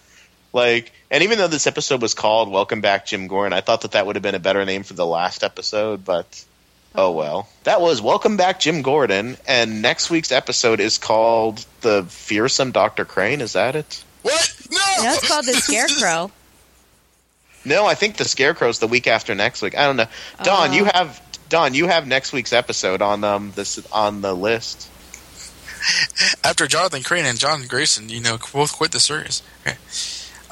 Like, 0.53 0.91
and 1.09 1.23
even 1.23 1.39
though 1.39 1.47
this 1.47 1.65
episode 1.67 2.01
was 2.01 2.13
called 2.13 2.49
"Welcome 2.49 2.81
Back, 2.81 3.05
Jim 3.07 3.27
Gordon," 3.27 3.53
I 3.53 3.61
thought 3.61 3.81
that 3.81 3.91
that 3.93 4.05
would 4.05 4.15
have 4.15 4.23
been 4.23 4.35
a 4.35 4.39
better 4.39 4.63
name 4.65 4.83
for 4.83 4.93
the 4.93 5.05
last 5.05 5.43
episode. 5.43 6.05
But 6.05 6.45
oh 6.95 7.11
well. 7.11 7.49
That 7.63 7.81
was 7.81 8.01
"Welcome 8.01 8.37
Back, 8.37 8.59
Jim 8.59 8.83
Gordon," 8.83 9.37
and 9.47 9.81
next 9.81 10.09
week's 10.11 10.31
episode 10.31 10.79
is 10.79 10.97
called 10.99 11.65
"The 11.81 12.03
Fearsome 12.03 12.71
Doctor 12.71 13.03
Crane." 13.03 13.41
Is 13.41 13.53
that 13.53 13.75
it? 13.75 14.03
what? 14.21 14.55
No. 14.71 14.77
No, 15.03 15.13
it's 15.13 15.27
called 15.27 15.45
the 15.45 15.53
Scarecrow. 15.53 16.31
No, 17.65 17.85
I 17.85 17.95
think 17.95 18.17
the 18.17 18.25
Scarecrow's 18.25 18.79
the 18.79 18.87
week 18.87 19.07
after 19.07 19.33
next 19.35 19.61
week. 19.61 19.77
I 19.77 19.85
don't 19.85 19.95
know. 19.95 20.07
Don, 20.43 20.71
Oh. 20.71 20.73
you 20.73 20.83
have 20.83 21.21
Don, 21.47 21.73
you 21.73 21.87
have 21.87 22.05
next 22.05 22.33
week's 22.33 22.51
episode 22.51 23.01
on 23.01 23.23
um 23.23 23.53
this 23.55 23.79
on 23.89 24.19
the 24.21 24.33
list. 24.33 24.89
After 26.43 26.67
Jonathan 26.67 27.03
Crane 27.03 27.23
and 27.23 27.39
John 27.39 27.65
Grayson, 27.67 28.09
you 28.09 28.19
know, 28.19 28.37
both 28.51 28.73
quit 28.73 28.91
the 28.91 28.99
series. 28.99 29.41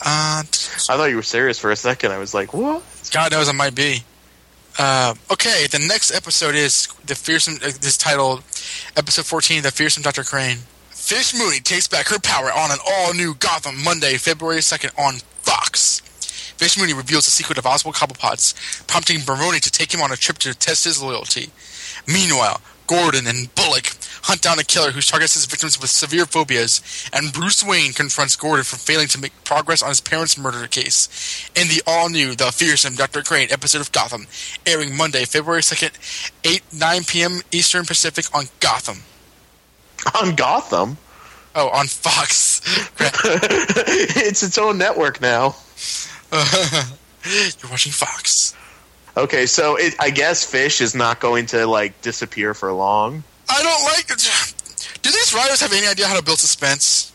Uh, 0.04 0.41
I 0.41 0.97
thought 0.97 1.06
you 1.06 1.16
were 1.16 1.22
serious 1.22 1.60
for 1.60 1.72
a 1.72 1.76
second. 1.76 2.12
I 2.12 2.18
was 2.18 2.34
like, 2.34 2.54
what? 2.54 2.84
God 3.12 3.32
knows 3.32 3.47
I 3.47 3.52
might 3.52 3.76
be. 3.76 4.04
Uh, 4.80 5.14
okay, 5.32 5.68
the 5.70 5.80
next 5.80 6.12
episode 6.12 6.56
is 6.56 6.88
the 7.06 7.14
fearsome. 7.14 7.56
Uh, 7.56 7.72
this 7.82 7.97
titled 7.97 8.39
episode 8.95 9.26
fourteen, 9.26 9.62
the 9.64 9.72
fearsome 9.72 10.02
Doctor 10.02 10.24
Crane. 10.24 10.58
Fish 10.89 11.34
Mooney 11.34 11.60
takes 11.60 11.88
back 11.88 12.08
her 12.08 12.20
power 12.20 12.52
on 12.52 12.72
an 12.72 12.78
all-new 12.88 13.36
Gotham 13.36 13.84
Monday, 13.84 14.18
February 14.18 14.62
second 14.62 14.91
on 14.97 15.16
Fox. 15.41 15.99
Fish 16.58 16.78
Mooney 16.78 16.93
reveals 16.93 17.26
the 17.26 17.32
secret 17.32 17.58
of 17.58 17.66
Oswald 17.66 17.95
Cobblepot's, 17.95 18.84
prompting 18.84 19.20
Maroni 19.28 19.60
to 19.60 19.72
take 19.72 19.93
him 19.93 19.99
on 19.99 20.12
a 20.12 20.16
trip 20.16 20.38
to 20.39 20.54
test 20.54 20.86
his 20.86 21.02
loyalty. 21.02 21.49
Meanwhile, 22.08 22.62
Gordon 22.92 23.26
and 23.26 23.56
Bullock 23.56 23.86
hunt 24.24 24.42
down 24.42 24.60
a 24.60 24.66
killer 24.66 24.92
who 24.92 25.00
targets 25.00 25.36
his 25.36 25.46
victims 25.46 25.80
with 25.80 25.89
severe 25.89 26.26
phobias, 26.26 26.82
and 27.14 27.32
Bruce 27.32 27.64
Wayne 27.64 27.94
confronts 27.94 28.36
Gordon 28.36 28.66
for 28.66 28.76
failing 28.76 29.08
to 29.08 29.18
make 29.18 29.32
progress 29.46 29.82
on 29.82 29.88
his 29.88 30.02
parents' 30.02 30.38
murder 30.38 30.68
case. 30.68 31.08
In 31.56 31.70
the 31.70 31.82
all-new 31.88 32.36
The 32.36 32.52
Fearsome 32.52 32.98
Dr. 32.98 33.24
Crane 33.24 33.48
episode 33.49 33.80
of 33.80 33.94
Gotham, 33.94 34.28
airing 34.65 34.98
Monday, 34.98 35.24
February 35.24 35.61
2nd, 35.61 36.34
8, 36.44 36.61
9 36.74 37.03
p.m. 37.06 37.41
Eastern 37.53 37.86
Pacific 37.86 38.26
on 38.36 38.48
Gotham. 38.60 38.98
On 40.22 40.36
Gotham? 40.36 40.98
Oh, 41.56 41.70
on 41.70 41.88
Fox. 41.88 42.60
it's 44.28 44.44
its 44.44 44.57
own 44.57 44.78
network 44.78 45.22
now. 45.22 45.56
You're 46.34 47.72
watching 47.72 47.94
Fox. 47.94 48.53
Okay, 49.18 49.46
so 49.46 49.76
it, 49.76 49.94
I 50.00 50.10
guess 50.10 50.46
Fish 50.46 50.80
is 50.82 50.96
not 50.96 51.20
going 51.20 51.46
to 51.48 51.68
like 51.68 52.02
disappear 52.02 52.54
for 52.54 52.72
long. 52.72 53.24
I 53.50 53.62
don't 53.62 53.84
like. 53.84 54.08
Do 55.02 55.10
these 55.12 55.34
writers 55.34 55.60
have 55.62 55.74
any 55.74 55.88
idea 55.88 56.08
how 56.08 56.18
to 56.18 56.24
build 56.24 56.40
suspense? 56.40 57.12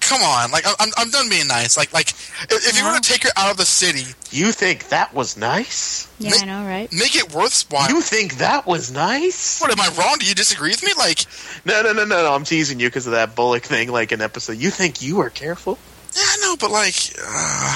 Come 0.00 0.20
on, 0.20 0.50
like 0.50 0.64
I'm, 0.78 0.90
I'm 0.98 1.08
done 1.10 1.30
being 1.30 1.48
nice. 1.48 1.78
Like, 1.78 1.94
like 1.94 2.10
if, 2.10 2.50
if 2.50 2.76
you 2.78 2.84
were 2.84 2.94
to 2.94 3.00
take 3.00 3.22
her 3.22 3.30
out 3.38 3.50
of 3.50 3.56
the 3.56 3.64
city, 3.64 4.04
You 4.30 4.52
think 4.52 4.88
that 4.90 5.14
was 5.14 5.38
nice? 5.38 6.06
Yeah, 6.18 6.32
I 6.42 6.44
know, 6.44 6.66
right? 6.66 6.92
make 6.92 7.16
it 7.16 7.32
worthwhile. 7.34 7.88
You 7.88 8.02
think 8.02 8.36
that 8.36 8.66
was 8.66 8.92
nice? 8.92 9.62
What 9.62 9.70
am 9.72 9.80
I 9.80 9.88
wrong? 9.98 10.16
Do 10.20 10.26
you 10.26 10.34
disagree 10.34 10.68
with 10.70 10.82
me? 10.84 10.92
Like, 10.98 11.24
No, 11.64 11.80
no, 11.80 11.94
no, 11.94 12.04
no, 12.04 12.22
no. 12.22 12.34
I'm 12.34 12.44
teasing 12.44 12.80
you 12.80 12.88
because 12.88 13.06
of 13.06 13.12
that 13.12 13.34
Bullock 13.34 13.62
thing, 13.62 13.90
like 13.90 14.12
an 14.12 14.20
episode. 14.20 14.58
You 14.58 14.68
think 14.68 15.00
you 15.00 15.16
were 15.16 15.30
careful? 15.30 15.78
yeah, 16.14 16.22
I 16.22 16.36
know, 16.42 16.56
but 16.60 16.70
like, 16.70 16.96
uh, 17.26 17.74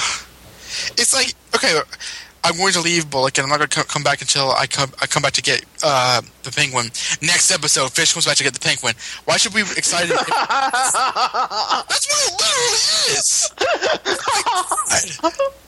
it's 0.97 1.15
like 1.15 1.33
okay. 1.55 1.79
I'm 2.43 2.57
going 2.57 2.73
to 2.73 2.81
leave 2.81 3.09
Bullock, 3.09 3.37
and 3.37 3.43
I'm 3.43 3.49
not 3.49 3.59
going 3.59 3.69
to 3.69 3.83
come 3.83 4.03
back 4.03 4.21
until 4.21 4.51
I 4.51 4.67
come 4.67 4.91
I 5.01 5.07
come 5.07 5.21
back 5.21 5.33
to 5.33 5.41
get 5.41 5.63
uh, 5.83 6.21
the 6.43 6.51
penguin. 6.51 6.85
Next 7.21 7.51
episode, 7.51 7.91
Fish 7.91 8.13
comes 8.13 8.25
back 8.25 8.37
to 8.37 8.43
get 8.43 8.53
the 8.53 8.59
penguin. 8.59 8.95
Why 9.25 9.37
should 9.37 9.53
we 9.53 9.63
be 9.63 9.69
excited? 9.77 10.11
That's 10.17 10.93
what 12.07 12.19
it 12.27 12.33
literally 12.39 12.73
is. 13.17 13.51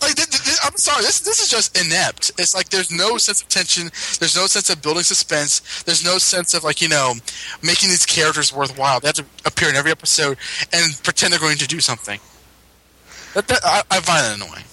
Like, 0.00 0.14
th- 0.14 0.28
th- 0.30 0.58
I'm 0.64 0.76
sorry, 0.76 1.02
this 1.02 1.20
this 1.20 1.40
is 1.40 1.50
just 1.50 1.78
inept. 1.78 2.32
It's 2.38 2.54
like 2.54 2.70
there's 2.70 2.90
no 2.90 3.18
sense 3.18 3.42
of 3.42 3.48
tension. 3.48 3.90
There's 4.18 4.34
no 4.34 4.46
sense 4.46 4.70
of 4.70 4.80
building 4.80 5.02
suspense. 5.02 5.82
There's 5.82 6.04
no 6.04 6.16
sense 6.18 6.54
of 6.54 6.64
like 6.64 6.80
you 6.80 6.88
know 6.88 7.14
making 7.62 7.90
these 7.90 8.06
characters 8.06 8.52
worthwhile. 8.54 9.00
They 9.00 9.08
have 9.08 9.16
to 9.16 9.24
appear 9.44 9.68
in 9.68 9.76
every 9.76 9.90
episode 9.90 10.38
and 10.72 10.94
pretend 11.02 11.32
they're 11.32 11.40
going 11.40 11.58
to 11.58 11.66
do 11.66 11.80
something. 11.80 12.20
That, 13.34 13.48
that, 13.48 13.60
I, 13.64 13.82
I 13.90 14.00
find 14.00 14.24
that 14.24 14.36
annoying. 14.36 14.64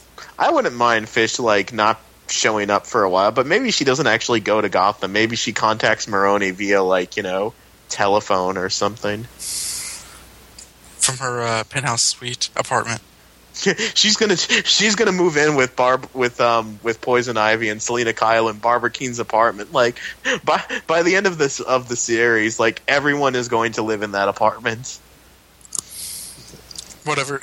I 0.41 0.49
wouldn't 0.49 0.75
mind 0.75 1.07
Fish 1.07 1.37
like 1.37 1.71
not 1.71 2.01
showing 2.27 2.71
up 2.71 2.87
for 2.87 3.03
a 3.03 3.09
while, 3.09 3.31
but 3.31 3.45
maybe 3.45 3.69
she 3.69 3.85
doesn't 3.85 4.07
actually 4.07 4.39
go 4.39 4.59
to 4.59 4.69
Gotham. 4.69 5.13
Maybe 5.13 5.35
she 5.35 5.53
contacts 5.53 6.07
Maroni 6.07 6.49
via 6.49 6.81
like 6.81 7.15
you 7.15 7.21
know 7.21 7.53
telephone 7.89 8.57
or 8.57 8.71
something. 8.71 9.25
From 10.97 11.17
her 11.17 11.43
uh, 11.43 11.63
penthouse 11.65 12.01
suite 12.01 12.49
apartment. 12.55 13.01
she's 13.53 14.17
gonna 14.17 14.35
she's 14.35 14.95
gonna 14.95 15.11
move 15.11 15.37
in 15.37 15.55
with 15.55 15.75
Barb 15.75 16.09
with 16.15 16.41
um 16.41 16.79
with 16.81 17.01
Poison 17.01 17.37
Ivy 17.37 17.69
and 17.69 17.79
Selina 17.79 18.11
Kyle 18.11 18.49
in 18.49 18.57
Barbara 18.57 18.89
Kean's 18.89 19.19
apartment. 19.19 19.71
Like 19.71 19.99
by 20.43 20.63
by 20.87 21.03
the 21.03 21.17
end 21.17 21.27
of 21.27 21.37
this 21.37 21.59
of 21.59 21.87
the 21.87 21.95
series, 21.95 22.59
like 22.59 22.81
everyone 22.87 23.35
is 23.35 23.47
going 23.47 23.73
to 23.73 23.83
live 23.83 24.01
in 24.01 24.13
that 24.13 24.27
apartment. 24.27 24.99
Whatever. 27.03 27.39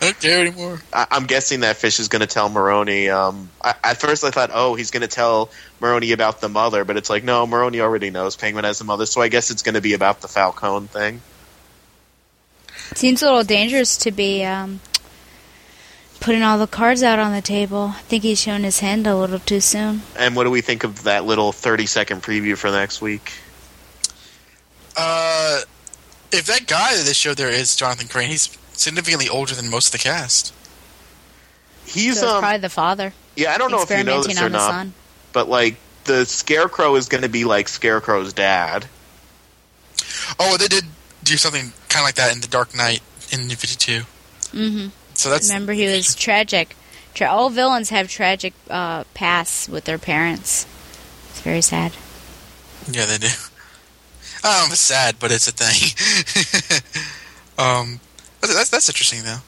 I 0.00 0.04
don't 0.04 0.20
care 0.20 0.40
anymore. 0.40 0.80
I, 0.92 1.06
I'm 1.10 1.24
guessing 1.24 1.60
that 1.60 1.76
Fish 1.76 2.00
is 2.00 2.08
going 2.08 2.20
to 2.20 2.26
tell 2.26 2.48
Maroni. 2.48 3.08
Um, 3.08 3.48
I, 3.62 3.74
at 3.82 3.96
first, 3.98 4.24
I 4.24 4.30
thought, 4.30 4.50
oh, 4.52 4.74
he's 4.74 4.90
going 4.90 5.02
to 5.02 5.08
tell 5.08 5.50
Maroni 5.80 6.12
about 6.12 6.40
the 6.40 6.48
mother, 6.48 6.84
but 6.84 6.96
it's 6.96 7.08
like, 7.08 7.24
no, 7.24 7.46
Maroni 7.46 7.80
already 7.80 8.10
knows 8.10 8.36
Penguin 8.36 8.64
has 8.64 8.80
a 8.80 8.84
mother, 8.84 9.06
so 9.06 9.22
I 9.22 9.28
guess 9.28 9.50
it's 9.50 9.62
going 9.62 9.74
to 9.74 9.80
be 9.80 9.94
about 9.94 10.20
the 10.20 10.28
Falcone 10.28 10.88
thing. 10.88 11.22
Seems 12.94 13.22
a 13.22 13.26
little 13.26 13.42
dangerous 13.42 13.96
to 13.98 14.10
be 14.12 14.44
um, 14.44 14.80
putting 16.20 16.42
all 16.42 16.58
the 16.58 16.66
cards 16.66 17.02
out 17.02 17.18
on 17.18 17.32
the 17.32 17.42
table. 17.42 17.94
I 17.96 18.00
think 18.02 18.22
he's 18.22 18.40
shown 18.40 18.64
his 18.64 18.80
hand 18.80 19.06
a 19.06 19.16
little 19.16 19.38
too 19.38 19.60
soon. 19.60 20.02
And 20.18 20.36
what 20.36 20.44
do 20.44 20.50
we 20.50 20.60
think 20.60 20.84
of 20.84 21.04
that 21.04 21.24
little 21.24 21.52
30 21.52 21.86
second 21.86 22.22
preview 22.22 22.56
for 22.56 22.70
next 22.70 23.00
week? 23.00 23.32
Uh, 24.96 25.60
if 26.32 26.46
that 26.46 26.66
guy 26.66 26.96
that 26.96 27.04
they 27.04 27.12
showed 27.12 27.36
there 27.36 27.50
is 27.50 27.76
Jonathan 27.76 28.08
Crane, 28.08 28.30
he's 28.30 28.56
significantly 28.76 29.28
older 29.28 29.54
than 29.54 29.70
most 29.70 29.86
of 29.86 29.92
the 29.92 29.98
cast. 29.98 30.54
He's 31.86 32.18
so 32.18 32.26
it's 32.26 32.34
um, 32.34 32.40
probably 32.40 32.58
the 32.58 32.68
father 32.68 33.12
yeah, 33.36 33.52
I 33.52 33.58
don't 33.58 33.70
know 33.70 33.82
if 33.82 33.90
you 33.90 34.02
know 34.02 34.22
this 34.22 34.40
or 34.40 34.44
the 34.44 34.50
not, 34.50 34.70
son. 34.70 34.94
but 35.32 35.48
like 35.48 35.76
the 36.04 36.24
Scarecrow 36.24 36.96
is 36.96 37.08
going 37.08 37.22
to 37.22 37.28
be 37.28 37.44
like 37.44 37.68
Scarecrow's 37.68 38.32
dad. 38.32 38.86
Oh, 40.40 40.56
they 40.56 40.68
did 40.68 40.84
do 41.22 41.36
something 41.36 41.72
kind 41.88 42.02
of 42.02 42.04
like 42.04 42.14
that 42.14 42.34
in 42.34 42.40
The 42.40 42.48
Dark 42.48 42.74
Knight 42.74 43.00
in 43.30 43.46
New 43.46 43.56
52. 43.56 44.02
hmm 44.52 44.86
So 45.14 45.30
that's 45.30 45.48
Remember, 45.48 45.72
he 45.72 45.86
was 45.86 46.14
tragic. 46.14 46.74
Tra- 47.14 47.28
all 47.28 47.50
villains 47.50 47.90
have 47.90 48.08
tragic 48.08 48.54
uh, 48.70 49.04
pasts 49.14 49.68
with 49.68 49.84
their 49.84 49.98
parents. 49.98 50.66
It's 51.30 51.40
very 51.40 51.62
sad. 51.62 51.92
yeah, 52.90 53.04
they 53.04 53.18
do. 53.18 53.28
I 54.44 54.60
don't 54.60 54.68
know 54.68 54.72
it's 54.72 54.80
sad, 54.80 55.16
but 55.18 55.30
it's 55.32 55.48
a 55.48 55.52
thing. 55.52 56.80
um, 57.58 58.00
that's, 58.40 58.54
that's 58.54 58.70
that's 58.70 58.88
interesting 58.88 59.22
though. 59.24 59.38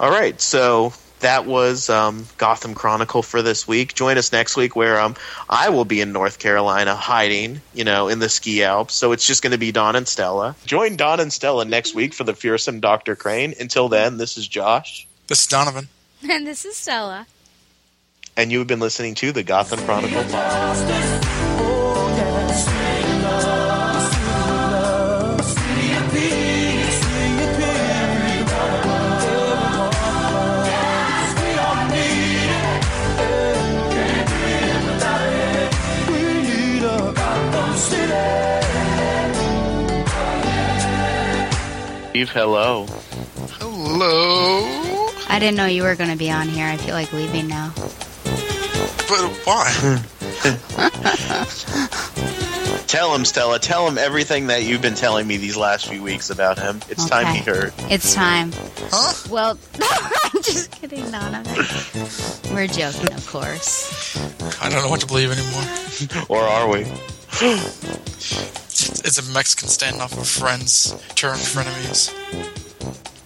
All 0.00 0.10
right, 0.10 0.40
so 0.40 0.92
that 1.20 1.46
was 1.46 1.88
um, 1.88 2.26
Gotham 2.36 2.74
Chronicle 2.74 3.22
for 3.22 3.42
this 3.42 3.68
week. 3.68 3.94
Join 3.94 4.18
us 4.18 4.32
next 4.32 4.56
week 4.56 4.74
where 4.74 4.98
um, 4.98 5.14
I 5.48 5.68
will 5.68 5.84
be 5.84 6.00
in 6.00 6.10
North 6.12 6.40
Carolina 6.40 6.96
hiding, 6.96 7.60
you 7.74 7.84
know, 7.84 8.08
in 8.08 8.18
the 8.18 8.28
ski 8.28 8.64
Alps. 8.64 8.94
So 8.94 9.12
it's 9.12 9.24
just 9.24 9.40
going 9.42 9.52
to 9.52 9.58
be 9.58 9.70
Don 9.70 9.94
and 9.94 10.08
Stella. 10.08 10.56
Join 10.66 10.96
Don 10.96 11.20
and 11.20 11.32
Stella 11.32 11.64
next 11.64 11.94
week 11.94 12.12
for 12.14 12.24
the 12.24 12.34
fearsome 12.34 12.80
Dr. 12.80 13.14
Crane. 13.14 13.54
Until 13.60 13.88
then, 13.88 14.16
this 14.18 14.36
is 14.36 14.48
Josh, 14.48 15.06
This 15.28 15.42
is 15.42 15.46
Donovan. 15.46 15.88
And 16.28 16.46
this 16.46 16.64
is 16.64 16.76
Stella. 16.76 17.26
and 18.36 18.50
you've 18.50 18.66
been 18.66 18.80
listening 18.80 19.14
to 19.16 19.30
the 19.30 19.42
Gotham 19.44 19.78
Chronicle 19.80 20.22
podcast. 20.24 21.31
Steve, 42.12 42.28
hello. 42.28 42.84
Hello. 43.52 45.08
I 45.30 45.38
didn't 45.38 45.56
know 45.56 45.64
you 45.64 45.82
were 45.82 45.94
going 45.94 46.10
to 46.10 46.16
be 46.16 46.30
on 46.30 46.46
here. 46.46 46.66
I 46.66 46.76
feel 46.76 46.92
like 46.94 47.10
leaving 47.14 47.48
now. 47.48 47.72
But 49.08 49.32
why? 49.46 50.02
Tell 52.86 53.14
him, 53.14 53.24
Stella. 53.24 53.58
Tell 53.58 53.88
him 53.88 53.96
everything 53.96 54.48
that 54.48 54.62
you've 54.62 54.82
been 54.82 54.94
telling 54.94 55.26
me 55.26 55.38
these 55.38 55.56
last 55.56 55.88
few 55.88 56.02
weeks 56.02 56.28
about 56.28 56.58
him. 56.58 56.82
It's 56.90 57.08
time 57.08 57.34
he 57.34 57.40
heard. 57.40 57.72
It's 57.90 58.12
time. 58.12 58.52
huh? 58.92 59.28
Well, 59.30 59.58
I'm 59.80 60.42
just 60.42 60.70
kidding, 60.70 61.10
Donna. 61.10 61.42
We're 62.52 62.66
joking, 62.66 63.14
of 63.14 63.26
course. 63.26 64.18
I 64.60 64.68
don't 64.68 64.82
know 64.82 64.90
what 64.90 65.00
to 65.00 65.06
believe 65.06 65.30
anymore. 65.32 66.26
Or 66.28 66.42
are 66.42 66.68
we? 66.68 66.84
It's 67.40 69.18
a 69.18 69.32
Mexican 69.32 69.68
standoff 69.68 70.16
of 70.18 70.28
friends 70.28 70.92
turned 71.14 71.40
frenemies. 71.40 72.12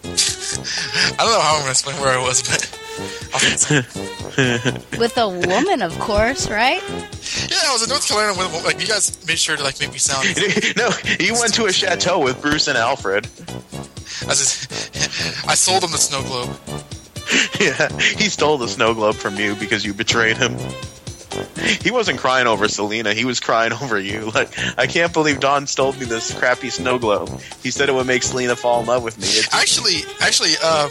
I 1.12 1.16
don't 1.16 1.32
know 1.32 1.40
how 1.40 1.54
I'm 1.54 1.60
going 1.60 1.64
to 1.64 1.70
explain 1.70 1.96
where 2.00 2.16
I 2.18 2.22
was, 2.22 2.42
but 2.42 2.70
With 4.98 5.18
a 5.18 5.28
woman, 5.28 5.82
of 5.82 5.98
course, 5.98 6.48
right? 6.48 6.82
yeah, 6.88 7.58
I 7.66 7.72
was 7.72 7.82
in 7.82 7.90
North 7.90 8.08
Carolina 8.08 8.38
with 8.38 8.64
like 8.64 8.80
you 8.80 8.86
guys 8.86 9.26
made 9.26 9.38
sure 9.38 9.54
to 9.56 9.62
like 9.62 9.78
make 9.80 9.92
me 9.92 9.98
sound. 9.98 10.26
no, 10.76 10.90
he 10.90 11.30
went 11.32 11.52
to 11.54 11.66
a 11.66 11.72
chateau 11.72 12.20
with 12.20 12.40
Bruce 12.40 12.68
and 12.68 12.78
Alfred. 12.78 13.26
I, 14.22 14.30
just, 14.30 14.72
I 15.46 15.54
sold 15.54 15.84
him 15.84 15.90
the 15.90 15.98
snow 15.98 16.22
globe. 16.22 16.56
Yeah, 17.60 17.88
he 17.98 18.30
stole 18.30 18.56
the 18.56 18.68
snow 18.68 18.94
globe 18.94 19.16
from 19.16 19.36
you 19.36 19.54
because 19.56 19.84
you 19.84 19.92
betrayed 19.92 20.38
him. 20.38 20.56
He 21.82 21.90
wasn't 21.90 22.18
crying 22.18 22.46
over 22.46 22.68
Selina. 22.68 23.14
He 23.14 23.24
was 23.24 23.40
crying 23.40 23.72
over 23.82 23.98
you. 23.98 24.30
Like, 24.34 24.50
I 24.78 24.86
can't 24.86 25.12
believe 25.12 25.40
Don 25.40 25.66
stole 25.66 25.92
me 25.92 26.04
this 26.06 26.32
crappy 26.34 26.70
snow 26.70 26.98
globe. 26.98 27.30
He 27.62 27.70
said 27.70 27.88
it 27.88 27.92
would 27.94 28.06
make 28.06 28.22
Selina 28.22 28.56
fall 28.56 28.80
in 28.80 28.86
love 28.86 29.02
with 29.02 29.18
me. 29.18 29.26
It's- 29.28 29.52
Actually, 29.54 30.00
actually, 30.20 30.56
um, 30.58 30.90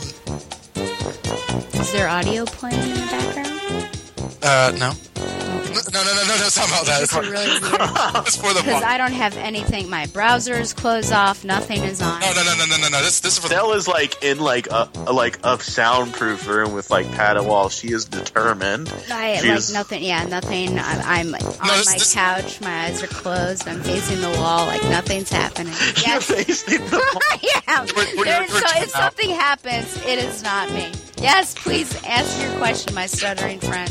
Is 1.80 1.92
there 1.94 2.08
audio 2.08 2.46
playing 2.46 2.82
in 2.82 2.90
the 2.90 3.08
background? 3.12 3.90
uh, 4.44 4.72
no, 4.78 4.92
Okay. 5.78 5.85
No, 5.96 6.04
no, 6.04 6.14
no, 6.16 6.22
no, 6.28 6.36
no, 6.38 6.46
it's 6.46 6.58
not 6.58 6.68
about 6.68 6.86
that. 6.86 7.00
This 7.00 7.10
It's 7.10 7.14
for, 7.14 7.22
really 7.22 7.60
weird. 7.60 7.64
it's 8.28 8.36
for 8.36 8.54
the 8.54 8.62
Because. 8.64 8.84
I 8.84 8.98
don't 8.98 9.14
have 9.14 9.36
anything. 9.38 9.90
My 9.90 10.06
browser 10.08 10.54
is 10.56 10.74
closed 10.74 11.12
off. 11.14 11.44
Nothing 11.46 11.84
is 11.84 12.02
on. 12.02 12.20
No, 12.20 12.34
no, 12.34 12.44
no, 12.44 12.56
no, 12.58 12.66
no, 12.66 12.78
no, 12.78 12.90
no. 12.90 13.02
This, 13.02 13.22
this 13.22 13.34
is 13.34 13.40
for 13.40 13.48
the. 13.48 13.56
Stella's 13.56 13.88
like 13.88 14.22
in 14.24 14.40
like 14.40 14.68
a, 14.68 14.90
a 15.08 15.14
like 15.14 15.40
a 15.44 15.60
soundproof 15.60 16.48
room 16.48 16.74
with 16.74 16.90
like 16.90 17.10
padded 17.12 17.46
walls. 17.46 17.74
She 17.74 17.92
is 17.92 18.06
determined. 18.06 18.92
I 19.12 19.38
She 19.38 19.48
like 19.50 19.58
is- 19.58 19.74
nothing. 19.74 20.04
Yeah, 20.04 20.24
nothing. 20.26 20.78
I'm, 20.78 21.34
I'm 21.34 21.36
on 21.36 21.40
this- 21.42 21.86
my 21.88 21.94
this- 21.94 22.14
couch. 22.14 22.62
My 22.62 22.86
eyes 22.86 23.02
are 23.04 23.08
closed. 23.08 23.68
I'm 23.68 23.82
facing 23.82 24.22
the 24.22 24.30
wall. 24.40 24.66
Like 24.68 24.84
nothing's 24.84 25.30
happening. 25.32 25.74
Your 25.98 26.06
Yes. 26.06 26.26
face 26.30 26.64
in 26.72 26.82
the 26.90 27.22
yeah. 27.42 27.86
We're- 27.96 28.16
we're- 28.18 28.24
There's 28.30 28.52
we're 28.52 28.60
so, 28.60 28.82
if 28.82 28.96
out. 28.96 29.02
something 29.14 29.30
happens, 29.30 29.96
it 30.06 30.20
is 30.20 30.44
not 30.44 30.70
me. 30.72 30.92
Yes, 31.18 31.56
please 31.56 31.96
ask 32.04 32.42
your 32.42 32.52
question, 32.58 32.94
my 32.94 33.06
stuttering 33.06 33.60
friend. 33.60 33.90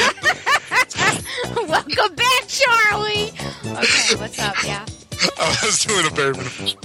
Welcome 1.68 2.14
back, 2.14 2.48
Charlie. 2.48 3.32
Okay, 3.64 4.16
what's 4.16 4.38
up? 4.38 4.54
Yeah. 4.64 4.84
I 5.38 5.56
was 5.64 5.84
doing 5.84 6.06
a 6.06 6.10
bare 6.10 6.32
minimum. 6.32 6.76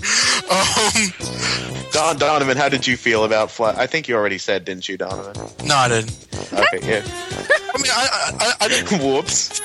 Um, 0.51 1.13
Don 1.91 2.17
Donovan, 2.17 2.57
how 2.57 2.69
did 2.69 2.85
you 2.85 2.97
feel 2.97 3.23
about 3.23 3.49
Flass? 3.49 3.75
I 3.77 3.87
think 3.87 4.07
you 4.07 4.15
already 4.15 4.37
said, 4.37 4.65
didn't 4.65 4.89
you, 4.89 4.97
Donovan? 4.97 5.33
no, 5.65 5.75
I 5.75 5.87
didn't. 5.87 6.27
Okay, 6.51 6.79
yeah. 6.83 7.03
I 7.73 7.77
mean, 7.77 7.91
I, 7.91 8.07
I, 8.11 8.31
I, 8.39 8.53
I 8.61 8.67
didn't. 8.67 8.91
Whoops. 9.03 9.61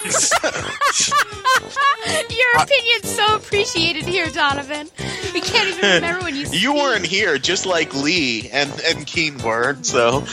Your 2.30 2.62
opinion's 2.62 3.10
so 3.10 3.36
appreciated 3.36 4.04
here, 4.04 4.28
Donovan. 4.30 4.88
We 5.34 5.40
can't 5.40 5.68
even 5.68 5.94
remember 5.94 6.24
when 6.24 6.34
you. 6.34 6.42
You 6.42 6.46
speak. 6.46 6.74
weren't 6.74 7.06
here, 7.06 7.38
just 7.38 7.66
like 7.66 7.94
Lee 7.94 8.48
and 8.50 8.70
and 8.86 9.06
Kean 9.06 9.38
were. 9.38 9.76
So 9.82 10.24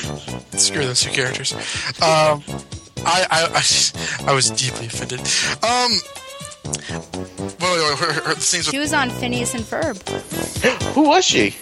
Screw 0.57 0.85
those 0.85 1.01
two 1.01 1.11
characters. 1.11 1.53
Um, 2.01 2.43
I, 3.05 3.25
I, 3.29 4.25
I, 4.25 4.31
I 4.31 4.33
was 4.33 4.49
deeply 4.51 4.87
offended. 4.87 5.19
Um, 5.63 5.91
wait, 6.65 7.61
wait, 7.61 7.89
wait, 7.89 7.97
her, 7.99 8.13
her, 8.13 8.35
scenes 8.35 8.65
She 8.65 8.77
with 8.77 8.85
was 8.85 8.93
on 8.93 9.09
Phineas 9.09 9.53
and 9.53 9.63
Ferb. 9.63 9.97
who 10.93 11.03
was 11.07 11.25
she? 11.25 11.55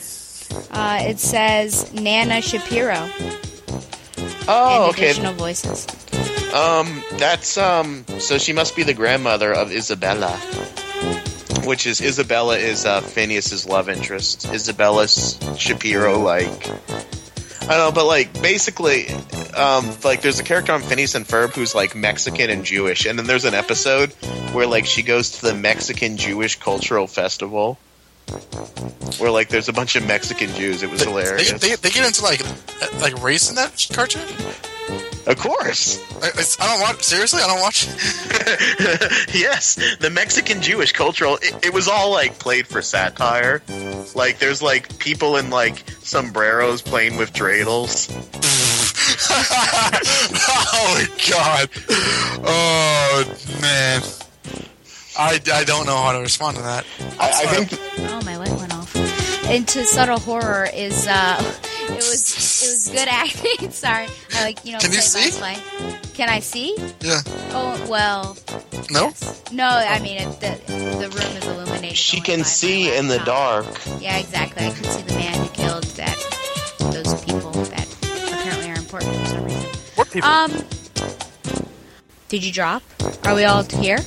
Uh, 0.71 0.99
it 1.01 1.19
says 1.19 1.91
Nana 1.93 2.41
Shapiro 2.41 3.09
Oh, 4.47 4.85
and 4.85 4.93
okay. 4.93 5.05
additional 5.09 5.33
voices. 5.33 5.87
Um, 6.53 7.03
that's 7.17 7.57
um. 7.57 8.05
So 8.19 8.37
she 8.37 8.53
must 8.53 8.75
be 8.75 8.83
the 8.83 8.93
grandmother 8.93 9.51
of 9.51 9.71
Isabella, 9.71 10.31
which 11.65 11.87
is 11.87 11.99
Isabella 11.99 12.57
is 12.57 12.85
uh, 12.85 13.01
Phineas's 13.01 13.65
love 13.65 13.89
interest. 13.89 14.45
Isabella's 14.53 15.39
Shapiro, 15.57 16.19
like 16.19 16.71
I 17.67 17.77
don't 17.77 17.77
know, 17.77 17.91
but 17.91 18.05
like 18.05 18.41
basically, 18.41 19.07
um, 19.55 19.89
like 20.03 20.21
there's 20.21 20.39
a 20.39 20.43
character 20.43 20.71
on 20.71 20.81
Phineas 20.81 21.15
and 21.15 21.25
Ferb 21.25 21.53
who's 21.55 21.73
like 21.73 21.95
Mexican 21.95 22.49
and 22.49 22.63
Jewish, 22.63 23.05
and 23.05 23.17
then 23.17 23.25
there's 23.25 23.45
an 23.45 23.53
episode 23.55 24.11
where 24.53 24.67
like 24.67 24.85
she 24.85 25.01
goes 25.01 25.31
to 25.39 25.41
the 25.47 25.53
Mexican 25.55 26.17
Jewish 26.17 26.59
cultural 26.59 27.07
festival. 27.07 27.79
Where 29.19 29.29
like 29.31 29.49
there's 29.49 29.69
a 29.69 29.73
bunch 29.73 29.95
of 29.95 30.05
Mexican 30.07 30.49
Jews, 30.55 30.81
it 30.83 30.89
was 30.89 31.01
They, 31.03 31.09
hilarious. 31.09 31.51
they, 31.59 31.75
they 31.75 31.89
get 31.91 32.05
into 32.07 32.23
like 32.23 32.41
uh, 32.41 32.87
like 32.99 33.21
race 33.23 33.49
in 33.49 33.55
that 33.55 33.87
cartoon. 33.93 34.21
Of 35.27 35.37
course, 35.37 35.99
I, 36.21 36.63
I 36.63 36.67
don't 36.67 36.81
watch. 36.81 37.03
Seriously, 37.03 37.41
I 37.43 37.47
don't 37.47 37.61
watch. 37.61 37.87
yes, 39.33 39.75
the 39.99 40.09
Mexican 40.09 40.61
Jewish 40.61 40.91
cultural. 40.91 41.37
It, 41.41 41.65
it 41.67 41.73
was 41.73 41.87
all 41.87 42.11
like 42.11 42.37
played 42.39 42.67
for 42.67 42.81
satire. 42.81 43.61
Like 44.13 44.39
there's 44.39 44.61
like 44.61 44.97
people 44.99 45.37
in 45.37 45.49
like 45.49 45.83
sombreros 46.01 46.81
playing 46.81 47.17
with 47.17 47.33
dreidels. 47.33 48.11
oh 50.73 51.05
god! 51.29 51.69
Oh 52.47 53.23
man, 53.61 54.01
I, 55.17 55.39
I 55.53 55.63
don't 55.63 55.85
know 55.85 55.97
how 55.97 56.11
to 56.13 56.19
respond 56.19 56.57
to 56.57 56.63
that. 56.63 56.85
I, 57.19 57.29
I 57.29 57.45
think 57.47 57.79
Oh, 57.99 58.21
my 58.25 58.37
light 58.37 58.51
went 58.51 58.73
off. 58.73 58.95
Into 59.49 59.83
subtle 59.85 60.19
horror 60.19 60.67
is 60.73 61.07
uh, 61.07 61.37
it 61.89 61.95
was 61.95 62.63
it 62.63 62.69
was 62.73 62.89
good 62.89 63.07
acting. 63.11 63.71
Sorry, 63.71 64.07
I 64.33 64.43
like 64.43 64.65
you 64.65 64.73
know. 64.73 64.79
Can 64.79 64.91
you 64.91 65.01
see? 65.01 65.31
play. 65.37 65.55
Can 66.13 66.29
I 66.29 66.39
see? 66.39 66.75
Yeah. 67.01 67.21
Oh 67.51 67.75
well, 67.89 68.37
No. 68.89 69.11
no. 69.51 69.67
I 69.67 69.99
mean 69.99 70.17
it, 70.17 70.39
the 70.39 70.57
the 70.73 71.09
room 71.09 71.37
is 71.37 71.45
illuminated. 71.45 71.97
she 71.97 72.21
can 72.21 72.43
see 72.43 72.95
in 72.95 73.07
the 73.07 73.19
dark. 73.19 73.65
Yeah, 73.99 74.17
exactly. 74.17 74.65
I 74.65 74.71
can 74.71 74.83
see 74.85 75.01
the 75.03 75.13
man 75.15 75.33
who 75.39 75.47
killed 75.49 75.83
that 75.95 76.15
those 76.93 77.23
people 77.25 77.51
that 77.51 77.87
apparently 78.31 78.69
are 78.71 78.75
important 78.77 79.15
for 79.17 79.25
some 79.25 79.43
reason. 79.45 79.69
What 79.95 80.09
people? 80.11 80.29
Um, 80.29 80.51
did 82.29 82.43
you 82.43 82.51
drop? 82.51 82.81
Are 83.25 83.35
we 83.35 83.43
all 83.45 83.63
here? 83.63 83.99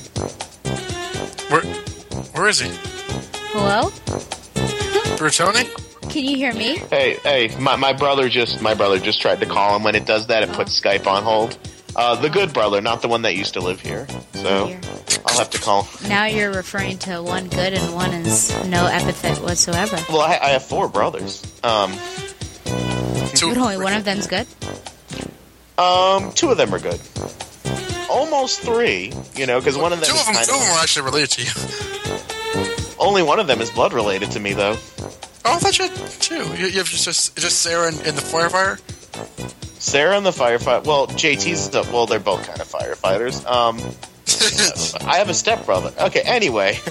where 1.49 1.61
where 2.33 2.47
is 2.47 2.59
he? 2.59 2.71
Hello? 3.51 3.89
Bertoni? 5.17 5.67
Can 6.09 6.25
you 6.25 6.35
hear 6.37 6.53
me? 6.53 6.77
Hey, 6.77 7.15
hey, 7.23 7.55
my, 7.59 7.75
my 7.75 7.93
brother 7.93 8.29
just 8.29 8.61
my 8.61 8.73
brother 8.73 8.99
just 8.99 9.21
tried 9.21 9.39
to 9.41 9.45
call 9.45 9.75
him. 9.75 9.83
When 9.83 9.95
it 9.95 10.05
does 10.05 10.27
that, 10.27 10.43
it 10.43 10.51
puts 10.51 10.79
Skype 10.79 11.05
on 11.07 11.23
hold. 11.23 11.57
Uh, 11.95 12.15
the 12.15 12.29
good 12.29 12.53
brother, 12.53 12.81
not 12.81 13.01
the 13.01 13.07
one 13.07 13.23
that 13.23 13.35
used 13.35 13.53
to 13.53 13.61
live 13.61 13.79
here. 13.79 14.07
So 14.33 14.67
Here. 14.67 14.79
I'll 15.25 15.37
have 15.37 15.49
to 15.51 15.59
call. 15.59 15.87
Now 16.07 16.25
you're 16.25 16.51
referring 16.51 16.97
to 16.99 17.21
one 17.21 17.47
good 17.49 17.73
and 17.73 17.93
one 17.93 18.13
is 18.13 18.51
no 18.67 18.85
epithet 18.85 19.39
whatsoever. 19.39 19.97
Well, 20.09 20.21
I, 20.21 20.37
I 20.41 20.49
have 20.49 20.63
four 20.63 20.87
brothers. 20.87 21.43
Um, 21.63 21.93
Two. 23.35 23.49
But 23.49 23.57
only 23.57 23.77
one 23.77 23.93
of 23.93 24.03
them's 24.05 24.27
good. 24.27 24.47
um, 25.77 26.31
two 26.33 26.49
of 26.49 26.57
them 26.57 26.73
are 26.73 26.79
good. 26.79 26.99
Almost 28.09 28.61
three, 28.61 29.13
you 29.35 29.45
know, 29.45 29.59
because 29.59 29.77
one 29.77 29.93
of 29.93 29.99
them 29.99 30.09
Two 30.09 30.15
is 30.15 30.21
of 30.21 30.25
them. 30.27 30.35
kind 30.35 30.47
Two 30.47 30.55
of 30.55 30.61
them 30.61 30.71
are 30.71 30.81
actually 30.81 31.05
related 31.05 31.29
to 31.31 31.43
you. 31.43 32.95
only 32.99 33.21
one 33.23 33.39
of 33.39 33.47
them 33.47 33.61
is 33.61 33.69
blood 33.69 33.93
related 33.93 34.31
to 34.31 34.39
me, 34.39 34.53
though. 34.53 34.77
Oh, 35.45 35.55
I 35.55 35.57
thought 35.57 35.77
you 35.79 35.87
had 35.87 35.95
two. 36.19 36.35
You, 36.57 36.67
you 36.67 36.77
have 36.79 36.87
just 36.87 37.35
just 37.37 37.61
Sarah 37.61 37.87
and, 37.87 37.97
and 38.05 38.17
the 38.17 38.21
firefighter. 38.21 38.79
Sarah 39.79 40.17
and 40.17 40.25
the 40.25 40.31
firefighter. 40.31 40.85
Well, 40.85 41.07
JT's 41.07 41.69
the, 41.69 41.83
well, 41.93 42.05
they're 42.05 42.19
both 42.19 42.45
kind 42.45 42.59
of 42.59 42.67
firefighters. 42.67 43.45
Um, 43.45 43.79
I 45.07 45.17
have 45.17 45.29
a 45.29 45.33
stepbrother. 45.33 45.91
Okay, 45.99 46.21
anyway, 46.21 46.77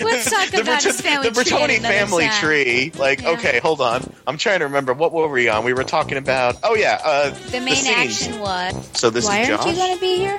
Let's 0.00 0.30
talk 0.30 0.48
the, 0.48 0.60
about 0.62 0.80
Berto- 0.80 0.84
his 0.84 1.00
family 1.00 1.28
the. 1.30 1.40
Bertoni 1.40 1.78
family 1.78 2.24
time. 2.26 2.40
tree. 2.40 2.92
Like, 2.96 3.22
Yeah. 3.22 3.30
okay, 3.32 3.60
hold 3.60 3.80
on. 3.80 4.10
I'm 4.26 4.36
trying 4.38 4.58
to 4.60 4.64
remember 4.66 4.92
what 4.94 5.12
were 5.12 5.28
we 5.28 5.48
on. 5.48 5.64
We 5.64 5.72
were 5.74 5.84
talking 5.84 6.16
about. 6.16 6.56
Oh 6.64 6.74
yeah, 6.74 7.00
uh, 7.04 7.30
The 7.50 7.60
main 7.60 7.76
scenes. 7.76 7.96
action 8.22 8.40
was. 8.40 8.90
So 8.94 9.10
this 9.10 9.26
Why 9.26 9.40
is 9.40 9.50
aren't 9.50 9.62
Josh. 9.62 9.70
you 9.70 9.76
going 9.76 9.94
to 9.94 10.00
be 10.00 10.16
here? 10.16 10.38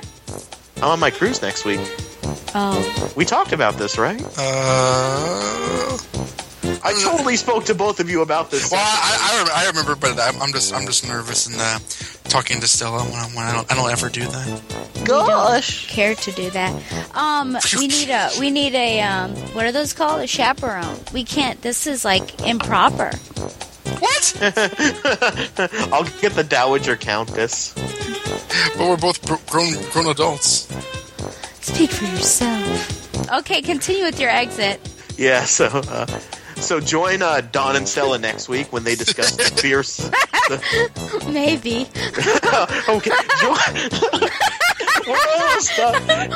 I'm 0.78 0.90
on 0.90 1.00
my 1.00 1.10
cruise 1.10 1.40
next 1.40 1.64
week. 1.64 1.80
Oh, 2.54 3.12
We 3.16 3.24
talked 3.24 3.52
about 3.52 3.74
this, 3.78 3.96
right? 3.96 4.20
Uh, 4.36 5.96
I 6.84 6.92
totally 7.02 7.36
spoke 7.36 7.64
to 7.66 7.74
both 7.74 8.00
of 8.00 8.08
you 8.10 8.22
about 8.22 8.50
this. 8.50 8.70
well, 8.70 8.80
I, 8.80 9.18
I, 9.20 9.32
remember, 9.32 9.52
I 9.54 9.66
remember, 9.66 9.96
but 9.96 10.20
I'm, 10.20 10.40
I'm 10.40 10.52
just 10.52 10.72
I'm 10.72 10.86
just 10.86 11.06
nervous 11.06 11.46
and 11.46 11.56
uh, 11.58 11.78
talking 12.28 12.60
to 12.60 12.68
Stella 12.68 13.02
when, 13.02 13.14
I, 13.14 13.26
when 13.34 13.44
I 13.46 13.52
don't 13.52 13.72
I 13.72 13.74
don't 13.74 13.90
ever 13.90 14.08
do 14.08 14.24
that. 14.24 15.04
Gosh. 15.04 15.88
care 15.88 16.14
to 16.14 16.32
do 16.32 16.50
that? 16.50 16.72
Um, 17.14 17.56
we 17.78 17.86
need 17.88 18.10
a 18.10 18.30
we 18.38 18.50
need 18.50 18.74
a 18.74 19.00
um, 19.00 19.34
what 19.54 19.66
are 19.66 19.72
those 19.72 19.92
called? 19.92 20.20
A 20.20 20.26
chaperone. 20.26 20.98
We 21.12 21.24
can't. 21.24 21.60
This 21.62 21.86
is 21.86 22.04
like 22.04 22.40
improper. 22.46 23.10
What? 23.98 24.36
I'll 25.92 26.04
get 26.20 26.32
the 26.32 26.46
Dowager 26.48 26.96
Countess. 26.96 27.72
but 28.76 28.88
we're 28.88 28.96
both 28.96 29.24
gr- 29.26 29.50
grown 29.50 29.74
grown 29.90 30.06
adults. 30.06 30.68
Speak 31.60 31.90
for 31.90 32.04
yourself. 32.04 33.30
Okay, 33.32 33.62
continue 33.62 34.04
with 34.04 34.18
your 34.20 34.30
exit. 34.30 34.80
Yeah, 35.16 35.44
so 35.44 35.66
uh, 35.66 36.06
so 36.62 36.80
join 36.80 37.22
uh, 37.22 37.40
Don 37.40 37.76
and 37.76 37.88
Stella 37.88 38.18
next 38.18 38.48
week 38.48 38.72
when 38.72 38.84
they 38.84 38.94
discuss 38.94 39.36
the 39.36 39.44
fierce. 39.44 39.96
The, 39.96 41.28
Maybe. 41.32 41.82
okay, 42.88 43.10
join. 43.40 44.30
We're 45.08 45.18
almost 45.38 45.76
done. 45.76 46.30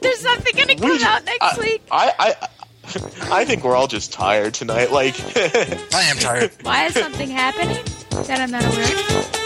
There's 0.00 0.20
something 0.20 0.54
gonna 0.56 0.76
come 0.76 0.90
We 0.90 0.98
ju- 0.98 1.04
out 1.04 1.24
next 1.24 1.42
I, 1.42 1.58
week. 1.60 1.82
I, 1.90 2.12
I, 2.18 2.48
I 3.40 3.44
think 3.44 3.64
we're 3.64 3.74
all 3.74 3.88
just 3.88 4.12
tired 4.12 4.54
tonight. 4.54 4.92
Like, 4.92 5.14
I 5.94 6.02
am 6.02 6.16
tired. 6.16 6.52
Why 6.62 6.86
is 6.86 6.94
something 6.94 7.28
happening 7.28 7.82
that 8.26 8.40
I'm 8.40 8.50
not 8.50 8.64
aware 8.64 9.18
of? 9.18 9.41